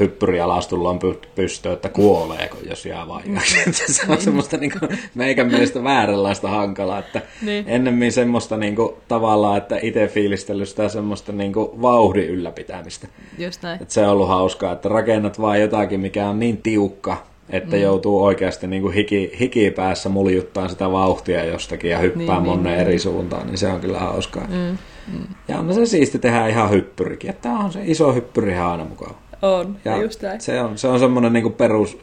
hyppyrialastulla 0.00 0.90
on 0.90 0.98
pystyä, 1.34 1.72
että 1.72 1.88
kuoleeko, 1.88 2.56
jos 2.68 2.86
jää 2.86 3.08
vaikeaksi. 3.08 3.56
Mm. 3.66 3.72
se 3.72 4.02
on 4.08 4.20
semmoista 4.20 4.56
niin 4.56 4.72
kuin, 4.78 4.98
meikän 5.14 5.46
mielestä 5.46 5.84
vääränlaista 5.84 6.48
hankalaa, 6.48 6.98
että 6.98 7.22
niin. 7.42 7.64
ennemmin 7.68 8.12
semmoista 8.12 8.56
niin 8.56 8.76
kuin, 8.76 8.94
tavallaan, 9.08 9.58
että 9.58 9.78
itse 9.82 10.06
fiilistellyt 10.06 10.68
sitä 10.68 10.88
semmoista 10.88 11.32
niin 11.32 11.52
kuin, 11.52 11.82
vauhdin 11.82 12.28
ylläpitämistä. 12.28 13.08
Just 13.38 13.62
näin. 13.62 13.82
Että 13.82 13.94
se 13.94 14.04
on 14.06 14.12
ollut 14.12 14.28
hauskaa, 14.28 14.72
että 14.72 14.88
rakennat 14.88 15.40
vaan 15.40 15.60
jotakin, 15.60 16.00
mikä 16.00 16.28
on 16.28 16.38
niin 16.38 16.56
tiukka, 16.56 17.30
että 17.50 17.76
mm. 17.76 17.82
joutuu 17.82 18.24
oikeasti 18.24 18.66
niin 18.66 18.82
kuin 18.82 18.94
hiki, 18.94 19.32
hiki 19.40 19.70
päässä 19.70 20.08
muljuttaa 20.08 20.68
sitä 20.68 20.92
vauhtia 20.92 21.44
jostakin 21.44 21.90
ja 21.90 21.98
hyppää 21.98 22.36
niin, 22.36 22.42
monen 22.42 22.64
niin, 22.64 22.78
eri 22.78 22.90
niin. 22.90 23.00
suuntaan, 23.00 23.46
niin 23.46 23.58
se 23.58 23.68
on 23.68 23.80
kyllä 23.80 23.98
hauskaa. 23.98 24.46
Mm. 24.48 24.78
Mm. 25.12 25.26
Ja 25.48 25.58
on 25.58 25.74
se 25.74 25.86
siisti 25.86 26.18
tehdä 26.18 26.46
ihan 26.46 26.70
hyppyrikin, 26.70 27.30
että 27.30 27.52
on 27.52 27.72
se 27.72 27.80
iso 27.84 28.12
hyppyri 28.12 28.54
aina 28.54 28.84
mukava. 28.84 29.14
On, 29.42 29.76
ja 29.84 29.96
just 29.96 30.22
näin. 30.22 30.40
Se 30.40 30.60
on, 30.60 30.78
se 30.78 30.88
on 30.88 30.98
semmoinen 30.98 31.32
niin 31.32 31.52
perus, 31.52 31.98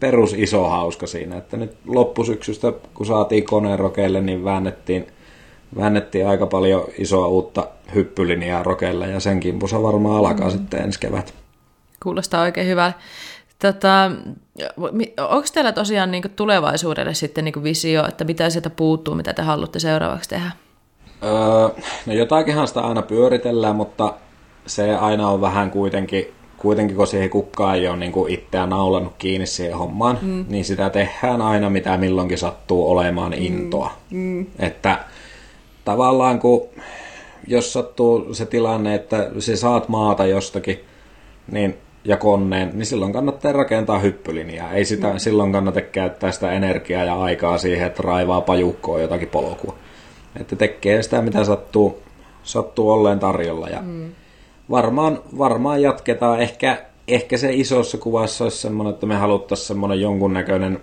perus 0.00 0.32
iso 0.32 0.68
hauska 0.68 1.06
siinä, 1.06 1.36
että 1.36 1.56
nyt 1.56 1.76
loppusyksystä, 1.86 2.72
kun 2.94 3.06
saatiin 3.06 3.44
koneen 3.44 3.78
rokeille, 3.78 4.20
niin 4.20 4.44
väännettiin, 4.44 5.06
väännettiin 5.76 6.26
aika 6.26 6.46
paljon 6.46 6.84
isoa 6.98 7.26
uutta 7.26 7.68
hyppylinjaa 7.94 8.62
rokeille, 8.62 9.08
ja 9.08 9.20
sen 9.20 9.40
kimpusa 9.40 9.82
varmaan 9.82 10.26
alkaa 10.26 10.46
mm. 10.46 10.52
sitten 10.52 10.82
ensi 10.82 11.00
kevät. 11.00 11.34
Kuulostaa 12.02 12.42
oikein 12.42 12.66
hyvää. 12.66 12.92
Tota, 13.58 14.10
onko 15.28 15.46
teillä 15.54 15.72
tosiaan 15.72 16.10
niin 16.10 16.22
tulevaisuudelle 16.36 17.14
sitten 17.14 17.44
niin 17.44 17.62
visio, 17.62 18.08
että 18.08 18.24
mitä 18.24 18.50
sieltä 18.50 18.70
puuttuu, 18.70 19.14
mitä 19.14 19.32
te 19.32 19.42
haluatte 19.42 19.78
seuraavaksi 19.78 20.28
tehdä? 20.28 20.50
Öö, 21.22 21.82
no 22.06 22.12
jotakinhan 22.12 22.68
sitä 22.68 22.80
aina 22.80 23.02
pyöritellään, 23.02 23.76
mutta 23.76 24.14
se 24.66 24.96
aina 24.96 25.28
on 25.28 25.40
vähän 25.40 25.70
kuitenkin 25.70 26.34
kuitenkin 26.64 26.96
kun 26.96 27.06
siihen 27.06 27.30
kukkaan 27.30 27.76
ei 27.76 27.88
ole 27.88 27.96
niin 27.96 28.12
kuin 28.12 28.32
itseään 28.32 28.68
naulannut 28.68 29.12
kiinni 29.18 29.46
siihen 29.46 29.78
hommaan, 29.78 30.18
mm. 30.22 30.44
niin 30.48 30.64
sitä 30.64 30.90
tehdään 30.90 31.42
aina 31.42 31.70
mitä 31.70 31.96
milloinkin 31.96 32.38
sattuu 32.38 32.90
olemaan 32.90 33.32
mm. 33.32 33.42
intoa. 33.42 33.92
Mm. 34.10 34.46
Että 34.58 34.98
tavallaan 35.84 36.38
kun 36.38 36.68
jos 37.46 37.72
sattuu 37.72 38.34
se 38.34 38.46
tilanne, 38.46 38.94
että 38.94 39.30
se 39.38 39.56
saat 39.56 39.88
maata 39.88 40.26
jostakin 40.26 40.80
niin, 41.50 41.76
ja 42.04 42.16
koneen, 42.16 42.70
niin 42.74 42.86
silloin 42.86 43.12
kannattaa 43.12 43.52
rakentaa 43.52 43.98
hyppylinjaa. 43.98 44.72
Ei 44.72 44.84
sitä, 44.84 45.12
mm. 45.12 45.18
silloin 45.18 45.52
kannata 45.52 45.80
käyttää 45.80 46.32
sitä 46.32 46.52
energiaa 46.52 47.04
ja 47.04 47.22
aikaa 47.22 47.58
siihen, 47.58 47.86
että 47.86 48.02
raivaa 48.02 48.40
pajukkoa 48.40 49.00
jotakin 49.00 49.28
polkua. 49.28 49.74
Että 50.40 50.56
tekee 50.56 51.02
sitä, 51.02 51.22
mitä 51.22 51.44
sattuu, 51.44 52.02
sattuu 52.42 52.90
olleen 52.90 53.18
tarjolla. 53.18 53.68
Ja 53.68 53.82
mm 53.82 54.10
varmaan, 54.70 55.18
varmaan 55.38 55.82
jatketaan. 55.82 56.40
Ehkä, 56.40 56.78
ehkä 57.08 57.36
se 57.36 57.52
isossa 57.52 57.98
kuvassa 57.98 58.44
olisi 58.44 58.58
semmoinen, 58.58 58.94
että 58.94 59.06
me 59.06 59.14
haluttaisiin 59.14 59.66
semmoinen 59.66 60.00
jonkunnäköinen 60.00 60.80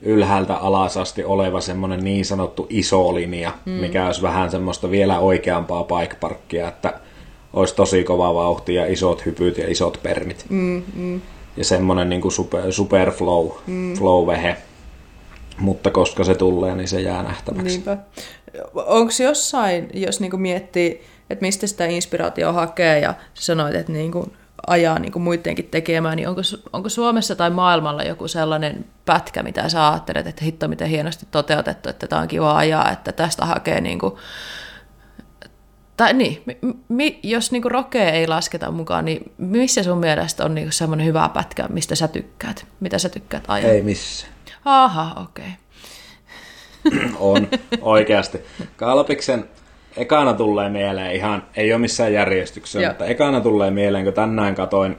ylhäältä 0.00 0.54
alas 0.54 0.96
asti 0.96 1.24
oleva 1.24 1.60
semmoinen 1.60 2.04
niin 2.04 2.24
sanottu 2.24 2.66
iso 2.70 3.14
linja, 3.14 3.52
mm. 3.64 3.72
mikä 3.72 4.06
olisi 4.06 4.22
vähän 4.22 4.50
semmoista 4.50 4.90
vielä 4.90 5.18
oikeampaa 5.18 5.84
paikparkkia, 5.84 6.68
että 6.68 7.00
olisi 7.52 7.74
tosi 7.74 8.04
kova 8.04 8.34
vauhti 8.34 8.74
ja 8.74 8.86
isot 8.86 9.26
hypyt 9.26 9.58
ja 9.58 9.70
isot 9.70 10.00
permit. 10.02 10.46
Mm, 10.48 10.82
mm. 10.94 11.20
Ja 11.56 11.64
semmoinen 11.64 12.08
niin 12.08 12.20
kuin 12.20 12.32
super, 12.32 12.72
super 12.72 13.10
flow, 13.10 13.48
mm. 13.66 13.94
flow-vehe. 13.94 14.56
Mutta 15.58 15.90
koska 15.90 16.24
se 16.24 16.34
tulee, 16.34 16.74
niin 16.74 16.88
se 16.88 17.00
jää 17.00 17.22
nähtäväksi. 17.22 17.68
Niinpä. 17.68 17.96
Onko 18.74 19.12
jossain, 19.22 19.88
jos 19.94 20.20
niin 20.20 20.40
miettii 20.40 21.02
että 21.30 21.44
mistä 21.44 21.66
sitä 21.66 21.86
inspiraatioa 21.86 22.52
hakee 22.52 23.00
ja 23.00 23.14
sanoit, 23.34 23.74
että 23.74 23.92
niin 23.92 24.12
kuin 24.12 24.32
ajaa 24.66 24.98
niin 24.98 25.12
kuin 25.12 25.22
muidenkin 25.22 25.68
tekemään, 25.70 26.16
niin 26.16 26.28
onko, 26.28 26.40
onko 26.72 26.88
Suomessa 26.88 27.36
tai 27.36 27.50
maailmalla 27.50 28.02
joku 28.02 28.28
sellainen 28.28 28.84
pätkä, 29.04 29.42
mitä 29.42 29.68
sä 29.68 29.90
ajattelet, 29.90 30.26
että 30.26 30.44
hitto 30.44 30.68
miten 30.68 30.88
hienosti 30.88 31.26
toteutettu, 31.30 31.88
että 31.88 32.06
tämä 32.06 32.22
on 32.22 32.28
kiva 32.28 32.56
ajaa, 32.56 32.90
että 32.90 33.12
tästä 33.12 33.46
hakee 33.46 33.80
niin 33.80 33.98
kuin, 33.98 34.14
tai 35.96 36.12
niin, 36.12 36.42
mi, 36.88 37.20
jos 37.22 37.52
niin 37.52 37.64
rokea 37.64 38.10
ei 38.10 38.26
lasketa 38.26 38.70
mukaan, 38.70 39.04
niin 39.04 39.32
missä 39.38 39.82
sun 39.82 39.98
mielestä 39.98 40.44
on 40.44 40.54
niin 40.54 40.72
semmoinen 40.72 41.06
hyvä 41.06 41.30
pätkä, 41.34 41.68
mistä 41.68 41.94
sä 41.94 42.08
tykkäät? 42.08 42.66
Mitä 42.80 42.98
sä 42.98 43.08
tykkäät 43.08 43.44
ajaa? 43.48 43.70
Ei 43.70 43.82
missä. 43.82 44.26
Aha, 44.64 45.22
okei. 45.22 45.44
Okay. 46.86 47.10
on, 47.18 47.48
oikeasti. 47.80 48.40
Kalpiksen 48.76 49.48
ekana 49.96 50.34
tulee 50.34 50.68
mieleen 50.68 51.14
ihan, 51.14 51.42
ei 51.56 51.72
ole 51.72 51.80
missään 51.80 52.12
järjestyksessä, 52.12 52.80
Joo. 52.80 52.90
mutta 52.90 53.06
ekana 53.06 53.40
tulee 53.40 53.70
mieleen, 53.70 54.04
kun 54.04 54.12
tänään 54.12 54.54
katoin 54.54 54.96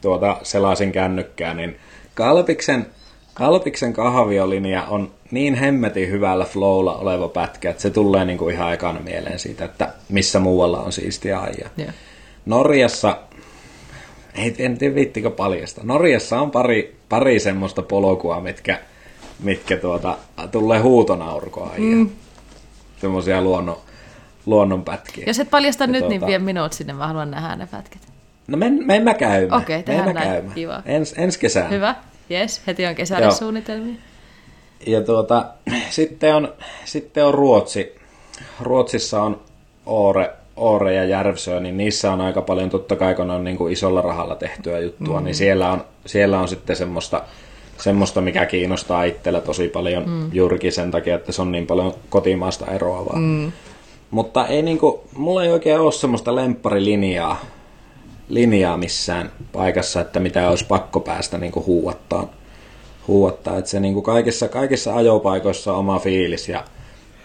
tuota 0.00 0.36
selasin 0.42 0.92
kännykkää, 0.92 1.54
niin 1.54 1.76
Kalpiksen 2.14 2.86
Kalpiksen 3.34 3.92
kahviolinja 3.92 4.82
on 4.82 5.10
niin 5.30 5.54
hemmetin 5.54 6.10
hyvällä 6.10 6.44
flowlla 6.44 6.96
oleva 6.96 7.28
pätkä, 7.28 7.70
että 7.70 7.82
se 7.82 7.90
tulee 7.90 8.24
niinku 8.24 8.48
ihan 8.48 8.72
ekana 8.72 9.00
mieleen 9.00 9.38
siitä, 9.38 9.64
että 9.64 9.92
missä 10.08 10.40
muualla 10.40 10.80
on 10.80 10.92
siistiä 10.92 11.40
ajaa. 11.40 11.70
Yeah. 11.78 11.94
Norjassa, 12.46 13.18
ei 14.34 14.54
en 14.58 14.78
tiedä 14.78 14.94
viittikö 14.94 15.30
paljasta, 15.30 15.80
Norjassa 15.84 16.40
on 16.40 16.50
pari, 16.50 16.96
pari 17.08 17.40
semmoista 17.40 17.82
polkua, 17.82 18.40
mitkä, 18.40 18.78
mitkä 19.42 19.76
tuota, 19.76 20.18
tulee 20.50 20.78
huutonaurkoa 20.78 21.70
ja 21.74 21.80
mm. 21.80 22.10
semmoisia 23.00 23.42
luonnon, 23.42 23.76
luonnonpätkiä. 24.46 25.24
Jos 25.26 25.40
et 25.40 25.50
paljasta 25.50 25.84
ja 25.84 25.86
nyt, 25.86 26.00
niin 26.00 26.20
tuota... 26.20 26.26
niin 26.26 26.26
vie 26.26 26.38
minut 26.38 26.72
sinne, 26.72 26.92
mä 26.92 27.06
haluan 27.06 27.30
nähdä 27.30 27.56
ne 27.56 27.66
pätkät. 27.66 28.02
No 28.46 28.56
men, 28.56 28.86
mennä 28.86 29.14
käymään. 29.14 29.62
Okei, 29.62 29.80
okay, 29.80 29.96
tehdään 29.96 30.14
näin. 30.14 30.50
Kiva. 30.54 30.82
Ens, 30.86 31.14
ensi 31.16 31.38
kesänä. 31.38 31.68
Hyvä. 31.68 31.94
Yes, 32.30 32.62
heti 32.66 32.86
on 32.86 32.94
kesällä 32.94 33.26
Joo. 33.26 33.34
suunnitelmia. 33.34 33.94
Ja 34.86 35.00
tuota, 35.00 35.44
sitten 35.90 36.34
on, 36.34 36.52
sitten 36.84 37.24
on 37.24 37.34
Ruotsi. 37.34 37.94
Ruotsissa 38.60 39.22
on 39.22 39.40
Oore, 39.86 40.30
Oore 40.56 40.94
ja 40.94 41.04
Järvsö, 41.04 41.60
niin 41.60 41.76
niissä 41.76 42.12
on 42.12 42.20
aika 42.20 42.42
paljon, 42.42 42.70
totta 42.70 42.96
kai 42.96 43.14
kun 43.14 43.30
on 43.30 43.44
niin 43.44 43.56
kuin 43.56 43.72
isolla 43.72 44.02
rahalla 44.02 44.34
tehtyä 44.34 44.78
juttua, 44.78 45.20
mm. 45.20 45.24
niin 45.24 45.34
siellä 45.34 45.72
on, 45.72 45.84
siellä 46.06 46.40
on 46.40 46.48
sitten 46.48 46.76
semmoista, 46.76 47.22
semmoista, 47.78 48.20
mikä 48.20 48.46
kiinnostaa 48.46 49.04
itsellä 49.04 49.40
tosi 49.40 49.68
paljon 49.68 50.08
mm. 50.08 50.30
juurikin 50.32 50.72
sen 50.72 50.90
takia, 50.90 51.14
että 51.14 51.32
se 51.32 51.42
on 51.42 51.52
niin 51.52 51.66
paljon 51.66 51.94
kotimaasta 52.08 52.66
eroavaa. 52.66 53.18
Mm. 53.18 53.52
Mutta 54.10 54.46
ei 54.46 54.62
niinku, 54.62 55.04
mulla 55.16 55.44
ei 55.44 55.52
oikein 55.52 55.80
ole 55.80 55.92
semmoista 55.92 56.36
lempparilinjaa 56.36 57.40
linjaa 58.30 58.76
missään 58.76 59.32
paikassa, 59.52 60.00
että 60.00 60.20
mitä 60.20 60.48
olisi 60.48 60.64
pakko 60.64 61.00
päästä 61.00 61.38
niinku 61.38 61.64
huuattaa. 61.66 62.28
huuattaa. 63.08 63.58
Että 63.58 63.70
se 63.70 63.80
niinku 63.80 64.02
kaikissa, 64.02 64.48
kaikissa 64.48 64.96
ajopaikoissa 64.96 65.72
on 65.72 65.78
oma 65.78 65.98
fiilis 65.98 66.48
ja 66.48 66.64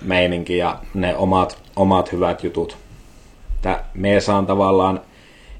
meininki 0.02 0.58
ja 0.58 0.80
ne 0.94 1.18
omat, 1.18 1.58
omat 1.76 2.12
hyvät 2.12 2.44
jutut. 2.44 2.78
Että 3.56 3.84
me 3.94 4.20
saan 4.20 4.46
tavallaan, 4.46 5.02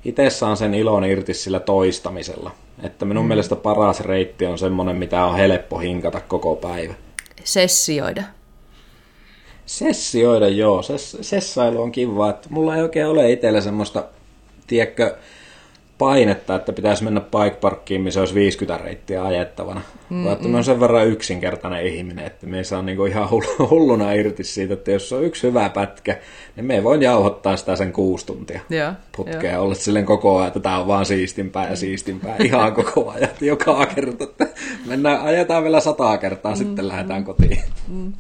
itse 0.06 0.30
saan 0.30 0.58
sen 0.58 0.74
ilon 0.74 1.06
irti 1.06 1.34
sillä 1.34 1.60
toistamisella. 1.60 2.52
Että 2.84 3.06
minun 3.06 3.26
mm. 3.26 3.28
mielestä 3.28 3.56
paras 3.56 4.00
reitti 4.00 4.46
on 4.46 4.58
semmoinen, 4.58 4.96
mitä 4.96 5.26
on 5.26 5.36
helppo 5.36 5.80
hinkata 5.80 6.22
koko 6.22 6.56
päivä. 6.56 6.94
Sessioida. 7.44 8.24
Sessioida, 9.66 10.48
joo. 10.48 10.82
Ses, 10.82 11.18
sessailu 11.22 11.82
on 11.82 11.92
kiva. 11.92 12.30
Että 12.30 12.48
mulla 12.52 12.76
ei 12.76 12.82
oikein 12.82 13.08
ole 13.08 13.32
itsellä 13.32 13.62
semmoista, 13.62 14.04
tiedätkö, 14.68 15.16
painetta, 15.98 16.56
että 16.56 16.74
pitäisi 16.74 17.04
mennä 17.04 17.22
bike 17.22 17.58
parkkiin, 17.62 18.02
missä 18.02 18.20
olisi 18.20 18.36
50 18.36 18.84
reittiä 18.84 19.24
ajettavana. 19.24 19.80
Mm-hmm. 19.80 20.24
Vaan 20.24 20.36
että 20.36 20.58
on 20.58 20.64
sen 20.64 20.80
verran 20.80 21.08
yksinkertainen 21.08 21.86
ihminen, 21.86 22.26
että 22.26 22.48
me 22.48 22.64
saa 22.64 22.82
niinku 22.82 23.06
ihan 23.06 23.30
hulluna 23.70 24.14
irti 24.14 24.44
siitä, 24.44 24.74
että 24.74 24.92
jos 24.92 25.14
on 25.14 25.24
yksi 25.24 25.48
hyvä 25.48 25.70
pätkä, 25.70 26.18
niin 26.56 26.66
me 26.66 26.84
voin 26.84 27.02
jauhottaa 27.02 27.58
sitä 27.58 27.76
sen 27.76 27.94
kuusi 27.94 28.26
tuntia 28.26 28.62
putkea. 29.18 29.52
Jo. 29.52 29.62
Olla 29.62 29.76
silleen 29.76 30.06
koko 30.06 30.38
ajan, 30.38 30.48
että 30.48 30.60
tämä 30.60 30.80
on 30.80 30.88
vaan 30.88 31.06
siistimpää 31.06 31.70
ja 31.70 31.76
siistimpää 31.76 32.36
ihan 32.44 32.74
koko 32.84 33.12
ajan, 33.12 33.30
joka 33.42 33.86
kerta. 33.86 34.24
Että 34.24 34.48
mennään, 34.86 35.22
ajetaan 35.22 35.64
vielä 35.64 35.80
sataa 35.80 36.18
kertaa, 36.18 36.52
mm-hmm. 36.52 36.66
sitten 36.66 36.88
lähdetään 36.88 37.24
kotiin. 37.24 37.60
Mm-hmm. 37.88 38.14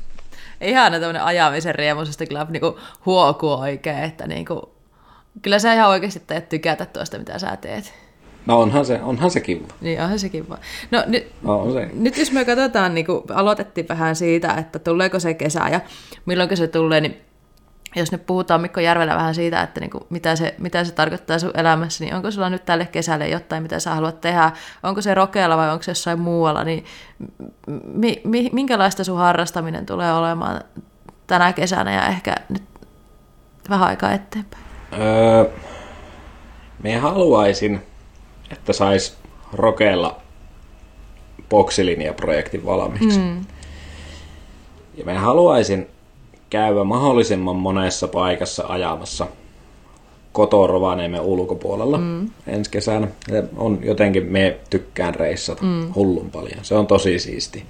Ihan 0.61 0.91
tämmöinen 0.91 1.23
ajamisen 1.23 1.75
riemuisesta 1.75 2.25
kyllä 2.25 2.47
niinku 2.49 2.79
huokuu 3.05 3.53
oikein, 3.53 4.03
että 4.03 4.27
niinku 4.27 4.75
Kyllä 5.41 5.59
sä 5.59 5.73
ihan 5.73 5.89
oikeasti 5.89 6.21
teet 6.27 6.49
tykätä 6.49 6.85
tuosta, 6.85 7.17
mitä 7.17 7.39
sä 7.39 7.57
teet. 7.57 7.93
No 8.45 8.61
onhan 8.61 8.85
se, 8.85 9.01
onhan 9.01 9.31
se 9.31 9.39
kiva. 9.39 9.67
Niin, 9.81 10.01
onhan 10.01 10.19
se 10.19 10.29
kiva. 10.29 10.57
No, 10.91 11.03
nyt, 11.07 11.27
no, 11.41 11.59
on 11.61 11.73
se. 11.73 11.89
nyt 11.93 12.17
jos 12.17 12.31
me 12.31 12.45
katsotaan, 12.45 12.93
niin 12.95 13.05
kuin 13.05 13.23
aloitettiin 13.33 13.87
vähän 13.87 14.15
siitä, 14.15 14.53
että 14.53 14.79
tuleeko 14.79 15.19
se 15.19 15.33
kesä 15.33 15.67
ja 15.71 15.79
milloin 16.25 16.57
se 16.57 16.67
tulee, 16.67 17.01
niin 17.01 17.21
jos 17.95 18.11
nyt 18.11 18.25
puhutaan 18.25 18.61
Mikko 18.61 18.79
Järvelä 18.79 19.15
vähän 19.15 19.35
siitä, 19.35 19.61
että 19.61 19.79
niin 19.79 19.89
kuin 19.89 20.03
mitä, 20.09 20.35
se, 20.35 20.55
mitä 20.57 20.83
se 20.83 20.91
tarkoittaa 20.91 21.39
sun 21.39 21.51
elämässä, 21.53 22.03
niin 22.03 22.15
onko 22.15 22.31
sulla 22.31 22.49
nyt 22.49 22.65
tälle 22.65 22.85
kesälle 22.85 23.27
jotain, 23.27 23.63
mitä 23.63 23.79
sä 23.79 23.95
haluat 23.95 24.21
tehdä? 24.21 24.51
Onko 24.83 25.01
se 25.01 25.13
rokeella 25.13 25.57
vai 25.57 25.71
onko 25.71 25.83
se 25.83 25.91
jossain 25.91 26.19
muualla? 26.19 26.63
Niin 26.63 26.85
mi, 27.93 28.21
mi, 28.23 28.49
minkälaista 28.53 29.03
sun 29.03 29.17
harrastaminen 29.17 29.85
tulee 29.85 30.13
olemaan 30.13 30.61
tänä 31.27 31.53
kesänä 31.53 31.93
ja 31.93 32.07
ehkä 32.07 32.35
nyt 32.49 32.63
vähän 33.69 33.87
aikaa 33.87 34.11
eteenpäin? 34.11 34.63
Öö, 34.99 35.45
me 36.83 36.97
haluaisin, 36.97 37.81
että 38.51 38.73
sais 38.73 39.17
rokeella 39.53 40.21
boksilinjaprojektin 41.49 42.65
valmiiksi. 42.65 43.19
Mm. 43.19 43.45
Ja 44.97 45.05
me 45.05 45.13
haluaisin 45.13 45.87
käydä 46.55 46.83
mahdollisimman 46.83 47.55
monessa 47.55 48.07
paikassa 48.07 48.63
ajamassa 48.67 49.27
kotorovaneemme 50.31 51.19
ulkopuolella 51.19 51.97
mm. 51.97 52.29
ensi 52.47 52.71
kesänä. 52.71 53.07
Ja 53.27 53.43
on 53.57 53.79
jotenkin, 53.83 54.25
me 54.25 54.57
tykkään 54.69 55.15
reissata 55.15 55.63
mm. 55.63 55.93
hullun 55.95 56.31
paljon. 56.31 56.59
Se 56.65 56.75
on 56.75 56.87
tosi 56.87 57.19
siisti. 57.19 57.65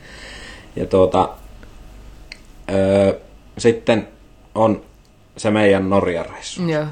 Ja 0.76 0.86
tuota, 0.86 1.30
öö, 2.74 3.20
sitten 3.58 4.08
on 4.56 4.82
se 5.38 5.52
meidän 5.52 5.90
Norjan 5.90 6.26
reissu. 6.26 6.62
Yeah. 6.68 6.88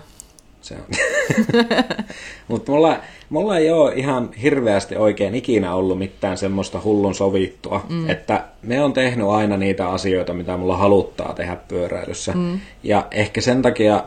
Se 0.62 0.76
on. 0.76 0.86
Mutta 2.48 2.72
mulla, 2.72 3.00
mulla 3.30 3.58
ei 3.58 3.72
ole 3.72 3.94
ihan 3.96 4.30
hirveästi 4.42 4.96
oikein 4.96 5.36
ikinä 5.36 5.76
ollut 5.76 5.98
mitään 5.98 6.38
semmoista 6.38 6.82
hullun 6.84 7.16
sovittua, 7.16 7.86
mm. 7.90 8.10
että 8.10 8.44
me 8.62 8.84
on 8.84 8.94
tehnyt 8.94 9.28
aina 9.28 9.58
niitä 9.58 9.90
asioita, 9.90 10.34
mitä 10.34 10.58
mulla 10.58 10.78
haluttaa 10.78 11.34
tehdä 11.34 11.56
pyöräilyssä. 11.56 12.32
Mm. 12.32 12.60
Ja 12.84 13.08
ehkä 13.12 13.42
sen 13.42 13.62
takia 13.62 14.04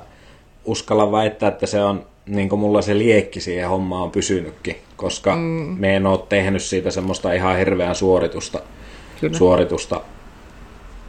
uskalla 0.65 1.13
väittää, 1.13 1.49
että 1.49 1.67
se 1.67 1.83
on 1.83 2.07
niin 2.27 2.49
kuin 2.49 2.61
mulla 2.61 2.83
se 2.83 2.99
liekki 2.99 3.41
siihen 3.41 3.69
hommaan 3.69 4.03
on 4.03 4.11
pysynytkin, 4.11 4.77
koska 4.97 5.37
mm. 5.37 5.77
me 5.79 5.97
en 5.97 6.07
ole 6.07 6.21
tehnyt 6.29 6.63
siitä 6.63 6.91
semmoista 6.91 7.33
ihan 7.33 7.59
hirveän 7.59 7.95
suoritusta. 7.95 8.61
Kyllä. 9.21 9.39
suoritusta. 9.39 10.01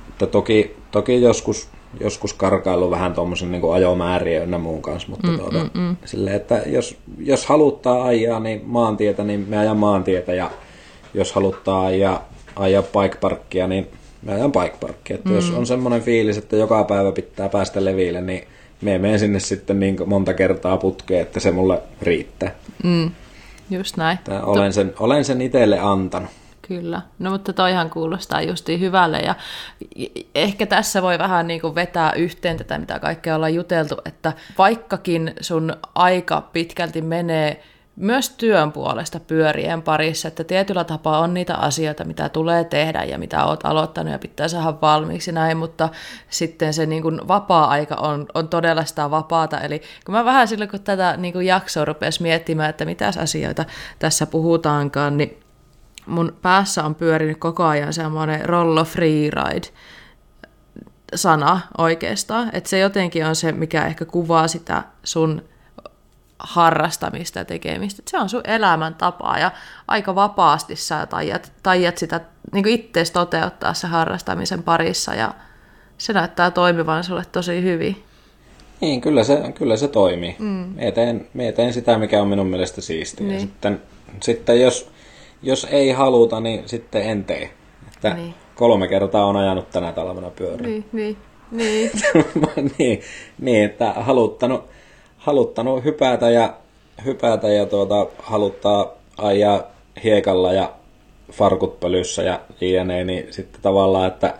Mutta 0.08 0.28
toki, 0.28 0.76
toki 0.92 1.22
joskus 1.22 1.70
joskus 2.00 2.34
karkailu 2.34 2.92
vähän 2.92 3.14
tuommoisen 3.14 3.52
niin 3.52 3.74
ajomäärien 3.74 4.44
ynnä 4.44 4.58
muun 4.58 4.82
kanssa, 4.82 5.10
mutta 5.10 5.28
mm, 5.28 5.38
tuota, 5.38 5.64
mm, 5.74 5.82
mm. 5.82 5.96
Sille, 6.06 6.36
että 6.36 6.62
jos, 6.66 6.98
jos 7.20 7.46
haluttaa 7.46 8.04
ajaa 8.04 8.40
niin 8.40 8.62
maantietä, 8.66 9.24
niin 9.24 9.46
me 9.50 9.58
ajan 9.58 9.78
maantietä 9.78 10.34
ja 10.34 10.52
jos 11.14 11.34
haluttaa 11.34 11.86
ajaa, 11.86 12.30
ajaa 12.56 12.84
bike 12.84 13.18
parkkia, 13.22 13.68
niin 13.68 13.88
me 14.22 14.34
ajan 14.34 14.52
bike 14.52 14.76
parkkia. 14.80 15.16
Että 15.16 15.30
mm. 15.30 15.36
Jos 15.36 15.50
on 15.50 15.66
semmoinen 15.66 16.02
fiilis, 16.02 16.38
että 16.38 16.56
joka 16.56 16.84
päivä 16.84 17.12
pitää 17.12 17.50
päästä 17.50 17.86
leville, 17.86 18.22
niin 18.22 18.48
me 18.82 18.98
menen 18.98 19.20
sinne 19.20 19.40
sitten 19.40 19.80
niin 19.80 19.96
monta 20.06 20.34
kertaa 20.34 20.78
putkeen, 20.78 21.22
että 21.22 21.40
se 21.40 21.52
mulle 21.52 21.82
riittää. 22.02 22.56
Mm. 22.84 23.12
Just 23.70 23.98
näin. 23.98 24.18
olen, 24.44 24.74
sen, 24.74 24.94
olen 25.00 25.26
sen 25.26 25.42
itselle 25.42 25.80
antanut. 25.80 26.30
Kyllä, 26.68 27.02
no 27.20 27.32
mutta 27.32 27.54
toihan 27.54 27.90
kuulostaa 27.90 28.42
justi 28.42 28.80
hyvälle 28.80 29.20
ja 29.20 29.36
ehkä 30.36 30.66
tässä 30.66 31.02
voi 31.02 31.20
vähän 31.20 31.48
niin 31.48 31.62
kuin 31.62 31.76
vetää 31.76 32.12
yhteen 32.12 32.58
tätä, 32.58 32.78
mitä 32.78 33.00
kaikkea 33.00 33.36
ollaan 33.36 33.54
juteltu, 33.54 33.96
että 34.06 34.34
vaikkakin 34.58 35.34
sun 35.42 35.74
aika 35.96 36.42
pitkälti 36.42 37.02
menee 37.02 37.64
myös 37.96 38.30
työn 38.30 38.72
puolesta 38.72 39.20
pyörien 39.20 39.82
parissa, 39.82 40.28
että 40.28 40.44
tietyllä 40.44 40.84
tapaa 40.84 41.20
on 41.20 41.34
niitä 41.34 41.56
asioita, 41.56 42.04
mitä 42.04 42.30
tulee 42.30 42.64
tehdä 42.64 43.04
ja 43.04 43.18
mitä 43.18 43.46
oot 43.46 43.66
aloittanut 43.66 44.14
ja 44.14 44.20
pitää 44.20 44.48
saada 44.48 44.78
valmiiksi 44.82 45.32
näin, 45.32 45.58
mutta 45.58 45.90
sitten 46.30 46.74
se 46.74 46.86
niin 46.86 47.02
kuin 47.02 47.28
vapaa-aika 47.28 47.96
on, 47.96 48.26
on 48.34 48.48
todella 48.48 48.86
sitä 48.86 49.12
vapaata. 49.12 49.60
Eli 49.60 49.82
kun 50.06 50.16
mä 50.16 50.26
vähän 50.26 50.48
silloin, 50.48 50.70
kun 50.70 50.80
tätä 50.80 51.18
niin 51.18 51.34
kuin 51.34 51.46
jaksoa 51.46 51.86
rupesi 51.86 52.22
miettimään, 52.22 52.70
että 52.70 52.86
mitä 52.86 53.12
asioita 53.22 53.66
tässä 54.00 54.26
puhutaankaan, 54.26 55.18
niin 55.18 55.47
mun 56.08 56.38
päässä 56.42 56.84
on 56.84 56.96
pyörinyt 56.96 57.38
koko 57.38 57.64
ajan 57.64 57.94
semmoinen 57.94 58.46
rollo 58.46 58.84
freeride 58.84 59.68
sana 61.16 61.62
oikeastaan. 61.78 62.50
Että 62.54 62.70
se 62.70 62.80
jotenkin 62.80 63.26
on 63.26 63.36
se, 63.36 63.52
mikä 63.52 63.86
ehkä 63.86 64.06
kuvaa 64.06 64.48
sitä 64.48 64.84
sun 65.04 65.42
harrastamista 66.40 67.40
ja 67.40 67.46
tekemistä. 67.46 68.02
Et 68.02 68.08
se 68.08 68.18
on 68.18 68.30
sun 68.30 68.42
elämäntapaa 68.44 69.40
ja 69.40 69.52
aika 69.88 70.16
vapaasti 70.16 70.76
sä 70.76 71.06
taijat, 71.06 71.52
taijat 71.64 71.98
sitä 71.98 72.22
niin 72.54 72.68
ittees 72.68 73.12
toteuttaa 73.12 73.74
se 73.74 73.88
harrastamisen 73.88 74.64
parissa 74.64 75.16
ja 75.16 75.34
se 75.98 76.14
näyttää 76.14 76.52
toimivan 76.52 77.04
sulle 77.04 77.24
tosi 77.32 77.62
hyvin. 77.62 78.04
Niin, 78.82 79.02
kyllä 79.02 79.24
se, 79.24 79.52
kyllä 79.56 79.78
se 79.78 79.88
toimii. 79.88 80.36
Mm. 80.40 80.74
Mie, 80.76 80.92
teen, 80.92 81.28
mie 81.34 81.52
teen 81.52 81.74
sitä, 81.74 81.98
mikä 81.98 82.22
on 82.22 82.28
minun 82.28 82.48
mielestä 82.48 82.82
siistiä. 82.82 83.28
Niin. 83.28 83.40
sitten, 83.40 83.82
sitten 84.24 84.62
jos, 84.62 84.92
jos 85.42 85.68
ei 85.72 85.92
haluta, 85.92 86.40
niin 86.40 86.64
sitten 86.66 87.04
en 87.04 87.24
tee. 87.24 87.50
Että 87.96 88.14
niin. 88.14 88.34
kolme 88.56 88.88
kertaa 88.88 89.26
on 89.26 89.38
ajanut 89.38 89.70
tänä 89.70 89.92
talvena 89.92 90.30
pyörä. 90.30 90.68
Niin, 90.68 90.86
niin, 90.94 91.18
niin. 91.52 91.92
niin, 92.78 93.02
niin, 93.42 93.66
että 93.66 93.94
haluttanut, 93.94 94.64
haluttanut 95.18 95.84
hypätä 95.84 96.30
ja, 96.30 96.54
hypätä 97.06 97.48
ja 97.48 97.66
tuota, 97.66 98.08
haluttaa 98.20 98.94
ajaa 99.18 99.64
hiekalla 100.04 100.54
ja 100.54 100.74
farkut 101.32 101.80
pölyssä 101.80 102.24
ja 102.24 102.40
jne, 102.62 103.04
niin 103.04 103.34
sitten 103.34 103.62
tavallaan, 103.62 104.08
että 104.08 104.34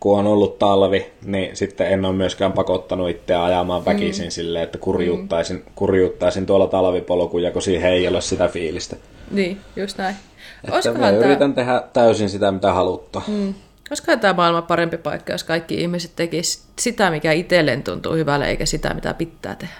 kun 0.00 0.18
on 0.18 0.26
ollut 0.26 0.58
talvi, 0.58 1.12
niin 1.24 1.56
sitten 1.56 1.86
en 1.86 2.04
ole 2.04 2.14
myöskään 2.14 2.52
pakottanut 2.52 3.10
itseä 3.10 3.44
ajamaan 3.44 3.84
väkisin 3.84 4.26
mm. 4.26 4.30
silleen, 4.30 4.64
että 4.64 4.78
kurjuuttaisin, 4.78 5.56
mm. 5.56 5.72
kurjuuttaisin 5.74 6.46
tuolla 6.46 6.66
talvipolkuja, 6.66 7.50
kun 7.50 7.62
siihen 7.62 7.92
ei 7.92 8.08
ole 8.08 8.20
sitä 8.20 8.48
fiilistä. 8.48 8.96
Niin, 9.30 9.60
just 9.76 9.98
näin. 9.98 10.16
Että 10.64 10.92
mä 10.92 11.10
yritän 11.10 11.54
tehdä 11.54 11.82
täysin 11.92 12.30
sitä, 12.30 12.52
mitä 12.52 12.72
haluttaa. 12.72 13.22
Mm. 13.28 13.54
Olisikohan 13.90 14.20
tämä 14.20 14.34
maailma 14.34 14.62
parempi 14.62 14.96
paikka, 14.96 15.32
jos 15.32 15.44
kaikki 15.44 15.80
ihmiset 15.80 16.12
tekisivät 16.16 16.68
sitä, 16.78 17.10
mikä 17.10 17.32
itselleen 17.32 17.82
tuntuu 17.82 18.12
hyvälle, 18.12 18.48
eikä 18.48 18.66
sitä, 18.66 18.94
mitä 18.94 19.14
pitää 19.14 19.54
tehdä. 19.54 19.74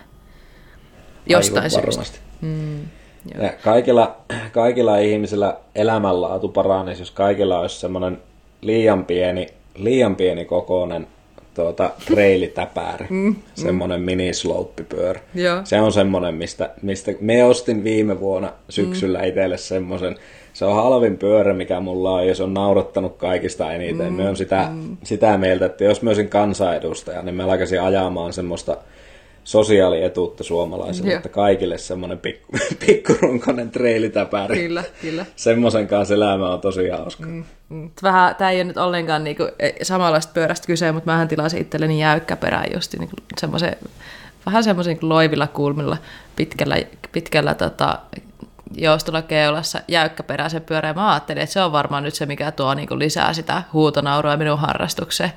Jostain 1.26 1.56
Aivan 1.56 1.70
syystä. 1.70 1.90
Varmasti. 1.90 2.18
Mm, 2.40 2.80
ja 3.42 3.52
kaikilla, 3.64 4.16
kaikilla 4.52 4.98
ihmisillä 4.98 5.56
elämänlaatu 5.74 6.48
paranisi, 6.48 7.02
jos 7.02 7.10
kaikilla 7.10 7.58
olisi 7.58 7.80
semmoinen 7.80 8.18
liian 8.60 9.04
pieni, 9.04 9.46
liian 9.78 10.16
pieni 10.16 10.44
kokoinen 10.44 11.06
tuota, 11.54 11.90
reilitäpääri, 12.14 13.06
mm, 13.10 13.16
mm. 13.16 13.36
semmoinen 13.54 14.00
minislouppipyörä. 14.00 15.20
Se 15.64 15.80
on 15.80 15.92
semmoinen, 15.92 16.34
mistä, 16.34 16.70
mistä 16.82 17.12
me 17.20 17.44
ostin 17.44 17.84
viime 17.84 18.20
vuonna 18.20 18.52
syksyllä 18.68 19.18
mm. 19.18 19.24
itselle 19.24 19.56
semmoisen. 19.56 20.16
Se 20.52 20.64
on 20.64 20.74
halvin 20.74 21.18
pyörä, 21.18 21.54
mikä 21.54 21.80
mulla 21.80 22.10
on, 22.10 22.26
ja 22.26 22.34
se 22.34 22.42
on 22.42 22.54
naurattanut 22.54 23.16
kaikista 23.16 23.72
eniten. 23.72 24.12
Mm, 24.12 24.12
me 24.12 24.28
on 24.28 24.36
sitä, 24.36 24.68
mm. 24.72 24.96
sitä 25.02 25.38
mieltä, 25.38 25.66
että 25.66 25.84
jos 25.84 26.02
mä 26.02 26.10
olisin 26.10 26.28
kansanedustaja, 26.28 27.22
niin 27.22 27.34
mä 27.34 27.44
alkaisin 27.44 27.82
ajamaan 27.82 28.32
semmoista 28.32 28.76
sosiaalietuutta 29.48 30.44
suomalaisille, 30.44 31.10
Joo. 31.10 31.16
että 31.16 31.28
kaikille 31.28 31.78
semmoinen 31.78 32.18
pikku, 32.18 32.52
pikkurunkoinen 32.86 33.70
treilitäpäri. 33.70 34.56
Kyllä, 34.56 34.84
kyllä. 35.00 35.26
Semmoisen 35.36 35.88
kanssa 35.88 36.14
elämä 36.14 36.50
on 36.50 36.60
tosi 36.60 36.88
hauska. 36.88 37.26
Mm, 37.26 37.44
mm. 37.68 37.90
Vähän, 38.02 38.34
tämä 38.34 38.50
ei 38.50 38.56
ole 38.56 38.64
nyt 38.64 38.76
ollenkaan 38.76 39.24
niinku, 39.24 39.42
e, 39.58 39.70
samanlaista 39.84 40.32
pyörästä 40.32 40.66
kyse, 40.66 40.92
mutta 40.92 41.10
mähän 41.10 41.28
tilasin 41.28 41.60
itselleni 41.60 42.00
jäykkäperää 42.00 42.64
just 42.74 42.94
niinku, 42.98 43.16
semmoisen, 43.38 43.76
vähän 44.46 44.64
semmoisen 44.64 44.90
niinku 44.90 45.08
loivilla 45.08 45.46
kulmilla 45.46 45.96
pitkällä, 46.36 46.76
pitkällä 47.12 47.54
tota, 47.54 47.98
joustolla 48.76 49.22
keulassa 49.22 49.80
jäykkäperäisen 49.88 50.62
pyörän. 50.62 50.94
Mä 50.94 51.12
ajattelin, 51.12 51.42
että 51.42 51.52
se 51.52 51.62
on 51.62 51.72
varmaan 51.72 52.02
nyt 52.02 52.14
se, 52.14 52.26
mikä 52.26 52.50
tuo 52.50 52.74
niinku 52.74 52.98
lisää 52.98 53.32
sitä 53.32 53.62
huutonaurua 53.72 54.36
minun 54.36 54.58
harrastukseen 54.58 55.32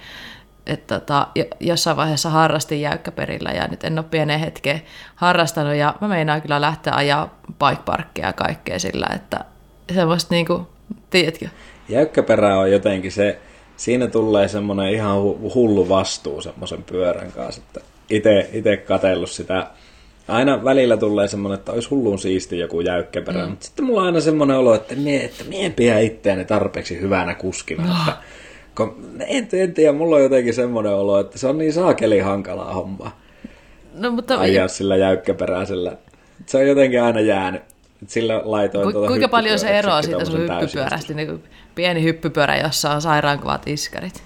että 0.67 0.99
tota, 0.99 1.27
jossain 1.59 1.97
vaiheessa 1.97 2.29
harrastin 2.29 2.81
jäykkäperillä 2.81 3.51
ja 3.51 3.67
nyt 3.67 3.83
en 3.83 3.99
ole 3.99 4.05
pienen 4.11 4.39
hetken 4.39 4.81
harrastanut 5.15 5.75
ja 5.75 5.95
mä 6.01 6.07
meinaan 6.07 6.41
kyllä 6.41 6.61
lähteä 6.61 6.93
ajaa 6.95 7.39
bike 7.47 7.81
parkkia 7.85 8.25
ja 8.25 8.33
kaikkea 8.33 8.79
sillä, 8.79 9.07
että 9.15 9.45
semmoista 9.93 10.35
niinku, 10.35 10.67
tiedätkö? 11.09 11.47
Jäykkäperä 11.89 12.59
on 12.59 12.71
jotenkin 12.71 13.11
se, 13.11 13.39
siinä 13.77 14.07
tulee 14.07 14.47
semmoinen 14.47 14.93
ihan 14.93 15.15
hullu 15.55 15.89
vastuu 15.89 16.41
semmoisen 16.41 16.83
pyörän 16.83 17.31
kanssa, 17.31 17.61
että 17.61 17.81
itse 18.53 18.77
katsellut 18.77 19.29
sitä 19.29 19.67
aina 20.27 20.63
välillä 20.63 20.97
tulee 20.97 21.27
semmoinen, 21.27 21.59
että 21.59 21.71
olisi 21.71 21.89
hullun 21.89 22.19
siisti 22.19 22.59
joku 22.59 22.81
jäykkäperä, 22.81 23.43
mm. 23.43 23.49
mutta 23.49 23.65
sitten 23.65 23.85
mulla 23.85 24.01
on 24.01 24.07
aina 24.07 24.19
semmoinen 24.19 24.57
olo, 24.57 24.75
että 24.75 24.95
mie, 24.95 25.25
että 25.25 25.43
mie 25.43 25.69
pidä 25.69 25.99
itseäni 25.99 26.45
tarpeeksi 26.45 27.01
hyvänä 27.01 27.35
kuskina, 27.35 27.83
oh. 27.83 27.99
että 27.99 28.21
kun, 28.77 29.15
en, 29.27 29.47
en 29.53 29.73
tiedä, 29.73 29.91
mulla 29.91 30.15
on 30.15 30.23
jotenkin 30.23 30.53
semmoinen 30.53 30.93
olo, 30.93 31.19
että 31.19 31.37
se 31.37 31.47
on 31.47 31.57
niin 31.57 31.73
saakeli 31.73 32.19
hankalaa 32.19 32.73
hommaa. 32.73 33.21
No, 33.93 34.11
mutta... 34.11 34.39
Ajaa 34.39 34.67
sillä 34.67 34.97
jäykkäperäisellä. 34.97 35.97
Se 36.45 36.57
on 36.57 36.67
jotenkin 36.67 37.03
aina 37.03 37.19
jäänyt. 37.19 37.61
Sillä 38.07 38.41
laitoin 38.45 38.85
Ku, 38.85 38.91
tuota 38.91 39.07
Kuinka 39.07 39.27
paljon 39.27 39.59
se 39.59 39.67
eroaa 39.67 40.01
siitä 40.01 40.25
sun 40.25 40.39
hyppypyörästä? 40.39 41.13
Niin 41.13 41.43
pieni 41.75 42.03
hyppypyörä, 42.03 42.57
jossa 42.57 42.91
on 42.91 43.01
sairaan 43.01 43.39
kovat 43.39 43.67
iskarit. 43.67 44.23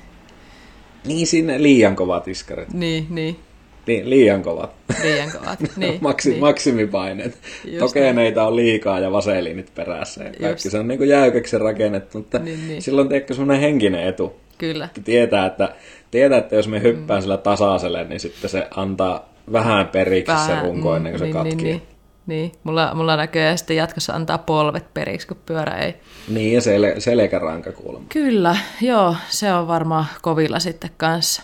Niin, 1.06 1.28
sinne 1.28 1.64
liian 1.64 1.96
kovat 1.96 2.28
iskarit. 2.28 2.74
Niin, 2.74 3.08
niin. 3.10 3.40
Niin, 3.88 4.10
liian 4.10 4.42
kovat. 4.42 4.72
Liian 5.04 5.32
kovat, 5.32 5.60
niin. 5.78 5.98
Maksi, 6.02 6.30
niin. 6.30 6.40
Maksimipaineet. 6.40 7.38
Tokeeneita 7.80 8.48
on 8.48 8.56
liikaa 8.56 9.00
ja 9.00 9.12
vaseliinit 9.12 9.72
perässä. 9.76 10.24
Ja 10.24 10.32
kaikki 10.42 10.70
se 10.70 10.80
on 10.80 10.88
niin 10.88 10.98
kuin 10.98 11.10
jäykäksi 11.10 11.58
rakennettu, 11.58 12.18
mutta 12.18 12.40
niin, 12.40 12.68
niin. 12.68 12.82
silloin 12.82 13.10
teekö 13.10 13.34
semmoinen 13.34 13.62
henkinen 13.62 14.08
etu. 14.08 14.36
Kyllä. 14.58 14.90
Tietää, 15.04 15.46
että, 15.46 15.70
tietää, 16.12 16.38
että 16.38 16.56
jos 16.56 16.68
me 16.68 16.82
hyppään 16.82 17.20
mm. 17.20 17.22
sillä 17.22 17.38
tasaiselle, 17.38 18.04
niin 18.04 18.20
sitten 18.20 18.50
se 18.50 18.68
antaa 18.76 19.30
vähän 19.52 19.88
periksi 19.88 20.32
vähän, 20.32 20.48
se 20.48 20.68
runko 20.68 20.96
ennen 20.96 21.12
kuin 21.12 21.20
se 21.20 21.26
niin, 21.26 21.34
katkii. 21.34 21.56
Niin, 21.56 21.66
niin. 21.66 21.82
Niin, 22.28 22.52
mulla, 22.64 22.92
mulla 22.94 23.16
näköjään 23.16 23.58
sitten 23.58 23.78
jatkossa 23.78 24.14
antaa 24.14 24.38
polvet 24.38 24.94
periksi, 24.94 25.28
kun 25.28 25.38
pyörä 25.46 25.78
ei. 25.78 25.96
Niin, 26.28 26.54
ja 26.54 26.62
sel, 26.62 26.84
selkäranka 27.00 27.72
kuulemma. 27.72 28.08
Kyllä, 28.10 28.58
joo, 28.82 29.16
se 29.30 29.54
on 29.54 29.68
varmaan 29.68 30.06
kovilla 30.22 30.60
sitten 30.60 30.90
kanssa. 30.98 31.44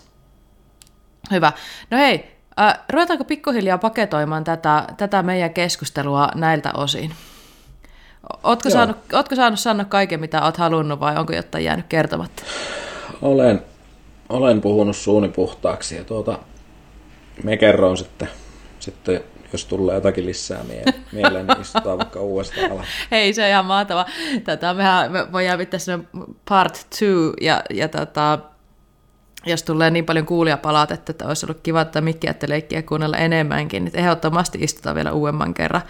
Hyvä. 1.31 1.51
No 1.91 1.97
hei, 1.97 2.37
äh, 2.59 2.79
ruvetaanko 2.89 3.23
pikkuhiljaa 3.23 3.77
paketoimaan 3.77 4.43
tätä, 4.43 4.87
tätä 4.97 5.23
meidän 5.23 5.53
keskustelua 5.53 6.29
näiltä 6.35 6.71
osin? 6.73 7.11
Ootko 8.43 8.69
saanut, 8.69 8.97
ootko 9.13 9.35
saanut 9.35 9.59
sanoa 9.59 9.85
kaiken, 9.85 10.19
mitä 10.19 10.43
oot 10.45 10.57
halunnut, 10.57 10.99
vai 10.99 11.17
onko 11.17 11.33
jotain 11.33 11.63
jäänyt 11.63 11.85
kertomatta? 11.89 12.43
Olen, 13.21 13.63
olen 14.29 14.61
puhunut 14.61 14.95
suuni 14.95 15.29
puhtaaksi, 15.29 15.95
ja 15.95 16.03
tuota, 16.03 16.39
me 17.43 17.57
kerron 17.57 17.97
sitten, 17.97 18.29
sitten 18.79 19.23
jos 19.53 19.65
tulee 19.65 19.95
jotakin 19.95 20.25
lisää 20.25 20.63
mie- 20.63 20.93
mieleen, 21.11 21.47
niin 21.47 21.61
istutaan 21.61 21.97
vaikka 21.97 22.19
uudestaan 22.19 22.71
alas. 22.71 22.85
Hei, 23.11 23.33
se 23.33 23.43
on 23.43 23.49
ihan 23.49 23.65
mahtava. 23.65 24.05
Tätä, 24.43 24.73
mehän 24.73 25.11
me 25.11 25.31
voidaan 25.31 25.57
pitää 25.57 25.79
sinne 25.79 26.05
part 26.49 26.87
two, 26.99 27.33
ja, 27.41 27.63
ja 27.69 27.87
tota, 27.87 28.39
jos 29.45 29.63
tulee 29.63 29.89
niin 29.89 30.05
paljon 30.05 30.25
kuulijapalautetta, 30.25 31.11
että 31.11 31.27
olisi 31.27 31.45
ollut 31.45 31.59
kiva, 31.63 31.81
että 31.81 32.01
mikkiätte 32.01 32.49
leikkiä 32.49 32.81
kuunnella 32.81 33.17
enemmänkin, 33.17 33.85
niin 33.85 33.97
ehdottomasti 33.97 34.57
istutaan 34.61 34.95
vielä 34.95 35.11
uudemman 35.11 35.53
kerran 35.53 35.81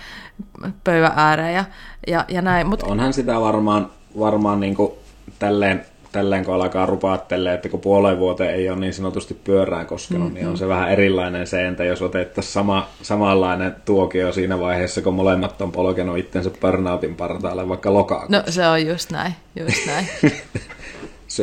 pöydän 0.83 1.13
ääreen 1.15 1.53
ja, 1.53 1.65
ja, 2.07 2.25
ja 2.27 2.41
näin. 2.41 2.67
Mut... 2.67 2.83
Onhan 2.83 3.13
sitä 3.13 3.39
varmaan, 3.39 3.89
varmaan 4.19 4.59
niin 4.59 4.75
kuin 4.75 4.91
tälleen, 5.39 5.85
tälleen, 6.11 6.45
kun 6.45 6.53
alkaa 6.53 6.85
rupaattelee, 6.85 7.53
että 7.53 7.69
kun 7.69 7.79
puoleen 7.79 8.19
vuoteen 8.19 8.55
ei 8.55 8.69
ole 8.69 8.79
niin 8.79 8.93
sanotusti 8.93 9.33
pyörään 9.33 9.85
koskenut, 9.85 10.23
mm-hmm. 10.23 10.35
niin 10.35 10.47
on 10.47 10.57
se 10.57 10.67
vähän 10.67 10.91
erilainen 10.91 11.47
se, 11.47 11.67
entä 11.67 11.83
jos 11.83 12.01
otettaisiin 12.01 12.53
sama, 12.53 12.87
samanlainen 13.01 13.75
tuokio 13.85 14.31
siinä 14.31 14.59
vaiheessa, 14.59 15.01
kun 15.01 15.13
molemmat 15.13 15.61
on 15.61 15.71
polkenut 15.71 16.17
itsensä 16.17 16.51
burnoutin 16.61 17.15
partaalle 17.15 17.69
vaikka 17.69 17.93
lokakuussa. 17.93 18.37
No 18.37 18.43
se 18.49 18.67
on 18.67 18.85
just 18.85 19.11
näin, 19.11 19.35
just 19.55 19.85
näin. 19.85 20.07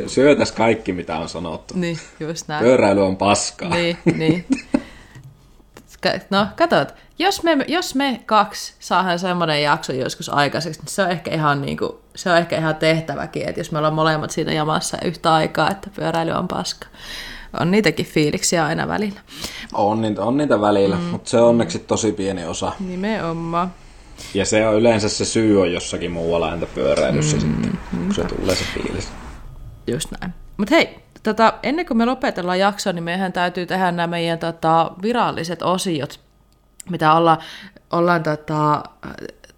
syötäs 0.07 0.53
kaikki, 0.53 0.93
mitä 0.93 1.17
on 1.17 1.29
sanottu. 1.29 1.75
Niin, 1.77 1.99
just 2.21 2.49
näin. 2.49 2.65
Pyöräily 2.65 3.07
on 3.07 3.17
paskaa. 3.17 3.69
Niin, 3.69 3.99
niin. 4.15 4.47
No, 6.31 6.47
katsot, 6.57 6.95
jos 7.19 7.43
me, 7.43 7.65
jos 7.69 7.95
me 7.95 8.21
kaksi 8.27 8.75
saadaan 8.79 9.19
semmoinen 9.19 9.63
jakso 9.63 9.93
joskus 9.93 10.29
aikaiseksi, 10.29 10.81
niin 10.81 10.89
se 10.89 11.03
on 11.03 11.11
ehkä 11.11 11.35
ihan, 11.35 11.63
niin 11.63 11.77
kuin, 11.77 11.93
se 12.17 12.31
on 12.31 12.39
ehkä 12.39 12.59
ihan 12.59 12.77
tehtäväkin, 12.77 13.49
että 13.49 13.61
jos 13.61 13.73
me 13.73 13.79
ollaan 13.79 13.95
molemmat 13.95 14.31
siinä 14.31 14.53
jamassa 14.53 14.99
yhtä 15.05 15.35
aikaa, 15.35 15.71
että 15.71 15.91
pyöräily 15.97 16.31
on 16.31 16.49
paska. 16.49 16.87
On 17.61 17.71
niitäkin 17.71 18.07
fiiliksiä 18.07 18.67
aina 18.67 18.89
välillä. 18.89 19.21
On 19.73 20.03
niitä, 20.03 20.23
on 20.23 20.37
niitä 20.37 20.61
välillä, 20.61 20.97
mm. 20.97 21.03
mutta 21.03 21.31
se 21.31 21.41
on 21.41 21.49
onneksi 21.49 21.79
tosi 21.79 22.13
pieni 22.13 22.47
osa. 22.47 22.73
Nimenomaan. 22.81 23.73
Ja 24.35 24.45
se 24.45 24.69
on 24.69 24.75
yleensä 24.75 25.09
se 25.09 25.25
syy 25.25 25.61
on 25.61 25.73
jossakin 25.73 26.11
muualla 26.11 26.53
entä 26.53 26.67
pyöräilyssä 26.67 27.37
mm. 27.37 27.41
sitten, 27.41 27.79
kun 27.91 28.15
se 28.15 28.25
tulee 28.25 28.55
se 28.55 28.65
fiilis. 28.75 29.09
Just 29.91 30.09
näin. 30.21 30.35
Mutta 30.57 30.75
hei, 30.75 30.99
tota, 31.23 31.55
ennen 31.63 31.87
kuin 31.87 31.99
me 31.99 32.05
lopetellaan 32.05 32.59
jaksoa, 32.59 32.93
niin 32.93 33.05
meidän 33.05 33.33
täytyy 33.33 33.67
tehdä 33.67 33.93
nämä 33.93 34.07
meidän 34.07 34.39
tota, 34.39 34.91
viralliset 35.03 35.63
osiot, 35.63 36.21
mitä 36.91 37.13
olla, 37.13 37.39
ollaan 37.93 38.23
tota, 38.23 38.83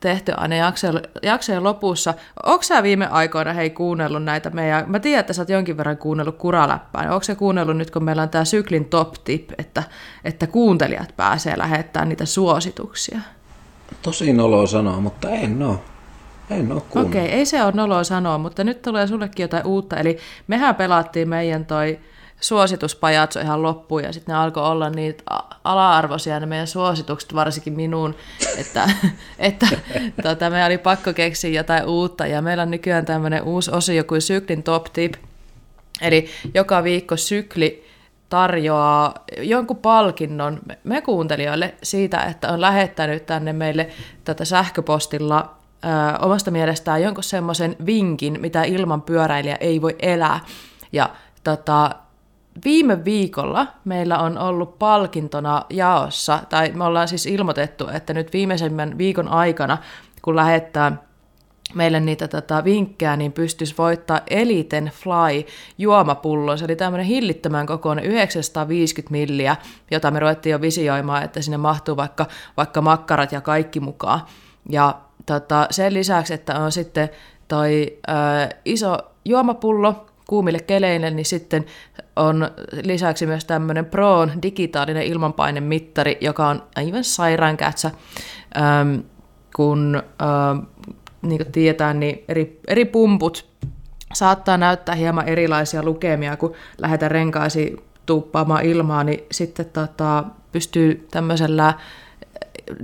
tehty 0.00 0.32
aina 0.36 0.56
jaksojen, 0.56 1.02
jaksojen 1.22 1.64
lopussa. 1.64 2.14
Onko 2.46 2.62
sä 2.62 2.82
viime 2.82 3.06
aikoina 3.06 3.52
hei 3.52 3.70
kuunnellut 3.70 4.24
näitä 4.24 4.50
meidän, 4.50 4.84
mä 4.86 4.98
tiedän, 5.00 5.20
että 5.20 5.32
sä 5.32 5.42
oot 5.42 5.48
jonkin 5.48 5.76
verran 5.76 5.96
kuunnellut 5.96 6.36
kuraläppää, 6.36 7.02
niin 7.02 7.10
onko 7.10 7.24
sä 7.24 7.34
kuunnellut 7.34 7.76
nyt, 7.76 7.90
kun 7.90 8.04
meillä 8.04 8.22
on 8.22 8.28
tämä 8.28 8.44
syklin 8.44 8.84
top 8.84 9.14
tip, 9.24 9.50
että, 9.58 9.82
että 10.24 10.46
kuuntelijat 10.46 11.14
pääsee 11.16 11.58
lähettämään 11.58 12.08
niitä 12.08 12.26
suosituksia? 12.26 13.20
Tosi 14.02 14.32
noloa 14.32 14.66
sanoa, 14.66 15.00
mutta 15.00 15.30
en 15.30 15.62
ole. 15.62 15.78
En 16.50 16.72
ole 16.72 16.82
Okei, 16.94 17.24
okay, 17.24 17.38
ei 17.38 17.46
se 17.46 17.64
ole 17.64 17.72
noloa 17.72 18.04
sanoa, 18.04 18.38
mutta 18.38 18.64
nyt 18.64 18.82
tulee 18.82 19.06
sullekin 19.06 19.44
jotain 19.44 19.66
uutta. 19.66 19.96
Eli 19.96 20.18
mehän 20.46 20.74
pelattiin 20.74 21.28
meidän 21.28 21.66
toi 21.66 21.98
suosituspajatso 22.40 23.40
ihan 23.40 23.62
loppuun 23.62 24.04
ja 24.04 24.12
sitten 24.12 24.32
ne 24.32 24.38
alkoi 24.38 24.62
olla 24.62 24.90
niitä 24.90 25.24
ala-arvoisia 25.64 26.40
ne 26.40 26.46
meidän 26.46 26.66
suositukset, 26.66 27.34
varsinkin 27.34 27.72
minuun, 27.72 28.14
että, 28.56 28.90
että 29.38 29.66
tota, 30.22 30.50
me 30.50 30.64
oli 30.64 30.78
pakko 30.78 31.12
keksiä 31.12 31.50
jotain 31.50 31.84
uutta 31.84 32.26
ja 32.26 32.42
meillä 32.42 32.62
on 32.62 32.70
nykyään 32.70 33.04
tämmöinen 33.04 33.42
uusi 33.42 33.70
osio 33.70 34.04
kuin 34.04 34.22
Syklin 34.22 34.62
Top 34.62 34.84
Tip. 34.92 35.14
Eli 36.00 36.28
joka 36.54 36.84
viikko 36.84 37.16
sykli 37.16 37.86
tarjoaa 38.28 39.14
jonkun 39.38 39.76
palkinnon 39.76 40.60
me 40.84 41.00
kuuntelijoille 41.00 41.74
siitä, 41.82 42.18
että 42.22 42.48
on 42.48 42.60
lähettänyt 42.60 43.26
tänne 43.26 43.52
meille 43.52 43.88
tätä 44.24 44.44
sähköpostilla 44.44 45.59
ö, 45.84 46.18
omasta 46.18 46.50
mielestään 46.50 47.02
jonkun 47.02 47.24
semmoisen 47.24 47.76
vinkin, 47.86 48.40
mitä 48.40 48.62
ilman 48.62 49.02
pyöräilijä 49.02 49.56
ei 49.60 49.82
voi 49.82 49.96
elää. 49.98 50.40
Ja 50.92 51.10
tota, 51.44 51.90
viime 52.64 53.04
viikolla 53.04 53.66
meillä 53.84 54.18
on 54.18 54.38
ollut 54.38 54.78
palkintona 54.78 55.64
jaossa, 55.70 56.40
tai 56.48 56.72
me 56.74 56.84
ollaan 56.84 57.08
siis 57.08 57.26
ilmoitettu, 57.26 57.88
että 57.88 58.14
nyt 58.14 58.32
viimeisemmän 58.32 58.98
viikon 58.98 59.28
aikana, 59.28 59.78
kun 60.22 60.36
lähettää 60.36 60.96
meille 61.74 62.00
niitä 62.00 62.28
tota, 62.28 62.64
vinkkejä, 62.64 63.16
niin 63.16 63.32
pystyisi 63.32 63.74
voittaa 63.78 64.20
Eliten 64.30 64.90
Fly 64.94 65.46
juomapullo. 65.78 66.56
Se 66.56 66.64
oli 66.64 66.76
tämmöinen 66.76 67.06
hillittömän 67.06 67.66
kokoinen 67.66 68.04
950 68.04 69.12
milliä, 69.12 69.56
jota 69.90 70.10
me 70.10 70.20
ruvettiin 70.20 70.50
jo 70.50 70.60
visioimaan, 70.60 71.22
että 71.22 71.42
sinne 71.42 71.56
mahtuu 71.56 71.96
vaikka, 71.96 72.26
vaikka 72.56 72.80
makkarat 72.80 73.32
ja 73.32 73.40
kaikki 73.40 73.80
mukaan. 73.80 74.20
Ja 74.68 75.00
tota, 75.26 75.66
sen 75.70 75.94
lisäksi, 75.94 76.34
että 76.34 76.58
on 76.58 76.72
sitten 76.72 77.08
toi 77.48 77.98
ö, 78.08 78.12
iso 78.64 78.98
juomapullo 79.24 80.06
kuumille 80.28 80.58
keleille, 80.58 81.10
niin 81.10 81.26
sitten 81.26 81.66
on 82.16 82.50
lisäksi 82.82 83.26
myös 83.26 83.44
tämmöinen 83.44 83.84
Proon 83.84 84.32
digitaalinen 84.42 85.02
ilmanpainemittari, 85.02 86.18
joka 86.20 86.48
on 86.48 86.62
aivan 86.76 87.04
sairaankätsä, 87.04 87.90
ähm, 88.56 88.98
kun 89.56 90.02
ähm, 90.22 90.58
niin 91.22 91.38
kuin 91.38 91.52
tiedetään, 91.52 92.00
niin 92.00 92.24
eri, 92.28 92.60
eri 92.68 92.84
pumput 92.84 93.50
saattaa 94.14 94.56
näyttää 94.56 94.94
hieman 94.94 95.28
erilaisia 95.28 95.82
lukemia, 95.82 96.36
kun 96.36 96.54
lähdetään 96.78 97.10
renkaisi 97.10 97.76
tuuppaamaan 98.06 98.64
ilmaa, 98.64 99.04
niin 99.04 99.24
sitten 99.32 99.66
tota, 99.66 100.24
pystyy 100.52 101.06
tämmöisellä 101.10 101.74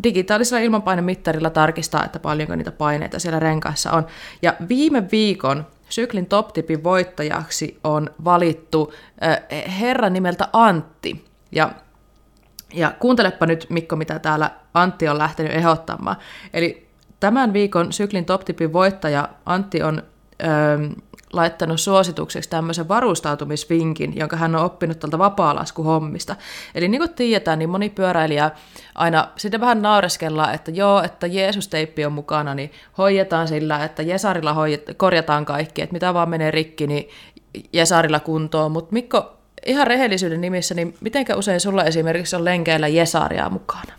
digitaalisella 0.02 0.62
ilmanpainemittarilla 0.64 1.50
tarkistaa, 1.50 2.04
että 2.04 2.18
paljonko 2.18 2.56
niitä 2.56 2.72
paineita 2.72 3.18
siellä 3.18 3.40
renkaissa 3.40 3.92
on. 3.92 4.06
Ja 4.42 4.54
viime 4.68 5.10
viikon 5.12 5.66
syklin 5.88 6.26
top-tipin 6.26 6.84
voittajaksi 6.84 7.80
on 7.84 8.10
valittu 8.24 8.92
äh, 9.24 9.38
herra 9.80 10.10
nimeltä 10.10 10.48
Antti. 10.52 11.24
Ja, 11.52 11.70
ja 12.74 12.92
kuuntelepa 13.00 13.46
nyt 13.46 13.66
Mikko, 13.70 13.96
mitä 13.96 14.18
täällä 14.18 14.50
Antti 14.74 15.08
on 15.08 15.18
lähtenyt 15.18 15.52
ehdottamaan. 15.52 16.16
Eli 16.52 16.88
tämän 17.20 17.52
viikon 17.52 17.92
syklin 17.92 18.24
top-tipin 18.24 18.72
voittaja 18.72 19.28
Antti 19.46 19.82
on 19.82 20.02
ö, 20.42 20.46
laittanut 21.32 21.80
suositukseksi 21.80 22.50
tämmöisen 22.50 22.88
varustautumisvinkin, 22.88 24.16
jonka 24.16 24.36
hän 24.36 24.56
on 24.56 24.64
oppinut 24.64 25.00
tältä 25.00 25.18
vapaalaskuhommista. 25.18 26.36
Eli 26.74 26.88
niin 26.88 27.00
kuin 27.00 27.14
tiedetään, 27.14 27.58
niin 27.58 27.70
moni 27.70 27.90
pyöräilijä 27.90 28.50
aina 28.94 29.28
sitten 29.36 29.60
vähän 29.60 29.82
naureskellaan, 29.82 30.54
että 30.54 30.70
joo, 30.70 31.02
että 31.02 31.26
Jeesus-teippi 31.26 32.06
on 32.06 32.12
mukana, 32.12 32.54
niin 32.54 32.72
hoidetaan 32.98 33.48
sillä, 33.48 33.84
että 33.84 34.02
Jesarilla 34.02 34.52
hoidet, 34.52 34.90
korjataan 34.96 35.44
kaikki, 35.44 35.82
että 35.82 35.92
mitä 35.92 36.14
vaan 36.14 36.28
menee 36.28 36.50
rikki, 36.50 36.86
niin 36.86 37.08
Jesarilla 37.72 38.20
kuntoon. 38.20 38.72
Mutta 38.72 38.92
Mikko, 38.92 39.32
ihan 39.66 39.86
rehellisyyden 39.86 40.40
nimissä, 40.40 40.74
niin 40.74 40.94
mitenkä 41.00 41.36
usein 41.36 41.60
sulla 41.60 41.84
esimerkiksi 41.84 42.36
on 42.36 42.44
lenkeillä 42.44 42.88
Jesaria 42.88 43.50
mukana? 43.50 43.92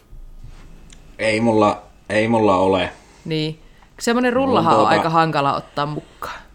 Ei 1.19 1.41
mulla, 1.41 1.81
ei 2.09 2.27
mulla 2.27 2.55
ole. 2.55 2.89
Niin. 3.25 3.59
Semmoinen 3.99 4.33
rullahan 4.33 4.73
on, 4.73 4.79
tuota... 4.79 4.91
on 4.91 4.97
aika 4.97 5.09
hankala 5.09 5.55
ottaa 5.55 5.85
mukaan. 5.85 6.46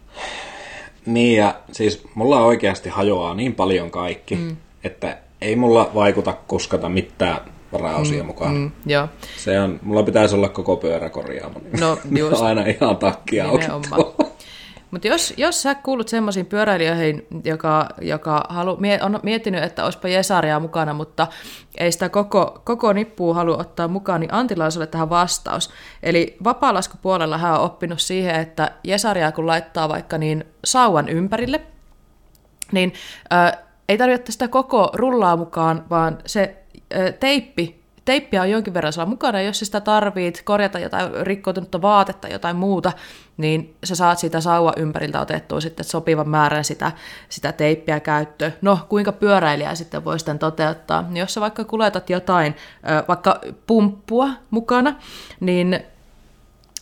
Niin, 1.06 1.36
ja 1.36 1.54
siis 1.72 2.04
mulla 2.14 2.44
oikeasti 2.44 2.88
hajoaa 2.88 3.34
niin 3.34 3.54
paljon 3.54 3.90
kaikki, 3.90 4.34
mm. 4.34 4.56
että 4.84 5.18
ei 5.40 5.56
mulla 5.56 5.90
vaikuta 5.94 6.32
kuskata 6.48 6.88
mitään 6.88 7.40
varaosia 7.72 8.22
mm, 8.22 8.26
mukaan. 8.26 8.54
Mm, 8.54 8.70
joo. 8.86 9.08
Se 9.36 9.60
on, 9.60 9.80
mulla 9.82 10.02
pitäisi 10.02 10.34
olla 10.34 10.48
koko 10.48 10.76
pyörä 10.76 11.10
korjaama. 11.10 11.58
Niin 11.58 11.80
no, 11.80 11.98
just. 12.18 12.42
aina 12.42 12.66
ihan 12.66 12.96
takkia 12.96 13.44
Mutta 14.92 15.08
jos, 15.08 15.34
jos 15.36 15.62
sä 15.62 15.74
kuulut 15.74 16.08
semmoisiin 16.08 16.46
pyöräilijöihin, 16.46 17.26
joka, 17.44 17.88
joka 18.00 18.44
halu, 18.48 18.78
on 19.02 19.20
miettinyt, 19.22 19.64
että 19.64 19.84
olisipa 19.84 20.08
Jesaria 20.08 20.60
mukana, 20.60 20.94
mutta 20.94 21.26
ei 21.78 21.92
sitä 21.92 22.08
koko, 22.08 22.60
koko 22.64 22.92
nippua 22.92 23.34
halua 23.34 23.56
ottaa 23.56 23.88
mukaan, 23.88 24.20
niin 24.20 24.34
Antilla 24.34 24.64
on 24.64 24.88
tähän 24.90 25.10
vastaus. 25.10 25.70
Eli 26.02 26.36
vapaalaskupuolella 26.44 27.38
hän 27.38 27.52
on 27.52 27.60
oppinut 27.60 28.00
siihen, 28.00 28.34
että 28.34 28.70
Jesaria 28.84 29.32
kun 29.32 29.46
laittaa 29.46 29.88
vaikka 29.88 30.18
niin 30.18 30.44
sauvan 30.64 31.08
ympärille, 31.08 31.60
niin 32.72 32.92
äh, 33.32 33.52
ei 33.88 33.98
tarvitse 33.98 34.32
sitä 34.32 34.48
koko 34.48 34.90
rullaa 34.94 35.36
mukaan, 35.36 35.84
vaan 35.90 36.18
se 36.26 36.56
äh, 36.94 37.14
teippi 37.20 37.81
teippiä 38.04 38.42
on 38.42 38.50
jonkin 38.50 38.74
verran 38.74 38.92
saa 38.92 39.06
mukana, 39.06 39.40
jos 39.40 39.58
sitä 39.58 39.80
tarvit 39.80 40.42
korjata 40.44 40.78
jotain 40.78 41.10
rikkoutunutta 41.20 41.82
vaatetta, 41.82 42.28
jotain 42.28 42.56
muuta, 42.56 42.92
niin 43.36 43.74
sä 43.84 43.94
saat 43.94 44.18
siitä 44.18 44.40
sauva 44.40 44.72
ympäriltä 44.76 45.20
otettua 45.20 45.60
sitten 45.60 45.84
sopivan 45.84 46.28
määrän 46.28 46.64
sitä, 46.64 46.92
sitä 47.28 47.52
teippiä 47.52 48.00
käyttöön. 48.00 48.54
No, 48.62 48.78
kuinka 48.88 49.12
pyöräilijä 49.12 49.74
sitten 49.74 50.04
voi 50.04 50.18
sitten 50.18 50.38
toteuttaa? 50.38 51.02
Niin 51.02 51.16
jos 51.16 51.34
sä 51.34 51.40
vaikka 51.40 51.64
kuljetat 51.64 52.10
jotain, 52.10 52.56
vaikka 53.08 53.40
pumppua 53.66 54.28
mukana, 54.50 54.94
niin 55.40 55.80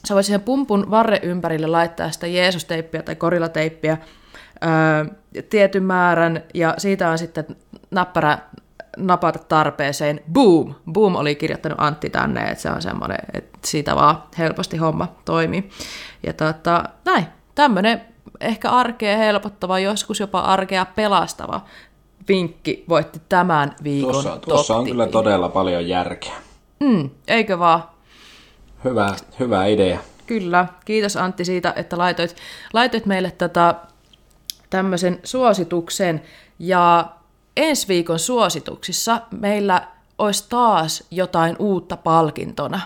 sä 0.04 0.14
voit 0.14 0.26
siihen 0.26 0.40
pumpun 0.40 0.90
varre 0.90 1.20
ympärille 1.22 1.66
laittaa 1.66 2.10
sitä 2.10 2.26
Jeesus-teippiä 2.26 3.02
tai 3.02 3.14
korilateippiä, 3.16 3.98
tietyn 5.50 5.82
määrän, 5.82 6.42
ja 6.54 6.74
siitä 6.78 7.10
on 7.10 7.18
sitten 7.18 7.56
näppärä 7.90 8.38
napata 8.96 9.38
tarpeeseen. 9.38 10.20
Boom! 10.32 10.74
Boom 10.92 11.16
oli 11.16 11.34
kirjoittanut 11.34 11.80
Antti 11.80 12.10
tänne, 12.10 12.40
että 12.40 12.62
se 12.62 12.70
on 12.70 12.82
semmoinen, 12.82 13.18
että 13.34 13.58
siitä 13.64 13.96
vaan 13.96 14.22
helposti 14.38 14.76
homma 14.76 15.08
toimii. 15.24 15.70
Ja 16.26 16.32
tota, 16.32 16.84
näin, 17.04 17.26
tämmöinen 17.54 18.00
ehkä 18.40 18.70
arkea 18.70 19.16
helpottava, 19.16 19.78
joskus 19.78 20.20
jopa 20.20 20.40
arkea 20.40 20.84
pelastava 20.84 21.60
vinkki 22.28 22.84
voitti 22.88 23.20
tämän 23.28 23.74
viikon 23.82 24.12
Tuossa, 24.12 24.36
tuossa 24.36 24.76
on 24.76 24.84
kyllä 24.84 25.06
todella 25.06 25.48
paljon 25.48 25.88
järkeä. 25.88 26.34
Mm, 26.80 27.10
eikö 27.28 27.58
vaan? 27.58 27.82
Hyvä, 28.84 29.16
hyvä 29.40 29.66
idea. 29.66 29.98
Kyllä, 30.26 30.66
kiitos 30.84 31.16
Antti 31.16 31.44
siitä, 31.44 31.72
että 31.76 31.98
laitoit, 31.98 32.36
laitoit 32.72 33.06
meille 33.06 33.30
tätä 33.30 33.74
tämmöisen 34.70 35.20
suosituksen. 35.24 36.22
Ja 36.58 37.08
ensi 37.60 37.88
viikon 37.88 38.18
suosituksissa 38.18 39.20
meillä 39.30 39.86
olisi 40.18 40.48
taas 40.48 41.06
jotain 41.10 41.56
uutta 41.58 41.96
palkintona. 41.96 42.80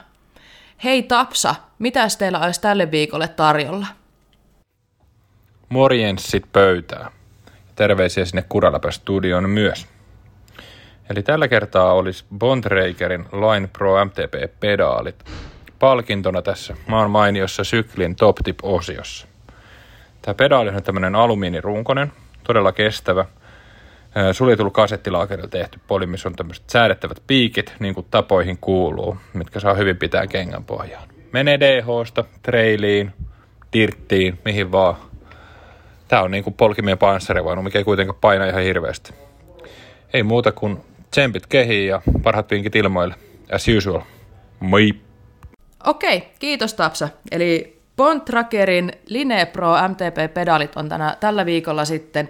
Hei 0.84 1.02
Tapsa, 1.02 1.54
mitä 1.78 2.06
teillä 2.18 2.40
olisi 2.40 2.60
tälle 2.60 2.90
viikolle 2.90 3.28
tarjolla? 3.28 3.86
Morjenssit 5.68 6.52
pöytää. 6.52 7.10
Terveisiä 7.76 8.24
sinne 8.24 8.44
Kuraläpä 8.48 8.90
studioon 8.90 9.50
myös. 9.50 9.86
Eli 11.10 11.22
tällä 11.22 11.48
kertaa 11.48 11.92
olisi 11.92 12.24
Bondreigerin 12.38 13.24
Line 13.32 13.66
Pro 13.66 14.04
MTP-pedaalit 14.04 15.24
palkintona 15.78 16.42
tässä 16.42 16.76
maan 16.86 17.10
mainiossa 17.10 17.64
syklin 17.64 18.16
Top 18.16 18.36
Tip-osiossa. 18.44 19.26
Tämä 20.22 20.34
pedaali 20.34 20.70
on 20.70 20.82
tämmöinen 20.82 21.14
alumiinirunkonen, 21.14 22.12
todella 22.44 22.72
kestävä– 22.72 23.24
suljetulla 24.32 24.70
kasettilaakerilla 24.70 25.48
tehty 25.48 25.80
poli, 25.86 26.06
missä 26.06 26.28
on 26.28 26.36
tämmöiset 26.36 26.70
säädettävät 26.70 27.22
piikit, 27.26 27.72
niin 27.78 27.94
kuin 27.94 28.06
tapoihin 28.10 28.58
kuuluu, 28.60 29.16
mitkä 29.32 29.60
saa 29.60 29.74
hyvin 29.74 29.96
pitää 29.96 30.26
kengän 30.26 30.64
pohjaan. 30.64 31.08
Menee 31.32 31.60
DHsta, 31.60 32.24
trailiin, 32.42 33.12
tirttiin, 33.70 34.38
mihin 34.44 34.72
vaan. 34.72 34.96
Tää 36.08 36.22
on 36.22 36.30
niin 36.30 36.44
kuin 36.44 36.54
polkimien 36.54 36.98
panssarivaunu, 36.98 37.62
mikä 37.62 37.78
ei 37.78 37.84
kuitenkaan 37.84 38.18
paina 38.20 38.46
ihan 38.46 38.62
hirveästi. 38.62 39.14
Ei 40.12 40.22
muuta 40.22 40.52
kuin 40.52 40.80
tsempit 41.10 41.46
kehiin 41.46 41.88
ja 41.88 42.02
parhaat 42.22 42.50
vinkit 42.50 42.76
ilmoille. 42.76 43.14
As 43.52 43.68
usual. 43.68 44.00
Moi! 44.60 44.94
Okei, 45.86 46.28
kiitos 46.38 46.74
Tapsa. 46.74 47.08
Eli 47.30 47.73
Bontrakerin 47.96 48.92
Line 49.06 49.46
Pro 49.46 49.74
MTP-pedalit 49.88 50.76
on 50.76 50.88
tänä, 50.88 51.16
tällä 51.20 51.46
viikolla 51.46 51.84
sitten 51.84 52.28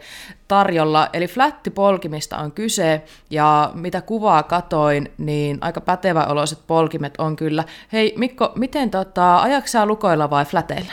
tarjolla, 0.48 1.08
eli 1.12 1.26
flättipolkimista 1.26 2.36
on 2.38 2.52
kyse, 2.52 3.02
ja 3.30 3.70
mitä 3.74 4.00
kuvaa 4.00 4.42
katoin, 4.42 5.12
niin 5.18 5.58
aika 5.60 5.80
pätevä 5.80 6.24
oloiset 6.24 6.58
polkimet 6.66 7.14
on 7.18 7.36
kyllä. 7.36 7.64
Hei 7.92 8.14
Mikko, 8.16 8.52
miten 8.56 8.90
tota, 8.90 9.42
ajaksaa 9.42 9.86
lukoilla 9.86 10.30
vai 10.30 10.44
fläteillä? 10.44 10.92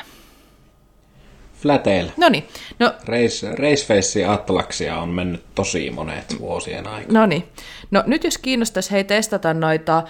Fläteillä. 1.61 2.11
No 2.17 2.29
niin. 2.29 2.47
No, 2.79 2.93
Race, 3.05 3.55
Raceface 3.55 4.25
Atlaksia 4.25 4.97
on 4.97 5.09
mennyt 5.09 5.43
tosi 5.55 5.89
monet 5.91 6.35
vuosien 6.39 6.87
aikana. 6.87 7.19
No 7.19 7.25
niin. 7.25 7.43
No 7.91 8.03
nyt 8.07 8.23
jos 8.23 8.37
kiinnostaisi 8.37 8.91
hei 8.91 9.03
testata 9.03 9.53
noita 9.53 10.03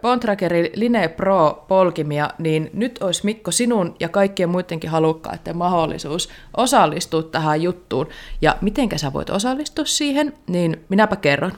Bontragerin 0.00 0.70
Line 0.74 1.08
Pro 1.08 1.64
polkimia, 1.68 2.30
niin 2.38 2.70
nyt 2.72 2.98
olisi 3.02 3.20
Mikko 3.24 3.50
sinun 3.50 3.96
ja 4.00 4.08
kaikkien 4.08 4.48
muidenkin 4.48 4.90
halukkaiden 4.90 5.56
mahdollisuus 5.56 6.28
osallistua 6.56 7.22
tähän 7.22 7.62
juttuun. 7.62 8.08
Ja 8.40 8.56
mitenkä 8.60 8.98
sä 8.98 9.12
voit 9.12 9.30
osallistua 9.30 9.84
siihen, 9.84 10.32
niin 10.46 10.84
minäpä 10.88 11.16
kerron. 11.16 11.52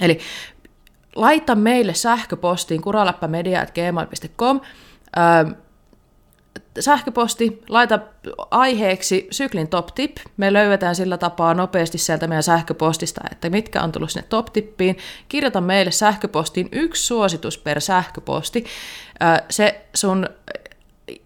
Eli 0.00 0.18
laita 1.16 1.54
meille 1.54 1.94
sähköpostiin 1.94 2.82
kuralappamedia.gmail.com 2.82 4.60
sähköposti, 6.80 7.62
laita 7.68 7.98
aiheeksi 8.50 9.28
syklin 9.30 9.68
top 9.68 9.86
tip. 9.94 10.16
Me 10.36 10.52
löydetään 10.52 10.94
sillä 10.94 11.18
tapaa 11.18 11.54
nopeasti 11.54 11.98
sieltä 11.98 12.26
meidän 12.26 12.42
sähköpostista, 12.42 13.20
että 13.32 13.50
mitkä 13.50 13.82
on 13.82 13.92
tullut 13.92 14.10
sinne 14.10 14.26
top 14.28 14.46
tippiin. 14.52 14.98
Kirjoita 15.28 15.60
meille 15.60 15.90
sähköpostiin 15.90 16.68
yksi 16.72 17.06
suositus 17.06 17.58
per 17.58 17.80
sähköposti. 17.80 18.64
Se 19.50 19.80
sun 19.94 20.28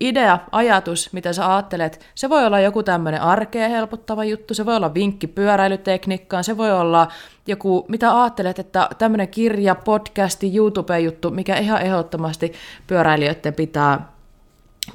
idea, 0.00 0.38
ajatus, 0.52 1.12
mitä 1.12 1.32
sä 1.32 1.54
ajattelet, 1.54 2.06
se 2.14 2.28
voi 2.28 2.46
olla 2.46 2.60
joku 2.60 2.82
tämmöinen 2.82 3.20
arkea 3.20 3.68
helpottava 3.68 4.24
juttu, 4.24 4.54
se 4.54 4.66
voi 4.66 4.76
olla 4.76 4.94
vinkki 4.94 5.26
pyöräilytekniikkaan, 5.26 6.44
se 6.44 6.56
voi 6.56 6.72
olla 6.72 7.08
joku, 7.46 7.84
mitä 7.88 8.22
ajattelet, 8.22 8.58
että 8.58 8.88
tämmöinen 8.98 9.28
kirja, 9.28 9.74
podcasti, 9.74 10.56
YouTube-juttu, 10.56 11.30
mikä 11.30 11.56
ihan 11.56 11.82
ehdottomasti 11.82 12.52
pyöräilijöiden 12.86 13.54
pitää, 13.54 14.12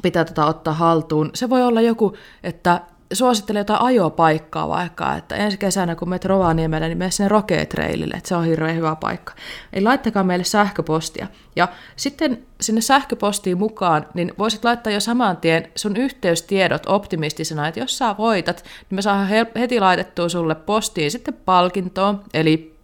pitää 0.01 0.25
tota 0.25 0.45
ottaa 0.45 0.73
haltuun. 0.73 1.29
Se 1.33 1.49
voi 1.49 1.63
olla 1.63 1.81
joku, 1.81 2.17
että 2.43 2.81
suosittelen 3.13 3.59
jotain 3.59 3.81
ajopaikkaa 3.81 4.67
vaikka, 4.67 5.15
että 5.15 5.35
ensi 5.35 5.57
kesänä 5.57 5.95
kun 5.95 6.09
menet 6.09 6.25
Rovaniemelle, 6.25 6.87
niin 6.87 6.97
mene 6.97 7.11
sinne 7.11 7.27
Rokeetreilille, 7.27 8.15
että 8.17 8.29
se 8.29 8.35
on 8.35 8.45
hirveän 8.45 8.75
hyvä 8.75 8.95
paikka. 8.95 9.33
Eli 9.73 9.83
laittakaa 9.83 10.23
meille 10.23 10.43
sähköpostia. 10.43 11.27
Ja 11.55 11.67
sitten 11.95 12.45
sinne 12.61 12.81
sähköpostiin 12.81 13.57
mukaan, 13.57 14.07
niin 14.13 14.33
voisit 14.37 14.65
laittaa 14.65 14.93
jo 14.93 14.99
saman 14.99 15.37
tien 15.37 15.67
sun 15.75 15.97
yhteystiedot 15.97 16.83
optimistisena, 16.85 17.67
että 17.67 17.79
jos 17.79 17.97
sä 17.97 18.15
voitat, 18.17 18.63
niin 18.89 18.95
me 18.95 19.01
saadaan 19.01 19.27
heti 19.59 19.79
laitettua 19.79 20.29
sulle 20.29 20.55
postiin 20.55 21.11
sitten 21.11 21.33
palkintoa, 21.33 22.15
eli 22.33 22.77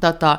tota, 0.00 0.38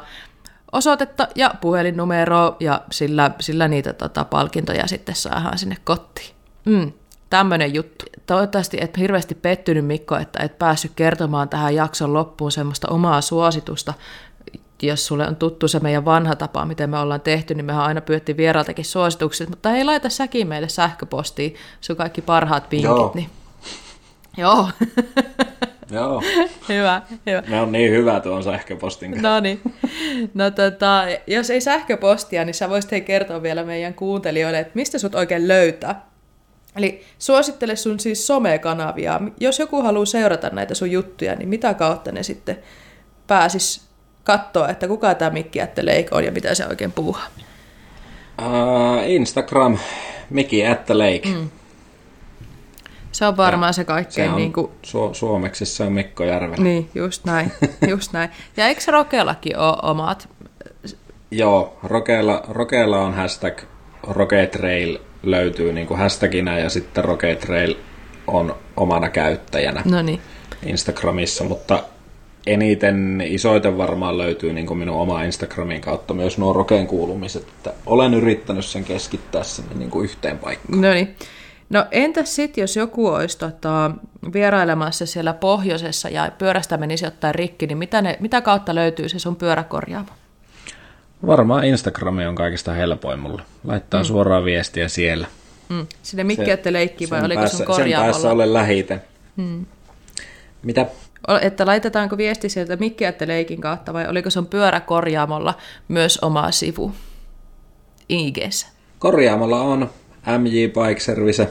osoitetta 0.73 1.27
ja 1.35 1.51
puhelinnumeroa, 1.61 2.55
ja 2.59 2.81
sillä, 2.91 3.31
sillä 3.39 3.67
niitä 3.67 3.93
tota, 3.93 4.25
palkintoja 4.25 4.87
sitten 4.87 5.15
saadaan 5.15 5.57
sinne 5.57 5.77
kotiin. 5.83 6.35
Mm 6.65 6.91
tämmöinen 7.33 7.73
juttu. 7.73 8.05
Toivottavasti 8.25 8.77
et 8.81 8.97
hirveästi 8.97 9.35
pettynyt 9.35 9.85
Mikko, 9.85 10.15
että 10.15 10.43
et 10.43 10.59
päässyt 10.59 10.91
kertomaan 10.95 11.49
tähän 11.49 11.75
jakson 11.75 12.13
loppuun 12.13 12.51
semmoista 12.51 12.87
omaa 12.89 13.21
suositusta. 13.21 13.93
Jos 14.81 15.07
sulle 15.07 15.27
on 15.27 15.35
tuttu 15.35 15.67
se 15.67 15.79
meidän 15.79 16.05
vanha 16.05 16.35
tapa, 16.35 16.65
miten 16.65 16.89
me 16.89 16.99
ollaan 16.99 17.21
tehty, 17.21 17.55
niin 17.55 17.65
mehän 17.65 17.83
aina 17.83 18.01
pyötti 18.01 18.37
vieraaltakin 18.37 18.85
suositukset, 18.85 19.49
mutta 19.49 19.69
hei, 19.69 19.83
laita 19.83 20.09
säkin 20.09 20.47
meille 20.47 20.69
sähköpostiin 20.69 21.55
sun 21.81 21.95
kaikki 21.95 22.21
parhaat 22.21 22.71
vinkit. 22.71 22.85
Joo. 22.85 23.11
Niin... 23.15 23.29
Joo. 24.37 24.69
Joo. 25.94 26.24
hyvä, 26.70 27.02
hyvä. 27.26 27.44
Ne 27.48 27.61
on 27.61 27.72
niin 27.72 27.91
hyvä 27.91 28.20
tuon 28.20 28.44
sähköpostin 28.44 29.22
No 29.22 29.40
niin. 29.40 29.61
No 30.34 30.52
tota, 30.52 31.03
jos 31.28 31.49
ei 31.49 31.61
sähköpostia, 31.61 32.45
niin 32.45 32.53
sä 32.53 32.70
voisit 32.70 33.06
kertoa 33.06 33.41
vielä 33.44 33.64
meidän 33.64 33.94
kuuntelijoille, 33.94 34.60
että 34.60 34.72
mistä 34.76 34.99
sut 34.99 35.15
oikein 35.15 35.48
löytää. 35.48 36.06
Eli 36.76 37.02
suosittele 37.20 37.76
sun 37.76 37.99
siis 37.99 38.28
somekanavia. 38.28 39.22
Jos 39.40 39.60
joku 39.60 39.82
haluaa 39.82 40.06
seurata 40.06 40.49
näitä 40.49 40.76
sun 40.76 40.91
juttuja, 40.91 41.36
niin 41.36 41.49
mitä 41.49 41.74
kautta 41.74 42.11
ne 42.11 42.24
sitten 42.24 42.57
pääsis 43.28 43.88
katsoa, 44.24 44.70
että 44.70 44.88
kuka 44.88 45.15
tämä 45.15 45.32
Mikki 45.32 45.61
Ätteleik 45.61 46.07
on 46.11 46.24
ja 46.24 46.32
mitä 46.32 46.56
se 46.56 46.68
oikein 46.68 46.91
puuhaa? 46.91 47.28
Uh, 48.41 49.10
Instagram, 49.10 49.78
Mikki 50.30 50.65
Ätteleik. 50.65 51.26
Mm. 51.26 51.49
Se 53.14 53.26
on 53.26 53.38
varmaan 53.38 53.69
ja 53.69 53.73
se 53.73 53.84
kaikkein... 53.84 54.27
Se 54.27 54.31
on, 54.31 54.38
niin 54.38 54.53
kuin... 54.53 54.72
su- 54.85 55.14
suomeksi 55.14 55.65
se 55.65 55.84
on 55.84 55.94
Mikko 55.94 56.23
Järvelä. 56.23 56.64
Niin, 56.64 56.90
just 56.95 57.26
näin. 57.26 57.52
just 57.90 58.14
näin. 58.14 58.30
Ja 58.57 58.68
eikö 58.68 58.81
Rokellakin 58.91 59.57
ole 59.57 59.77
omat? 59.84 60.30
Joo, 61.31 61.77
Rokeella, 61.84 62.41
Rokeella 62.49 62.99
on 62.99 63.14
hashtag 63.14 63.61
Roketrail 64.07 64.98
löytyy 65.23 65.73
niin 65.73 65.88
kuin 65.88 65.99
hashtaginä 65.99 66.60
ja 66.60 66.69
sitten 66.69 67.06
Rocket 67.06 67.45
Rail 67.45 67.76
on 68.27 68.56
omana 68.77 69.10
käyttäjänä 69.10 69.81
Noniin. 69.85 70.22
Instagramissa, 70.65 71.44
mutta 71.44 71.84
eniten 72.48 73.23
isoiten 73.26 73.77
varmaan 73.77 74.18
löytyy 74.18 74.53
niin 74.53 74.68
kuin 74.68 74.77
minun 74.77 75.02
oma 75.02 75.23
Instagramin 75.23 75.81
kautta 75.81 76.14
myös 76.14 76.38
nuo 76.38 76.53
Rokeen 76.53 76.88
kuulumiset, 76.88 77.44
että 77.44 77.73
olen 77.85 78.14
yrittänyt 78.14 78.65
sen 78.65 78.84
keskittää 78.84 79.44
sinne 79.44 79.76
niin 79.76 79.90
kuin 79.90 80.03
yhteen 80.03 80.38
paikkaan. 80.38 80.81
No 80.81 80.94
niin. 80.94 81.15
No 81.73 81.85
entäs 81.91 82.35
sitten, 82.35 82.61
jos 82.61 82.75
joku 82.75 83.07
olisi 83.07 83.37
tota, 83.37 83.91
vierailemassa 84.33 85.05
siellä 85.05 85.33
pohjoisessa 85.33 86.09
ja 86.09 86.31
pyörästä 86.37 86.77
menisi 86.77 87.05
jotain 87.05 87.35
rikki, 87.35 87.67
niin 87.67 87.77
mitä, 87.77 88.01
ne, 88.01 88.17
mitä 88.19 88.41
kautta 88.41 88.75
löytyy 88.75 89.09
se 89.09 89.19
sun 89.19 89.35
pyöräkorjaamo? 89.35 90.09
Varmaan 91.27 91.63
Instagrami 91.63 92.25
on 92.25 92.35
kaikista 92.35 92.73
helpoin 92.73 93.19
mulle. 93.19 93.41
Laittaa 93.63 94.01
mm. 94.01 94.05
suoraan 94.05 94.45
viestiä 94.45 94.87
siellä. 94.87 95.27
Mm. 95.69 95.87
Sinne 96.03 96.23
Mikki 96.23 96.45
se, 96.63 96.73
leikki 96.73 97.09
vai 97.09 97.25
oliko 97.25 97.41
päässä, 97.41 97.57
sun 97.57 97.65
korjaamolla? 97.65 98.13
Sen 98.13 98.21
päässä 98.21 98.31
olen 98.31 98.53
lähiten. 98.53 99.01
Mm. 99.35 99.65
Mitä? 100.63 100.85
Että 101.41 101.65
laitetaanko 101.65 102.17
viesti 102.17 102.49
sieltä 102.49 102.75
Mikki 102.75 103.05
leikin 103.25 103.61
kautta 103.61 103.93
vai 103.93 104.07
oliko 104.07 104.29
sun 104.29 104.45
pyöräkorjaamolla 104.45 105.53
myös 105.87 106.19
oma 106.21 106.51
sivu 106.51 106.91
IGssä? 108.09 108.67
Korjaamolla 108.99 109.61
on 109.61 109.89
MJ 110.39 110.67
Bike 110.67 110.99
Service, 110.99 111.47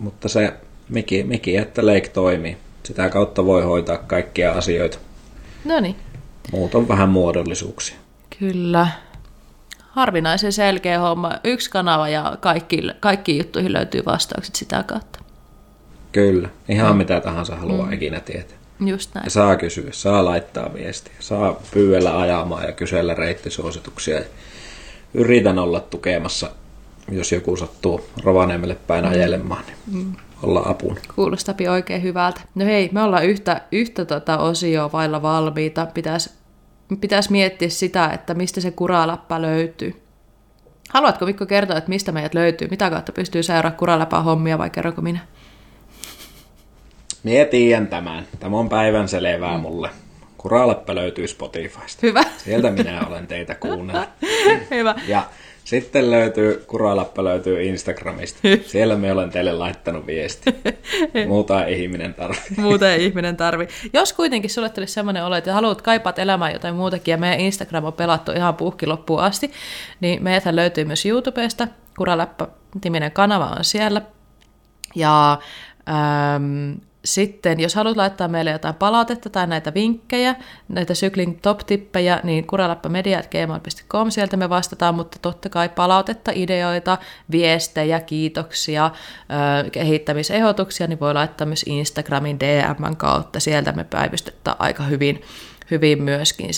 mutta 0.00 0.28
se 0.28 0.52
Miki, 0.88 1.22
Miki 1.22 1.56
että 1.56 1.86
Leik 1.86 2.08
toimii. 2.08 2.56
Sitä 2.82 3.08
kautta 3.08 3.44
voi 3.44 3.62
hoitaa 3.62 3.96
kaikkia 3.96 4.52
asioita. 4.52 4.98
No 5.64 5.80
niin. 5.80 5.96
Muut 6.52 6.74
on 6.74 6.88
vähän 6.88 7.08
muodollisuuksia. 7.08 7.96
Kyllä. 8.38 8.88
Harvinaisen 9.80 10.52
selkeä 10.52 11.00
homma. 11.00 11.32
Yksi 11.44 11.70
kanava 11.70 12.08
ja 12.08 12.36
kaikki, 12.40 12.82
kaikki 13.00 13.38
juttuihin 13.38 13.72
löytyy 13.72 14.02
vastaukset 14.06 14.54
sitä 14.54 14.82
kautta. 14.82 15.18
Kyllä. 16.12 16.48
Ihan 16.68 16.92
mm. 16.92 16.98
mitä 16.98 17.20
tahansa 17.20 17.56
haluaa 17.56 17.86
mm. 17.86 17.92
ikinä 17.92 18.20
tietää. 18.20 18.56
Just 18.86 19.14
näin. 19.14 19.24
Ja 19.24 19.30
saa 19.30 19.56
kysyä, 19.56 19.88
saa 19.90 20.24
laittaa 20.24 20.74
viestiä, 20.74 21.14
saa 21.20 21.60
pyydellä 21.70 22.20
ajamaan 22.20 22.64
ja 22.64 22.72
kysellä 22.72 23.14
reittisuosituksia. 23.14 24.20
Yritän 25.14 25.58
olla 25.58 25.80
tukemassa, 25.80 26.50
jos 27.10 27.32
joku 27.32 27.56
sattuu 27.56 28.00
Rovaniemelle 28.22 28.74
päin 28.86 29.04
mm. 29.04 29.10
ajelemaan, 29.10 29.64
niin 29.66 29.76
mm. 30.04 30.12
olla 30.42 30.62
apuna. 30.64 31.00
Kuulostapi 31.14 31.68
oikein 31.68 32.02
hyvältä. 32.02 32.40
No 32.54 32.64
hei, 32.64 32.88
me 32.92 33.02
ollaan 33.02 33.26
yhtä, 33.26 33.60
yhtä 33.72 34.04
tota 34.04 34.38
osioa 34.38 34.92
vailla 34.92 35.22
valmiita. 35.22 35.86
Pitäisi 35.86 36.30
pitäisi 37.00 37.32
miettiä 37.32 37.68
sitä, 37.68 38.10
että 38.10 38.34
mistä 38.34 38.60
se 38.60 38.70
kuraläppä 38.70 39.42
löytyy. 39.42 40.02
Haluatko 40.90 41.26
Mikko 41.26 41.46
kertoa, 41.46 41.78
että 41.78 41.88
mistä 41.88 42.12
meidät 42.12 42.34
löytyy? 42.34 42.68
Mitä 42.68 42.90
kautta 42.90 43.12
pystyy 43.12 43.42
seuraamaan 43.42 43.78
kuraläpän 43.78 44.24
hommia 44.24 44.58
vai 44.58 44.70
kerronko 44.70 45.02
minä? 45.02 45.18
Mie 47.22 47.44
tiedän 47.44 47.86
tämän. 47.86 48.26
Tämä 48.40 48.56
on 48.56 48.68
päivän 48.68 49.08
selvää 49.08 49.56
mm. 49.56 49.60
mulle. 49.60 49.90
Kuraläppä 50.38 50.94
löytyy 50.94 51.28
Spotifysta. 51.28 52.00
Hyvä. 52.02 52.22
Sieltä 52.36 52.70
minä 52.70 53.06
olen 53.06 53.26
teitä 53.26 53.54
kuunnellut. 53.54 54.08
Hyvä. 54.70 54.94
Ja 55.06 55.22
sitten 55.64 56.10
löytyy, 56.10 56.64
Kuralappa 56.66 57.24
löytyy 57.24 57.62
Instagramista. 57.62 58.38
Siellä 58.66 58.96
me 58.96 59.12
olen 59.12 59.30
teille 59.30 59.52
laittanut 59.52 60.06
viesti. 60.06 60.54
Muuta 61.28 61.64
ei 61.64 61.82
ihminen 61.82 62.14
tarvi. 62.14 62.36
Muuta 62.56 62.92
ei 62.92 63.04
ihminen 63.04 63.36
tarvi. 63.36 63.68
Jos 63.92 64.12
kuitenkin 64.12 64.50
sulle 64.50 64.68
tulisi 64.68 64.92
sellainen 64.92 65.24
olo, 65.24 65.36
että 65.36 65.54
haluat 65.54 65.82
kaipaat 65.82 66.18
elämään 66.18 66.52
jotain 66.52 66.74
muutakin, 66.74 67.12
ja 67.12 67.18
meidän 67.18 67.40
Instagram 67.40 67.84
on 67.84 67.92
pelattu 67.92 68.32
ihan 68.32 68.54
puhki 68.54 68.86
loppuun 68.86 69.20
asti, 69.20 69.50
niin 70.00 70.22
meitä 70.22 70.56
löytyy 70.56 70.84
myös 70.84 71.06
YouTubesta. 71.06 71.68
Kuraläppä-timinen 71.96 73.12
kanava 73.12 73.46
on 73.46 73.64
siellä. 73.64 74.02
Ja 74.94 75.38
ähm, 75.88 76.72
sitten, 77.04 77.60
jos 77.60 77.74
haluat 77.74 77.96
laittaa 77.96 78.28
meille 78.28 78.50
jotain 78.50 78.74
palautetta 78.74 79.30
tai 79.30 79.46
näitä 79.46 79.74
vinkkejä, 79.74 80.34
näitä 80.68 80.94
syklin 80.94 81.40
top-tippejä, 81.40 82.20
niin 82.22 82.46
kuralappamedia.gmail.com, 82.46 84.10
sieltä 84.10 84.36
me 84.36 84.48
vastataan, 84.48 84.94
mutta 84.94 85.18
totta 85.22 85.48
kai 85.48 85.68
palautetta, 85.68 86.32
ideoita, 86.34 86.98
viestejä, 87.30 88.00
kiitoksia, 88.00 88.90
kehittämisehdotuksia, 89.72 90.86
niin 90.86 91.00
voi 91.00 91.14
laittaa 91.14 91.46
myös 91.46 91.64
Instagramin 91.66 92.40
DM 92.40 92.96
kautta, 92.96 93.40
sieltä 93.40 93.72
me 93.72 93.84
päivystetään 93.84 94.56
aika 94.58 94.82
hyvin, 94.82 95.22
hyvin 95.70 96.02
myöskin. 96.02 96.50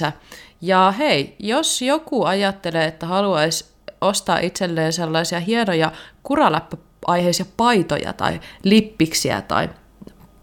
Ja 0.61 0.95
hei, 0.99 1.37
jos 1.39 1.83
joku 1.83 2.25
ajattelee, 2.25 2.85
että 2.85 3.07
haluaisi 3.07 3.73
ostaa 4.01 4.39
itselleen 4.39 4.93
sellaisia 4.93 5.41
hienoja 5.41 5.93
kuraläppä-aiheisia 6.23 7.47
paitoja 7.57 8.13
tai 8.13 8.41
lippiksiä 8.63 9.43
tai 9.43 9.69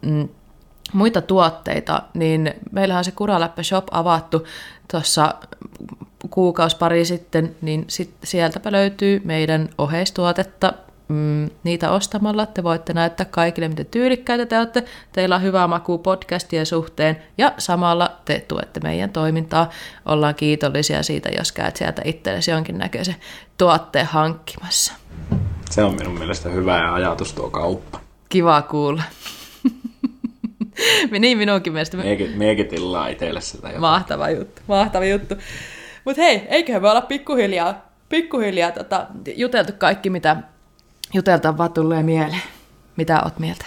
mm, 0.02 0.30
muita 0.94 1.22
tuotteita, 1.22 2.02
niin 2.14 2.54
meillähän 2.72 3.00
on 3.00 3.06
se 3.06 3.12
Kuraläppä 3.12 3.64
Shop 3.64 3.88
avattu 3.92 4.48
tuossa 4.92 5.36
kuukausi 6.30 6.78
pari 6.78 7.06
sitten, 7.06 7.56
niin 7.62 7.86
sit 7.88 8.14
sieltäpä 8.24 8.72
löytyy 8.72 9.22
meidän 9.24 9.70
oheistuotetta. 9.78 10.74
Mm, 11.08 11.50
niitä 11.64 11.92
ostamalla 11.92 12.46
te 12.46 12.64
voitte 12.64 12.94
näyttää 12.94 13.26
kaikille, 13.26 13.68
miten 13.68 13.86
tyylikkäitä 13.86 14.46
te 14.46 14.58
olette. 14.58 14.84
Teillä 15.12 15.36
on 15.36 15.42
hyvä 15.42 15.68
maku 15.68 15.98
podcastien 15.98 16.66
suhteen 16.66 17.24
ja 17.38 17.54
samalla 17.58 18.12
te 18.26 18.46
tuette 18.48 18.80
meidän 18.80 19.10
toimintaa. 19.10 19.70
Ollaan 20.06 20.36
kiitollisia 20.36 21.04
siitä, 21.04 21.30
jos 21.38 21.52
käyt 21.52 21.76
sieltä 21.76 22.02
itsellesi 22.06 22.52
jonkinnäköisen 22.52 23.16
tuotteen 23.58 24.06
hankkimassa. 24.06 24.94
Se 25.70 25.84
on 25.84 25.96
minun 25.96 26.20
mielestä 26.20 26.50
hyvä 26.50 26.78
ja 26.78 26.94
ajatus 26.94 27.34
tuo 27.34 27.50
kauppa. 27.50 28.00
Kiva 28.30 28.62
kuulla. 28.62 29.04
Niin 31.20 31.38
minunkin 31.38 31.74
mielestä. 31.74 31.98
Miekin, 31.98 32.38
miekin 32.38 32.68
tilaa 32.68 33.08
itselle 33.08 33.42
sitä 33.42 33.68
jotain. 33.68 33.82
Mahtava 33.82 34.30
juttu, 34.30 34.62
mahtava 34.68 35.06
juttu. 35.06 35.36
Mutta 36.06 36.22
hei, 36.22 36.48
eiköhän 36.50 36.82
me 36.82 36.90
olla 36.90 37.02
pikkuhiljaa, 37.02 37.86
pikkuhiljaa 38.10 38.72
tota, 38.72 39.08
juteltu 39.36 39.74
kaikki, 39.78 40.10
mitä 40.10 40.38
juteltavaa 41.14 41.70
tulee 41.70 42.04
mieleen. 42.04 42.42
Mitä 42.96 43.22
oot 43.24 43.40
mieltä? 43.40 43.66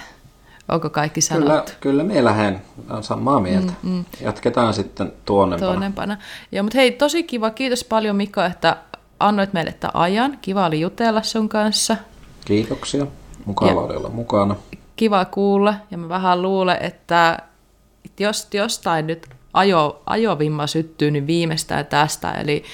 Onko 0.69 0.91
kaikki 0.91 1.21
sanottu? 1.21 1.51
Kyllä, 1.51 1.65
kyllä 1.81 2.05
me 2.05 2.25
lähden 2.25 2.63
on 2.91 3.05
samaa 3.05 3.41
mieltä. 3.41 3.73
Mm, 3.83 3.91
mm. 3.91 4.05
Jatketaan 4.21 4.75
sitten 4.75 5.13
tuonnempana. 5.25 5.73
Tuonnempana. 5.73 6.17
Joo, 6.53 6.63
mutta 6.63 6.79
hei, 6.79 6.91
tosi 6.91 7.23
kiva. 7.23 7.51
Kiitos 7.51 7.85
paljon 7.85 8.17
Mikko, 8.17 8.43
että 8.43 8.77
annoit 9.21 9.53
meille 9.53 9.73
tämän 9.73 9.97
ajan. 9.97 10.39
Kiva 10.43 10.67
oli 10.67 10.81
jutella 10.81 11.23
sun 11.23 11.49
kanssa. 11.49 11.97
Kiitoksia. 12.45 13.07
Mukava 13.45 13.71
ja, 13.71 13.77
oli 13.77 13.97
olla 13.97 14.09
mukana. 14.09 14.57
Kiva 15.03 15.25
kuulla. 15.25 15.75
Ja 15.91 15.99
mä 15.99 16.09
vähän 16.09 16.43
luulen, 16.43 16.77
että 16.81 17.39
jos 18.21 18.49
jostain 18.55 19.07
nyt 19.07 19.29
ajo, 19.53 20.03
ajovimma 20.07 20.67
syttyy 20.67 21.11
niin 21.11 21.27
viimeistään 21.27 21.87
tästä. 21.87 22.33
Eli 22.33 22.65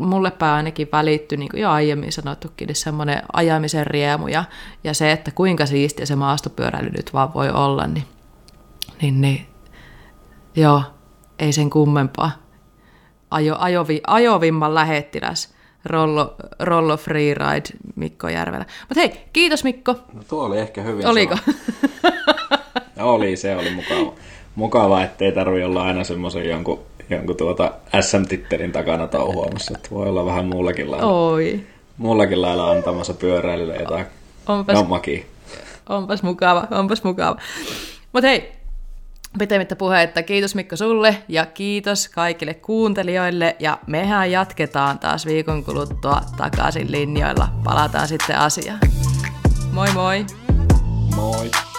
mulle 0.00 0.30
päin 0.30 0.54
ainakin 0.54 0.88
välittyi, 0.92 1.38
niin 1.38 1.48
kuin 1.48 1.60
jo 1.60 1.70
aiemmin 1.70 2.12
sanottukin, 2.12 2.66
niin 2.66 2.76
semmoinen 2.76 3.22
ajamisen 3.32 3.86
riemu 3.86 4.28
ja, 4.28 4.44
ja 4.84 4.94
se, 4.94 5.12
että 5.12 5.30
kuinka 5.30 5.66
siistiä 5.66 6.06
se 6.06 6.16
maastopyöräily 6.16 6.90
nyt 6.90 7.12
vaan 7.12 7.34
voi 7.34 7.50
olla, 7.50 7.86
niin, 7.86 8.04
niin, 9.02 9.20
niin 9.20 9.46
joo, 10.56 10.82
ei 11.38 11.52
sen 11.52 11.70
kummempaa. 11.70 12.30
Ajo, 13.30 13.56
ajovi, 13.58 14.00
ajovimman 14.06 14.74
lähettiläs. 14.74 15.54
Rollo, 15.84 16.34
Rollo 16.60 16.96
Freeride 16.96 17.68
Mikko 17.96 18.28
Järvelä. 18.28 18.64
Mutta 18.88 19.00
hei, 19.00 19.12
kiitos 19.32 19.64
Mikko. 19.64 19.92
No 20.12 20.22
tuo 20.28 20.44
oli 20.44 20.58
ehkä 20.58 20.82
hyvin 20.82 21.06
Oliko? 21.06 21.38
oli, 23.00 23.36
se 23.36 23.56
oli 23.56 23.70
mukava 23.70 24.12
mukava, 24.54 25.02
ettei 25.02 25.32
tarvi 25.32 25.64
olla 25.64 25.82
aina 25.84 26.04
semmoisen 26.04 26.48
jonkun, 26.48 26.80
jonkun 27.10 27.36
tuota 27.36 27.72
SM-tittelin 28.00 28.72
takana 28.72 29.06
touhuamassa. 29.06 29.72
Että 29.76 29.88
voi 29.90 30.08
olla 30.08 30.26
vähän 30.26 30.46
muullakin 30.46 30.90
lailla, 30.90 31.06
Oi. 31.06 31.60
muullakin 31.98 32.42
lailla 32.42 32.70
antamassa 32.70 33.14
pyöräilylle 33.14 33.76
jotain 33.76 34.06
onpas, 34.46 34.88
makia. 34.88 35.24
Onpas 35.88 36.22
mukava, 36.22 36.68
onpas 36.70 37.04
mukava. 37.04 37.36
Mutta 38.12 38.28
hei, 38.28 38.52
pitemmittä 39.38 39.76
puhetta, 39.76 40.22
kiitos 40.22 40.54
Mikko 40.54 40.76
sulle 40.76 41.16
ja 41.28 41.46
kiitos 41.46 42.08
kaikille 42.08 42.54
kuuntelijoille 42.54 43.56
ja 43.58 43.78
mehän 43.86 44.30
jatketaan 44.30 44.98
taas 44.98 45.26
viikon 45.26 45.64
kuluttua 45.64 46.20
takaisin 46.36 46.92
linjoilla. 46.92 47.48
Palataan 47.64 48.08
sitten 48.08 48.38
asiaan. 48.38 48.78
Moi 49.72 49.92
moi! 49.92 50.26
Moi! 51.16 51.69